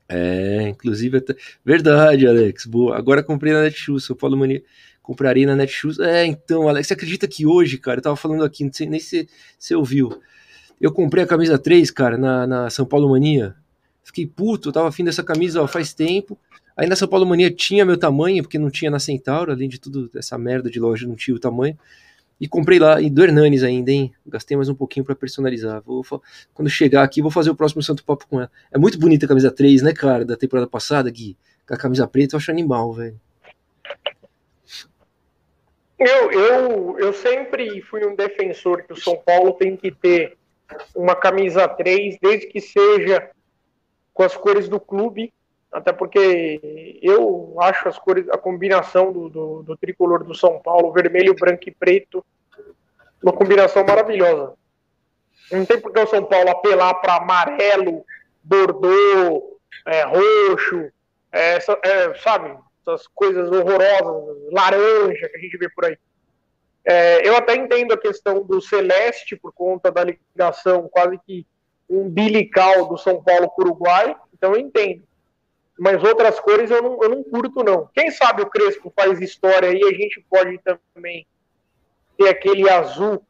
É, 0.08 0.68
inclusive, 0.68 1.18
até... 1.18 1.36
verdade, 1.62 2.26
Alex. 2.26 2.64
Boa. 2.64 2.96
Agora 2.96 3.22
comprei 3.22 3.52
na 3.52 3.62
Netshoes, 3.62 4.04
São 4.04 4.16
Paulo 4.16 4.36
Mania. 4.36 4.62
Compraria 5.06 5.46
na 5.46 5.54
Netshoes. 5.54 6.00
É, 6.00 6.26
então, 6.26 6.68
Alex, 6.68 6.88
você 6.88 6.94
acredita 6.94 7.28
que 7.28 7.46
hoje, 7.46 7.78
cara, 7.78 7.98
eu 7.98 8.02
tava 8.02 8.16
falando 8.16 8.42
aqui, 8.42 8.64
não 8.64 8.72
sei 8.72 8.88
nem 8.88 8.98
se 8.98 9.28
você 9.56 9.72
ouviu. 9.76 10.20
Eu 10.80 10.90
comprei 10.90 11.22
a 11.22 11.26
camisa 11.28 11.56
3, 11.56 11.92
cara, 11.92 12.18
na, 12.18 12.44
na 12.44 12.70
São 12.70 12.84
Paulo 12.84 13.08
Mania. 13.08 13.54
Fiquei 14.02 14.26
puto, 14.26 14.70
eu 14.70 14.72
tava 14.72 14.88
afim 14.88 15.04
dessa 15.04 15.22
camisa 15.22 15.62
ó, 15.62 15.68
faz 15.68 15.94
tempo. 15.94 16.36
Aí 16.76 16.88
na 16.88 16.96
São 16.96 17.06
Paulo 17.06 17.24
Mania 17.24 17.52
tinha 17.52 17.84
meu 17.84 17.96
tamanho, 17.96 18.42
porque 18.42 18.58
não 18.58 18.68
tinha 18.68 18.90
na 18.90 18.98
Centauro, 18.98 19.52
além 19.52 19.68
de 19.68 19.78
tudo, 19.78 20.10
essa 20.16 20.36
merda 20.36 20.68
de 20.68 20.80
loja 20.80 21.06
não 21.06 21.14
tinha 21.14 21.36
o 21.36 21.38
tamanho. 21.38 21.78
E 22.40 22.48
comprei 22.48 22.80
lá, 22.80 23.00
e 23.00 23.08
do 23.08 23.22
Hernanes 23.22 23.62
ainda, 23.62 23.92
hein? 23.92 24.12
Gastei 24.26 24.56
mais 24.56 24.68
um 24.68 24.74
pouquinho 24.74 25.06
para 25.06 25.14
personalizar. 25.14 25.80
Vou, 25.86 26.04
quando 26.52 26.68
chegar 26.68 27.04
aqui, 27.04 27.22
vou 27.22 27.30
fazer 27.30 27.50
o 27.50 27.54
próximo 27.54 27.80
Santo 27.80 28.02
Papo 28.04 28.26
com 28.26 28.40
ela. 28.40 28.50
É 28.72 28.76
muito 28.76 28.98
bonita 28.98 29.24
a 29.24 29.28
camisa 29.28 29.52
3, 29.52 29.82
né, 29.82 29.92
cara? 29.92 30.24
Da 30.24 30.36
temporada 30.36 30.66
passada, 30.66 31.08
Gui. 31.08 31.36
Com 31.64 31.74
a 31.74 31.76
camisa 31.76 32.08
preta, 32.08 32.34
eu 32.34 32.38
acho 32.38 32.50
animal, 32.50 32.92
velho. 32.92 33.20
Eu, 35.98 36.30
eu, 36.30 36.98
eu 36.98 37.12
sempre 37.12 37.80
fui 37.82 38.04
um 38.06 38.14
defensor 38.14 38.82
que 38.82 38.92
o 38.92 39.00
São 39.00 39.16
Paulo 39.16 39.54
tem 39.54 39.76
que 39.76 39.90
ter 39.90 40.36
uma 40.94 41.14
camisa 41.14 41.66
3, 41.66 42.18
desde 42.20 42.46
que 42.48 42.60
seja 42.60 43.30
com 44.12 44.22
as 44.22 44.36
cores 44.36 44.68
do 44.68 44.80
clube 44.80 45.32
até 45.76 45.92
porque 45.92 46.98
eu 47.02 47.54
acho 47.60 47.86
as 47.86 47.98
cores, 47.98 48.26
a 48.30 48.38
combinação 48.38 49.12
do, 49.12 49.28
do, 49.28 49.62
do 49.62 49.76
tricolor 49.76 50.24
do 50.24 50.34
São 50.34 50.58
Paulo, 50.58 50.92
vermelho, 50.92 51.34
branco 51.34 51.68
e 51.68 51.70
preto, 51.70 52.24
uma 53.22 53.32
combinação 53.32 53.84
maravilhosa. 53.84 54.54
Não 55.52 55.66
tem 55.66 55.78
por 55.78 55.92
que 55.92 56.00
o 56.00 56.06
São 56.06 56.24
Paulo 56.24 56.48
apelar 56.48 56.94
para 56.94 57.16
amarelo, 57.16 58.04
bordô, 58.42 59.58
é, 59.84 60.02
roxo, 60.02 60.90
é, 61.30 61.58
é, 61.58 62.14
sabe? 62.22 62.56
Essas 62.86 63.06
coisas 63.08 63.50
horrorosas, 63.50 64.52
laranja 64.52 65.28
que 65.28 65.36
a 65.36 65.40
gente 65.40 65.56
vê 65.56 65.68
por 65.68 65.86
aí. 65.86 65.98
É, 66.84 67.28
eu 67.28 67.36
até 67.36 67.56
entendo 67.56 67.92
a 67.92 67.98
questão 67.98 68.44
do 68.44 68.60
celeste 68.60 69.34
por 69.34 69.52
conta 69.52 69.90
da 69.90 70.04
ligação 70.04 70.88
quase 70.88 71.18
que 71.26 71.46
umbilical 71.88 72.86
do 72.86 72.96
São 72.96 73.22
Paulo 73.22 73.48
com 73.50 73.62
o 73.62 73.64
Uruguai, 73.64 74.16
então 74.32 74.54
eu 74.54 74.60
entendo 74.60 75.02
mas 75.78 76.02
outras 76.02 76.40
cores 76.40 76.70
eu 76.70 76.82
não, 76.82 77.02
eu 77.02 77.08
não 77.10 77.22
curto, 77.22 77.62
não. 77.62 77.88
Quem 77.94 78.10
sabe 78.10 78.42
o 78.42 78.48
Crespo 78.48 78.92
faz 78.96 79.20
história 79.20 79.68
aí, 79.68 79.82
a 79.82 79.92
gente 79.92 80.24
pode 80.28 80.58
também 80.58 81.26
ter 82.16 82.28
aquele 82.28 82.68
azul, 82.68 83.22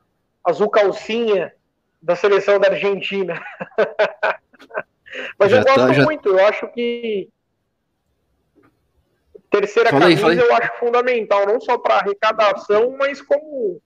azul 0.45 0.71
calcinha 0.71 1.53
da 2.01 2.15
seleção 2.15 2.61
da 2.61 2.69
Argentina. 2.69 3.43
mas 5.39 5.51
já 5.51 5.59
eu 5.59 5.65
gosto 5.65 5.87
tá, 5.87 5.93
já... 5.93 6.05
muito, 6.05 6.29
eu 6.29 6.47
acho 6.47 6.69
que 6.69 7.29
terceira 9.51 9.91
fala 9.91 10.03
camisa 10.03 10.29
aí, 10.29 10.39
eu 10.39 10.55
acho 10.55 10.79
fundamental, 10.79 11.47
não 11.47 11.61
só 11.61 11.79
para 11.79 11.97
arrecadação, 11.97 12.97
mas 12.99 13.21
como 13.23 13.81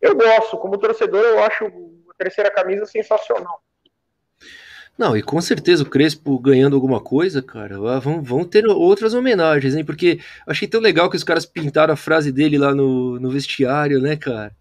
eu 0.00 0.14
gosto, 0.16 0.56
como 0.58 0.78
torcedor, 0.78 1.22
eu 1.22 1.42
acho 1.42 1.64
a 1.64 2.14
terceira 2.18 2.50
camisa 2.50 2.86
sensacional. 2.86 3.62
Não, 4.98 5.16
e 5.16 5.22
com 5.22 5.40
certeza 5.40 5.82
o 5.82 5.88
Crespo 5.88 6.38
ganhando 6.38 6.76
alguma 6.76 7.00
coisa, 7.00 7.40
cara, 7.40 7.78
vão, 7.98 8.22
vão 8.22 8.44
ter 8.44 8.66
outras 8.66 9.14
homenagens, 9.14 9.74
hein? 9.74 9.84
Porque 9.84 10.20
achei 10.46 10.68
tão 10.68 10.80
legal 10.80 11.08
que 11.08 11.16
os 11.16 11.24
caras 11.24 11.46
pintaram 11.46 11.94
a 11.94 11.96
frase 11.96 12.30
dele 12.30 12.58
lá 12.58 12.74
no, 12.74 13.18
no 13.18 13.30
vestiário, 13.30 14.00
né, 14.00 14.16
cara? 14.16 14.54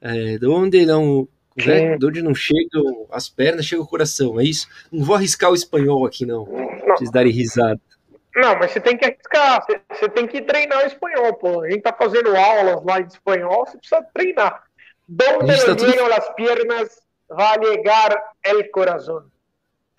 É, 0.00 0.38
de 0.38 0.46
onde 0.46 0.86
não. 0.86 1.28
Né? 1.56 1.98
De 1.98 2.06
onde 2.06 2.22
não 2.22 2.34
chegam 2.34 3.06
as 3.10 3.28
pernas, 3.28 3.66
chega 3.66 3.82
o 3.82 3.86
coração, 3.86 4.40
é 4.40 4.44
isso? 4.44 4.66
Não 4.90 5.04
vou 5.04 5.16
arriscar 5.16 5.50
o 5.50 5.54
espanhol 5.54 6.06
aqui, 6.06 6.24
não. 6.24 6.46
não. 6.46 6.96
Vocês 6.96 7.10
darem 7.10 7.32
risada. 7.32 7.80
Não, 8.36 8.56
mas 8.58 8.70
você 8.70 8.80
tem 8.80 8.96
que 8.96 9.04
arriscar, 9.04 9.64
você, 9.64 9.80
você, 9.90 10.08
tem 10.08 10.26
que 10.26 10.42
treinar 10.42 10.84
o 10.84 10.86
espanhol, 10.86 11.34
pô. 11.34 11.62
A 11.62 11.70
gente 11.70 11.82
tá 11.82 11.92
fazendo 11.92 12.34
aulas 12.36 12.84
lá 12.84 13.00
de 13.00 13.12
espanhol, 13.12 13.66
você 13.66 13.76
precisa 13.76 14.02
treinar. 14.14 14.62
Donde 15.08 15.64
tá 15.64 15.74
tudo... 15.74 16.08
las 16.08 16.28
piernas 16.34 17.02
va 17.28 17.56
llegar 17.56 18.16
el 18.44 18.70
corazón. 18.70 19.30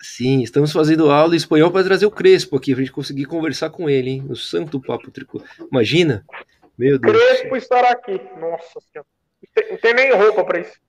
Sim, 0.00 0.42
estamos 0.42 0.72
fazendo 0.72 1.10
aula 1.10 1.34
em 1.34 1.36
espanhol 1.36 1.70
para 1.70 1.84
trazer 1.84 2.06
o 2.06 2.10
Crespo 2.10 2.56
aqui, 2.56 2.72
para 2.72 2.82
a 2.82 2.84
gente 2.84 2.92
conseguir 2.92 3.24
conversar 3.26 3.70
com 3.70 3.88
ele, 3.88 4.10
hein? 4.10 4.24
No 4.26 4.34
Santo 4.34 4.80
Papo 4.80 5.10
Tricô. 5.10 5.40
Imagina? 5.70 6.24
Meu 6.76 6.98
Deus. 6.98 7.16
Crespo 7.16 7.56
estará 7.56 7.90
aqui. 7.90 8.20
Nossa 8.40 8.80
Senhora. 8.80 9.06
Não 9.70 9.76
tem 9.76 9.94
nem 9.94 10.12
roupa 10.12 10.42
para 10.44 10.60
isso. 10.60 10.80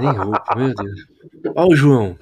Nem 0.00 0.10
roupa, 0.10 0.54
meu 0.56 0.74
Deus. 0.74 1.06
Ó, 1.54 1.68
o 1.68 1.76
João. 1.76 2.18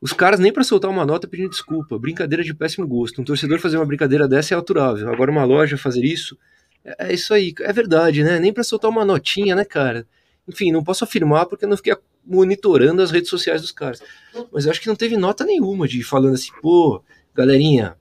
Os 0.00 0.12
caras 0.12 0.38
nem 0.38 0.52
para 0.52 0.64
soltar 0.64 0.90
uma 0.90 1.04
nota 1.04 1.26
pedindo 1.26 1.50
desculpa. 1.50 1.98
Brincadeira 1.98 2.44
de 2.44 2.54
péssimo 2.54 2.86
gosto. 2.86 3.20
Um 3.20 3.24
torcedor 3.24 3.58
fazer 3.58 3.76
uma 3.76 3.86
brincadeira 3.86 4.28
dessa 4.28 4.54
é 4.54 4.56
autorável. 4.56 5.10
Agora 5.12 5.30
uma 5.30 5.44
loja 5.44 5.76
fazer 5.76 6.04
isso. 6.04 6.38
É, 6.84 7.08
é 7.08 7.14
isso 7.14 7.32
aí. 7.34 7.54
É 7.60 7.72
verdade, 7.72 8.22
né? 8.22 8.38
Nem 8.38 8.52
para 8.52 8.62
soltar 8.62 8.90
uma 8.90 9.04
notinha, 9.04 9.54
né, 9.54 9.64
cara? 9.64 10.06
Enfim, 10.46 10.70
não 10.70 10.84
posso 10.84 11.04
afirmar 11.04 11.46
porque 11.46 11.64
eu 11.64 11.68
não 11.68 11.76
fiquei 11.76 11.96
monitorando 12.26 13.02
as 13.02 13.10
redes 13.10 13.30
sociais 13.30 13.62
dos 13.62 13.72
caras. 13.72 14.02
Mas 14.52 14.64
eu 14.64 14.70
acho 14.70 14.80
que 14.80 14.88
não 14.88 14.96
teve 14.96 15.16
nota 15.16 15.44
nenhuma 15.44 15.88
de 15.88 16.02
falando 16.02 16.34
assim, 16.34 16.50
pô, 16.62 17.02
galerinha, 17.34 17.96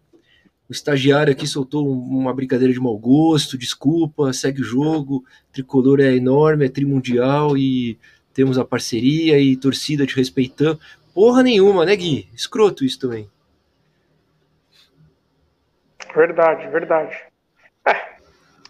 estagiário 0.73 1.31
aqui 1.31 1.47
soltou 1.47 1.87
uma 1.87 2.33
brincadeira 2.33 2.73
de 2.73 2.79
mau 2.79 2.97
gosto, 2.97 3.57
desculpa, 3.57 4.33
segue 4.33 4.61
o 4.61 4.65
jogo. 4.65 5.23
Tricolor 5.51 5.99
é 6.01 6.15
enorme, 6.15 6.65
é 6.65 6.69
trimundial 6.69 7.57
e 7.57 7.97
temos 8.33 8.57
a 8.57 8.65
parceria 8.65 9.39
e 9.39 9.55
torcida 9.55 10.05
te 10.05 10.15
respeitando. 10.15 10.79
Porra 11.13 11.43
nenhuma, 11.43 11.85
né, 11.85 11.95
Gui? 11.95 12.27
Escroto 12.33 12.83
isso 12.83 12.99
também. 12.99 13.29
Verdade, 16.15 16.67
verdade. 16.67 17.17
É, 17.87 17.95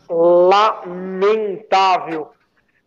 lamentável. 0.09 1.11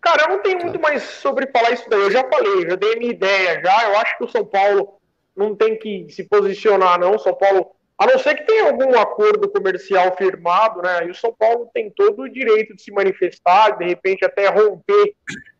Cara, 0.01 0.25
eu 0.25 0.29
não 0.29 0.43
tenho 0.43 0.61
muito 0.61 0.81
mais 0.81 1.03
sobre 1.03 1.47
falar 1.49 1.73
isso 1.73 1.89
daí. 1.89 2.01
Eu 2.01 2.11
já 2.11 2.23
falei, 2.29 2.69
já 2.69 2.77
dei 2.77 2.97
minha 2.97 3.11
ideia 3.11 3.61
já. 3.65 3.89
Eu 3.89 3.99
acho 3.99 4.17
que 4.19 4.25
o 4.25 4.29
São 4.29 4.45
Paulo 4.45 5.01
não 5.37 5.55
tem 5.55 5.77
que 5.79 6.07
se 6.11 6.25
posicionar, 6.25 6.99
não. 6.99 7.19
São 7.19 7.35
Paulo, 7.35 7.73
a 7.99 8.07
não 8.07 8.19
ser 8.19 8.35
que 8.37 8.45
tenha 8.45 8.67
algum 8.67 8.99
acordo 8.99 9.49
comercial 9.49 10.17
firmado, 10.17 10.81
né? 10.81 11.07
E 11.07 11.11
o 11.11 11.15
São 11.15 11.35
Paulo 11.35 11.69
tem 11.75 11.91
todo 11.91 12.23
o 12.23 12.29
direito 12.29 12.75
de 12.75 12.83
se 12.83 12.93
manifestar, 12.93 13.77
de 13.77 13.85
repente 13.85 14.25
até 14.25 14.49
romper 14.49 15.15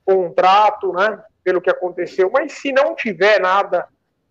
contrato, 0.07 0.93
né? 0.93 1.23
Pelo 1.45 1.61
que 1.61 1.69
aconteceu. 1.69 2.31
Mas 2.33 2.53
se 2.53 2.73
não 2.73 2.95
tiver 2.95 3.41
nada, 3.41 3.87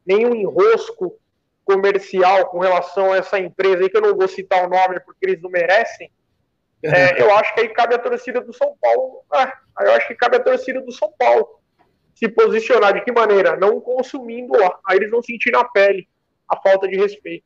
nenhum 0.05 0.33
enrosco 0.33 1.19
comercial 1.63 2.45
com 2.47 2.59
relação 2.59 3.11
a 3.11 3.17
essa 3.17 3.37
empresa 3.37 3.83
aí, 3.83 3.89
que 3.89 3.97
eu 3.97 4.01
não 4.01 4.15
vou 4.15 4.27
citar 4.27 4.65
o 4.65 4.69
nome 4.69 4.99
porque 5.01 5.25
eles 5.25 5.41
não 5.41 5.49
merecem, 5.49 6.09
é, 6.83 7.21
eu 7.21 7.33
acho 7.35 7.53
que 7.53 7.61
aí 7.61 7.69
cabe 7.69 7.95
a 7.95 7.99
torcida 7.99 8.41
do 8.41 8.53
São 8.53 8.75
Paulo. 8.81 9.21
É, 9.33 9.85
eu 9.87 9.91
acho 9.93 10.07
que 10.07 10.15
cabe 10.15 10.37
a 10.37 10.43
torcida 10.43 10.81
do 10.81 10.91
São 10.91 11.11
Paulo 11.17 11.59
se 12.13 12.29
posicionar 12.29 12.93
de 12.93 13.03
que 13.03 13.11
maneira? 13.11 13.57
Não 13.57 13.81
consumindo 13.81 14.57
lá. 14.57 14.79
Aí 14.87 14.97
eles 14.97 15.11
vão 15.11 15.21
sentir 15.21 15.51
na 15.51 15.65
pele 15.65 16.07
a 16.49 16.55
falta 16.61 16.87
de 16.87 16.95
respeito. 16.95 17.45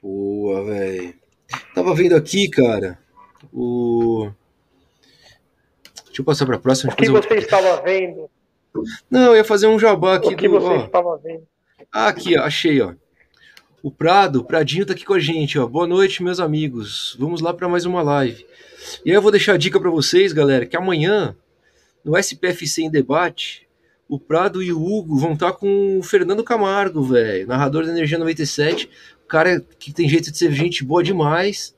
Boa, 0.00 0.64
velho. 0.64 1.14
Tava 1.74 1.94
vendo 1.94 2.16
aqui, 2.16 2.48
cara, 2.48 2.98
o. 3.52 4.30
Deixa 6.12 6.20
eu 6.20 6.26
passar 6.26 6.44
para 6.44 6.56
a 6.56 6.58
próxima. 6.58 6.92
O 6.92 6.96
que 6.96 7.08
você 7.08 7.32
um... 7.32 7.38
estava 7.38 7.80
vendo? 7.80 8.28
Não, 9.10 9.28
eu 9.28 9.36
ia 9.36 9.44
fazer 9.44 9.66
um 9.66 9.78
jabá 9.78 10.16
aqui. 10.16 10.34
O 10.34 10.36
que 10.36 10.46
do... 10.46 10.60
você 10.60 10.66
ó. 10.66 10.84
estava 10.84 11.16
vendo? 11.16 11.48
Ah, 11.90 12.08
aqui, 12.08 12.36
ó, 12.36 12.42
achei, 12.42 12.82
ó. 12.82 12.92
O 13.82 13.90
Prado, 13.90 14.40
o 14.40 14.44
Pradinho 14.44 14.84
tá 14.84 14.92
aqui 14.92 15.06
com 15.06 15.14
a 15.14 15.18
gente, 15.18 15.58
ó. 15.58 15.66
Boa 15.66 15.86
noite, 15.86 16.22
meus 16.22 16.38
amigos. 16.38 17.16
Vamos 17.18 17.40
lá 17.40 17.54
para 17.54 17.66
mais 17.66 17.86
uma 17.86 18.02
live. 18.02 18.44
E 19.06 19.10
aí 19.10 19.16
eu 19.16 19.22
vou 19.22 19.30
deixar 19.30 19.54
a 19.54 19.56
dica 19.56 19.80
para 19.80 19.88
vocês, 19.88 20.34
galera, 20.34 20.66
que 20.66 20.76
amanhã 20.76 21.34
no 22.04 22.14
SPFC 22.18 22.82
em 22.82 22.90
debate, 22.90 23.66
o 24.06 24.20
Prado 24.20 24.62
e 24.62 24.70
o 24.70 24.84
Hugo 24.84 25.16
vão 25.16 25.32
estar 25.32 25.52
tá 25.52 25.56
com 25.56 25.98
o 25.98 26.02
Fernando 26.02 26.44
Camargo, 26.44 27.02
velho, 27.02 27.46
narrador 27.46 27.86
da 27.86 27.90
Energia 27.90 28.18
97, 28.18 28.86
o 29.24 29.26
cara 29.26 29.64
que 29.78 29.94
tem 29.94 30.06
jeito 30.06 30.30
de 30.30 30.36
ser 30.36 30.52
gente 30.52 30.84
boa 30.84 31.02
demais. 31.02 31.74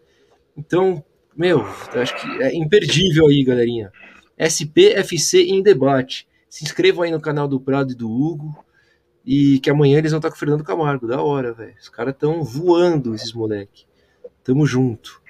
Então, 0.57 1.05
meu, 1.37 1.65
acho 1.95 2.17
que 2.17 2.43
é 2.43 2.53
imperdível 2.53 3.29
aí, 3.29 3.45
galerinha. 3.45 3.93
SPFC 4.39 5.43
em 5.43 5.63
debate. 5.63 6.27
Se 6.49 6.65
inscrevam 6.65 7.03
aí 7.03 7.11
no 7.11 7.21
canal 7.21 7.49
do 7.49 7.61
Prado 7.61 7.93
e 7.93 7.95
do 7.95 8.11
Hugo. 8.11 8.65
E 9.25 9.59
que 9.61 9.71
amanhã 9.71 9.99
eles 9.99 10.13
vão 10.13 10.19
estar 10.19 10.31
com 10.31 10.37
o 10.37 10.39
Fernando 10.39 10.65
Camargo. 10.65 11.07
Da 11.07 11.23
hora, 11.23 11.53
velho. 11.53 11.75
Os 11.81 11.89
caras 11.89 12.15
estão 12.15 12.45
voando, 12.45 13.15
esses 13.15 13.33
moleque. 13.33 13.87
Tamo 14.43 14.67
junto. 14.67 15.23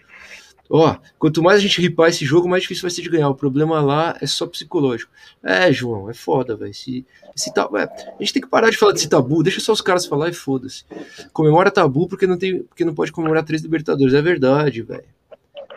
Ó, 0.69 0.97
quanto 1.19 1.43
mais 1.43 1.59
a 1.59 1.63
gente 1.63 1.81
ripar 1.81 2.09
esse 2.09 2.25
jogo, 2.25 2.49
mais 2.49 2.63
difícil 2.63 2.83
vai 2.83 2.91
ser 2.91 3.03
de 3.03 3.11
ganhar. 3.11 3.29
O 3.29 3.35
problema 3.35 3.81
lá 3.81 4.17
é 4.21 4.27
só 4.27 4.47
psicológico. 4.47 5.13
É, 5.43 5.73
João, 5.73 6.09
é 6.09 6.15
foda, 6.15 6.57
velho. 6.57 6.71
Esse, 6.71 7.07
esse 7.37 7.53
tabu, 7.53 7.77
é, 7.77 7.85
a 7.85 8.23
gente 8.23 8.33
tem 8.33 8.43
que 8.43 8.49
parar 8.49 8.71
de 8.71 8.77
falar 8.77 8.93
desse 8.93 9.09
tabu, 9.09 9.43
deixa 9.43 9.61
só 9.61 9.73
os 9.73 9.81
caras 9.81 10.07
falar 10.07 10.31
e 10.31 10.33
foda-se. 10.33 10.85
Comemora 11.33 11.71
tabu 11.71 12.09
porque 12.09 12.27
não, 12.27 12.39
tem, 12.39 12.63
porque 12.63 12.85
não 12.85 12.95
pode 12.95 13.13
comemorar 13.13 13.45
três 13.45 13.63
Libertadores. 13.63 14.15
É 14.15 14.23
verdade, 14.23 14.83
velho. 14.83 15.05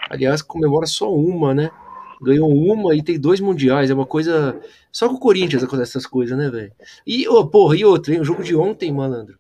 Aliás, 0.10 0.42
comemora 0.42 0.86
só 0.86 1.14
uma, 1.14 1.54
né? 1.54 1.70
Ganhou 2.22 2.52
uma 2.52 2.96
e 2.96 3.04
tem 3.04 3.20
dois 3.20 3.40
mundiais. 3.40 3.90
É 3.90 3.94
uma 3.94 4.06
coisa. 4.06 4.60
Só 4.92 5.08
com 5.08 5.16
o 5.16 5.20
Corinthians 5.20 5.64
acontece 5.64 5.92
essas 5.92 6.06
coisas, 6.06 6.38
né, 6.38 6.50
velho? 6.50 6.72
E, 7.06 7.28
oh, 7.28 7.46
porra, 7.48 7.76
e 7.78 7.86
outra, 7.86 8.14
hein? 8.14 8.22
O 8.22 8.26
jogo 8.26 8.44
de 8.44 8.56
ontem, 8.56 8.92
malandro. 8.92 9.38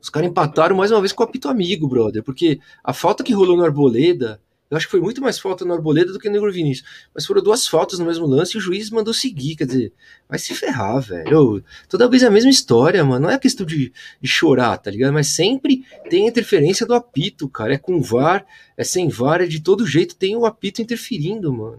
Os 0.00 0.10
caras 0.10 0.28
empataram 0.28 0.76
mais 0.76 0.90
uma 0.90 1.00
vez 1.00 1.12
com 1.12 1.22
o 1.22 1.26
apito 1.26 1.48
amigo, 1.48 1.86
brother. 1.86 2.22
Porque 2.22 2.58
a 2.82 2.92
falta 2.92 3.22
que 3.22 3.32
rolou 3.32 3.56
no 3.56 3.64
Arboleda. 3.64 4.40
Eu 4.72 4.78
acho 4.78 4.86
que 4.86 4.92
foi 4.92 5.02
muito 5.02 5.20
mais 5.20 5.38
falta 5.38 5.66
no 5.66 5.74
Arboleda 5.74 6.14
do 6.14 6.18
que 6.18 6.30
no 6.30 6.36
Igor 6.38 6.50
Vinícius. 6.50 6.88
Mas 7.14 7.26
foram 7.26 7.42
duas 7.42 7.66
faltas 7.66 7.98
no 7.98 8.06
mesmo 8.06 8.24
lance 8.24 8.56
e 8.56 8.58
o 8.58 8.60
juiz 8.60 8.88
mandou 8.88 9.12
seguir. 9.12 9.54
Quer 9.54 9.66
dizer, 9.66 9.92
vai 10.26 10.38
se 10.38 10.54
ferrar, 10.54 10.98
velho. 10.98 11.62
Toda 11.90 12.08
vez 12.08 12.22
é 12.22 12.28
a 12.28 12.30
mesma 12.30 12.48
história, 12.48 13.04
mano. 13.04 13.26
Não 13.26 13.30
é 13.30 13.38
questão 13.38 13.66
de, 13.66 13.92
de 14.18 14.28
chorar, 14.28 14.78
tá 14.78 14.90
ligado? 14.90 15.12
Mas 15.12 15.26
sempre 15.26 15.84
tem 16.08 16.26
interferência 16.26 16.86
do 16.86 16.94
apito, 16.94 17.50
cara. 17.50 17.74
É 17.74 17.76
com 17.76 18.00
VAR, 18.00 18.46
é 18.74 18.82
sem 18.82 19.10
VAR, 19.10 19.42
é 19.42 19.46
de 19.46 19.60
todo 19.60 19.86
jeito 19.86 20.16
tem 20.16 20.34
o 20.36 20.46
apito 20.46 20.80
interferindo, 20.80 21.52
mano. 21.52 21.78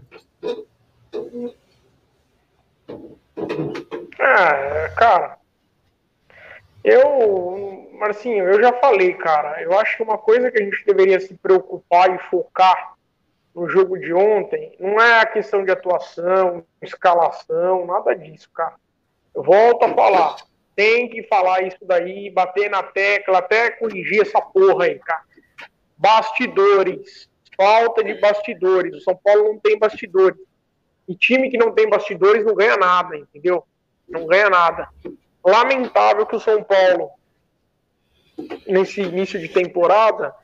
Ah, 4.20 4.88
cara. 4.96 5.38
Eu, 6.84 7.63
Marcinho, 8.04 8.44
eu 8.44 8.62
já 8.62 8.70
falei, 8.74 9.14
cara. 9.14 9.62
Eu 9.62 9.78
acho 9.78 9.96
que 9.96 10.02
uma 10.02 10.18
coisa 10.18 10.50
que 10.50 10.60
a 10.60 10.64
gente 10.64 10.84
deveria 10.84 11.18
se 11.18 11.34
preocupar 11.34 12.14
e 12.14 12.18
focar 12.28 12.94
no 13.54 13.66
jogo 13.66 13.98
de 13.98 14.12
ontem 14.12 14.76
não 14.78 15.00
é 15.00 15.20
a 15.20 15.26
questão 15.26 15.64
de 15.64 15.70
atuação, 15.70 16.62
escalação, 16.82 17.86
nada 17.86 18.14
disso, 18.14 18.50
cara. 18.52 18.74
Eu 19.34 19.42
volto 19.42 19.84
a 19.84 19.94
falar. 19.94 20.36
Tem 20.76 21.08
que 21.08 21.22
falar 21.22 21.62
isso 21.62 21.78
daí, 21.82 22.30
bater 22.30 22.68
na 22.68 22.82
tecla, 22.82 23.38
até 23.38 23.70
corrigir 23.70 24.20
essa 24.20 24.40
porra 24.40 24.84
aí, 24.84 24.98
cara. 24.98 25.22
Bastidores. 25.96 27.30
Falta 27.56 28.04
de 28.04 28.14
bastidores. 28.14 28.96
O 28.96 29.00
São 29.00 29.16
Paulo 29.16 29.44
não 29.44 29.58
tem 29.58 29.78
bastidores. 29.78 30.40
E 31.08 31.14
time 31.14 31.48
que 31.48 31.56
não 31.56 31.72
tem 31.72 31.88
bastidores 31.88 32.44
não 32.44 32.54
ganha 32.54 32.76
nada, 32.76 33.16
entendeu? 33.16 33.64
Não 34.06 34.26
ganha 34.26 34.50
nada. 34.50 34.88
Lamentável 35.44 36.26
que 36.26 36.36
o 36.36 36.40
São 36.40 36.62
Paulo, 36.62 37.10
nesse 38.66 39.00
início 39.00 39.38
de 39.38 39.48
temporada, 39.48 40.34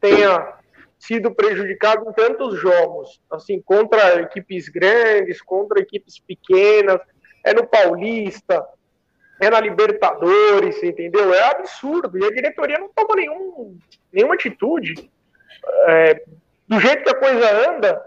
tenha 0.00 0.54
sido 0.98 1.34
prejudicado 1.34 2.08
em 2.08 2.12
tantos 2.12 2.58
jogos, 2.58 3.20
assim, 3.30 3.60
contra 3.60 4.20
equipes 4.20 4.68
grandes, 4.68 5.40
contra 5.42 5.80
equipes 5.80 6.18
pequenas, 6.18 7.00
é 7.44 7.52
no 7.52 7.66
Paulista, 7.66 8.66
é 9.40 9.50
na 9.50 9.60
Libertadores, 9.60 10.82
entendeu? 10.82 11.32
É 11.32 11.50
absurdo. 11.50 12.18
E 12.18 12.24
a 12.24 12.30
diretoria 12.30 12.78
não 12.78 12.88
toma 12.88 13.14
nenhum, 13.14 13.78
nenhuma 14.12 14.34
atitude. 14.34 15.10
É, 15.88 16.24
do 16.66 16.80
jeito 16.80 17.04
que 17.04 17.10
a 17.10 17.14
coisa 17.14 17.70
anda, 17.70 18.02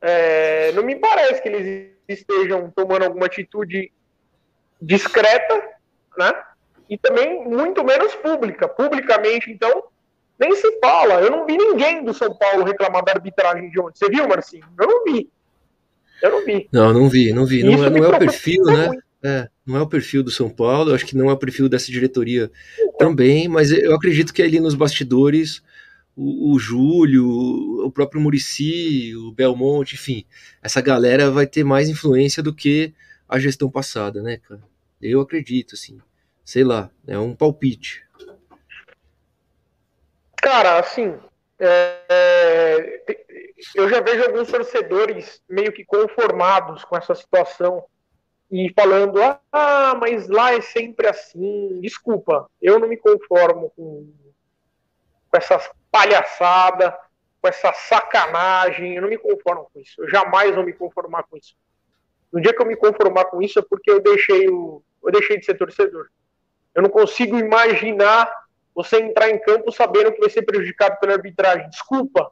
é, 0.00 0.72
não 0.72 0.82
me 0.82 0.96
parece 0.96 1.42
que 1.42 1.48
eles 1.48 1.92
estejam 2.08 2.70
tomando 2.70 3.04
alguma 3.04 3.26
atitude 3.26 3.92
discreta, 4.80 5.62
né? 6.16 6.32
E 6.88 6.96
também 6.96 7.44
muito 7.44 7.84
menos 7.84 8.14
pública. 8.14 8.68
Publicamente, 8.68 9.50
então, 9.50 9.84
nem 10.38 10.54
se 10.54 10.78
fala. 10.80 11.20
Eu 11.20 11.30
não 11.30 11.46
vi 11.46 11.56
ninguém 11.56 12.04
do 12.04 12.14
São 12.14 12.34
Paulo 12.34 12.64
reclamar 12.64 13.04
da 13.04 13.12
arbitragem 13.12 13.70
de 13.70 13.80
ontem. 13.80 13.98
Você 13.98 14.08
viu, 14.08 14.26
Marcinho? 14.26 14.66
Eu 14.78 14.86
não 14.86 15.04
vi. 15.04 15.30
Eu 16.22 16.30
não 16.30 16.44
vi. 16.44 16.68
Não, 16.72 16.92
não 16.92 17.08
vi, 17.08 17.32
não 17.32 17.46
vi. 17.46 17.62
Não, 17.62 17.84
é, 17.84 17.90
não 17.90 18.04
é 18.04 18.08
o 18.08 18.18
perfil, 18.18 18.64
né? 18.64 18.90
É, 19.22 19.48
não 19.66 19.76
é 19.76 19.82
o 19.82 19.88
perfil 19.88 20.22
do 20.22 20.30
São 20.30 20.48
Paulo, 20.48 20.94
acho 20.94 21.04
que 21.04 21.16
não 21.16 21.28
é 21.28 21.32
o 21.32 21.36
perfil 21.36 21.68
dessa 21.68 21.90
diretoria 21.90 22.50
então. 22.78 22.92
também, 22.98 23.48
mas 23.48 23.72
eu 23.72 23.92
acredito 23.94 24.32
que 24.32 24.40
ali 24.40 24.60
nos 24.60 24.76
bastidores 24.76 25.60
o, 26.16 26.52
o 26.52 26.58
Júlio, 26.58 27.26
o 27.84 27.90
próprio 27.90 28.20
Murici, 28.20 29.14
o 29.16 29.32
Belmonte, 29.32 29.96
enfim, 29.96 30.24
essa 30.62 30.80
galera 30.80 31.32
vai 31.32 31.46
ter 31.48 31.64
mais 31.64 31.88
influência 31.88 32.42
do 32.42 32.54
que 32.54 32.92
a 33.28 33.38
gestão 33.38 33.68
passada, 33.70 34.22
né, 34.22 34.38
cara? 34.38 34.62
Eu 35.00 35.20
acredito, 35.20 35.74
assim. 35.74 35.98
Sei 36.48 36.64
lá, 36.64 36.90
é 37.06 37.18
um 37.18 37.36
palpite. 37.36 38.08
Cara, 40.34 40.78
assim, 40.78 41.14
é, 41.58 42.00
é, 42.08 43.02
eu 43.74 43.86
já 43.86 44.00
vejo 44.00 44.24
alguns 44.24 44.50
torcedores 44.50 45.42
meio 45.46 45.70
que 45.70 45.84
conformados 45.84 46.86
com 46.86 46.96
essa 46.96 47.14
situação 47.14 47.84
e 48.50 48.72
falando, 48.74 49.20
ah, 49.52 49.94
mas 50.00 50.26
lá 50.26 50.54
é 50.54 50.62
sempre 50.62 51.06
assim. 51.06 51.82
Desculpa, 51.82 52.48
eu 52.62 52.78
não 52.78 52.88
me 52.88 52.96
conformo 52.96 53.70
com, 53.76 54.10
com 55.30 55.36
essas 55.36 55.70
palhaçada, 55.90 56.98
com 57.42 57.48
essa 57.48 57.74
sacanagem. 57.74 58.94
Eu 58.94 59.02
não 59.02 59.10
me 59.10 59.18
conformo 59.18 59.68
com 59.70 59.80
isso. 59.80 60.00
Eu 60.00 60.08
jamais 60.08 60.54
vou 60.54 60.64
me 60.64 60.72
conformar 60.72 61.24
com 61.24 61.36
isso. 61.36 61.54
No 62.32 62.40
dia 62.40 62.54
que 62.54 62.62
eu 62.62 62.66
me 62.66 62.74
conformar 62.74 63.26
com 63.26 63.42
isso 63.42 63.58
é 63.58 63.62
porque 63.68 63.90
eu 63.90 64.00
deixei, 64.00 64.48
o, 64.48 64.82
eu 65.04 65.12
deixei 65.12 65.38
de 65.38 65.44
ser 65.44 65.52
torcedor. 65.52 66.08
Eu 66.78 66.82
não 66.82 66.90
consigo 66.90 67.36
imaginar 67.36 68.32
você 68.72 68.98
entrar 68.98 69.28
em 69.28 69.38
campo 69.40 69.72
sabendo 69.72 70.12
que 70.12 70.20
vai 70.20 70.30
ser 70.30 70.42
prejudicado 70.42 70.96
pela 71.00 71.14
arbitragem. 71.14 71.68
Desculpa, 71.68 72.30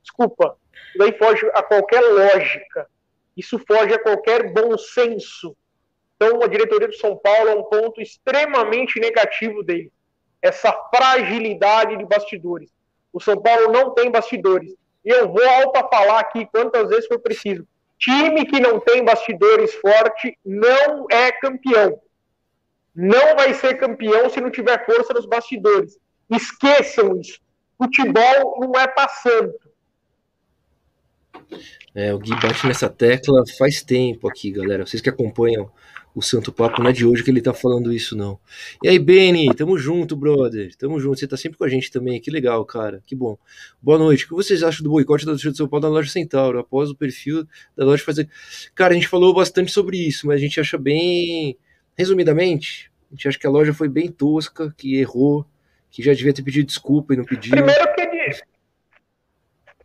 desculpa. 0.00 0.56
Isso 0.72 0.98
daí 0.98 1.18
foge 1.18 1.44
a 1.52 1.64
qualquer 1.64 2.00
lógica. 2.00 2.88
Isso 3.36 3.58
foge 3.66 3.92
a 3.92 3.98
qualquer 3.98 4.52
bom 4.52 4.78
senso. 4.78 5.56
Então, 6.14 6.40
a 6.44 6.46
diretoria 6.46 6.86
do 6.86 6.94
São 6.94 7.16
Paulo 7.16 7.48
é 7.48 7.56
um 7.56 7.64
ponto 7.64 8.00
extremamente 8.00 9.00
negativo 9.00 9.64
dele. 9.64 9.90
essa 10.40 10.72
fragilidade 10.94 11.96
de 11.96 12.04
bastidores. 12.04 12.70
O 13.12 13.18
São 13.20 13.42
Paulo 13.42 13.72
não 13.72 13.94
tem 13.94 14.12
bastidores. 14.12 14.76
E 15.04 15.10
eu 15.10 15.28
vou 15.28 15.72
a 15.74 15.88
falar 15.88 16.20
aqui 16.20 16.46
quantas 16.46 16.88
vezes 16.88 17.08
for 17.08 17.18
preciso. 17.18 17.66
Time 17.98 18.46
que 18.46 18.60
não 18.60 18.78
tem 18.78 19.04
bastidores 19.04 19.74
forte 19.74 20.38
não 20.44 21.06
é 21.10 21.32
campeão. 21.32 22.00
Não 23.00 23.36
vai 23.36 23.54
ser 23.54 23.78
campeão 23.78 24.28
se 24.28 24.40
não 24.40 24.50
tiver 24.50 24.84
força 24.84 25.14
nos 25.14 25.24
bastidores. 25.24 25.96
Esqueçam 26.28 27.20
isso. 27.20 27.38
Futebol 27.76 28.58
não 28.58 28.72
é 28.72 28.88
para 28.88 29.08
santo. 29.08 29.70
É, 31.94 32.12
o 32.12 32.18
Gui 32.18 32.30
bate 32.30 32.66
nessa 32.66 32.88
tecla 32.88 33.44
faz 33.56 33.82
tempo 33.82 34.28
aqui, 34.28 34.50
galera. 34.50 34.84
Vocês 34.84 35.00
que 35.00 35.08
acompanham 35.08 35.70
o 36.12 36.20
Santo 36.20 36.50
Papo, 36.50 36.82
não 36.82 36.90
é 36.90 36.92
de 36.92 37.06
hoje 37.06 37.22
que 37.22 37.30
ele 37.30 37.40
tá 37.40 37.54
falando 37.54 37.92
isso, 37.92 38.16
não. 38.16 38.40
E 38.82 38.88
aí, 38.88 38.98
Benny, 38.98 39.54
tamo 39.54 39.78
junto, 39.78 40.16
brother. 40.16 40.74
Tamo 40.74 40.98
junto. 40.98 41.20
Você 41.20 41.28
tá 41.28 41.36
sempre 41.36 41.56
com 41.56 41.62
a 41.62 41.68
gente 41.68 41.92
também. 41.92 42.20
Que 42.20 42.32
legal, 42.32 42.64
cara. 42.64 43.00
Que 43.06 43.14
bom. 43.14 43.38
Boa 43.80 43.96
noite. 43.96 44.24
O 44.24 44.28
que 44.30 44.34
vocês 44.34 44.64
acham 44.64 44.82
do 44.82 44.90
boicote 44.90 45.24
da 45.24 45.30
torcida 45.30 45.52
de 45.52 45.58
São 45.58 45.68
Paulo 45.68 45.86
na 45.86 45.92
loja 45.92 46.10
Centauro, 46.10 46.58
após 46.58 46.90
o 46.90 46.96
perfil 46.96 47.46
da 47.76 47.84
loja 47.84 48.02
fazer. 48.02 48.28
Cara, 48.74 48.92
a 48.92 48.96
gente 48.96 49.06
falou 49.06 49.32
bastante 49.32 49.70
sobre 49.70 49.96
isso, 49.98 50.26
mas 50.26 50.38
a 50.38 50.40
gente 50.40 50.58
acha 50.58 50.76
bem. 50.76 51.56
Resumidamente, 51.96 52.87
a 53.10 53.14
gente 53.14 53.28
acha 53.28 53.38
que 53.38 53.46
a 53.46 53.50
loja 53.50 53.72
foi 53.72 53.88
bem 53.88 54.10
tosca, 54.10 54.72
que 54.76 54.98
errou, 54.98 55.46
que 55.90 56.02
já 56.02 56.12
devia 56.12 56.34
ter 56.34 56.42
pedido 56.42 56.66
desculpa 56.66 57.14
e 57.14 57.16
não 57.16 57.24
pediu. 57.24 57.50
Primeiro 57.50 57.94
que 57.94 58.08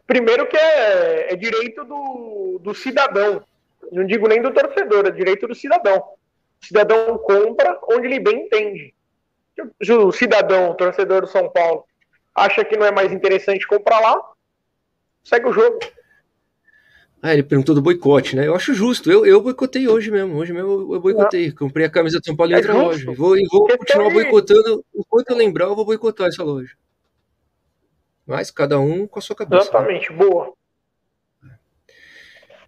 Primeiro 0.05 0.45
que 0.47 0.57
é, 0.57 1.34
é 1.34 1.36
direito 1.36 1.84
do, 1.86 2.59
do 2.61 2.76
cidadão. 2.76 3.43
Não 3.91 4.05
digo 4.05 4.28
nem 4.28 4.41
do 4.41 4.51
torcedor, 4.51 5.05
é 5.07 5.11
direito 5.11 5.47
do 5.47 5.55
cidadão. 5.55 5.97
O 5.97 6.65
cidadão 6.65 7.17
compra 7.17 7.80
onde 7.89 8.07
ele 8.07 8.19
bem 8.19 8.45
entende. 8.45 8.93
Se 9.82 9.93
o 9.93 10.11
cidadão, 10.11 10.71
o 10.71 10.76
torcedor 10.76 11.21
do 11.21 11.28
São 11.28 11.49
Paulo, 11.49 11.86
acha 12.36 12.65
que 12.65 12.76
não 12.76 12.86
é 12.86 12.91
mais 12.91 13.11
interessante 13.11 13.67
comprar 13.67 13.99
lá, 13.99 14.21
segue 15.24 15.47
o 15.47 15.53
jogo. 15.53 15.80
Ah, 17.26 17.34
ele 17.34 17.41
perguntou 17.41 17.74
do 17.74 17.82
boicote, 17.82 18.36
né? 18.36 18.45
Eu 18.45 18.53
acho 18.53 18.74
justo. 18.74 19.09
Eu, 19.09 19.26
eu 19.26 19.41
boicotei 19.41 19.88
hoje 19.88 20.11
mesmo. 20.11 20.36
Hoje 20.36 20.51
mesmo 20.51 20.93
eu 20.93 20.99
boicotei. 20.99 21.53
Comprei 21.53 21.86
a 21.86 21.89
camisa 21.89 22.19
do 22.19 22.26
São 22.26 22.36
Paulo 22.36 22.51
em 22.51 22.55
é 22.55 22.57
outra 22.57 22.74
justo. 22.74 22.86
loja. 22.86 23.11
E 23.11 23.15
vou, 23.15 23.38
e 23.38 23.47
vou 23.49 23.65
continuar 23.65 24.09
de... 24.09 24.13
boicotando. 24.13 24.86
Enquanto 24.93 25.30
eu 25.30 25.38
lembrar, 25.38 25.65
eu 25.67 25.76
vou 25.76 25.86
boicotar 25.86 26.28
essa 26.28 26.43
loja. 26.43 26.76
Mas 28.28 28.51
cada 28.51 28.78
um 28.78 29.07
com 29.07 29.19
a 29.19 29.21
sua 29.21 29.38
cabeça. 29.38 29.63
Né? 29.63 29.69
Exatamente, 29.69 30.11
né? 30.11 30.17
boa. 30.17 30.53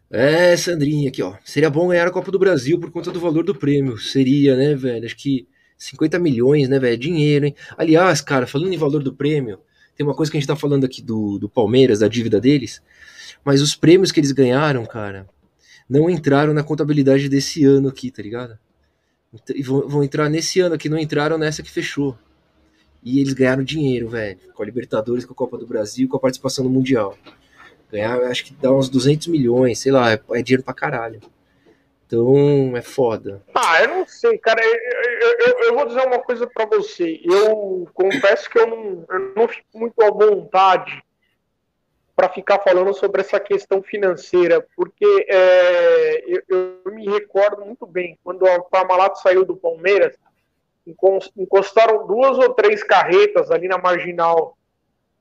É, 0.09 0.55
Sandrinha 0.55 1.09
aqui, 1.09 1.21
ó. 1.21 1.35
Seria 1.43 1.69
bom 1.69 1.89
ganhar 1.89 2.07
a 2.07 2.11
Copa 2.11 2.31
do 2.31 2.39
Brasil 2.39 2.79
por 2.79 2.89
conta 2.91 3.11
do 3.11 3.19
valor 3.19 3.43
do 3.43 3.53
prêmio. 3.53 3.97
Seria, 3.97 4.55
né, 4.55 4.73
velho? 4.73 5.05
Acho 5.05 5.17
que 5.17 5.49
50 5.77 6.17
milhões, 6.17 6.69
né, 6.69 6.79
velho? 6.79 6.93
É 6.93 6.97
dinheiro, 6.97 7.47
hein? 7.47 7.55
Aliás, 7.77 8.21
cara, 8.21 8.47
falando 8.47 8.73
em 8.73 8.77
valor 8.77 9.03
do 9.03 9.13
prêmio, 9.13 9.59
tem 9.97 10.05
uma 10.05 10.15
coisa 10.15 10.31
que 10.31 10.37
a 10.37 10.39
gente 10.39 10.47
tá 10.47 10.55
falando 10.55 10.85
aqui 10.85 11.01
do, 11.01 11.37
do 11.37 11.49
Palmeiras, 11.49 11.99
da 11.99 12.07
dívida 12.07 12.39
deles, 12.39 12.81
mas 13.43 13.61
os 13.61 13.75
prêmios 13.75 14.11
que 14.11 14.19
eles 14.19 14.31
ganharam, 14.31 14.85
cara, 14.85 15.27
não 15.89 16.09
entraram 16.09 16.53
na 16.53 16.63
contabilidade 16.63 17.29
desse 17.29 17.63
ano 17.63 17.89
aqui, 17.89 18.11
tá 18.11 18.21
ligado? 18.21 18.57
E 19.53 19.61
vão, 19.61 19.87
vão 19.87 20.03
entrar 20.03 20.29
nesse 20.29 20.59
ano 20.59 20.75
aqui, 20.75 20.89
não 20.89 20.97
entraram 20.97 21.37
nessa 21.37 21.61
que 21.61 21.71
fechou. 21.71 22.17
E 23.03 23.19
eles 23.19 23.33
ganharam 23.33 23.63
dinheiro, 23.63 24.09
velho, 24.09 24.39
com 24.53 24.63
a 24.63 24.65
Libertadores, 24.65 25.25
com 25.25 25.33
a 25.33 25.35
Copa 25.35 25.57
do 25.57 25.67
Brasil, 25.67 26.07
com 26.07 26.17
a 26.17 26.19
participação 26.19 26.63
no 26.63 26.69
Mundial. 26.69 27.17
Ganhar, 27.91 28.19
acho 28.23 28.45
que 28.45 28.53
dá 28.53 28.71
uns 28.71 28.89
200 28.89 29.27
milhões, 29.27 29.79
sei 29.79 29.91
lá, 29.91 30.11
é, 30.11 30.19
é 30.31 30.41
dinheiro 30.41 30.63
pra 30.63 30.73
caralho. 30.73 31.21
Então, 32.07 32.75
é 32.75 32.81
foda. 32.81 33.43
Ah, 33.53 33.81
eu 33.81 33.89
não 33.89 34.07
sei, 34.07 34.37
cara. 34.37 34.61
Eu, 34.63 35.37
eu, 35.39 35.59
eu 35.65 35.75
vou 35.75 35.87
dizer 35.87 36.01
uma 36.05 36.19
coisa 36.19 36.47
para 36.47 36.65
você. 36.65 37.19
Eu 37.23 37.87
confesso 37.93 38.49
que 38.49 38.59
eu 38.59 38.67
não, 38.67 39.05
eu 39.09 39.33
não 39.35 39.47
fico 39.47 39.65
muito 39.73 40.01
à 40.01 40.09
vontade 40.09 41.03
para 42.15 42.29
ficar 42.29 42.59
falando 42.59 42.93
sobre 42.93 43.21
essa 43.21 43.39
questão 43.39 43.83
financeira, 43.83 44.65
porque 44.75 45.25
é, 45.27 46.23
eu, 46.25 46.43
eu, 46.85 46.91
me 46.93 47.05
recordo 47.05 47.65
muito 47.65 47.85
bem 47.85 48.17
quando 48.23 48.43
o 48.43 48.63
Parmalat 48.63 49.17
saiu 49.17 49.43
do 49.43 49.57
Palmeiras, 49.57 50.15
encostaram 51.35 52.07
duas 52.07 52.37
ou 52.37 52.53
três 52.53 52.83
carretas 52.83 53.51
ali 53.51 53.67
na 53.67 53.77
marginal, 53.77 54.57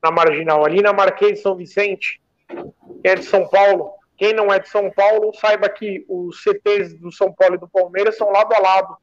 na 0.03 0.11
marginal, 0.11 0.65
ali 0.65 0.83
na 0.83 0.93
Marquês 0.93 1.33
de 1.33 1.41
São 1.41 1.57
Vicente, 1.57 2.21
quem 2.47 3.11
é 3.11 3.15
de 3.15 3.25
São 3.25 3.49
Paulo. 3.49 3.93
Quem 4.17 4.33
não 4.33 4.53
é 4.53 4.61
de 4.61 4.69
São 4.69 4.91
Paulo, 4.91 5.33
saiba 5.35 5.69
que 5.69 6.05
os 6.09 6.41
CTs 6.43 6.95
do 6.95 7.11
São 7.11 7.33
Paulo 7.33 7.57
e 7.57 7.59
do 7.59 7.69
Palmeiras 7.69 8.17
são 8.17 8.31
lado 8.31 8.55
a 8.55 8.61
lado, 8.61 8.97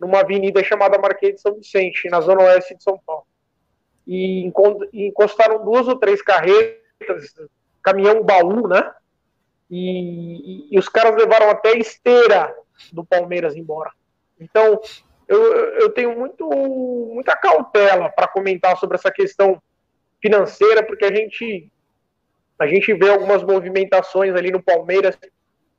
numa 0.00 0.20
avenida 0.20 0.64
chamada 0.64 0.98
Marquês 0.98 1.36
de 1.36 1.40
São 1.40 1.54
Vicente, 1.54 2.08
na 2.08 2.20
zona 2.20 2.42
oeste 2.42 2.74
de 2.74 2.82
São 2.82 2.98
Paulo. 3.06 3.24
E 4.04 4.50
encostaram 4.92 5.64
duas 5.64 5.86
ou 5.86 5.96
três 5.96 6.20
carretas, 6.20 6.81
caminhão 7.82 8.22
baú, 8.22 8.68
né? 8.68 8.92
E, 9.70 10.68
e, 10.68 10.74
e 10.74 10.78
os 10.78 10.88
caras 10.88 11.16
levaram 11.16 11.50
até 11.50 11.76
esteira 11.76 12.54
do 12.92 13.04
Palmeiras 13.04 13.56
embora. 13.56 13.90
Então, 14.38 14.80
eu, 15.28 15.42
eu 15.80 15.90
tenho 15.90 16.18
muito, 16.18 16.48
muita 16.48 17.36
cautela 17.36 18.08
para 18.10 18.28
comentar 18.28 18.76
sobre 18.76 18.96
essa 18.96 19.10
questão 19.10 19.60
financeira, 20.20 20.84
porque 20.84 21.04
a 21.04 21.14
gente, 21.14 21.70
a 22.58 22.66
gente 22.66 22.92
vê 22.94 23.10
algumas 23.10 23.42
movimentações 23.42 24.34
ali 24.34 24.50
no 24.50 24.62
Palmeiras, 24.62 25.18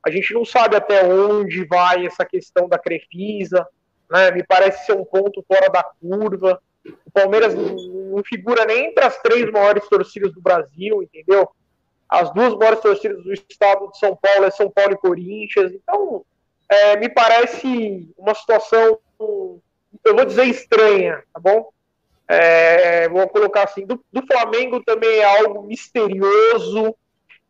a 0.06 0.10
gente 0.10 0.34
não 0.34 0.44
sabe 0.44 0.76
até 0.76 1.06
onde 1.06 1.66
vai 1.66 2.06
essa 2.06 2.26
questão 2.26 2.68
da 2.68 2.78
Crefisa, 2.78 3.66
né? 4.10 4.32
me 4.32 4.44
parece 4.44 4.86
ser 4.86 4.94
um 4.94 5.06
ponto 5.06 5.44
fora 5.48 5.70
da 5.70 5.84
curva. 5.84 6.62
O 7.06 7.12
Palmeiras 7.12 7.54
não 8.16 8.24
figura 8.24 8.66
nem 8.66 8.88
entre 8.88 9.04
as 9.04 9.22
três 9.22 9.50
maiores 9.52 9.88
torcidas 9.88 10.34
do 10.34 10.42
Brasil, 10.42 11.02
entendeu? 11.04 11.50
As 12.08 12.34
duas 12.34 12.54
maiores 12.56 12.80
torcidas 12.80 13.24
do 13.24 13.34
estado 13.34 13.90
de 13.90 13.98
São 13.98 14.16
Paulo 14.16 14.46
é 14.46 14.52
São 14.52 14.70
Paulo 14.70 14.94
e 14.94 14.98
Corinthians. 14.98 15.72
Então, 15.72 16.26
é, 16.70 16.98
me 16.98 17.10
parece 17.10 18.14
uma 18.18 18.34
situação 18.34 19.00
eu 20.04 20.16
vou 20.16 20.26
dizer 20.26 20.46
estranha, 20.46 21.24
tá 21.34 21.40
bom? 21.40 21.70
É, 22.28 23.08
vou 23.10 23.28
colocar 23.28 23.64
assim, 23.64 23.86
do, 23.86 24.04
do, 24.12 24.26
Flamengo 24.26 24.82
também 24.84 25.20
é 25.20 25.42
algo 25.42 25.64
misterioso, 25.64 26.96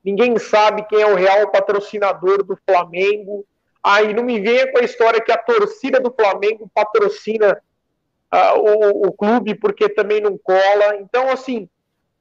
ninguém 0.04 0.38
sabe 0.38 0.86
quem 0.88 1.02
é 1.02 1.06
o 1.06 1.16
real 1.16 1.50
patrocinador 1.52 2.44
do 2.44 2.58
Flamengo. 2.68 3.46
Aí 3.84 4.14
não 4.14 4.24
me 4.24 4.40
venha 4.40 4.72
com 4.72 4.80
a 4.80 4.84
história 4.84 5.22
que 5.22 5.32
a 5.32 5.38
torcida 5.38 6.00
do 6.00 6.12
Flamengo 6.12 6.70
patrocina 6.74 7.62
uh, 8.34 8.58
o, 8.58 9.08
o 9.08 9.14
clube 9.14 9.56
porque 9.56 9.88
também 9.88 10.20
não 10.20 10.38
cola. 10.38 10.98
Então, 10.98 11.30
assim, 11.30 11.70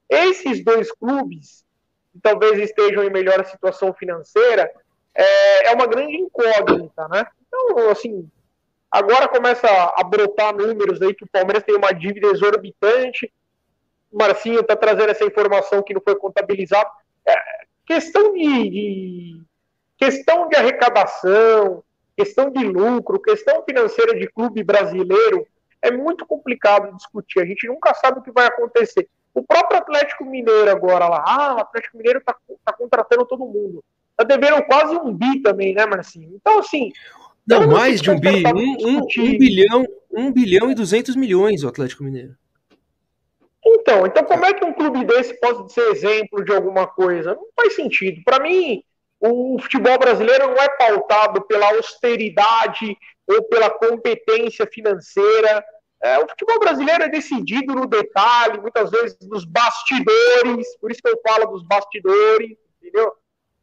esses 0.09 0.63
dois 0.65 0.93
clubes, 0.93 1.65
que 2.13 2.21
talvez 2.21 2.59
estejam 2.59 3.03
em 3.03 3.11
melhor 3.11 3.45
situação 3.47 3.93
financeira, 3.95 4.71
é, 5.15 5.69
é 5.69 5.73
uma 5.73 5.87
grande 5.87 6.17
incógnita, 6.17 7.09
né? 7.09 7.27
Então, 7.47 7.91
assim, 7.91 8.31
Agora 8.93 9.27
começa 9.27 9.67
a 9.97 10.05
brotar 10.05 10.55
números 10.55 11.01
aí 11.01 11.15
que 11.15 11.25
o 11.25 11.29
Palmeiras 11.29 11.63
tem 11.63 11.75
uma 11.75 11.93
dívida 11.93 12.27
exorbitante. 12.27 13.33
O 14.13 14.19
Marcinho 14.19 14.61
está 14.61 14.77
trazendo 14.77 15.09
essa 15.09 15.25
informação 15.25 15.83
que 15.83 15.95
não 15.95 16.03
foi 16.03 16.15
contabilizada. 16.15 16.91
É, 17.27 17.35
questão 17.87 18.35
de, 18.35 18.69
de, 18.69 19.43
questão 19.97 20.47
de 20.47 20.57
arrecadação, 20.57 21.83
questão 22.15 22.51
de 22.51 22.63
lucro, 22.63 23.19
questão 23.19 23.65
financeira 23.65 24.15
de 24.15 24.27
clube 24.27 24.63
brasileiro 24.63 25.47
é 25.83 25.91
muito 25.91 26.25
complicado 26.25 26.95
discutir. 26.97 27.41
A 27.41 27.47
gente 27.47 27.67
nunca 27.67 27.93
sabe 27.95 28.21
o 28.21 28.23
que 28.23 28.31
vai 28.31 28.47
acontecer. 28.47 29.09
O 29.35 29.43
próprio 29.43 29.79
Atlético 29.79 30.25
Mineiro 30.25 30.71
agora 30.71 31.09
lá, 31.09 31.25
ah, 31.27 31.55
o 31.57 31.61
Atlético 31.61 31.97
Mineiro 31.97 32.19
está 32.21 32.37
tá 32.65 32.73
contratando 32.73 33.27
todo 33.27 33.47
mundo. 33.47 33.83
Está 34.11 34.25
devendo 34.25 34.63
quase 34.65 34.95
um 34.95 35.13
bi 35.13 35.41
também, 35.41 35.75
né, 35.75 35.87
Marcinho? 35.87 36.31
Então, 36.35 36.59
assim, 36.59 36.91
não, 37.47 37.67
mais 37.67 38.01
de 38.01 38.11
um 38.11 38.21
bi. 38.21 38.43
Um, 38.47 38.89
um, 38.89 38.99
um, 38.99 39.39
bilhão, 39.39 39.85
um 40.11 40.33
bilhão 40.33 40.71
e 40.71 40.75
duzentos 40.75 41.17
milhões 41.17 41.65
o 41.65 41.69
Atlético 41.69 42.05
Mineiro. 42.05 42.37
Então, 43.65 44.07
então 44.07 44.25
como 44.25 44.45
é 44.45 44.53
que 44.53 44.65
um 44.65 44.73
clube 44.73 45.05
desse 45.05 45.39
pode 45.41 45.73
ser 45.73 45.89
exemplo 45.91 46.45
de 46.45 46.53
alguma 46.53 46.87
coisa? 46.87 47.35
Não 47.35 47.47
faz 47.57 47.75
sentido. 47.75 48.21
Para 48.25 48.41
mim, 48.41 48.83
o 49.21 49.59
futebol 49.61 49.99
brasileiro 49.99 50.49
não 50.49 50.57
é 50.57 50.69
pautado 50.77 51.43
pela 51.43 51.67
austeridade 51.75 52.97
ou 53.27 53.43
pela 53.45 53.71
competência 53.71 54.67
financeira. 54.67 55.65
É, 56.03 56.19
o 56.19 56.29
futebol 56.29 56.59
brasileiro 56.59 57.05
é 57.05 57.09
decidido 57.09 57.75
no 57.75 57.87
detalhe, 57.87 58.61
muitas 58.61 58.91
vezes 58.91 59.17
nos 59.23 59.45
bastidores, 59.45 60.77
por 60.79 60.91
isso 60.91 61.01
que 61.01 61.09
eu 61.09 61.21
falo 61.27 61.47
dos 61.47 61.63
bastidores, 61.67 62.57
entendeu? 62.81 63.13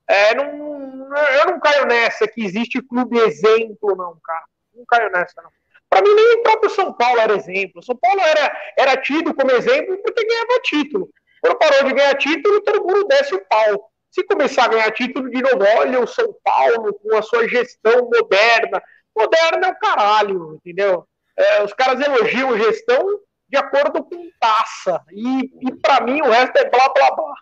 É, 0.07 0.33
não, 0.33 1.15
eu 1.39 1.45
não 1.45 1.59
caio 1.59 1.85
nessa 1.85 2.27
que 2.27 2.43
existe 2.43 2.81
clube 2.81 3.17
exemplo, 3.19 3.95
não, 3.95 4.17
cara. 4.23 4.45
Não 4.73 4.85
caio 4.85 5.11
nessa, 5.11 5.41
não. 5.41 5.51
Para 5.89 6.01
mim, 6.01 6.13
nem 6.13 6.35
o 6.35 6.43
próprio 6.43 6.69
São 6.69 6.93
Paulo 6.93 7.19
era 7.19 7.35
exemplo. 7.35 7.83
São 7.83 7.95
Paulo 7.95 8.21
era, 8.21 8.57
era 8.77 8.97
tido 8.97 9.33
como 9.33 9.51
exemplo 9.51 9.97
porque 10.03 10.25
ganhava 10.25 10.61
título. 10.63 11.09
Quando 11.41 11.57
parou 11.57 11.83
de 11.83 11.93
ganhar 11.93 12.15
título, 12.15 12.61
todo 12.61 12.83
mundo 12.83 13.07
desce 13.07 13.35
o 13.35 13.45
pau. 13.45 13.91
Se 14.11 14.23
começar 14.23 14.65
a 14.65 14.67
ganhar 14.69 14.91
título 14.91 15.29
de 15.29 15.41
novo, 15.41 15.63
olha 15.77 15.99
o 15.99 16.07
São 16.07 16.35
Paulo 16.43 16.93
com 16.93 17.15
a 17.15 17.21
sua 17.21 17.47
gestão 17.47 18.09
moderna. 18.11 18.81
Moderna 19.17 19.67
é 19.67 19.71
o 19.71 19.79
caralho, 19.79 20.55
entendeu? 20.55 21.05
É, 21.37 21.63
os 21.63 21.73
caras 21.73 21.99
elogiam 21.99 22.57
gestão, 22.57 23.19
de 23.47 23.57
acordo 23.57 24.03
com 24.03 24.29
taça. 24.39 25.01
E, 25.11 25.67
e 25.67 25.75
para 25.81 26.01
mim 26.01 26.21
o 26.21 26.29
resto 26.29 26.57
é 26.57 26.69
blá 26.69 26.89
blá 26.89 27.15
blá. 27.15 27.33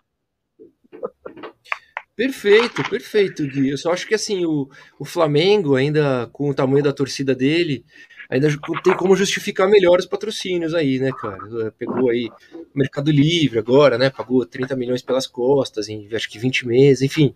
Perfeito, 2.16 2.82
perfeito, 2.90 3.46
Gui. 3.46 3.70
Eu 3.70 3.78
só 3.78 3.92
acho 3.92 4.06
que 4.06 4.14
assim, 4.14 4.44
o, 4.44 4.68
o 4.98 5.04
Flamengo, 5.04 5.76
ainda 5.76 6.28
com 6.32 6.50
o 6.50 6.54
tamanho 6.54 6.82
da 6.82 6.92
torcida 6.92 7.32
dele, 7.32 7.84
ainda 8.28 8.48
tem 8.82 8.96
como 8.96 9.14
justificar 9.14 9.68
melhor 9.68 9.98
os 10.00 10.06
patrocínios 10.06 10.74
aí, 10.74 10.98
né, 10.98 11.12
cara? 11.12 11.38
É, 11.66 11.70
pegou 11.70 12.10
aí 12.10 12.28
Mercado 12.74 13.12
Livre 13.12 13.58
agora, 13.58 13.96
né? 13.96 14.10
Pagou 14.10 14.44
30 14.44 14.74
milhões 14.74 15.00
pelas 15.00 15.26
costas 15.26 15.88
em 15.88 16.08
acho 16.12 16.28
que 16.28 16.38
20 16.38 16.66
meses, 16.66 17.02
enfim. 17.02 17.34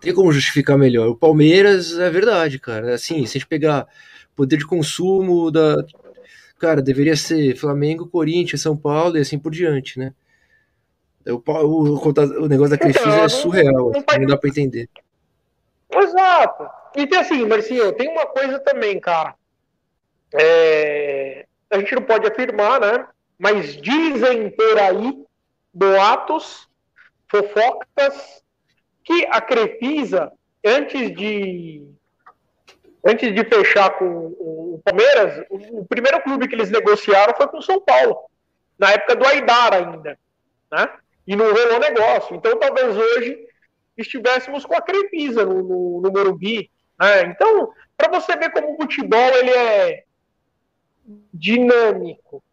Tem 0.00 0.14
como 0.14 0.32
justificar 0.32 0.78
melhor. 0.78 1.08
O 1.08 1.16
Palmeiras 1.16 1.98
é 1.98 2.08
verdade, 2.10 2.58
cara. 2.58 2.94
Assim, 2.94 3.26
se 3.26 3.36
a 3.36 3.40
gente 3.40 3.46
pegar 3.46 3.86
poder 4.34 4.56
de 4.56 4.66
consumo 4.66 5.50
da. 5.50 5.84
Cara, 6.58 6.82
deveria 6.82 7.16
ser 7.16 7.56
Flamengo, 7.56 8.08
Corinthians, 8.08 8.62
São 8.62 8.76
Paulo 8.76 9.16
e 9.16 9.20
assim 9.20 9.38
por 9.38 9.52
diante, 9.52 9.98
né? 9.98 10.12
O, 11.26 11.42
o, 11.46 12.42
o 12.42 12.48
negócio 12.48 12.70
da 12.70 12.78
Crefisa 12.78 13.08
então, 13.08 13.24
é 13.24 13.28
surreal, 13.28 13.92
não, 13.92 14.18
não, 14.18 14.26
dá 14.26 14.36
para 14.36 14.48
entender. 14.48 14.88
Exato. 15.90 16.66
E 16.96 17.06
tem 17.06 17.18
assim, 17.18 17.46
Marcinho, 17.46 17.92
tem 17.92 18.08
uma 18.08 18.26
coisa 18.26 18.58
também, 18.58 18.98
cara. 18.98 19.34
É, 20.32 21.46
a 21.70 21.78
gente 21.78 21.94
não 21.94 22.02
pode 22.02 22.26
afirmar, 22.26 22.80
né? 22.80 23.06
Mas 23.38 23.76
dizem 23.76 24.50
por 24.50 24.78
aí 24.78 25.24
boatos, 25.72 26.68
fofocas, 27.28 28.42
que 29.10 29.26
a 29.26 29.40
Crefisa, 29.40 30.30
antes 30.64 31.12
de 31.16 31.84
antes 33.04 33.34
de 33.34 33.44
fechar 33.44 33.90
com 33.98 34.04
o 34.38 34.80
Palmeiras, 34.84 35.44
o, 35.50 35.84
primeiro 35.84 36.22
clube 36.22 36.46
que 36.46 36.54
eles 36.54 36.70
negociaram 36.70 37.34
foi 37.34 37.48
com 37.48 37.58
o 37.58 37.62
São 37.62 37.80
Paulo, 37.80 38.16
na 38.78 38.92
época 38.92 39.16
do 39.16 39.26
Aidar 39.26 39.72
ainda, 39.74 40.18
né? 40.70 40.88
e 41.26 41.34
não 41.34 41.46
rolou 41.46 41.80
negócio. 41.80 42.36
Então, 42.36 42.56
talvez 42.58 42.96
hoje 42.96 43.38
estivéssemos 43.96 44.64
com 44.64 44.74
a 44.76 44.82
Crefisa 44.82 45.44
no, 45.44 45.62
no, 45.62 46.00
no 46.02 46.12
Morumbi. 46.12 46.70
Né? 47.00 47.22
Então, 47.22 47.72
para 47.96 48.20
você 48.20 48.36
ver 48.36 48.52
como 48.52 48.74
o 48.74 48.76
futebol 48.76 49.30
ele 49.34 49.50
é 49.50 50.04
dinâmico. 51.32 52.44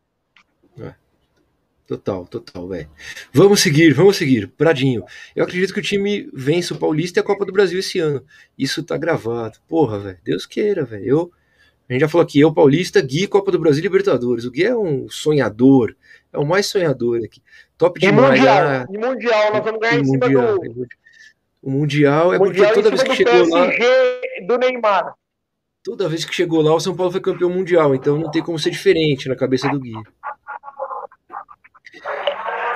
É. 1.88 1.95
Total, 1.95 2.25
total, 2.27 2.67
velho. 2.67 2.89
Vamos 3.31 3.61
seguir, 3.61 3.93
vamos 3.93 4.17
seguir. 4.17 4.47
Pradinho. 4.49 5.03
Eu 5.35 5.45
acredito 5.45 5.73
que 5.73 5.79
o 5.79 5.83
time 5.83 6.29
vence 6.33 6.73
o 6.73 6.77
Paulista 6.77 7.19
e 7.19 7.21
a 7.21 7.23
Copa 7.23 7.45
do 7.45 7.53
Brasil 7.53 7.79
esse 7.79 7.97
ano. 7.97 8.23
Isso 8.57 8.83
tá 8.83 8.97
gravado. 8.97 9.57
Porra, 9.67 9.99
velho. 9.99 10.17
Deus 10.23 10.45
queira, 10.45 10.83
velho. 10.83 11.05
Eu. 11.05 11.31
A 11.89 11.93
gente 11.93 12.01
já 12.01 12.09
falou 12.09 12.25
aqui, 12.25 12.41
eu, 12.41 12.53
Paulista, 12.53 13.01
Gui, 13.01 13.27
Copa 13.27 13.49
do 13.49 13.59
Brasil 13.59 13.79
e 13.79 13.83
Libertadores. 13.83 14.43
O 14.43 14.51
Gui 14.51 14.65
é 14.65 14.75
um 14.75 15.07
sonhador, 15.09 15.95
é 16.33 16.38
o 16.38 16.45
mais 16.45 16.65
sonhador 16.65 17.21
aqui. 17.23 17.41
Top 17.77 17.97
demais. 17.97 18.38
Mundial, 18.38 18.67
ah, 18.67 18.85
e 18.91 18.97
mundial, 18.97 19.53
nós 19.53 19.63
vamos 19.63 19.79
ganhar 19.79 19.99
em 19.99 20.03
cima 20.03 20.27
mundial, 20.27 20.59
do. 20.59 20.88
O 21.61 21.71
Mundial 21.71 22.33
é 22.33 22.39
mundial 22.39 22.73
porque 22.73 22.81
toda 22.81 22.89
vez 22.89 23.03
que 23.03 23.15
chegou 23.15 23.49
lá. 23.49 23.71
do 24.45 24.57
Neymar. 24.57 25.13
Toda 25.81 26.09
vez 26.09 26.25
que 26.25 26.35
chegou 26.35 26.61
lá, 26.61 26.75
o 26.75 26.79
São 26.81 26.93
Paulo 26.93 27.13
foi 27.13 27.21
campeão 27.21 27.49
mundial, 27.49 27.95
então 27.95 28.17
não 28.17 28.29
tem 28.29 28.43
como 28.43 28.59
ser 28.59 28.71
diferente 28.71 29.29
na 29.29 29.35
cabeça 29.38 29.69
do 29.69 29.79
Gui. 29.79 29.93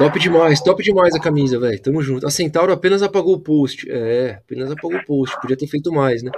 Top 0.01 0.19
demais, 0.19 0.61
top 0.61 0.83
demais 0.83 1.13
a 1.13 1.19
camisa, 1.19 1.59
velho. 1.59 1.79
Tamo 1.79 2.01
junto. 2.01 2.25
A 2.25 2.31
Centauro 2.31 2.73
apenas 2.73 3.03
apagou 3.03 3.35
o 3.35 3.39
post. 3.39 3.87
É, 3.87 4.39
apenas 4.43 4.71
apagou 4.71 4.97
o 4.97 5.05
post. 5.05 5.39
Podia 5.39 5.55
ter 5.55 5.67
feito 5.67 5.91
mais, 5.91 6.23
né? 6.23 6.31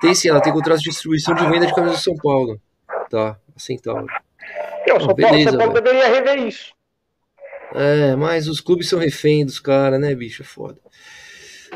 Tem 0.00 0.14
sim, 0.14 0.28
ela 0.28 0.40
tem 0.40 0.50
contrato 0.50 0.78
de 0.78 0.88
distribuição 0.88 1.34
de 1.34 1.46
venda 1.46 1.66
de 1.66 1.74
camisa 1.74 1.94
do 1.94 2.00
São 2.00 2.16
Paulo. 2.16 2.58
Tá, 3.10 3.36
a 3.54 3.58
Centauro. 3.58 4.06
Eu, 4.86 4.98
São, 4.98 5.14
Paulo, 5.14 5.42
São 5.42 5.58
Paulo 5.58 5.74
deveria 5.74 6.08
rever 6.08 6.46
isso. 6.46 6.72
É, 7.74 8.16
mas 8.16 8.48
os 8.48 8.60
clubes 8.60 8.88
são 8.88 8.98
refém 8.98 9.44
dos 9.44 9.60
caras, 9.60 10.00
né, 10.00 10.14
bicho? 10.14 10.42
É 10.42 10.44
foda. 10.44 10.78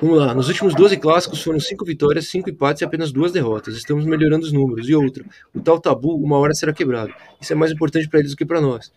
Vamos 0.00 0.18
lá, 0.18 0.34
nos 0.34 0.48
últimos 0.48 0.74
12 0.74 0.98
clássicos 0.98 1.42
foram 1.42 1.58
5 1.58 1.82
vitórias, 1.84 2.28
5 2.28 2.50
empates 2.50 2.82
e 2.82 2.84
apenas 2.84 3.10
duas 3.10 3.32
derrotas. 3.32 3.76
Estamos 3.76 4.04
melhorando 4.04 4.44
os 4.44 4.52
números. 4.52 4.88
E 4.88 4.94
outra, 4.94 5.24
o 5.54 5.60
tal 5.60 5.80
tabu 5.80 6.16
uma 6.16 6.38
hora 6.38 6.54
será 6.54 6.72
quebrado. 6.72 7.14
Isso 7.40 7.52
é 7.52 7.56
mais 7.56 7.72
importante 7.72 8.06
para 8.06 8.20
eles 8.20 8.32
do 8.32 8.36
que 8.36 8.44
para 8.44 8.60
nós. 8.60 8.92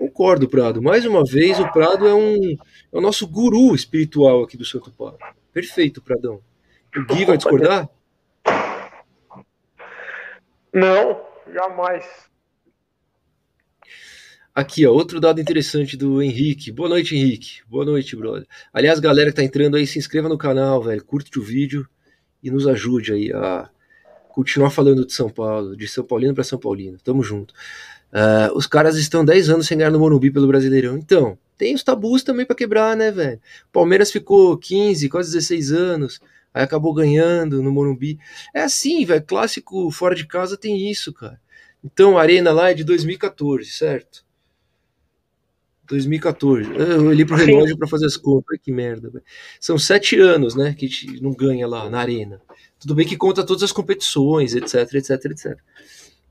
Concordo, 0.00 0.48
Prado. 0.48 0.80
Mais 0.80 1.04
uma 1.04 1.22
vez, 1.22 1.60
o 1.60 1.70
Prado 1.70 2.08
é 2.08 2.14
um 2.14 2.52
é 2.54 2.96
o 2.96 3.02
nosso 3.02 3.26
guru 3.26 3.74
espiritual 3.74 4.42
aqui 4.42 4.56
do 4.56 4.64
Santo 4.64 4.90
Paulo. 4.90 5.18
Perfeito, 5.52 6.00
Pradão. 6.00 6.40
O 6.96 7.04
Gui 7.04 7.26
vai 7.26 7.36
discordar? 7.36 7.86
Não, 10.72 11.20
jamais. 11.52 12.06
Aqui, 14.54 14.86
ó, 14.86 14.90
outro 14.90 15.20
dado 15.20 15.38
interessante 15.38 15.98
do 15.98 16.22
Henrique. 16.22 16.72
Boa 16.72 16.88
noite, 16.88 17.14
Henrique. 17.14 17.60
Boa 17.68 17.84
noite, 17.84 18.16
brother. 18.16 18.46
Aliás, 18.72 19.00
galera 19.00 19.28
que 19.28 19.36
tá 19.36 19.44
entrando 19.44 19.76
aí, 19.76 19.86
se 19.86 19.98
inscreva 19.98 20.30
no 20.30 20.38
canal, 20.38 20.82
velho. 20.82 21.04
Curte 21.04 21.38
o 21.38 21.42
vídeo 21.42 21.86
e 22.42 22.50
nos 22.50 22.66
ajude 22.66 23.12
aí 23.12 23.32
a 23.34 23.68
continuar 24.30 24.70
falando 24.70 25.04
de 25.04 25.12
São 25.12 25.28
Paulo, 25.28 25.76
de 25.76 25.86
São 25.86 26.04
Paulino 26.04 26.34
para 26.34 26.42
São 26.42 26.58
Paulino. 26.58 26.96
Tamo 27.04 27.22
junto. 27.22 27.52
Uh, 28.12 28.56
os 28.56 28.66
caras 28.66 28.96
estão 28.96 29.24
10 29.24 29.50
anos 29.50 29.66
sem 29.66 29.78
ganhar 29.78 29.90
no 29.90 29.98
Morumbi 29.98 30.30
pelo 30.30 30.48
Brasileirão. 30.48 30.96
Então, 30.96 31.38
tem 31.56 31.74
os 31.74 31.82
tabus 31.82 32.22
também 32.22 32.44
para 32.44 32.56
quebrar, 32.56 32.96
né, 32.96 33.10
velho? 33.10 33.40
Palmeiras 33.72 34.10
ficou 34.10 34.56
15, 34.56 35.08
quase 35.08 35.32
16 35.32 35.72
anos, 35.72 36.20
aí 36.52 36.62
acabou 36.62 36.92
ganhando 36.92 37.62
no 37.62 37.70
Morumbi. 37.70 38.18
É 38.54 38.62
assim, 38.62 39.04
velho. 39.04 39.22
Clássico 39.22 39.90
fora 39.90 40.14
de 40.14 40.26
casa 40.26 40.56
tem 40.56 40.90
isso, 40.90 41.12
cara. 41.12 41.40
Então, 41.84 42.18
a 42.18 42.22
Arena 42.22 42.50
lá 42.50 42.70
é 42.70 42.74
de 42.74 42.84
2014, 42.84 43.70
certo? 43.70 44.24
2014. 45.90 46.70
Eu 46.72 47.06
olhei 47.06 47.24
pro 47.24 47.36
relógio 47.36 47.76
para 47.76 47.88
fazer 47.88 48.06
as 48.06 48.16
contas. 48.16 48.58
Que 48.62 48.70
merda. 48.70 49.10
Véio. 49.10 49.24
São 49.60 49.76
sete 49.76 50.18
anos, 50.18 50.54
né? 50.54 50.72
Que 50.72 50.86
a 50.86 50.88
gente 50.88 51.22
não 51.22 51.32
ganha 51.32 51.66
lá 51.66 51.90
na 51.90 51.98
arena. 52.00 52.40
Tudo 52.78 52.94
bem 52.94 53.06
que 53.06 53.16
conta 53.16 53.44
todas 53.44 53.62
as 53.62 53.72
competições, 53.72 54.54
etc, 54.54 54.94
etc, 54.94 55.24
etc. 55.26 55.58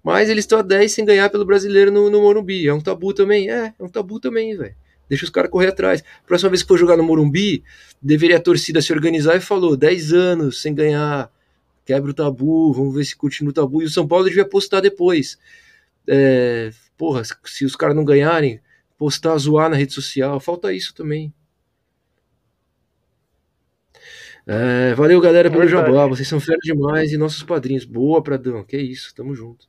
Mas 0.04 0.30
eles 0.30 0.44
estão 0.44 0.60
a 0.60 0.62
10 0.62 0.92
sem 0.92 1.06
ganhar 1.06 1.30
pelo 1.30 1.46
brasileiro 1.46 1.92
no, 1.92 2.10
no 2.10 2.22
Morumbi. 2.22 2.68
É 2.68 2.74
um 2.74 2.82
tabu 2.82 3.14
também? 3.14 3.50
É, 3.50 3.74
é 3.78 3.84
um 3.84 3.90
tabu 3.90 4.20
também, 4.20 4.56
velho. 4.58 4.76
Deixa 5.10 5.26
os 5.26 5.32
caras 5.32 5.50
correr 5.50 5.68
atrás. 5.68 6.04
Próxima 6.26 6.50
vez 6.50 6.62
que 6.62 6.68
for 6.68 6.78
jogar 6.78 6.96
no 6.96 7.04
Morumbi, 7.04 7.64
deveria 8.02 8.38
a 8.38 8.42
torcida 8.42 8.82
se 8.82 8.94
organizar 8.94 9.36
e 9.36 9.42
falou: 9.42 9.76
10 9.76 10.14
anos 10.14 10.62
sem 10.62 10.74
ganhar, 10.74 11.32
quebra 11.86 12.12
o 12.12 12.14
tabu, 12.14 12.72
vamos 12.72 12.94
ver 12.96 13.04
se 13.04 13.16
continua 13.16 13.52
o 13.52 13.54
tabu. 13.54 13.82
E 13.82 13.86
o 13.86 13.90
São 13.90 14.08
Paulo 14.08 14.26
devia 14.26 14.46
postar 14.48 14.82
depois. 14.82 15.38
É, 16.08 16.72
porra, 16.98 17.24
se 17.46 17.66
os 17.66 17.76
caras 17.76 17.96
não 17.96 18.06
ganharem, 18.06 18.62
postar, 18.98 19.38
zoar 19.38 19.70
na 19.70 19.76
rede 19.76 19.94
social. 19.94 20.40
Falta 20.40 20.72
isso 20.72 20.94
também. 20.94 21.34
É, 24.46 24.94
valeu, 24.96 25.22
galera, 25.22 25.50
pelo 25.50 25.68
jabá. 25.68 26.08
Vocês 26.08 26.28
são 26.28 26.40
fera 26.40 26.58
demais 26.64 27.12
e 27.12 27.18
nossos 27.18 27.44
padrinhos. 27.44 27.86
Boa, 27.86 28.22
Pradão. 28.22 28.64
Que 28.64 28.78
isso, 28.78 29.14
tamo 29.16 29.36
junto. 29.36 29.68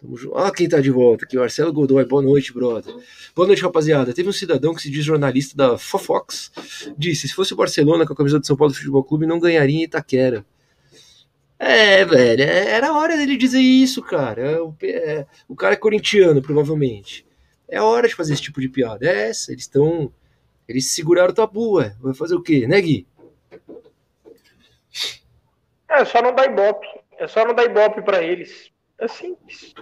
Tamo 0.00 0.16
junto. 0.16 0.38
Ah, 0.38 0.52
quem 0.52 0.68
tá 0.68 0.80
de 0.80 0.90
volta 0.90 1.24
aqui, 1.24 1.36
Marcelo 1.36 1.72
Godoy. 1.72 2.04
Boa 2.04 2.22
noite, 2.22 2.52
brother. 2.52 2.94
Boa 3.34 3.48
noite, 3.48 3.62
rapaziada. 3.62 4.14
Teve 4.14 4.28
um 4.28 4.32
cidadão 4.32 4.72
que 4.72 4.80
se 4.80 4.90
diz 4.90 5.04
jornalista 5.04 5.56
da 5.56 5.76
Fofox. 5.76 6.52
Disse: 6.96 7.26
se 7.26 7.34
fosse 7.34 7.52
o 7.52 7.56
Barcelona 7.56 8.06
com 8.06 8.12
a 8.12 8.16
camisa 8.16 8.38
do 8.38 8.46
São 8.46 8.56
Paulo 8.56 8.72
Futebol 8.72 9.02
Clube, 9.02 9.26
não 9.26 9.40
ganharia 9.40 9.80
em 9.80 9.82
Itaquera. 9.82 10.46
É, 11.58 12.04
velho, 12.04 12.42
é, 12.44 12.70
era 12.70 12.92
hora 12.92 13.16
dele 13.16 13.36
dizer 13.36 13.60
isso, 13.60 14.00
cara. 14.00 14.40
É, 14.40 14.60
o, 14.60 14.72
é, 14.84 15.26
o 15.48 15.56
cara 15.56 15.74
é 15.74 15.76
corintiano, 15.76 16.40
provavelmente. 16.40 17.26
É 17.68 17.82
hora 17.82 18.06
de 18.06 18.14
fazer 18.14 18.34
esse 18.34 18.42
tipo 18.42 18.60
de 18.60 18.68
piada. 18.68 19.04
É 19.04 19.30
essa, 19.30 19.50
eles 19.50 19.64
estão. 19.64 20.12
Eles 20.68 20.86
seguraram 20.92 21.30
o 21.30 21.34
tabu, 21.34 21.78
ué. 21.78 21.96
Vai 22.00 22.14
fazer 22.14 22.36
o 22.36 22.42
quê, 22.42 22.68
né, 22.68 22.80
Gui? 22.80 23.04
É 25.88 26.04
só 26.04 26.22
não 26.22 26.32
dar 26.32 26.46
ibope. 26.46 26.86
É 27.18 27.26
só 27.26 27.44
não 27.44 27.52
dar 27.52 27.64
ibope 27.64 28.02
pra 28.02 28.22
eles. 28.22 28.70
É 28.98 29.08
simples. 29.08 29.74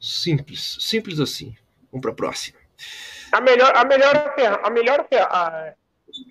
Simples. 0.00 0.78
Simples 0.80 1.20
assim. 1.20 1.56
Vamos 1.90 2.02
pra 2.02 2.12
próxima. 2.12 2.58
A 3.32 3.40
melhor, 3.40 3.72
a 3.74 3.84
melhor, 3.84 4.34
a 4.62 4.70
melhor 4.70 5.08
a, 5.12 5.74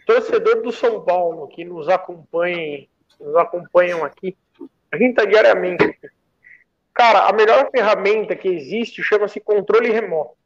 torcedor 0.05 0.61
do 0.61 0.71
São 0.71 1.03
Paulo 1.03 1.47
que 1.47 1.63
nos 1.65 1.89
acompanhem, 1.89 2.89
nos 3.19 3.35
acompanham 3.35 4.03
aqui. 4.03 4.37
A 4.91 4.97
gente 4.97 5.15
tá 5.15 5.25
diariamente. 5.25 5.99
Cara, 6.93 7.27
a 7.27 7.33
melhor 7.33 7.69
ferramenta 7.71 8.35
que 8.35 8.47
existe 8.47 9.01
chama-se 9.01 9.39
controle 9.39 9.89
remoto. 9.89 10.37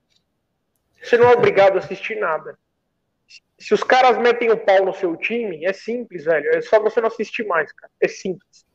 Você 1.02 1.18
não 1.18 1.30
é 1.30 1.34
obrigado 1.34 1.76
a 1.76 1.80
assistir 1.80 2.16
nada. 2.16 2.58
Se 3.60 3.74
os 3.74 3.84
caras 3.84 4.18
metem 4.18 4.52
o 4.52 4.58
pau 4.58 4.86
no 4.86 4.94
seu 4.94 5.16
time, 5.18 5.66
é 5.66 5.74
simples, 5.74 6.26
velho. 6.26 6.50
É 6.56 6.62
só 6.62 6.80
você 6.80 7.02
não 7.02 7.08
assistir 7.08 7.46
mais, 7.46 7.72
cara. 7.72 7.92
É 8.00 8.08
simples. 8.08 8.67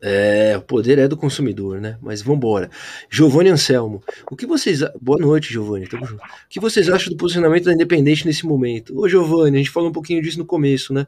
É, 0.00 0.56
o 0.56 0.62
poder 0.62 0.98
é 0.98 1.08
do 1.08 1.16
consumidor, 1.16 1.80
né? 1.80 1.98
Mas 2.00 2.22
vambora. 2.22 2.70
Giovanni 3.10 3.50
Anselmo, 3.50 4.02
o 4.30 4.36
que 4.36 4.46
vocês. 4.46 4.80
Boa 5.00 5.18
noite, 5.18 5.52
Giovanni, 5.52 5.88
tamo 5.88 6.06
junto. 6.06 6.22
O 6.22 6.48
que 6.48 6.60
vocês 6.60 6.88
acham 6.88 7.10
do 7.10 7.16
posicionamento 7.16 7.64
da 7.64 7.72
Independente 7.72 8.24
nesse 8.24 8.46
momento? 8.46 8.98
Ô, 8.98 9.08
Giovanni, 9.08 9.56
a 9.56 9.58
gente 9.58 9.70
falou 9.70 9.88
um 9.88 9.92
pouquinho 9.92 10.22
disso 10.22 10.38
no 10.38 10.46
começo, 10.46 10.94
né? 10.94 11.06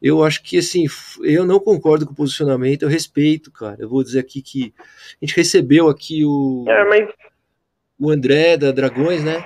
eu 0.00 0.22
acho 0.22 0.42
que 0.42 0.58
assim, 0.58 0.86
eu 1.22 1.44
não 1.44 1.58
concordo 1.58 2.06
com 2.06 2.12
o 2.12 2.16
posicionamento, 2.16 2.82
eu 2.82 2.88
respeito, 2.88 3.50
cara. 3.50 3.78
Eu 3.80 3.88
vou 3.88 4.02
dizer 4.02 4.20
aqui 4.20 4.40
que 4.40 4.72
a 5.20 5.24
gente 5.24 5.36
recebeu 5.36 5.88
aqui 5.88 6.24
o, 6.24 6.64
é, 6.68 6.84
mas... 6.84 7.08
o 7.98 8.10
André 8.10 8.56
da 8.56 8.70
Dragões, 8.70 9.24
né? 9.24 9.44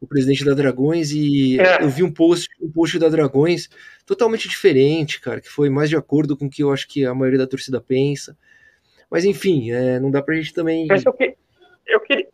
O 0.00 0.06
presidente 0.06 0.44
da 0.44 0.54
Dragões, 0.54 1.10
e 1.10 1.60
é. 1.60 1.82
eu 1.82 1.88
vi 1.88 2.04
um 2.04 2.12
post, 2.12 2.48
um 2.60 2.70
post 2.70 2.98
da 2.98 3.08
Dragões 3.08 3.68
totalmente 4.06 4.48
diferente, 4.48 5.20
cara, 5.20 5.40
que 5.40 5.48
foi 5.48 5.68
mais 5.68 5.88
de 5.88 5.96
acordo 5.96 6.36
com 6.36 6.46
o 6.46 6.50
que 6.50 6.62
eu 6.62 6.72
acho 6.72 6.86
que 6.86 7.04
a 7.04 7.12
maioria 7.12 7.38
da 7.38 7.46
torcida 7.46 7.80
pensa. 7.80 8.36
Mas 9.10 9.24
enfim, 9.24 9.72
é, 9.72 9.98
não 9.98 10.10
dá 10.10 10.22
pra 10.22 10.36
gente 10.36 10.54
também. 10.54 10.86
Mas 10.86 11.04
eu, 11.04 11.12
que, 11.12 11.36
eu, 11.86 12.00
queria, 12.00 12.28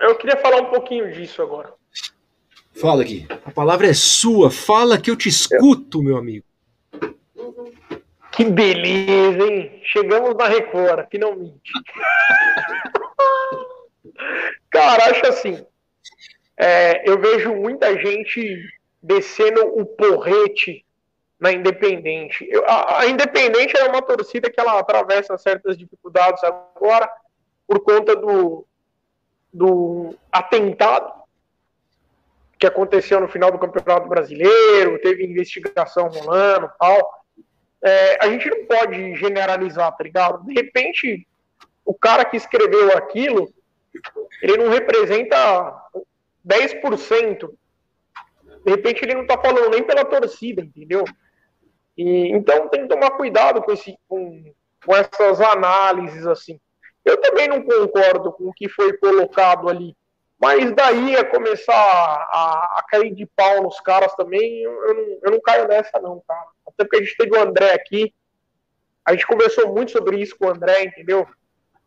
eu 0.00 0.14
queria 0.16 0.36
falar 0.38 0.62
um 0.62 0.70
pouquinho 0.70 1.12
disso 1.12 1.40
agora. 1.40 1.72
Fala 2.74 3.02
aqui. 3.02 3.26
A 3.44 3.50
palavra 3.50 3.86
é 3.86 3.94
sua. 3.94 4.50
Fala 4.50 4.98
que 4.98 5.10
eu 5.10 5.16
te 5.16 5.28
escuto, 5.28 6.02
meu 6.02 6.16
amigo. 6.16 6.44
Que 8.32 8.44
beleza, 8.44 9.46
hein? 9.46 9.80
Chegamos 9.84 10.34
na 10.34 10.48
Record, 10.48 11.06
finalmente. 11.10 11.60
Cara, 14.70 15.10
acho 15.10 15.26
assim. 15.26 15.66
É, 16.56 17.08
eu 17.08 17.18
vejo 17.18 17.54
muita 17.54 17.98
gente 17.98 18.62
descendo 19.02 19.60
o 19.78 19.84
porrete 19.84 20.84
na 21.40 21.50
Independente. 21.50 22.46
Eu, 22.48 22.64
a, 22.66 23.00
a, 23.00 23.06
Independente 23.06 23.76
é 23.76 23.84
uma 23.84 24.00
torcida 24.00 24.50
que 24.50 24.60
ela 24.60 24.78
atravessa 24.78 25.36
certas 25.36 25.76
dificuldades 25.76 26.42
agora 26.44 27.10
por 27.66 27.80
conta 27.80 28.14
do, 28.14 28.64
do 29.52 30.14
atentado 30.30 31.22
que 32.62 32.66
aconteceu 32.66 33.20
no 33.20 33.26
final 33.26 33.50
do 33.50 33.58
Campeonato 33.58 34.08
Brasileiro, 34.08 35.00
teve 35.00 35.26
investigação 35.26 36.06
rolando 36.06 36.70
tal. 36.78 37.24
É, 37.82 38.24
a 38.24 38.28
gente 38.28 38.48
não 38.48 38.64
pode 38.66 39.16
generalizar, 39.16 39.90
tá 39.96 40.04
ligado? 40.04 40.44
De 40.44 40.54
repente, 40.54 41.26
o 41.84 41.92
cara 41.92 42.24
que 42.24 42.36
escreveu 42.36 42.96
aquilo, 42.96 43.52
ele 44.40 44.58
não 44.58 44.68
representa 44.68 45.74
10%. 46.46 47.50
De 48.64 48.70
repente, 48.70 49.04
ele 49.04 49.14
não 49.14 49.26
tá 49.26 49.38
falando 49.38 49.70
nem 49.70 49.82
pela 49.82 50.04
torcida, 50.04 50.62
entendeu? 50.62 51.04
E, 51.96 52.28
então, 52.28 52.68
tem 52.68 52.82
que 52.82 52.88
tomar 52.88 53.10
cuidado 53.12 53.62
com, 53.62 53.72
esse, 53.72 53.96
com, 54.08 54.52
com 54.84 54.96
essas 54.96 55.40
análises, 55.40 56.26
assim. 56.26 56.60
Eu 57.04 57.20
também 57.20 57.48
não 57.48 57.62
concordo 57.62 58.32
com 58.32 58.48
o 58.48 58.52
que 58.52 58.68
foi 58.68 58.96
colocado 58.96 59.68
ali 59.68 59.96
mas 60.42 60.74
daí 60.74 61.14
a 61.14 61.24
começar 61.24 61.72
a, 61.72 62.78
a, 62.78 62.84
cair 62.90 63.14
de 63.14 63.24
pau 63.26 63.62
nos 63.62 63.78
caras 63.78 64.12
também, 64.16 64.64
eu, 64.64 64.92
não, 64.92 65.18
eu 65.22 65.30
não 65.30 65.40
caio 65.40 65.68
nessa 65.68 66.00
não, 66.00 66.20
cara. 66.26 66.48
Até 66.66 66.82
porque 66.82 66.96
a 66.96 66.98
gente 67.00 67.16
teve 67.16 67.30
o 67.30 67.40
André 67.40 67.72
aqui, 67.72 68.12
a 69.04 69.12
gente 69.12 69.24
conversou 69.24 69.72
muito 69.72 69.92
sobre 69.92 70.16
isso 70.16 70.36
com 70.36 70.46
o 70.46 70.50
André, 70.50 70.82
entendeu? 70.82 71.28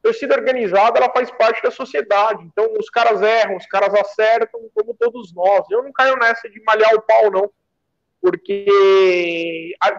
Torcida 0.05 0.35
organizada, 0.35 0.99
ela 0.99 1.11
faz 1.11 1.31
parte 1.31 1.63
da 1.63 1.71
sociedade. 1.71 2.45
Então, 2.45 2.71
os 2.79 2.91
caras 2.91 3.23
erram, 3.23 3.57
os 3.57 3.65
caras 3.65 3.91
acertam, 3.95 4.69
como 4.71 4.93
todos 4.93 5.33
nós. 5.33 5.65
Eu 5.71 5.81
não 5.81 5.91
caio 5.91 6.15
nessa 6.15 6.47
de 6.47 6.61
malhar 6.61 6.93
o 6.93 7.01
pau, 7.01 7.31
não. 7.31 7.49
Porque, 8.21 8.65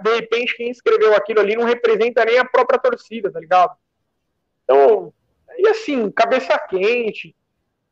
de 0.02 0.14
repente, 0.14 0.56
quem 0.56 0.70
escreveu 0.70 1.12
aquilo 1.12 1.40
ali 1.40 1.56
não 1.56 1.64
representa 1.64 2.24
nem 2.24 2.38
a 2.38 2.44
própria 2.44 2.78
torcida, 2.78 3.32
tá 3.32 3.40
ligado? 3.40 3.76
Então, 4.62 5.12
e 5.58 5.66
assim, 5.70 6.08
cabeça 6.12 6.56
quente 6.56 7.34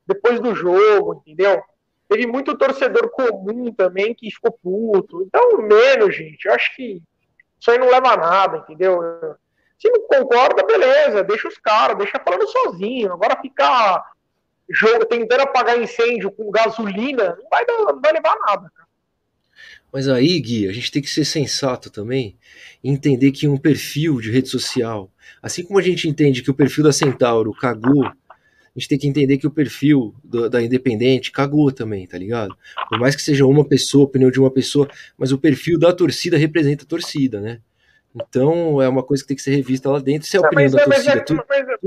depois 0.06 0.38
do 0.38 0.54
jogo, 0.54 1.14
entendeu? 1.14 1.64
Teve 2.08 2.28
muito 2.28 2.56
torcedor 2.56 3.10
comum 3.10 3.72
também 3.72 4.14
que 4.14 4.30
ficou 4.30 4.52
puto. 4.52 5.20
Então, 5.22 5.58
menos, 5.58 6.14
gente. 6.14 6.46
Eu 6.46 6.54
acho 6.54 6.76
que 6.76 7.02
isso 7.58 7.70
aí 7.72 7.78
não 7.78 7.90
leva 7.90 8.10
a 8.10 8.16
nada, 8.16 8.58
entendeu? 8.58 9.00
Se 9.84 9.90
não 9.90 10.06
concorda, 10.06 10.64
beleza, 10.64 11.22
deixa 11.22 11.46
os 11.46 11.58
caras, 11.58 11.98
deixa 11.98 12.18
falando 12.18 12.48
sozinho. 12.48 13.12
Agora 13.12 13.38
ficar 13.42 14.02
jogo, 14.70 15.04
tentando 15.04 15.42
apagar 15.42 15.78
incêndio 15.78 16.32
com 16.32 16.50
gasolina, 16.50 17.36
não 17.36 17.48
vai, 17.50 17.64
não 17.66 18.00
vai 18.00 18.12
levar 18.12 18.34
nada. 18.46 18.72
Mas 19.92 20.08
aí, 20.08 20.40
Gui, 20.40 20.68
a 20.68 20.72
gente 20.72 20.90
tem 20.90 21.02
que 21.02 21.10
ser 21.10 21.26
sensato 21.26 21.90
também 21.90 22.38
e 22.82 22.90
entender 22.90 23.30
que 23.30 23.46
um 23.46 23.58
perfil 23.58 24.20
de 24.20 24.30
rede 24.30 24.48
social, 24.48 25.10
assim 25.42 25.62
como 25.62 25.78
a 25.78 25.82
gente 25.82 26.08
entende 26.08 26.42
que 26.42 26.50
o 26.50 26.54
perfil 26.54 26.84
da 26.84 26.92
Centauro 26.92 27.52
cagou 27.52 28.10
a 28.76 28.80
gente 28.80 28.88
tem 28.88 28.98
que 28.98 29.06
entender 29.06 29.38
que 29.38 29.46
o 29.46 29.50
perfil 29.52 30.12
do, 30.24 30.50
da 30.50 30.60
Independente 30.60 31.30
cagou 31.30 31.70
também, 31.70 32.08
tá 32.08 32.18
ligado? 32.18 32.56
Por 32.88 32.98
mais 32.98 33.14
que 33.14 33.22
seja 33.22 33.46
uma 33.46 33.64
pessoa, 33.64 34.04
opinião 34.04 34.32
de 34.32 34.40
uma 34.40 34.50
pessoa, 34.50 34.88
mas 35.16 35.30
o 35.30 35.38
perfil 35.38 35.78
da 35.78 35.92
torcida 35.92 36.36
representa 36.36 36.82
a 36.82 36.86
torcida, 36.86 37.40
né? 37.40 37.60
Então 38.14 38.80
é 38.80 38.88
uma 38.88 39.02
coisa 39.02 39.22
que 39.22 39.28
tem 39.28 39.36
que 39.36 39.42
ser 39.42 39.54
revista 39.56 39.90
lá 39.90 39.98
dentro. 39.98 40.28
Se 40.28 40.36
é 40.36 40.40
a 40.40 40.42
opinião 40.46 40.70
da 40.70 40.84
torcida, 40.84 41.24
tudo, 41.24 41.44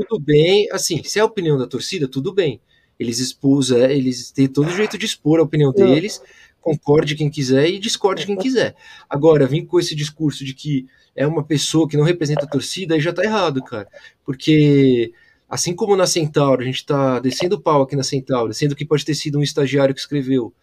tudo, 0.08 0.20
bem. 0.20 0.68
Assim, 0.72 1.04
se 1.04 1.20
é 1.20 1.22
a 1.22 1.26
opinião 1.26 1.58
da 1.58 1.68
torcida, 1.68 2.08
tudo 2.08 2.34
bem. 2.34 2.60
Eles 3.00 3.20
expus, 3.20 3.72
é, 3.72 3.96
eles 3.96 4.32
têm 4.32 4.48
todo 4.48 4.68
o 4.68 4.76
jeito 4.76 4.98
de 4.98 5.06
expor 5.06 5.40
a 5.40 5.44
opinião 5.44 5.72
deles, 5.72 6.22
concorde 6.60 7.16
quem 7.16 7.30
quiser 7.30 7.70
e 7.70 7.80
discorde 7.80 8.26
quem 8.26 8.36
quiser. 8.36 8.76
Agora, 9.10 9.46
vim 9.46 9.64
com 9.64 9.80
esse 9.80 9.96
discurso 9.96 10.44
de 10.44 10.54
que 10.54 10.88
é 11.16 11.26
uma 11.26 11.44
pessoa 11.44 11.88
que 11.88 11.96
não 11.96 12.04
representa 12.04 12.46
a 12.46 12.50
torcida, 12.50 12.96
aí 12.96 13.00
já 13.00 13.14
tá 13.14 13.24
errado, 13.24 13.64
cara. 13.64 13.88
Porque 14.26 15.14
Assim 15.50 15.74
como 15.74 15.96
na 15.96 16.06
Centauro, 16.06 16.62
a 16.62 16.66
gente 16.66 16.78
está 16.78 17.20
descendo 17.20 17.56
o 17.56 17.62
pau 17.62 17.82
aqui 17.82 17.96
na 17.96 18.04
Centauro, 18.04 18.54
sendo 18.54 18.76
que 18.76 18.86
pode 18.86 19.06
ter 19.06 19.16
sido 19.16 19.40
um 19.40 19.44
estagiário 19.44 19.96
que 19.96 20.02
escreveu 20.02 20.54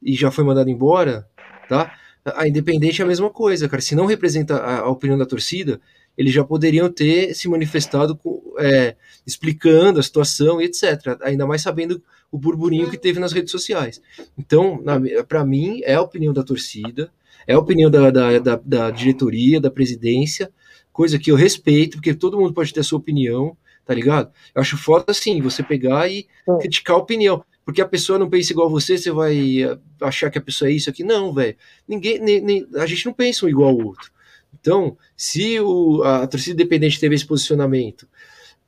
e 0.00 0.14
já 0.14 0.30
foi 0.30 0.44
mandado 0.44 0.70
embora, 0.70 1.28
tá? 1.68 1.92
A 2.24 2.46
Independente 2.46 3.00
é 3.00 3.04
a 3.04 3.08
mesma 3.08 3.30
coisa, 3.30 3.68
cara. 3.68 3.80
Se 3.80 3.94
não 3.94 4.06
representa 4.06 4.56
a, 4.56 4.80
a 4.80 4.88
opinião 4.88 5.18
da 5.18 5.26
torcida, 5.26 5.80
eles 6.16 6.32
já 6.32 6.44
poderiam 6.44 6.90
ter 6.90 7.34
se 7.34 7.48
manifestado 7.48 8.16
com, 8.16 8.54
é, 8.58 8.96
explicando 9.26 10.00
a 10.00 10.02
situação 10.02 10.60
e 10.60 10.64
etc. 10.64 11.18
Ainda 11.22 11.46
mais 11.46 11.62
sabendo 11.62 12.02
o 12.30 12.38
burburinho 12.38 12.90
que 12.90 12.98
teve 12.98 13.18
nas 13.18 13.32
redes 13.32 13.50
sociais. 13.50 14.00
Então, 14.38 14.82
para 15.26 15.44
mim, 15.44 15.80
é 15.84 15.94
a 15.94 16.02
opinião 16.02 16.32
da 16.32 16.42
torcida, 16.42 17.10
é 17.46 17.54
a 17.54 17.58
opinião 17.58 17.90
da, 17.90 18.10
da, 18.10 18.38
da, 18.38 18.56
da 18.56 18.90
diretoria, 18.90 19.60
da 19.60 19.70
presidência, 19.70 20.52
coisa 20.92 21.18
que 21.18 21.30
eu 21.30 21.36
respeito, 21.36 21.96
porque 21.96 22.14
todo 22.14 22.38
mundo 22.38 22.52
pode 22.52 22.72
ter 22.72 22.80
a 22.80 22.84
sua 22.84 22.98
opinião 22.98 23.56
tá 23.90 23.94
ligado? 23.94 24.30
Eu 24.54 24.60
acho 24.62 24.76
foda 24.76 25.06
assim, 25.08 25.40
você 25.40 25.64
pegar 25.64 26.08
e 26.08 26.28
é. 26.48 26.58
criticar 26.58 26.94
a 26.94 27.00
opinião. 27.00 27.44
Porque 27.64 27.80
a 27.80 27.86
pessoa 27.86 28.18
não 28.18 28.28
pensa 28.28 28.52
igual 28.52 28.70
você, 28.70 28.96
você 28.96 29.10
vai 29.10 29.62
eh, 29.62 29.78
achar 30.00 30.30
que 30.30 30.38
a 30.38 30.42
pessoa 30.42 30.70
é 30.70 30.72
isso 30.74 30.90
aqui. 30.90 31.04
Não, 31.04 31.32
velho. 31.32 31.56
Ninguém, 31.86 32.18
nem, 32.18 32.40
nem, 32.40 32.66
a 32.76 32.86
gente 32.86 33.06
não 33.06 33.12
pensa 33.12 33.46
um 33.46 33.48
igual 33.48 33.70
ao 33.70 33.86
outro. 33.86 34.10
Então, 34.58 34.96
se 35.16 35.60
o, 35.60 36.02
a 36.02 36.26
torcida 36.26 36.54
independente 36.54 36.98
teve 36.98 37.14
esse 37.14 37.26
posicionamento, 37.26 38.08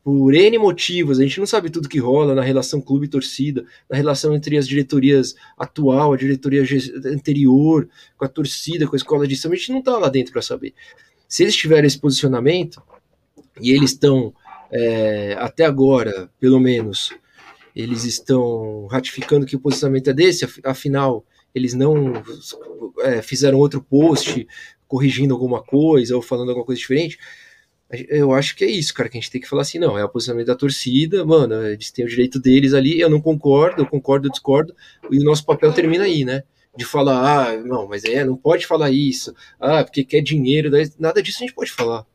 por 0.04 0.34
N 0.34 0.58
motivos, 0.58 1.20
a 1.20 1.22
gente 1.22 1.38
não 1.38 1.46
sabe 1.46 1.70
tudo 1.70 1.88
que 1.88 1.98
rola 1.98 2.34
na 2.34 2.42
relação 2.42 2.80
clube 2.80 3.06
torcida, 3.06 3.64
na 3.88 3.96
relação 3.96 4.34
entre 4.34 4.56
as 4.56 4.66
diretorias 4.66 5.34
atual, 5.56 6.12
a 6.12 6.16
diretoria 6.16 6.64
anterior, 7.06 7.88
com 8.16 8.24
a 8.24 8.28
torcida, 8.28 8.86
com 8.86 8.94
a 8.94 8.96
escola 8.96 9.28
de 9.28 9.36
samba, 9.36 9.54
a 9.54 9.58
gente 9.58 9.72
não 9.72 9.82
tá 9.82 9.96
lá 9.96 10.08
dentro 10.08 10.32
para 10.32 10.42
saber. 10.42 10.74
Se 11.28 11.44
eles 11.44 11.54
tiverem 11.54 11.86
esse 11.86 11.98
posicionamento 11.98 12.82
e 13.60 13.70
eles 13.70 13.92
estão 13.92 14.34
é, 14.72 15.36
até 15.38 15.64
agora, 15.64 16.28
pelo 16.40 16.58
menos, 16.58 17.14
eles 17.74 18.04
estão 18.04 18.86
ratificando 18.86 19.46
que 19.46 19.56
o 19.56 19.60
posicionamento 19.60 20.10
é 20.10 20.12
desse, 20.12 20.46
afinal, 20.64 21.24
eles 21.54 21.74
não 21.74 22.12
é, 23.00 23.22
fizeram 23.22 23.58
outro 23.58 23.82
post 23.82 24.46
corrigindo 24.86 25.32
alguma 25.34 25.62
coisa 25.62 26.14
ou 26.14 26.22
falando 26.22 26.50
alguma 26.50 26.66
coisa 26.66 26.78
diferente. 26.78 27.18
Eu 28.08 28.32
acho 28.32 28.56
que 28.56 28.64
é 28.64 28.70
isso, 28.70 28.94
cara, 28.94 29.08
que 29.08 29.18
a 29.18 29.20
gente 29.20 29.30
tem 29.30 29.40
que 29.40 29.48
falar 29.48 29.62
assim, 29.62 29.78
não, 29.78 29.98
é 29.98 30.04
o 30.04 30.08
posicionamento 30.08 30.46
da 30.46 30.54
torcida, 30.54 31.26
mano, 31.26 31.54
eles 31.66 31.90
têm 31.90 32.06
o 32.06 32.08
direito 32.08 32.40
deles 32.40 32.72
ali, 32.72 32.98
eu 32.98 33.10
não 33.10 33.20
concordo, 33.20 33.82
eu 33.82 33.86
concordo, 33.86 34.28
eu 34.28 34.30
discordo, 34.30 34.74
e 35.10 35.18
o 35.18 35.24
nosso 35.24 35.44
papel 35.44 35.72
termina 35.74 36.04
aí, 36.04 36.24
né? 36.24 36.42
De 36.74 36.86
falar, 36.86 37.50
ah, 37.50 37.56
não, 37.58 37.86
mas 37.86 38.02
é, 38.04 38.24
não 38.24 38.34
pode 38.34 38.66
falar 38.66 38.90
isso, 38.90 39.34
ah, 39.60 39.84
porque 39.84 40.04
quer 40.04 40.22
dinheiro, 40.22 40.70
nada 40.98 41.22
disso 41.22 41.38
a 41.38 41.46
gente 41.46 41.54
pode 41.54 41.70
falar. 41.70 42.06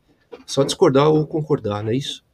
Só 0.44 0.64
discordar 0.64 1.10
ou 1.10 1.24
concordar, 1.28 1.84
não 1.84 1.92
é 1.92 1.96
isso? 1.96 2.24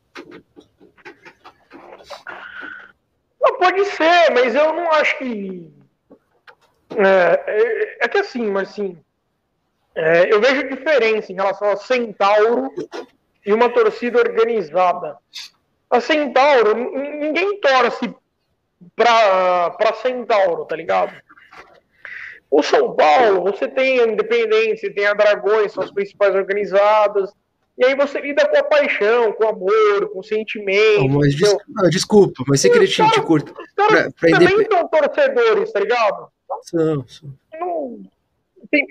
Não, 3.44 3.58
pode 3.58 3.84
ser, 3.84 4.30
mas 4.32 4.54
eu 4.54 4.72
não 4.72 4.90
acho 4.92 5.18
que. 5.18 5.70
É, 6.96 7.44
é, 7.46 8.04
é 8.04 8.08
que 8.08 8.18
assim, 8.18 8.46
mas 8.50 8.70
assim. 8.70 8.98
É, 9.94 10.32
eu 10.32 10.40
vejo 10.40 10.68
diferença 10.68 11.30
em 11.30 11.36
relação 11.36 11.70
a 11.70 11.76
Centauro 11.76 12.72
e 13.44 13.52
uma 13.52 13.68
torcida 13.68 14.18
organizada. 14.18 15.16
A 15.88 16.00
Centauro, 16.00 16.74
ninguém 16.74 17.60
torce 17.60 18.12
pra, 18.96 19.70
pra 19.70 19.94
Centauro, 19.94 20.64
tá 20.64 20.74
ligado? 20.74 21.14
O 22.50 22.62
São 22.62 22.96
Paulo, 22.96 23.42
você 23.42 23.68
tem 23.68 24.00
a 24.00 24.06
Independência, 24.06 24.92
tem 24.92 25.06
a 25.06 25.14
Dragões, 25.14 25.72
são 25.72 25.84
as 25.84 25.92
principais 25.92 26.34
organizadas. 26.34 27.30
E 27.76 27.84
aí 27.84 27.94
você 27.96 28.20
lida 28.20 28.46
com 28.48 28.56
a 28.56 28.62
paixão, 28.62 29.32
com 29.32 29.44
o 29.44 29.48
amor, 29.48 30.08
com 30.12 30.20
o 30.20 30.24
sentimento. 30.24 31.08
Não, 31.08 31.18
mas 31.18 31.34
des... 31.34 31.52
ah, 31.52 31.88
desculpa, 31.90 32.44
mas 32.46 32.60
você 32.60 32.70
queria 32.70 32.86
te, 32.86 33.20
cortar. 33.22 33.52
Os 33.52 33.72
caras 33.72 34.12
pra, 34.14 34.30
pra 34.30 34.38
também 34.38 34.66
são 34.70 34.88
torcedores, 34.88 35.72
tá 35.72 35.80
ligado? 35.80 36.28
São, 36.62 37.08
são. 37.08 37.34
Não... 37.58 38.02
Tem, 38.70 38.86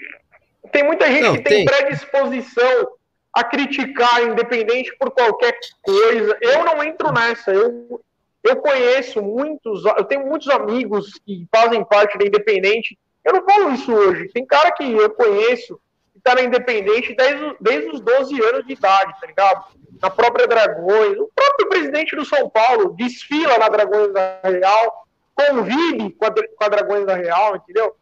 tem 0.71 0.83
muita 0.83 1.07
gente 1.07 1.23
não, 1.23 1.35
que 1.35 1.43
tem, 1.43 1.65
tem 1.65 1.65
predisposição 1.65 2.87
a 3.33 3.43
criticar 3.43 4.15
a 4.15 4.23
Independente 4.23 4.95
por 4.97 5.11
qualquer 5.11 5.57
coisa. 5.81 6.37
Eu 6.41 6.65
não 6.65 6.83
entro 6.83 7.11
nessa. 7.11 7.51
Eu, 7.51 8.01
eu 8.43 8.55
conheço 8.57 9.21
muitos, 9.21 9.85
eu 9.85 10.03
tenho 10.03 10.27
muitos 10.27 10.49
amigos 10.49 11.19
que 11.25 11.47
fazem 11.53 11.83
parte 11.85 12.17
da 12.17 12.25
Independente. 12.25 12.97
Eu 13.23 13.33
não 13.33 13.45
falo 13.45 13.71
isso 13.71 13.91
hoje. 13.93 14.27
Tem 14.33 14.45
cara 14.45 14.71
que 14.71 14.83
eu 14.83 15.09
conheço 15.09 15.79
tá 16.23 16.35
na 16.35 16.41
Independente 16.41 17.13
desde, 17.15 17.55
desde 17.59 17.89
os 17.89 17.99
12 17.99 18.41
anos 18.43 18.65
de 18.65 18.73
idade, 18.73 19.13
tá 19.19 19.27
ligado? 19.27 19.65
Na 20.01 20.09
própria 20.09 20.47
Dragões. 20.47 21.17
O 21.17 21.29
próprio 21.35 21.69
presidente 21.69 22.15
do 22.15 22.25
São 22.25 22.49
Paulo 22.49 22.93
desfila 22.93 23.57
na 23.57 23.69
Dragões 23.69 24.13
da 24.13 24.39
Real, 24.43 25.07
convive 25.35 26.11
com 26.11 26.25
a, 26.25 26.31
com 26.31 26.63
a 26.63 26.69
Dragões 26.69 27.05
da 27.05 27.15
Real, 27.15 27.55
entendeu? 27.55 27.95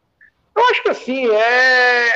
Eu 0.54 0.64
acho 0.70 0.82
que 0.82 0.90
assim, 0.90 1.28
é 1.30 2.12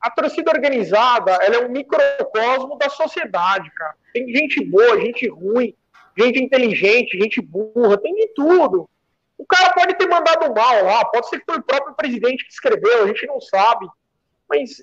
a 0.00 0.10
torcida 0.10 0.50
organizada, 0.50 1.32
ela 1.42 1.56
é 1.56 1.66
um 1.66 1.68
microcosmo 1.68 2.76
da 2.78 2.88
sociedade, 2.88 3.70
cara. 3.72 3.94
Tem 4.12 4.26
gente 4.28 4.64
boa, 4.64 5.00
gente 5.00 5.28
ruim, 5.28 5.74
gente 6.18 6.42
inteligente, 6.42 7.18
gente 7.18 7.40
burra, 7.40 7.98
tem 7.98 8.14
de 8.14 8.28
tudo. 8.28 8.88
O 9.36 9.46
cara 9.46 9.72
pode 9.72 9.94
ter 9.94 10.08
mandado 10.08 10.52
mal 10.54 10.84
lá, 10.84 11.04
pode 11.04 11.28
ser 11.28 11.38
que 11.38 11.44
foi 11.46 11.58
o 11.58 11.62
próprio 11.62 11.94
presidente 11.94 12.44
que 12.44 12.52
escreveu, 12.52 13.04
a 13.04 13.06
gente 13.06 13.26
não 13.26 13.40
sabe. 13.40 13.86
Mas 14.48 14.82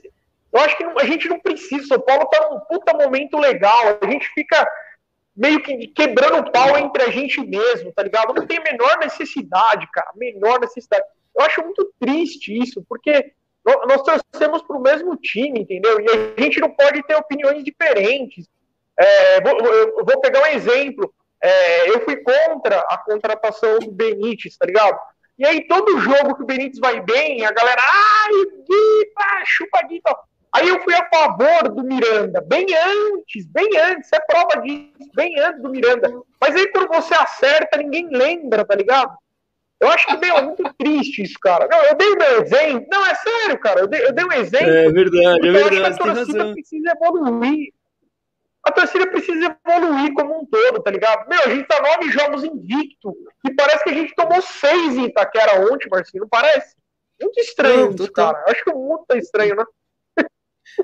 eu 0.58 0.64
acho 0.64 0.78
que 0.78 0.84
a 0.84 1.06
gente 1.06 1.30
não 1.30 1.40
precisa. 1.40 1.86
São 1.86 2.00
Paulo 2.00 2.26
tá 2.26 2.50
num 2.50 2.60
puta 2.62 2.94
momento 2.94 3.38
legal. 3.38 4.00
A 4.02 4.10
gente 4.10 4.28
fica 4.30 4.68
meio 5.36 5.62
que 5.62 5.88
quebrando 5.90 6.40
o 6.40 6.52
pau 6.52 6.76
entre 6.78 7.04
a 7.04 7.12
gente 7.12 7.40
mesmo, 7.46 7.92
tá 7.94 8.02
ligado? 8.02 8.34
Não 8.34 8.48
tem 8.48 8.60
menor 8.62 8.98
necessidade, 8.98 9.88
cara. 9.92 10.12
Menor 10.16 10.60
necessidade. 10.60 11.04
Eu 11.36 11.46
acho 11.46 11.62
muito 11.62 11.94
triste 12.00 12.58
isso, 12.58 12.84
porque 12.90 13.34
nós 13.64 14.02
torcemos 14.02 14.64
para 14.64 14.78
o 14.78 14.82
mesmo 14.82 15.16
time, 15.18 15.60
entendeu? 15.60 16.00
E 16.02 16.08
a 16.10 16.42
gente 16.42 16.60
não 16.60 16.72
pode 16.72 17.04
ter 17.04 17.16
opiniões 17.16 17.64
diferentes. 17.64 18.48
É, 18.98 19.42
vou, 19.42 20.06
vou 20.06 20.20
pegar 20.22 20.42
um 20.42 20.48
exemplo. 20.48 21.14
É, 21.40 21.90
eu 21.92 22.04
fui 22.04 22.16
contra 22.16 22.80
a 22.80 22.98
contratação 22.98 23.78
do 23.78 23.92
Benítez, 23.92 24.58
tá 24.58 24.66
ligado? 24.66 24.98
E 25.38 25.46
aí, 25.46 25.68
todo 25.68 26.00
jogo 26.00 26.36
que 26.36 26.42
o 26.42 26.48
Benítez 26.48 26.80
vai 26.80 27.00
bem, 27.00 27.46
a 27.46 27.52
galera, 27.52 27.80
ai, 27.80 28.34
Gui, 28.68 29.12
chupa 29.46 29.84
Gui, 29.84 30.02
Aí 30.54 30.68
eu 30.70 30.82
fui 30.82 30.94
a 30.94 31.08
favor 31.10 31.70
do 31.70 31.84
Miranda, 31.84 32.42
bem 32.42 32.66
antes, 32.74 33.46
bem 33.48 33.70
antes, 33.78 34.12
é 34.14 34.20
prova 34.22 34.62
disso, 34.62 35.12
bem 35.14 35.38
antes 35.40 35.62
do 35.62 35.70
Miranda. 35.70 36.12
Mas 36.40 36.56
aí 36.56 36.68
quando 36.72 36.88
você 36.88 37.14
acerta, 37.14 37.78
ninguém 37.78 38.10
lembra, 38.10 38.66
tá 38.66 38.76
ligado? 38.76 39.16
Eu 39.80 39.90
acho 39.90 40.08
que, 40.08 40.18
meu, 40.18 40.36
é 40.38 40.42
muito 40.42 40.64
triste 40.78 41.24
isso, 41.24 41.38
cara. 41.40 41.68
Não, 41.70 41.84
eu 41.84 41.96
dei 41.96 42.16
meu 42.16 42.44
exemplo. 42.44 42.88
Não, 42.90 43.06
é 43.06 43.16
sério, 43.16 43.60
cara. 43.60 43.82
Eu 43.82 43.88
dei, 43.88 44.06
eu 44.06 44.14
dei 44.14 44.26
um 44.26 44.32
exemplo. 44.34 44.70
É 44.70 44.90
verdade, 44.90 45.48
é 45.48 45.52
verdade. 45.52 45.94
a 45.94 45.98
torcida 45.98 46.54
precisa 46.54 46.92
evoluir. 46.92 47.74
A 48.64 48.72
torcida 48.72 49.08
precisa 49.08 49.58
evoluir 49.66 50.14
como 50.14 50.42
um 50.42 50.46
todo, 50.46 50.82
tá 50.82 50.92
ligado? 50.92 51.30
Meu, 51.30 51.40
a 51.40 51.50
gente 51.50 51.68
tá 51.68 51.82
nove 51.82 52.12
jogos 52.12 52.44
invicto. 52.44 53.16
E 53.46 53.54
parece 53.54 53.84
que 53.84 53.92
a 53.92 53.94
gente 53.94 54.16
tomou 54.16 54.42
seis 54.42 54.98
em 54.98 55.06
Itaquera 55.06 55.62
ontem, 55.72 55.88
Marcinho. 55.90 56.22
Não 56.22 56.30
parece? 56.30 56.76
Muito 57.22 57.40
estranho 57.40 57.86
não, 57.86 57.96
isso, 57.96 58.12
cara. 58.12 58.44
Eu 58.46 58.52
acho 58.52 58.64
que 58.64 58.70
o 58.70 58.76
mundo 58.76 59.06
tá 59.08 59.18
estranho, 59.18 59.56
né? 59.56 59.64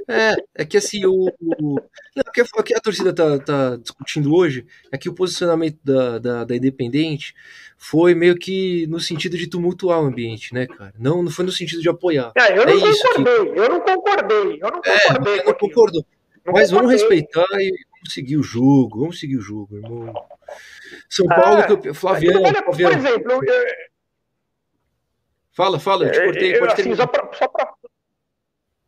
É, 0.08 0.36
é 0.56 0.66
que 0.66 0.78
assim, 0.78 1.06
o. 1.06 1.30
o 1.40 1.80
não, 2.16 2.24
que, 2.34 2.42
o 2.42 2.64
que 2.64 2.76
a 2.76 2.80
torcida 2.80 3.14
tá, 3.14 3.40
tá 3.40 3.76
discutindo 3.78 4.34
hoje 4.34 4.66
é 4.92 4.98
que 4.98 5.10
o 5.10 5.14
posicionamento 5.14 5.80
da, 5.84 6.20
da, 6.20 6.44
da, 6.44 6.56
Independente 6.56 7.34
foi 7.78 8.14
meio 8.14 8.36
que 8.36 8.88
no 8.88 9.00
sentido 9.00 9.38
de 9.38 9.48
tumultuar 9.48 10.02
o 10.02 10.06
ambiente, 10.06 10.54
né, 10.54 10.68
cara? 10.68 10.94
Não, 11.00 11.24
não 11.24 11.32
foi 11.32 11.46
no 11.46 11.52
sentido 11.52 11.82
de 11.82 11.90
apoiar. 11.90 12.32
É, 12.36 12.58
eu 12.58 12.66
não 12.66 12.74
é 12.74 12.80
concordei, 12.80 13.54
que... 13.54 13.60
eu 13.60 13.70
não 13.70 13.80
concordei, 13.82 14.60
eu 14.62 14.72
não 14.72 14.82
concordei. 14.82 15.40
É, 15.40 15.44
não 15.46 15.54
concordou. 15.54 16.06
Não 16.46 16.54
Mas 16.54 16.72
vamos 16.72 16.92
respeitar 16.92 17.48
e 17.54 17.72
vamos 17.92 18.14
seguir 18.14 18.38
o 18.38 18.44
jogo, 18.44 19.02
vamos 19.02 19.20
seguir 19.20 19.38
o 19.38 19.42
jogo, 19.42 19.78
irmão. 19.78 20.14
São 21.10 21.26
Paulo, 21.28 21.62
é, 21.62 21.78
que 21.78 21.90
eu, 21.90 21.94
Flaviano, 21.94 22.42
olha, 22.42 22.62
Por 22.64 22.80
exemplo, 22.80 23.32
eu, 23.32 23.66
Fala, 25.54 25.80
fala, 25.80 26.06
eu 26.06 26.12
te 26.12 26.24
cortei, 26.24 26.56
eu, 26.56 26.60
pode 26.60 26.74
assim, 26.74 26.96
Só 26.96 27.06
pra, 27.06 27.32
só 27.32 27.48
pra 27.48 27.73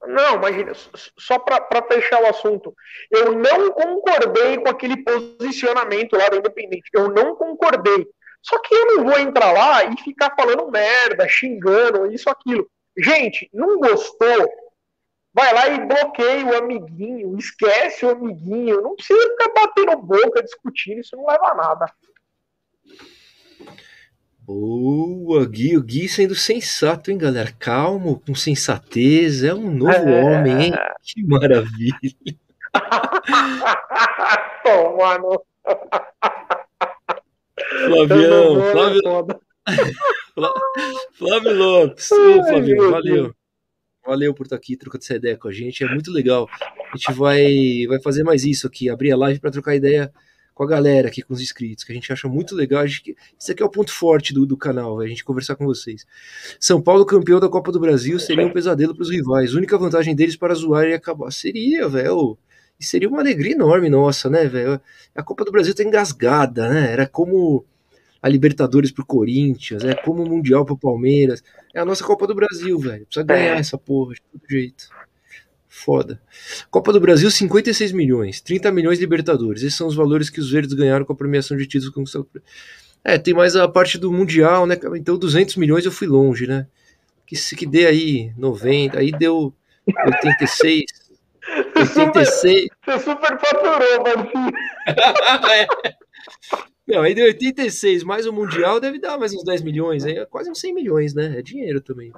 não, 0.08 0.36
imagina, 0.36 0.72
só 1.18 1.40
para 1.40 1.82
fechar 1.84 2.22
o 2.22 2.28
assunto, 2.28 2.74
eu 3.12 3.34
não 3.34 3.72
concordei 3.72 4.58
com 4.58 4.70
aquele 4.70 4.98
posicionamento 5.04 6.16
lá 6.16 6.30
do 6.30 6.38
Independente. 6.38 6.90
Eu 6.94 7.10
não 7.10 7.36
concordei. 7.36 8.08
Só 8.42 8.60
que 8.60 8.74
eu 8.74 8.86
não 8.98 9.06
vou 9.06 9.20
entrar 9.20 9.52
lá 9.52 9.86
e 9.86 9.98
ficar 9.98 10.36
falando 10.36 10.70
merda, 10.70 11.28
xingando, 11.28 12.12
isso, 12.12 12.30
aquilo. 12.30 12.70
Gente, 12.98 13.50
não 13.54 13.80
gostou? 13.80 14.48
Vai 15.34 15.54
lá 15.54 15.68
e 15.68 15.86
bloqueia 15.86 16.46
o 16.46 16.58
amiguinho, 16.58 17.38
esquece 17.38 18.06
o 18.06 18.12
amiguinho. 18.12 18.82
Não 18.82 18.96
precisa 18.96 19.30
ficar 19.32 19.50
batendo 19.50 19.98
boca, 19.98 20.44
discutindo, 20.44 21.02
isso 21.02 21.16
não 21.18 21.26
leva 21.26 21.50
a 21.50 21.56
nada. 21.56 21.86
Boa, 24.46 25.44
Gui. 25.48 25.76
O 25.76 25.82
Gui 25.82 26.08
sendo 26.08 26.36
sensato, 26.36 27.10
hein, 27.10 27.18
galera? 27.18 27.52
Calmo, 27.58 28.20
com 28.20 28.36
sensatez. 28.36 29.44
É 29.44 29.52
um 29.52 29.72
novo 29.72 29.92
é... 29.92 30.24
homem, 30.24 30.66
hein? 30.66 30.74
Que 31.02 31.24
maravilha. 31.24 31.98
Toma, 34.64 35.18
mano. 35.18 35.42
Flavião, 37.88 38.72
Flávio... 38.72 39.02
Flávio 41.18 41.56
Lopes. 41.56 42.12
Ô, 42.12 42.44
Flávio, 42.44 42.92
valeu. 42.92 43.34
Valeu 44.06 44.32
por 44.36 44.44
estar 44.44 44.58
aqui 44.58 44.78
trocando 44.78 45.04
essa 45.04 45.16
ideia 45.16 45.36
com 45.38 45.48
a 45.48 45.52
gente. 45.52 45.84
É 45.84 45.88
muito 45.88 46.12
legal. 46.12 46.48
A 46.94 46.96
gente 46.96 47.12
vai, 47.14 47.88
vai 47.88 48.00
fazer 48.00 48.24
mais 48.24 48.44
isso 48.44 48.68
aqui, 48.68 48.92
abrir 48.92 49.12
a 49.12 49.18
live 49.18 49.40
para 49.40 49.50
trocar 49.50 49.76
ideia 49.76 50.14
com 50.56 50.64
a 50.64 50.68
galera 50.68 51.10
aqui, 51.10 51.22
com 51.22 51.34
os 51.34 51.42
inscritos, 51.42 51.84
que 51.84 51.92
a 51.92 51.96
gente 51.96 52.12
acha 52.12 52.30
muito 52.30 52.56
legal. 52.56 52.88
Gente, 52.88 53.16
isso 53.38 53.52
aqui 53.52 53.62
é 53.62 53.66
o 53.66 53.70
ponto 53.70 53.92
forte 53.92 54.34
do, 54.34 54.46
do 54.46 54.56
canal, 54.56 55.02
a 55.02 55.08
gente 55.08 55.24
conversar 55.24 55.58
com 55.58 55.66
vocês. 55.66 56.06
São 56.60 56.82
Paulo, 56.82 57.06
campeão 57.06 57.42
da 57.42 57.50
Copa 57.50 57.74
do 57.74 57.80
Brasil, 57.80 58.18
seria 58.18 58.48
um 58.48 58.54
pesadelo 58.54 58.96
para 58.96 59.04
os 59.04 59.12
rivais. 59.12 59.54
A 59.54 59.58
única 59.58 59.78
vantagem 59.78 60.16
deles 60.16 60.38
para 60.38 60.56
zoar 60.56 60.86
e 60.88 60.94
acabar. 60.94 61.30
Seria, 61.32 61.90
velho. 61.90 62.38
E 62.80 62.86
seria 62.86 63.10
uma 63.10 63.20
alegria 63.20 63.52
enorme 63.52 63.90
nossa, 63.90 64.30
né, 64.30 64.48
velho? 64.48 64.80
A 65.14 65.22
Copa 65.22 65.44
do 65.44 65.52
Brasil 65.52 65.76
tá 65.76 65.84
engasgada, 65.84 66.70
né? 66.70 66.92
Era 66.92 67.06
como 67.06 67.66
a 68.22 68.30
Libertadores 68.30 68.92
pro 68.92 69.06
Corinthians, 69.06 69.84
é 69.84 69.94
como 69.94 70.24
o 70.24 70.30
Mundial 70.30 70.66
pro 70.66 70.78
Palmeiras. 70.78 71.44
É 71.74 71.82
a 71.82 71.86
nossa 71.86 72.04
Copa 72.04 72.26
do 72.26 72.34
Brasil, 72.34 72.80
velho. 72.80 73.06
Precisa 73.06 73.26
ganhar 73.26 73.60
essa 73.60 73.78
porra 73.78 74.14
de 74.14 74.22
todo 74.22 74.42
jeito. 74.50 74.88
Foda. 75.78 76.22
Copa 76.72 76.94
do 76.94 77.02
Brasil, 77.02 77.30
56 77.30 77.92
milhões. 77.92 78.40
30 78.40 78.72
milhões 78.72 78.98
Libertadores. 78.98 79.62
Esses 79.62 79.78
são 79.78 79.88
os 79.88 79.96
valores 79.96 80.30
que 80.30 80.40
os 80.40 80.50
verdes 80.50 80.74
ganharam 80.74 81.04
com 81.04 81.12
a 81.12 81.16
premiação 81.16 81.58
de 81.58 81.68
títulos 81.68 81.94
conquistados. 81.94 82.28
É, 83.04 83.18
tem 83.18 83.34
mais 83.34 83.58
a 83.58 83.68
parte 83.68 83.98
do 83.98 84.10
Mundial, 84.10 84.66
né? 84.66 84.78
Então 84.96 85.18
200 85.18 85.58
milhões 85.58 85.86
eu 85.86 85.92
fui 85.92 86.08
longe, 86.08 86.48
né? 86.48 86.66
Que 87.28 87.36
se 87.36 87.58
que 87.58 87.66
dê 87.66 87.88
aí 87.88 88.32
90, 88.38 88.98
aí 88.98 89.12
deu 89.12 89.54
86. 90.06 90.84
86. 91.76 92.68
Você 92.86 93.00
super 93.00 93.38
faturou, 93.38 94.02
Marcinho. 94.02 94.52
é. 95.52 95.68
Não, 96.88 97.02
aí 97.02 97.14
deu 97.14 97.26
86, 97.26 98.04
mais 98.04 98.26
o 98.26 98.32
Mundial 98.32 98.80
deve 98.80 98.98
dar 98.98 99.18
mais 99.18 99.34
uns 99.34 99.44
10 99.44 99.62
milhões, 99.62 100.06
aí 100.06 100.20
é 100.20 100.26
quase 100.26 100.50
uns 100.50 100.60
100 100.60 100.74
milhões, 100.74 101.14
né? 101.14 101.38
É 101.38 101.42
dinheiro 101.42 101.82
também. 101.82 102.14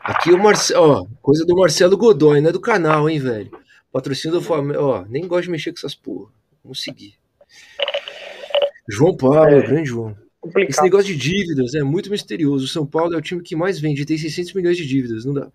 Aqui 0.00 0.32
o 0.32 0.38
Marcelo, 0.38 0.86
ó, 0.86 1.06
coisa 1.20 1.44
do 1.44 1.56
Marcelo 1.56 1.96
Godoy, 1.96 2.40
não 2.40 2.50
é 2.50 2.52
do 2.52 2.60
canal, 2.60 3.08
hein, 3.08 3.18
velho. 3.18 3.50
Patrocínio 3.92 4.38
do 4.38 4.44
Flamengo, 4.44 4.80
ó, 4.80 5.04
nem 5.08 5.26
gosto 5.26 5.44
de 5.44 5.50
mexer 5.50 5.72
com 5.72 5.78
essas 5.78 5.94
porra. 5.94 6.30
Vamos 6.62 6.82
seguir. 6.82 7.14
João 8.88 9.16
Paulo, 9.16 9.48
é, 9.48 9.62
grande 9.62 9.88
João. 9.88 10.16
Complicado. 10.40 10.70
Esse 10.70 10.82
negócio 10.82 11.06
de 11.06 11.16
dívidas 11.16 11.74
é 11.74 11.82
muito 11.82 12.10
misterioso. 12.10 12.64
O 12.64 12.68
São 12.68 12.84
Paulo 12.84 13.14
é 13.14 13.16
o 13.16 13.22
time 13.22 13.42
que 13.42 13.54
mais 13.54 13.78
vende, 13.78 14.04
tem 14.04 14.18
600 14.18 14.54
milhões 14.54 14.76
de 14.76 14.86
dívidas, 14.86 15.24
não 15.24 15.34
dá. 15.34 15.50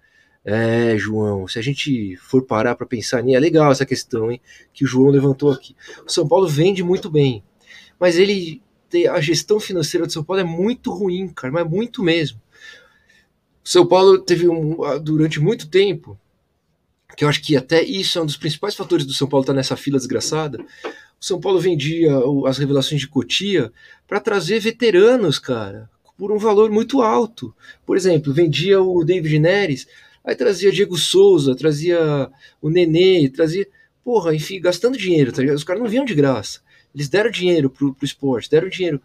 É, 0.45 0.97
João, 0.97 1.45
se 1.45 1.59
a 1.59 1.61
gente 1.61 2.15
for 2.15 2.41
parar 2.41 2.75
para 2.75 2.87
pensar 2.87 3.21
nisso, 3.21 3.35
é 3.35 3.39
legal 3.39 3.69
essa 3.69 3.85
questão, 3.85 4.31
hein, 4.31 4.39
que 4.71 4.85
o 4.85 4.87
João 4.87 5.09
levantou 5.09 5.51
aqui. 5.51 5.75
O 6.05 6.09
São 6.09 6.25
Paulo 6.25 6.47
vende 6.47 6.81
muito 6.83 7.09
bem, 7.09 7.43
mas 7.99 8.17
ele 8.17 8.61
a 9.11 9.19
gestão 9.19 9.59
financeira 9.59 10.05
do 10.07 10.13
São 10.13 10.23
Paulo 10.23 10.39
é 10.39 10.45
muito 10.45 10.89
ruim, 10.91 11.27
cara, 11.27 11.51
mas 11.51 11.69
muito 11.69 12.01
mesmo. 12.01 12.39
São 13.67 13.85
Paulo 13.85 14.17
teve 14.19 14.47
um, 14.47 14.81
ah, 14.81 14.97
durante 14.97 15.41
muito 15.41 15.67
tempo, 15.67 16.17
que 17.17 17.25
eu 17.25 17.27
acho 17.27 17.41
que 17.41 17.57
até 17.57 17.83
isso 17.83 18.17
é 18.17 18.21
um 18.21 18.25
dos 18.25 18.37
principais 18.37 18.75
fatores 18.75 19.05
do 19.05 19.11
São 19.11 19.27
Paulo 19.27 19.43
estar 19.43 19.51
tá 19.51 19.57
nessa 19.57 19.75
fila 19.75 19.97
desgraçada. 19.97 20.61
O 21.19 21.25
São 21.25 21.37
Paulo 21.37 21.59
vendia 21.59 22.13
as 22.45 22.57
revelações 22.57 23.01
de 23.01 23.09
Cotia 23.09 23.69
para 24.07 24.21
trazer 24.21 24.61
veteranos, 24.61 25.37
cara, 25.37 25.89
por 26.17 26.31
um 26.31 26.37
valor 26.37 26.71
muito 26.71 27.01
alto. 27.01 27.53
Por 27.85 27.97
exemplo, 27.97 28.31
vendia 28.31 28.81
o 28.81 29.03
David 29.03 29.37
Neres, 29.37 29.85
aí 30.23 30.33
trazia 30.33 30.71
Diego 30.71 30.97
Souza, 30.97 31.53
trazia 31.53 32.31
o 32.61 32.69
Nenê, 32.69 33.27
trazia. 33.27 33.67
Porra, 34.01 34.33
enfim, 34.33 34.61
gastando 34.61 34.97
dinheiro, 34.97 35.33
tá 35.33 35.41
Os 35.53 35.65
caras 35.65 35.81
não 35.81 35.89
vinham 35.89 36.05
de 36.05 36.15
graça. 36.15 36.61
Eles 36.95 37.09
deram 37.09 37.29
dinheiro 37.29 37.69
pro, 37.69 37.93
pro 37.93 38.05
esporte, 38.05 38.49
deram 38.49 38.69
dinheiro. 38.69 39.01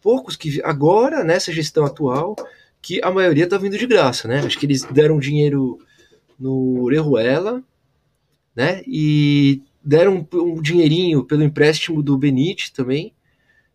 Poucos 0.00 0.36
que. 0.36 0.62
Agora, 0.62 1.24
nessa 1.24 1.52
gestão 1.52 1.84
atual, 1.84 2.36
que 2.84 3.00
a 3.02 3.10
maioria 3.10 3.48
tá 3.48 3.56
vindo 3.56 3.78
de 3.78 3.86
graça, 3.86 4.28
né? 4.28 4.40
Acho 4.40 4.58
que 4.58 4.66
eles 4.66 4.82
deram 4.82 5.18
dinheiro 5.18 5.78
no 6.38 6.82
Orejuela, 6.82 7.64
né? 8.54 8.82
E 8.86 9.62
deram 9.82 10.28
um, 10.30 10.38
um 10.38 10.60
dinheirinho 10.60 11.24
pelo 11.24 11.42
empréstimo 11.42 12.02
do 12.02 12.18
Benite 12.18 12.74
também, 12.74 13.14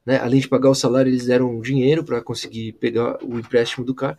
né? 0.06 0.20
Além 0.20 0.40
de 0.40 0.48
pagar 0.48 0.70
o 0.70 0.76
salário, 0.76 1.10
eles 1.10 1.26
deram 1.26 1.60
dinheiro 1.60 2.04
para 2.04 2.22
conseguir 2.22 2.74
pegar 2.74 3.18
o 3.24 3.40
empréstimo 3.40 3.84
do 3.84 3.96
cara. 3.96 4.16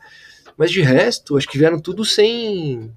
Mas 0.57 0.73
de 0.73 0.83
resto, 0.83 1.37
acho 1.37 1.49
que 1.49 1.57
vieram 1.57 1.79
tudo 1.79 2.05
sem. 2.05 2.91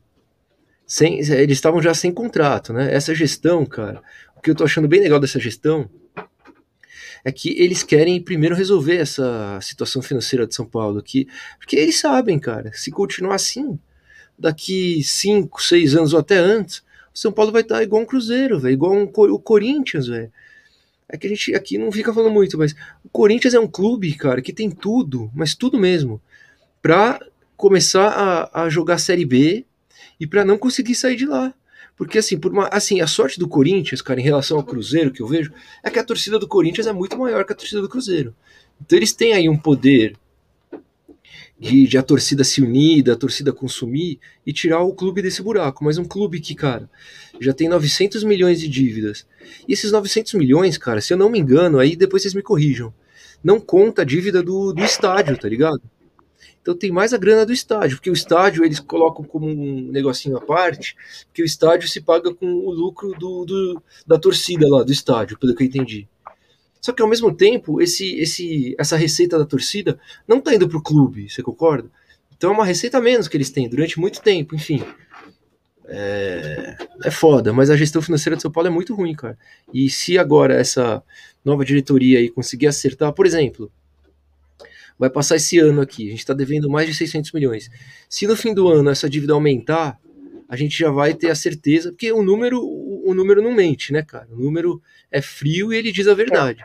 sem 0.88 1.20
eles 1.20 1.58
estavam 1.58 1.80
já 1.80 1.94
sem 1.94 2.12
contrato, 2.12 2.74
né? 2.74 2.92
Essa 2.92 3.14
gestão, 3.14 3.68
cara, 3.68 4.02
o 4.36 4.42
que 4.42 4.50
eu 4.50 4.56
tô 4.56 4.64
achando 4.64 4.88
bem 4.88 5.00
legal 5.00 5.20
dessa 5.20 5.40
gestão 5.40 5.88
é 7.26 7.32
que 7.32 7.50
eles 7.62 7.84
querem 7.84 8.22
primeiro 8.22 8.56
resolver 8.56 8.98
essa 8.98 9.60
situação 9.62 10.02
financeira 10.02 10.46
de 10.46 10.54
São 10.54 10.66
Paulo, 10.66 11.02
que, 11.02 11.28
porque 11.58 11.76
eles 11.76 12.00
sabem, 12.00 12.38
cara, 12.38 12.72
se 12.74 12.92
continuar 12.92 13.36
assim, 13.36 13.80
daqui 14.38 15.02
5, 15.04 15.62
6 15.62 15.96
anos 15.96 16.14
ou 16.14 16.20
até 16.20 16.38
antes, 16.38 16.80
o 17.14 17.18
São 17.18 17.32
Paulo 17.32 17.52
vai 17.52 17.62
estar 17.62 17.82
igual 17.82 18.02
um 18.02 18.06
Cruzeiro, 18.06 18.60
velho, 18.60 18.74
igual 18.74 18.94
um, 18.94 19.04
o 19.04 19.40
Corinthians, 19.40 20.08
velho. 20.08 20.32
É 21.08 21.18
que 21.18 21.28
a 21.28 21.30
gente 21.30 21.54
aqui 21.54 21.78
não 21.78 21.92
fica 21.92 22.14
falando 22.14 22.34
muito, 22.34 22.58
mas 22.58 22.74
o 23.04 23.10
Corinthians 23.10 23.54
é 23.54 23.60
um 23.60 23.68
clube, 23.68 24.14
cara, 24.16 24.42
que 24.42 24.52
tem 24.52 24.70
tudo, 24.70 25.32
mas 25.34 25.54
tudo 25.56 25.78
mesmo, 25.78 26.22
pra 26.82 27.20
começar 27.56 28.08
a, 28.08 28.64
a 28.64 28.70
jogar 28.70 28.98
Série 28.98 29.26
B 29.26 29.66
e 30.20 30.28
pra 30.28 30.44
não 30.44 30.58
conseguir 30.58 30.96
sair 30.96 31.16
de 31.16 31.26
lá. 31.26 31.54
Porque 31.96 32.18
assim, 32.18 32.38
por 32.38 32.52
uma, 32.52 32.68
assim, 32.68 33.02
a 33.02 33.08
sorte 33.08 33.40
do 33.40 33.48
Corinthians, 33.48 34.02
cara, 34.02 34.20
em 34.20 34.24
relação 34.24 34.58
ao 34.58 34.64
Cruzeiro 34.64 35.12
que 35.12 35.22
eu 35.22 35.28
vejo, 35.28 35.54
é 35.84 35.90
que 35.90 36.00
a 36.00 36.04
torcida 36.04 36.40
do 36.40 36.48
Corinthians 36.48 36.88
é 36.88 36.94
muito 36.94 37.18
maior 37.18 37.46
que 37.46 37.54
a 37.54 37.56
torcida 37.56 37.82
do 37.82 37.90
Cruzeiro. 37.90 38.36
Então 38.82 38.98
eles 38.98 39.14
têm 39.14 39.34
aí 39.34 39.48
um 39.48 39.58
poder 39.58 40.16
de, 41.60 41.88
de, 41.88 41.98
a 41.98 42.04
torcida 42.04 42.44
se 42.44 42.62
unir, 42.62 43.04
da 43.04 43.16
torcida 43.16 43.54
consumir 43.54 44.20
e 44.46 44.52
tirar 44.52 44.82
o 44.82 44.94
clube 44.94 45.22
desse 45.22 45.42
buraco. 45.42 45.84
Mas 45.84 45.98
um 45.98 46.04
clube 46.04 46.42
que, 46.42 46.56
cara, 46.56 46.90
já 47.40 47.54
tem 47.54 47.70
900 47.70 48.24
milhões 48.24 48.60
de 48.60 48.68
dívidas. 48.68 49.26
E 49.68 49.74
esses 49.74 49.92
900 49.92 50.34
milhões, 50.34 50.78
cara, 50.78 51.00
se 51.00 51.14
eu 51.14 51.18
não 51.18 51.30
me 51.30 51.40
engano, 51.40 51.80
aí 51.80 51.96
depois 51.96 52.24
vocês 52.24 52.34
me 52.34 52.42
corrijam, 52.42 52.94
não 53.44 53.60
conta 53.60 54.02
a 54.02 54.06
dívida 54.06 54.42
do, 54.42 54.74
do 54.74 54.84
estádio, 54.84 55.38
tá 55.38 55.48
ligado? 55.48 55.82
Então 56.64 56.74
tem 56.74 56.92
mais 56.94 57.14
a 57.14 57.18
grana 57.18 57.46
do 57.46 57.52
estádio, 57.52 57.98
porque 57.98 58.10
o 58.10 58.14
estádio 58.14 58.64
eles 58.64 58.80
colocam 58.80 59.26
como 59.26 59.46
um 59.46 59.92
negocinho 59.92 60.38
à 60.38 60.42
parte, 60.42 60.96
que 61.34 61.44
o 61.44 61.46
estádio 61.46 61.90
se 61.90 62.00
paga 62.00 62.34
com 62.34 62.46
o 62.46 62.72
lucro 62.72 63.12
do, 63.20 63.44
do, 63.44 63.84
da 64.08 64.18
torcida 64.18 64.66
lá 64.70 64.82
do 64.82 64.92
estádio, 64.92 65.38
pelo 65.38 65.54
que 65.54 65.62
eu 65.62 65.68
entendi. 65.68 66.08
Só 66.80 66.94
que 66.94 67.02
ao 67.02 67.08
mesmo 67.10 67.34
tempo, 67.34 67.82
esse, 67.82 68.16
esse, 68.16 68.76
essa 68.80 68.96
receita 68.96 69.38
da 69.38 69.46
torcida 69.46 70.00
não 70.26 70.38
está 70.38 70.56
indo 70.56 70.68
para 70.68 70.78
o 70.78 70.82
clube, 70.82 71.30
você 71.30 71.44
concorda? 71.44 71.92
Então 72.36 72.52
é 72.52 72.54
uma 72.54 72.66
receita 72.66 73.02
menos 73.02 73.28
que 73.28 73.36
eles 73.36 73.52
têm 73.52 73.68
durante 73.68 74.00
muito 74.00 74.22
tempo, 74.22 74.56
enfim. 74.56 74.82
É, 75.86 76.78
é 77.04 77.12
foda, 77.12 77.52
mas 77.52 77.70
a 77.70 77.76
gestão 77.76 78.02
financeira 78.02 78.38
de 78.38 78.42
São 78.42 78.52
Paulo 78.52 78.70
é 78.70 78.72
muito 78.72 78.96
ruim, 78.96 79.14
cara. 79.14 79.38
E 79.74 79.90
se 79.90 80.18
agora 80.18 80.56
essa 80.56 81.04
nova 81.44 81.66
diretoria 81.66 82.20
aí 82.20 82.30
conseguir 82.30 82.68
acertar, 82.68 83.12
por 83.12 83.26
exemplo, 83.26 83.70
vai 84.98 85.10
passar 85.10 85.36
esse 85.36 85.60
ano 85.60 85.82
aqui, 85.82 86.08
a 86.08 86.12
gente 86.12 86.20
está 86.20 86.34
devendo 86.34 86.70
mais 86.70 86.88
de 86.88 86.94
600 86.94 87.32
milhões. 87.32 87.70
Se 88.10 88.28
no 88.28 88.36
fim 88.36 88.54
do 88.54 88.68
ano 88.68 88.90
essa 88.90 89.10
dívida 89.10 89.34
aumentar, 89.34 90.00
a 90.48 90.56
gente 90.56 90.78
já 90.78 90.92
vai 90.92 91.14
ter 91.14 91.32
a 91.32 91.36
certeza, 91.36 91.92
porque 91.92 92.12
o 92.12 92.22
número, 92.22 92.62
o 92.62 93.14
número 93.14 93.42
não 93.42 93.52
mente, 93.52 93.92
né, 93.92 94.04
cara? 94.04 94.28
O 94.32 94.38
número 94.38 94.82
é 95.12 95.22
frio 95.22 95.74
e 95.74 95.78
ele 95.78 95.92
diz 95.92 96.08
a 96.08 96.14
verdade. 96.14 96.64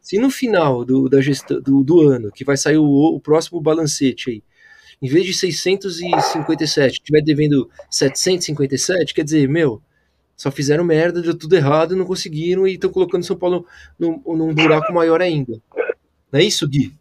Se 0.00 0.18
no 0.18 0.30
final 0.30 0.84
do, 0.84 1.08
da 1.08 1.20
gestão, 1.20 1.60
do, 1.60 1.84
do 1.84 2.00
ano, 2.00 2.32
que 2.32 2.44
vai 2.44 2.56
sair 2.56 2.78
o, 2.78 2.84
o, 2.84 3.20
próximo 3.20 3.60
balancete 3.60 4.30
aí, 4.30 4.42
em 5.00 5.08
vez 5.08 5.24
de 5.24 5.34
657, 5.34 6.94
estiver 6.94 7.22
devendo 7.22 7.70
757, 7.90 9.14
quer 9.14 9.24
dizer, 9.24 9.48
meu, 9.48 9.80
só 10.36 10.50
fizeram 10.50 10.82
merda, 10.84 11.22
deu 11.22 11.36
tudo 11.36 11.54
errado, 11.54 11.94
não 11.94 12.04
conseguiram 12.04 12.66
e 12.66 12.74
estão 12.74 12.90
colocando 12.90 13.24
São 13.24 13.36
Paulo 13.36 13.66
num, 13.98 14.20
num 14.26 14.54
buraco 14.54 14.92
maior 14.92 15.20
ainda. 15.20 15.60
Não 16.32 16.40
é 16.40 16.44
isso, 16.44 16.66
Gui? 16.68 16.94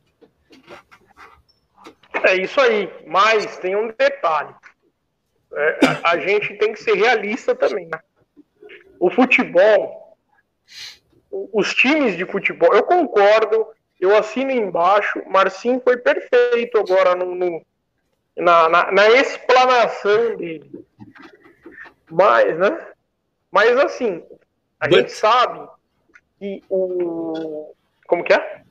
É 2.24 2.36
isso 2.36 2.60
aí, 2.60 2.92
mas 3.06 3.58
tem 3.58 3.76
um 3.76 3.88
detalhe. 3.88 4.54
É, 5.54 5.80
a, 5.86 6.12
a, 6.12 6.20
gente 6.20 6.56
tem 6.58 6.74
que 6.74 6.82
ser 6.82 6.94
realista 6.94 7.56
também. 7.56 7.88
Né? 7.88 8.00
O 9.00 9.10
futebol 9.10 10.00
os 11.32 11.74
times 11.74 12.18
de 12.18 12.26
futebol, 12.26 12.74
eu 12.74 12.84
concordo, 12.84 13.68
eu 14.00 14.16
assino 14.18 14.52
embaixo, 14.52 15.22
Marcinho 15.28 15.82
foi 15.82 15.98
perfeito 15.98 16.78
agora 16.78 17.16
no, 17.16 17.36
no 17.36 17.66
na, 18.36 18.70
na, 18.70 18.92
na, 18.92 19.10
explanação 19.10 20.38
dele. 20.38 20.86
Mas, 22.10 22.58
né? 22.58 22.88
Mas 23.52 23.78
assim, 23.78 24.24
a 24.80 24.88
but. 24.88 24.98
gente 24.98 25.12
sabe 25.12 25.68
que 26.40 26.64
o. 26.70 27.74
Como 28.08 28.24
que 28.24 28.34
é? 28.34 28.62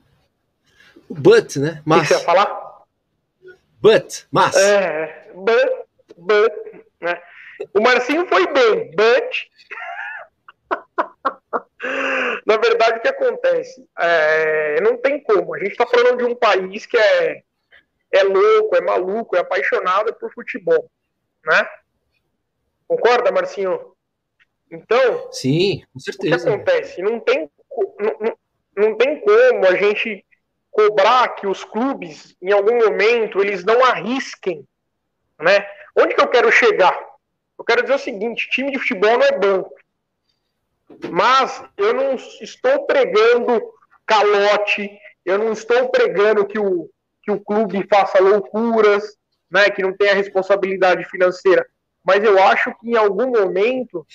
But, 1.09 1.55
né? 1.57 1.81
Mas. 1.85 1.99
O 1.99 2.01
que 2.01 2.07
você 2.07 2.13
ia 2.15 2.25
falar? 2.25 2.68
But, 3.81 4.25
mas. 4.31 4.55
É, 4.55 5.31
but, 5.33 5.87
but, 6.17 6.53
né? 7.01 7.21
O 7.73 7.81
Marcinho 7.81 8.25
foi 8.27 8.47
bem, 8.47 8.91
but 8.91 9.49
na 12.45 12.57
verdade, 12.57 12.99
o 12.99 13.01
que 13.01 13.07
acontece? 13.07 13.87
É, 13.97 14.81
não 14.81 14.97
tem 14.97 15.21
como. 15.21 15.55
A 15.55 15.59
gente 15.59 15.71
está 15.71 15.85
falando 15.85 16.17
de 16.17 16.25
um 16.25 16.35
país 16.35 16.85
que 16.85 16.97
é, 16.97 17.43
é 18.11 18.23
louco, 18.23 18.75
é 18.75 18.81
maluco, 18.81 19.35
é 19.35 19.39
apaixonado 19.39 20.13
por 20.15 20.33
futebol, 20.33 20.89
né? 21.45 21.67
Concorda, 22.87 23.31
Marcinho? 23.31 23.93
Então, 24.71 25.31
sim, 25.31 25.83
com 25.93 25.99
certeza. 25.99 26.35
O 26.35 26.39
que 26.39 26.49
acontece? 26.49 27.01
Não 27.01 27.19
tem, 27.19 27.49
não, 27.99 28.17
não, 28.19 28.37
não 28.75 28.97
tem 28.97 29.19
como 29.21 29.65
a 29.65 29.75
gente 29.75 30.25
cobrar 30.79 31.27
que 31.35 31.45
os 31.45 31.65
clubes, 31.65 32.37
em 32.41 32.53
algum 32.53 32.77
momento, 32.77 33.41
eles 33.41 33.65
não 33.65 33.83
arrisquem, 33.83 34.65
né? 35.37 35.67
Onde 35.93 36.15
que 36.15 36.21
eu 36.21 36.27
quero 36.27 36.49
chegar? 36.49 36.97
Eu 37.57 37.65
quero 37.65 37.81
dizer 37.81 37.95
o 37.95 37.99
seguinte: 37.99 38.49
time 38.49 38.71
de 38.71 38.79
futebol 38.79 39.17
não 39.17 39.25
é 39.25 39.37
banco. 39.37 39.73
Mas 41.11 41.61
eu 41.75 41.93
não 41.93 42.15
estou 42.15 42.85
pregando 42.85 43.61
calote, 44.05 44.89
eu 45.25 45.37
não 45.37 45.51
estou 45.51 45.89
pregando 45.89 46.45
que 46.45 46.57
o, 46.57 46.89
que 47.21 47.29
o 47.31 47.39
clube 47.39 47.85
faça 47.89 48.23
loucuras, 48.23 49.17
né, 49.51 49.69
que 49.69 49.83
não 49.83 49.95
tenha 49.95 50.15
responsabilidade 50.15 51.03
financeira. 51.05 51.67
Mas 52.03 52.23
eu 52.23 52.41
acho 52.41 52.73
que 52.79 52.89
em 52.89 52.95
algum 52.95 53.27
momento 53.27 54.07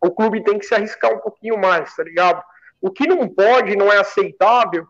o 0.00 0.10
clube 0.10 0.42
tem 0.42 0.58
que 0.58 0.66
se 0.66 0.74
arriscar 0.74 1.12
um 1.12 1.20
pouquinho 1.20 1.56
mais, 1.56 1.94
tá 1.94 2.02
ligado? 2.02 2.42
O 2.80 2.90
que 2.90 3.06
não 3.06 3.28
pode, 3.28 3.76
não 3.76 3.90
é 3.90 3.98
aceitável, 3.98 4.86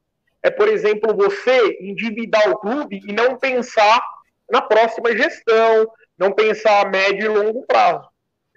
é, 0.46 0.50
por 0.50 0.68
exemplo, 0.68 1.12
você 1.12 1.76
endividar 1.80 2.48
o 2.48 2.58
clube 2.58 3.02
e 3.04 3.12
não 3.12 3.36
pensar 3.36 4.00
na 4.48 4.62
próxima 4.62 5.10
gestão, 5.10 5.90
não 6.16 6.30
pensar 6.30 6.82
a 6.82 6.88
médio 6.88 7.24
e 7.24 7.36
longo 7.36 7.66
prazo. 7.66 8.08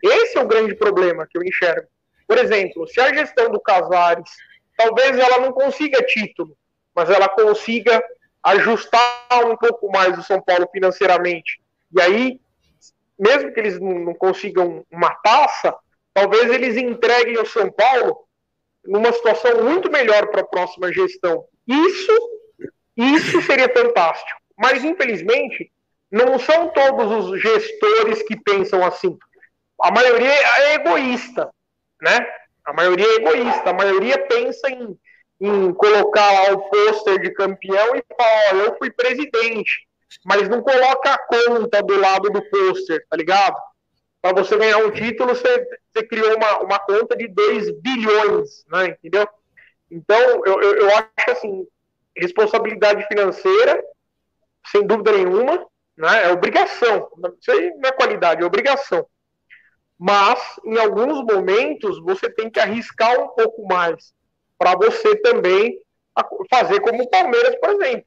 Esse 0.04 0.38
é 0.38 0.42
o 0.42 0.48
grande 0.48 0.76
problema 0.76 1.26
que 1.28 1.36
eu 1.36 1.44
enxergo. 1.44 1.88
Por 2.28 2.38
exemplo, 2.38 2.88
se 2.88 3.02
a 3.02 3.12
gestão 3.12 3.50
do 3.50 3.60
Casares, 3.60 4.30
talvez 4.78 5.18
ela 5.18 5.40
não 5.40 5.52
consiga 5.52 6.06
título, 6.06 6.56
mas 6.96 7.10
ela 7.10 7.28
consiga 7.28 8.04
ajustar 8.44 9.48
um 9.48 9.58
pouco 9.58 9.90
mais 9.92 10.16
o 10.16 10.22
São 10.22 10.40
Paulo 10.40 10.70
financeiramente. 10.72 11.60
E 11.92 12.00
aí, 12.00 12.40
mesmo 13.18 13.52
que 13.52 13.60
eles 13.60 13.80
não 13.80 14.14
consigam 14.14 14.86
uma 14.92 15.10
taça, 15.24 15.76
talvez 16.14 16.52
eles 16.52 16.78
entreguem 16.78 17.40
o 17.40 17.48
São 17.48 17.72
Paulo 17.72 18.30
numa 18.86 19.12
situação 19.12 19.64
muito 19.64 19.90
melhor 19.90 20.28
para 20.28 20.42
a 20.42 20.48
próxima 20.48 20.94
gestão. 20.94 21.46
Isso, 21.70 22.12
isso 22.98 23.42
seria 23.44 23.70
fantástico. 23.70 24.40
Mas, 24.58 24.84
infelizmente, 24.84 25.72
não 26.12 26.40
são 26.40 26.70
todos 26.70 27.30
os 27.30 27.42
gestores 27.42 28.24
que 28.24 28.36
pensam 28.36 28.84
assim. 28.84 29.18
A 29.82 29.92
maioria 29.92 30.32
é 30.32 30.74
egoísta 30.74 31.50
né? 32.02 32.26
A 32.66 32.74
maioria 32.74 33.06
é 33.06 33.16
egoísta, 33.16 33.70
a 33.70 33.74
maioria 33.74 34.18
pensa 34.28 34.70
em, 34.70 34.98
em 35.40 35.74
colocar 35.74 36.32
lá 36.32 36.54
o 36.54 36.70
pôster 36.70 37.20
de 37.20 37.32
campeão 37.34 37.96
e 37.96 38.04
falar, 38.16 38.66
eu 38.66 38.78
fui 38.78 38.92
presidente, 38.92 39.88
mas 40.26 40.48
não 40.48 40.62
coloca 40.62 41.14
a 41.14 41.18
conta 41.18 41.82
do 41.82 41.98
lado 42.00 42.30
do 42.30 42.42
pôster, 42.50 43.06
tá 43.10 43.18
ligado? 43.18 43.56
Para 44.22 44.42
você 44.42 44.58
ganhar 44.58 44.78
um 44.80 44.92
título, 44.92 45.30
você, 45.30 45.66
você 45.92 46.06
criou 46.06 46.36
uma, 46.36 46.60
uma 46.60 46.80
conta 46.80 47.16
de 47.16 47.28
2 47.28 47.72
bilhões, 47.82 48.66
né? 48.70 48.88
Entendeu? 48.88 49.28
Então, 49.92 50.46
eu, 50.46 50.62
eu, 50.62 50.76
eu 50.78 50.90
acho 50.90 51.32
assim, 51.32 51.68
responsabilidade 52.16 53.06
financeira, 53.08 53.84
sem 54.68 54.86
dúvida 54.86 55.12
nenhuma, 55.12 55.66
né? 55.98 56.26
É 56.26 56.32
obrigação. 56.32 57.10
Isso 57.40 57.52
aí 57.52 57.72
não 57.76 57.90
é 57.90 57.92
qualidade, 57.92 58.42
é 58.42 58.46
obrigação 58.46 59.08
mas 60.00 60.40
em 60.64 60.80
alguns 60.80 61.22
momentos 61.26 62.00
você 62.00 62.30
tem 62.30 62.50
que 62.50 62.58
arriscar 62.58 63.20
um 63.20 63.28
pouco 63.28 63.68
mais 63.68 64.14
para 64.58 64.74
você 64.76 65.14
também 65.18 65.78
fazer 66.50 66.80
como 66.80 67.04
o 67.04 67.10
Palmeiras, 67.10 67.56
por 67.60 67.72
exemplo. 67.72 68.06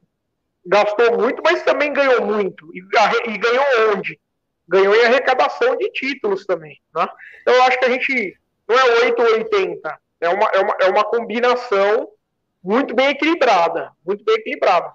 Gastou 0.65 1.17
muito, 1.19 1.41
mas 1.43 1.61
também 1.61 1.93
ganhou 1.93 2.25
muito. 2.25 2.67
E, 2.73 2.79
e 2.79 3.37
ganhou 3.37 3.95
onde? 3.95 4.19
ganhou 4.65 4.95
em 4.95 5.05
arrecadação 5.05 5.75
de 5.75 5.91
títulos 5.91 6.45
também. 6.45 6.81
Né? 6.95 7.07
Então 7.41 7.53
eu 7.53 7.63
acho 7.63 7.77
que 7.77 7.85
a 7.85 7.89
gente 7.89 8.39
não 8.67 8.79
é 8.79 9.05
8 9.05 9.21
ou 9.21 9.33
80, 9.33 9.99
é 10.23 10.29
uma, 10.29 10.47
é, 10.53 10.59
uma, 10.59 10.77
é 10.81 10.89
uma 10.89 11.03
combinação 11.03 12.09
muito 12.63 12.95
bem 12.95 13.09
equilibrada, 13.09 13.91
muito 14.05 14.23
bem 14.23 14.35
equilibrada. 14.35 14.93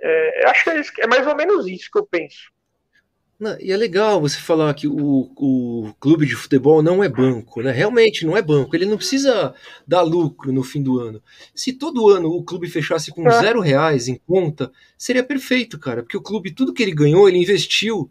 É, 0.00 0.48
acho 0.48 0.64
que 0.64 0.70
é, 0.70 1.04
é 1.04 1.06
mais 1.06 1.26
ou 1.26 1.36
menos 1.36 1.66
isso 1.66 1.88
que 1.90 1.98
eu 1.98 2.06
penso. 2.06 2.50
Não, 3.38 3.56
e 3.60 3.72
é 3.72 3.76
legal 3.76 4.20
você 4.20 4.38
falar 4.38 4.72
que 4.72 4.86
o, 4.86 5.32
o 5.36 5.92
clube 5.98 6.26
de 6.26 6.36
futebol 6.36 6.80
não 6.80 7.02
é 7.02 7.08
banco, 7.08 7.60
né? 7.60 7.72
Realmente 7.72 8.24
não 8.24 8.36
é 8.36 8.42
banco. 8.42 8.76
Ele 8.76 8.86
não 8.86 8.96
precisa 8.96 9.52
dar 9.84 10.02
lucro 10.02 10.52
no 10.52 10.62
fim 10.62 10.80
do 10.80 11.00
ano. 11.00 11.20
Se 11.52 11.72
todo 11.72 12.08
ano 12.08 12.28
o 12.28 12.44
clube 12.44 12.68
fechasse 12.68 13.10
com 13.10 13.26
é. 13.26 13.30
zero 13.40 13.60
reais 13.60 14.06
em 14.06 14.14
conta, 14.28 14.70
seria 14.96 15.24
perfeito, 15.24 15.76
cara. 15.76 16.04
Porque 16.04 16.16
o 16.16 16.22
clube, 16.22 16.52
tudo 16.52 16.72
que 16.72 16.84
ele 16.84 16.94
ganhou, 16.94 17.28
ele 17.28 17.38
investiu 17.38 18.08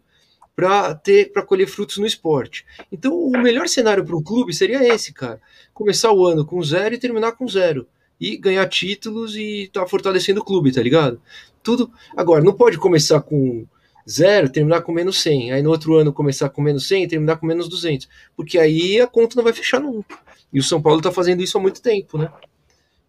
para 0.54 0.94
ter 0.94 1.32
para 1.32 1.42
colher 1.42 1.66
frutos 1.66 1.98
no 1.98 2.06
esporte. 2.06 2.64
Então, 2.90 3.14
o 3.14 3.30
melhor 3.30 3.68
cenário 3.68 4.04
para 4.04 4.16
um 4.16 4.22
clube 4.22 4.52
seria 4.54 4.86
esse, 4.94 5.12
cara. 5.12 5.40
Começar 5.72 6.12
o 6.12 6.26
ano 6.26 6.44
com 6.44 6.62
zero 6.62 6.94
e 6.94 6.98
terminar 6.98 7.32
com 7.32 7.48
zero. 7.48 7.86
E 8.20 8.36
ganhar 8.36 8.66
títulos 8.68 9.34
e 9.36 9.68
tá 9.72 9.86
fortalecendo 9.86 10.40
o 10.40 10.44
clube, 10.44 10.72
tá 10.72 10.82
ligado? 10.82 11.20
Tudo. 11.62 11.90
Agora, 12.16 12.42
não 12.42 12.52
pode 12.52 12.78
começar 12.78 13.20
com 13.20 13.66
zero, 14.08 14.48
terminar 14.48 14.82
com 14.82 14.92
menos 14.92 15.20
100. 15.22 15.52
Aí 15.52 15.62
no 15.62 15.70
outro 15.70 15.96
ano 15.96 16.12
começar 16.12 16.48
com 16.48 16.62
menos 16.62 16.86
100 16.86 17.04
e 17.04 17.08
terminar 17.08 17.36
com 17.36 17.46
menos 17.46 17.68
200. 17.68 18.08
Porque 18.36 18.58
aí 18.58 19.00
a 19.00 19.06
conta 19.06 19.36
não 19.36 19.44
vai 19.44 19.52
fechar 19.52 19.80
nunca. 19.80 20.18
E 20.52 20.60
o 20.60 20.62
São 20.62 20.80
Paulo 20.82 20.98
está 20.98 21.10
fazendo 21.10 21.42
isso 21.42 21.56
há 21.56 21.60
muito 21.60 21.80
tempo, 21.80 22.18
né? 22.18 22.30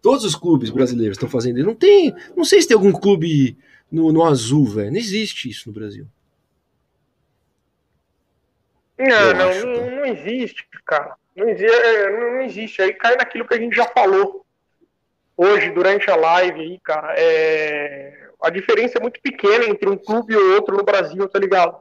Todos 0.00 0.24
os 0.24 0.34
clubes 0.34 0.70
brasileiros 0.70 1.16
estão 1.16 1.28
fazendo. 1.28 1.62
Não 1.62 1.74
tem. 1.74 2.14
Não 2.36 2.44
sei 2.44 2.60
se 2.60 2.68
tem 2.68 2.76
algum 2.76 2.92
clube 2.92 3.56
no, 3.90 4.12
no 4.12 4.24
azul, 4.24 4.66
velho. 4.66 4.90
Não 4.90 4.98
existe 4.98 5.48
isso 5.48 5.68
no 5.68 5.74
Brasil. 5.74 6.06
Não, 8.98 9.34
não, 9.34 9.48
acho, 9.48 9.66
não, 9.66 9.90
não, 9.90 10.06
existe, 10.06 10.68
cara. 10.84 11.16
Não 11.34 11.48
existe, 11.48 11.74
é, 11.74 12.10
não 12.10 12.42
existe. 12.42 12.82
Aí 12.82 12.92
cai 12.94 13.16
naquilo 13.16 13.46
que 13.46 13.54
a 13.54 13.58
gente 13.58 13.74
já 13.74 13.86
falou 13.86 14.46
hoje 15.36 15.70
durante 15.70 16.10
a 16.10 16.16
live 16.16 16.60
aí, 16.60 16.80
cara. 16.80 17.14
É 17.16 18.24
a 18.44 18.50
diferença 18.50 18.98
é 18.98 19.00
muito 19.00 19.20
pequena 19.20 19.64
entre 19.64 19.88
um 19.88 19.96
clube 19.96 20.34
e 20.34 20.36
outro 20.36 20.76
no 20.76 20.84
Brasil, 20.84 21.26
tá 21.28 21.38
ligado? 21.38 21.80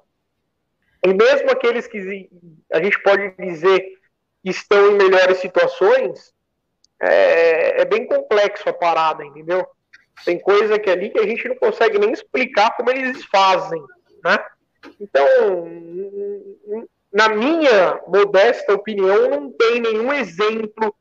E 1.06 1.14
mesmo 1.14 1.52
aqueles 1.52 1.85
que 1.88 2.30
a 2.72 2.81
gente 2.81 3.03
pode 3.03 3.35
dizer 3.38 3.85
estão 4.44 4.91
em 4.91 4.98
melhores 4.98 5.40
situações, 5.40 6.34
é, 7.02 7.81
é 7.81 7.85
bem 7.85 8.07
complexo 8.07 8.68
a 8.69 8.73
parada, 8.73 9.26
entendeu? 9.26 9.68
Tem 10.23 10.40
coisa 10.40 10.80
que 10.80 10.90
ali 10.90 11.10
que 11.10 11.19
a 11.19 11.26
gente 11.27 11.49
não 11.49 11.56
consegue 11.57 11.99
nem 11.99 12.14
explicar 12.14 12.77
como 12.77 12.90
eles 12.90 13.26
fazem, 13.26 13.84
né? 14.23 14.40
Então, 15.02 15.26
na 17.14 17.30
minha 17.30 18.02
modesta 18.07 18.73
opinião, 18.73 19.30
não 19.30 19.52
tem 19.52 19.80
nenhum 19.80 20.11
exemplo 20.11 20.95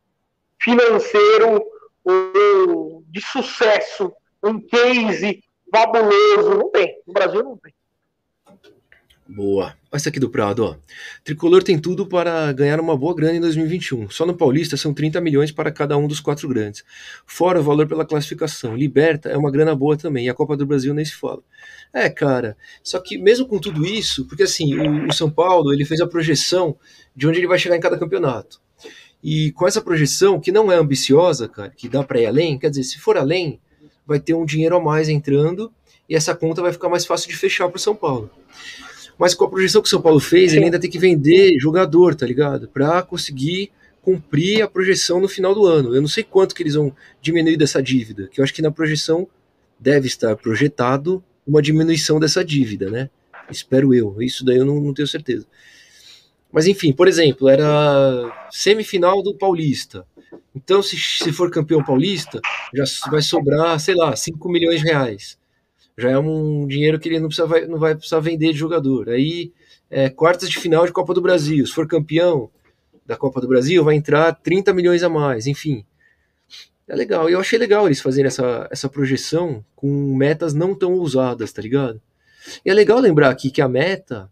financeiro 0.60 1.64
ou 2.04 3.02
de 3.08 3.20
sucesso, 3.20 4.12
um 4.42 4.60
case 4.60 5.42
fabuloso. 5.72 6.50
Não 6.58 6.70
tem. 6.70 7.00
No 7.06 7.14
Brasil 7.14 7.42
não 7.42 7.56
tem. 7.56 7.74
Boa. 9.34 9.74
Essa 9.90 10.10
aqui 10.10 10.20
do 10.20 10.28
Prado, 10.28 10.62
ó. 10.62 10.76
Tricolor 11.24 11.62
tem 11.62 11.78
tudo 11.78 12.06
para 12.06 12.52
ganhar 12.52 12.78
uma 12.78 12.94
boa 12.94 13.14
grana 13.14 13.36
em 13.36 13.40
2021. 13.40 14.10
Só 14.10 14.26
no 14.26 14.36
Paulista 14.36 14.76
são 14.76 14.92
30 14.92 15.22
milhões 15.22 15.50
para 15.50 15.72
cada 15.72 15.96
um 15.96 16.06
dos 16.06 16.20
quatro 16.20 16.46
grandes. 16.46 16.84
Fora 17.24 17.58
o 17.58 17.62
valor 17.62 17.88
pela 17.88 18.04
classificação. 18.04 18.76
Liberta 18.76 19.30
é 19.30 19.36
uma 19.36 19.50
grana 19.50 19.74
boa 19.74 19.96
também. 19.96 20.26
E 20.26 20.28
a 20.28 20.34
Copa 20.34 20.54
do 20.54 20.66
Brasil 20.66 20.92
nem 20.92 21.04
se 21.04 21.14
fala. 21.14 21.40
É, 21.94 22.10
cara. 22.10 22.58
Só 22.82 23.00
que 23.00 23.16
mesmo 23.16 23.46
com 23.46 23.58
tudo 23.58 23.86
isso, 23.86 24.26
porque 24.26 24.42
assim, 24.42 24.78
o, 24.78 25.08
o 25.08 25.12
São 25.14 25.30
Paulo 25.30 25.72
ele 25.72 25.86
fez 25.86 26.02
a 26.02 26.06
projeção 26.06 26.76
de 27.16 27.26
onde 27.26 27.38
ele 27.38 27.46
vai 27.46 27.58
chegar 27.58 27.76
em 27.76 27.80
cada 27.80 27.98
campeonato. 27.98 28.60
E 29.24 29.50
com 29.52 29.66
essa 29.66 29.80
projeção, 29.80 30.38
que 30.38 30.52
não 30.52 30.70
é 30.70 30.76
ambiciosa, 30.76 31.48
cara, 31.48 31.70
que 31.70 31.88
dá 31.88 32.02
para 32.04 32.20
ir 32.20 32.26
além, 32.26 32.58
quer 32.58 32.68
dizer, 32.68 32.84
se 32.84 32.98
for 32.98 33.16
além, 33.16 33.58
vai 34.06 34.20
ter 34.20 34.34
um 34.34 34.44
dinheiro 34.44 34.76
a 34.76 34.80
mais 34.80 35.08
entrando 35.08 35.72
e 36.06 36.14
essa 36.14 36.34
conta 36.34 36.60
vai 36.60 36.72
ficar 36.72 36.90
mais 36.90 37.06
fácil 37.06 37.30
de 37.30 37.36
fechar 37.36 37.66
para 37.68 37.78
o 37.78 37.80
São 37.80 37.94
Paulo. 37.94 38.30
Mas 39.18 39.34
com 39.34 39.44
a 39.44 39.50
projeção 39.50 39.82
que 39.82 39.86
o 39.86 39.90
São 39.90 40.02
Paulo 40.02 40.20
fez, 40.20 40.52
ele 40.52 40.64
ainda 40.64 40.78
tem 40.78 40.90
que 40.90 40.98
vender 40.98 41.58
jogador, 41.60 42.14
tá 42.14 42.26
ligado? 42.26 42.68
Para 42.68 43.02
conseguir 43.02 43.70
cumprir 44.00 44.62
a 44.62 44.68
projeção 44.68 45.20
no 45.20 45.28
final 45.28 45.54
do 45.54 45.64
ano. 45.64 45.94
Eu 45.94 46.00
não 46.00 46.08
sei 46.08 46.24
quanto 46.24 46.54
que 46.54 46.62
eles 46.62 46.74
vão 46.74 46.94
diminuir 47.20 47.56
dessa 47.56 47.82
dívida, 47.82 48.28
que 48.28 48.40
eu 48.40 48.44
acho 48.44 48.52
que 48.52 48.62
na 48.62 48.70
projeção 48.70 49.28
deve 49.78 50.08
estar 50.08 50.36
projetado 50.36 51.22
uma 51.46 51.62
diminuição 51.62 52.18
dessa 52.18 52.44
dívida, 52.44 52.90
né? 52.90 53.10
Espero 53.50 53.94
eu. 53.94 54.20
Isso 54.20 54.44
daí 54.44 54.56
eu 54.56 54.64
não, 54.64 54.80
não 54.80 54.94
tenho 54.94 55.08
certeza. 55.08 55.46
Mas 56.50 56.66
enfim, 56.66 56.92
por 56.92 57.08
exemplo, 57.08 57.48
era 57.48 58.48
semifinal 58.50 59.22
do 59.22 59.34
Paulista. 59.34 60.06
Então, 60.54 60.82
se, 60.82 60.98
se 60.98 61.32
for 61.32 61.50
campeão 61.50 61.82
paulista, 61.82 62.40
já 62.74 62.84
vai 63.10 63.22
sobrar, 63.22 63.78
sei 63.80 63.94
lá, 63.94 64.14
5 64.14 64.48
milhões 64.50 64.80
de 64.80 64.86
reais. 64.86 65.38
Já 66.02 66.10
é 66.10 66.18
um 66.18 66.66
dinheiro 66.66 66.98
que 66.98 67.08
ele 67.08 67.20
não, 67.20 67.28
precisa, 67.28 67.46
vai, 67.46 67.66
não 67.66 67.78
vai 67.78 67.94
precisar 67.94 68.20
vender 68.20 68.52
de 68.52 68.58
jogador. 68.58 69.08
Aí, 69.08 69.52
é, 69.90 70.08
quartas 70.08 70.48
de 70.48 70.58
final 70.58 70.84
de 70.84 70.92
Copa 70.92 71.14
do 71.14 71.22
Brasil. 71.22 71.66
Se 71.66 71.72
for 71.72 71.86
campeão 71.86 72.50
da 73.06 73.16
Copa 73.16 73.40
do 73.40 73.48
Brasil, 73.48 73.84
vai 73.84 73.94
entrar 73.94 74.32
30 74.32 74.72
milhões 74.72 75.02
a 75.02 75.08
mais. 75.08 75.46
Enfim, 75.46 75.84
é 76.88 76.96
legal. 76.96 77.30
Eu 77.30 77.38
achei 77.38 77.58
legal 77.58 77.86
eles 77.86 78.00
fazerem 78.00 78.26
essa, 78.26 78.68
essa 78.70 78.88
projeção 78.88 79.64
com 79.76 80.14
metas 80.16 80.52
não 80.52 80.74
tão 80.74 80.94
ousadas, 80.94 81.52
tá 81.52 81.62
ligado? 81.62 82.00
E 82.64 82.70
é 82.70 82.74
legal 82.74 82.98
lembrar 82.98 83.30
aqui 83.30 83.50
que 83.50 83.62
a 83.62 83.68
meta 83.68 84.30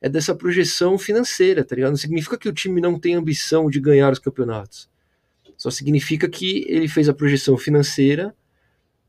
é 0.00 0.08
dessa 0.08 0.34
projeção 0.34 0.98
financeira, 0.98 1.64
tá 1.64 1.74
ligado? 1.74 1.90
Não 1.90 1.96
significa 1.96 2.38
que 2.38 2.48
o 2.48 2.52
time 2.52 2.80
não 2.80 2.98
tem 2.98 3.14
ambição 3.14 3.68
de 3.68 3.80
ganhar 3.80 4.12
os 4.12 4.18
campeonatos. 4.18 4.88
Só 5.56 5.70
significa 5.70 6.28
que 6.28 6.64
ele 6.68 6.88
fez 6.88 7.08
a 7.08 7.14
projeção 7.14 7.56
financeira 7.56 8.34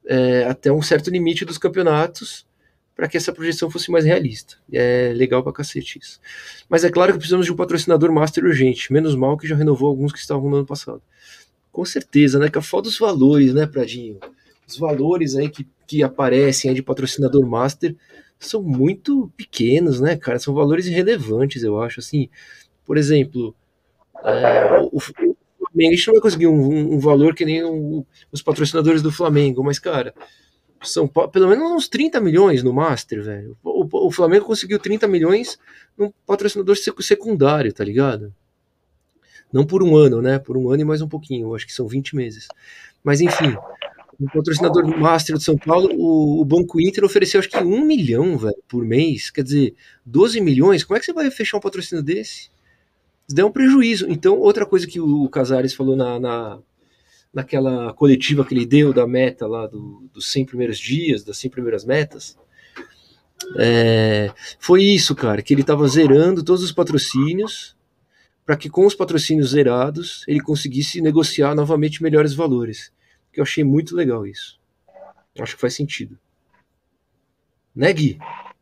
é, 0.07 0.45
até 0.45 0.71
um 0.71 0.81
certo 0.81 1.09
limite 1.09 1.45
dos 1.45 1.57
campeonatos 1.57 2.47
para 2.95 3.07
que 3.07 3.15
essa 3.15 3.31
projeção 3.31 3.69
fosse 3.69 3.91
mais 3.91 4.05
realista. 4.05 4.55
É 4.73 5.13
legal 5.15 5.43
pra 5.43 5.53
cacete 5.53 5.99
isso. 5.99 6.19
Mas 6.67 6.83
é 6.83 6.89
claro 6.89 7.11
que 7.11 7.19
precisamos 7.19 7.45
de 7.45 7.51
um 7.51 7.55
patrocinador 7.55 8.11
master 8.11 8.43
urgente. 8.43 8.91
Menos 8.91 9.15
mal 9.15 9.37
que 9.37 9.47
já 9.47 9.55
renovou 9.55 9.87
alguns 9.87 10.11
que 10.11 10.17
estavam 10.17 10.49
no 10.49 10.57
ano 10.57 10.65
passado. 10.65 11.01
Com 11.71 11.85
certeza, 11.85 12.39
né? 12.39 12.49
Que 12.49 12.57
a 12.57 12.61
foda 12.61 12.83
dos 12.83 12.97
valores, 12.97 13.53
né, 13.53 13.67
Pradinho? 13.67 14.17
Os 14.67 14.77
valores 14.77 15.35
aí 15.35 15.47
que, 15.47 15.67
que 15.85 16.01
aparecem 16.01 16.69
aí 16.69 16.75
de 16.75 16.81
patrocinador 16.81 17.45
master 17.45 17.95
são 18.39 18.63
muito 18.63 19.31
pequenos, 19.37 20.01
né, 20.01 20.17
cara? 20.17 20.39
São 20.39 20.55
valores 20.55 20.87
irrelevantes, 20.87 21.61
eu 21.61 21.79
acho. 21.79 21.99
Assim, 21.99 22.29
por 22.83 22.97
exemplo, 22.97 23.55
é, 24.23 24.89
o, 24.91 24.99
Flamengo, 25.77 25.93
a 25.93 25.95
gente 25.95 26.07
não 26.07 26.13
vai 26.13 26.21
conseguir 26.21 26.47
um, 26.47 26.93
um 26.95 26.99
valor 26.99 27.35
que 27.35 27.45
nem 27.45 27.63
um, 27.63 28.03
os 28.31 28.41
patrocinadores 28.41 29.01
do 29.01 29.11
Flamengo, 29.11 29.63
mas, 29.63 29.77
cara, 29.77 30.13
são 30.81 31.07
pelo 31.07 31.47
menos 31.47 31.71
uns 31.71 31.87
30 31.87 32.19
milhões 32.19 32.63
no 32.63 32.73
Master, 32.73 33.23
velho. 33.23 33.57
O, 33.63 34.07
o, 34.07 34.11
Flamengo 34.11 34.45
conseguiu 34.45 34.79
30 34.79 35.07
milhões 35.07 35.57
num 35.97 36.11
patrocinador 36.25 36.75
secundário, 36.99 37.71
tá 37.71 37.83
ligado? 37.83 38.33
Não 39.51 39.65
por 39.65 39.81
um 39.81 39.95
ano, 39.95 40.21
né? 40.21 40.39
Por 40.39 40.57
um 40.57 40.69
ano 40.69 40.81
e 40.81 40.85
mais 40.85 41.01
um 41.01 41.07
pouquinho, 41.07 41.55
acho 41.55 41.65
que 41.65 41.73
são 41.73 41.87
20 41.87 42.15
meses. 42.15 42.47
Mas 43.03 43.21
enfim, 43.21 43.55
o 44.19 44.25
patrocinador 44.25 44.83
do 44.83 44.97
Master 44.97 45.37
de 45.37 45.43
São 45.43 45.57
Paulo, 45.57 45.89
o, 45.93 46.41
o, 46.41 46.45
Banco 46.45 46.81
Inter 46.81 47.03
ofereceu 47.03 47.39
acho 47.39 47.49
que 47.49 47.57
um 47.57 47.85
milhão, 47.85 48.37
velho, 48.37 48.57
por 48.67 48.83
mês. 48.83 49.29
Quer 49.29 49.43
dizer, 49.43 49.75
12 50.05 50.41
milhões. 50.41 50.83
Como 50.83 50.97
é 50.97 50.99
que 50.99 51.05
você 51.05 51.13
vai 51.13 51.29
fechar 51.31 51.57
um 51.57 51.61
patrocínio 51.61 52.03
desse? 52.03 52.49
Isso 53.27 53.35
daí 53.35 53.43
é 53.43 53.45
um 53.45 53.51
prejuízo. 53.51 54.09
Então, 54.09 54.37
outra 54.39 54.65
coisa 54.65 54.87
que 54.87 54.99
o 54.99 55.27
Casares 55.27 55.73
falou 55.73 55.95
na, 55.95 56.19
na, 56.19 56.59
naquela 57.33 57.93
coletiva 57.93 58.45
que 58.45 58.53
ele 58.53 58.65
deu 58.65 58.93
da 58.93 59.05
meta 59.05 59.45
lá 59.45 59.67
do, 59.67 60.09
dos 60.13 60.31
100 60.31 60.45
primeiros 60.45 60.79
dias, 60.79 61.23
das 61.23 61.37
100 61.37 61.51
primeiras 61.51 61.83
metas, 61.83 62.37
é, 63.57 64.31
foi 64.59 64.83
isso, 64.83 65.13
cara, 65.13 65.41
que 65.41 65.53
ele 65.53 65.61
estava 65.61 65.87
zerando 65.87 66.43
todos 66.43 66.63
os 66.63 66.71
patrocínios 66.71 67.75
para 68.45 68.55
que 68.55 68.69
com 68.69 68.85
os 68.85 68.95
patrocínios 68.95 69.49
zerados 69.49 70.23
ele 70.25 70.39
conseguisse 70.39 71.01
negociar 71.01 71.53
novamente 71.53 72.01
melhores 72.01 72.33
valores. 72.33 72.93
Que 73.31 73.41
eu 73.41 73.43
achei 73.43 73.63
muito 73.63 73.93
legal 73.93 74.25
isso. 74.25 74.57
Acho 75.37 75.55
que 75.55 75.61
faz 75.61 75.75
sentido. 75.75 76.17
Né, 77.75 77.91
Gui? 77.91 78.17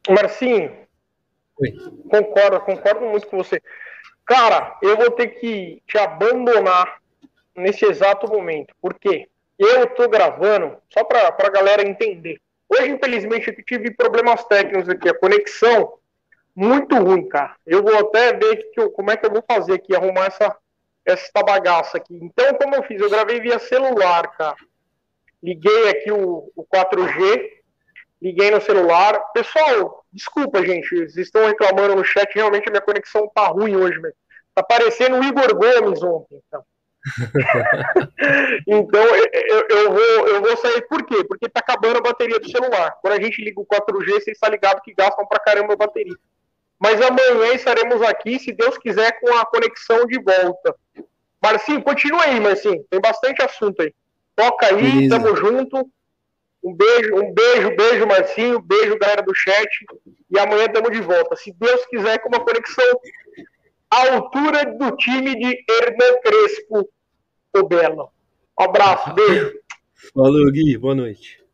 Marcinho, 0.09 0.71
Oi. 1.57 1.71
concordo, 2.09 2.59
concordo 2.61 3.05
muito 3.05 3.27
com 3.27 3.37
você. 3.37 3.61
Cara, 4.25 4.77
eu 4.81 4.97
vou 4.97 5.11
ter 5.11 5.27
que 5.27 5.81
te 5.87 5.97
abandonar 5.97 6.99
nesse 7.55 7.85
exato 7.85 8.27
momento. 8.27 8.73
Por 8.81 8.93
quê? 8.95 9.29
Eu 9.57 9.87
tô 9.87 10.09
gravando, 10.09 10.77
só 10.89 11.03
pra, 11.03 11.31
pra 11.31 11.49
galera 11.49 11.87
entender. 11.87 12.41
Hoje, 12.67 12.89
infelizmente, 12.89 13.47
eu 13.47 13.63
tive 13.63 13.91
problemas 13.91 14.43
técnicos 14.45 14.89
aqui, 14.89 15.07
a 15.07 15.17
conexão 15.17 15.93
muito 16.55 16.95
ruim, 16.95 17.27
cara. 17.27 17.55
Eu 17.65 17.83
vou 17.83 17.97
até 17.97 18.33
ver 18.33 18.71
eu, 18.75 18.89
como 18.91 19.11
é 19.11 19.17
que 19.17 19.25
eu 19.25 19.31
vou 19.31 19.43
fazer 19.47 19.73
aqui, 19.73 19.95
arrumar 19.95 20.25
essa, 20.25 20.55
essa 21.05 21.43
bagaça 21.43 21.97
aqui. 21.97 22.17
Então, 22.21 22.53
como 22.55 22.75
eu 22.75 22.83
fiz? 22.83 22.99
Eu 22.99 23.09
gravei 23.09 23.39
via 23.39 23.59
celular, 23.59 24.35
cara. 24.35 24.55
Liguei 25.43 25.89
aqui 25.89 26.11
o, 26.11 26.51
o 26.55 26.65
4G, 26.65 27.49
liguei 28.21 28.49
no 28.51 28.61
celular. 28.61 29.19
Pessoal, 29.33 30.04
Desculpa, 30.15 30.65
gente, 30.65 30.87
vocês 30.95 31.27
estão 31.27 31.45
reclamando 31.45 31.93
no 31.93 32.03
chat, 32.05 32.33
realmente 32.33 32.69
a 32.69 32.71
minha 32.71 32.81
conexão 32.81 33.29
tá 33.35 33.47
ruim 33.47 33.75
hoje, 33.75 33.99
velho. 33.99 34.15
Tá 34.53 34.63
parecendo 34.63 35.19
o 35.19 35.23
Igor 35.25 35.53
Gomes 35.53 36.01
ontem, 36.01 36.41
então. 36.47 36.63
então 38.65 39.03
eu, 39.03 39.67
eu, 39.69 39.91
vou, 39.91 40.27
eu 40.29 40.41
vou 40.41 40.55
sair 40.55 40.81
por 40.87 41.05
quê? 41.05 41.21
Porque 41.25 41.49
tá 41.49 41.59
acabando 41.59 41.97
a 41.97 42.01
bateria 42.01 42.39
do 42.39 42.49
celular. 42.49 42.97
Quando 43.01 43.19
a 43.19 43.21
gente 43.21 43.43
liga 43.43 43.59
o 43.59 43.65
4G, 43.65 44.21
você 44.21 44.31
está 44.31 44.47
ligado 44.47 44.81
que 44.81 44.93
gastam 44.93 45.25
pra 45.27 45.37
caramba 45.37 45.73
a 45.73 45.77
bateria. 45.77 46.15
Mas 46.79 47.01
amanhã 47.01 47.53
estaremos 47.53 48.01
aqui, 48.01 48.39
se 48.39 48.53
Deus 48.53 48.77
quiser, 48.77 49.19
com 49.19 49.35
a 49.35 49.45
conexão 49.45 50.05
de 50.05 50.17
volta. 50.17 50.73
Marcinho, 51.41 51.83
continua 51.83 52.23
aí, 52.23 52.39
Marcinho. 52.39 52.85
Tem 52.89 53.01
bastante 53.01 53.41
assunto 53.43 53.81
aí. 53.81 53.93
Toca 54.33 54.67
aí, 54.67 54.91
Beleza. 54.91 55.19
tamo 55.19 55.35
junto. 55.35 55.91
Um 56.65 56.73
beijo, 56.73 57.15
um 57.15 57.31
beijo, 57.31 57.75
beijo, 57.75 58.07
Marcinho. 58.07 58.59
Beijo, 58.59 58.97
galera 58.97 59.21
do 59.21 59.35
chat. 59.35 59.69
E 60.31 60.39
amanhã 60.39 60.67
tamo 60.67 60.89
de 60.89 60.99
volta. 60.99 61.35
Se 61.35 61.53
Deus 61.53 61.85
quiser, 61.85 62.17
com 62.17 62.29
uma 62.29 62.43
conexão 62.43 62.99
à 63.91 64.15
altura 64.15 64.65
do 64.75 64.97
time 64.97 65.35
de 65.35 65.63
Hernan 65.69 66.19
Crespo, 66.23 66.89
o 67.55 67.63
Belo. 67.63 68.09
Um 68.59 68.63
abraço, 68.63 69.13
beijo. 69.13 69.53
Falou, 70.11 70.51
Gui. 70.51 70.75
Boa 70.75 70.95
noite. 70.95 71.44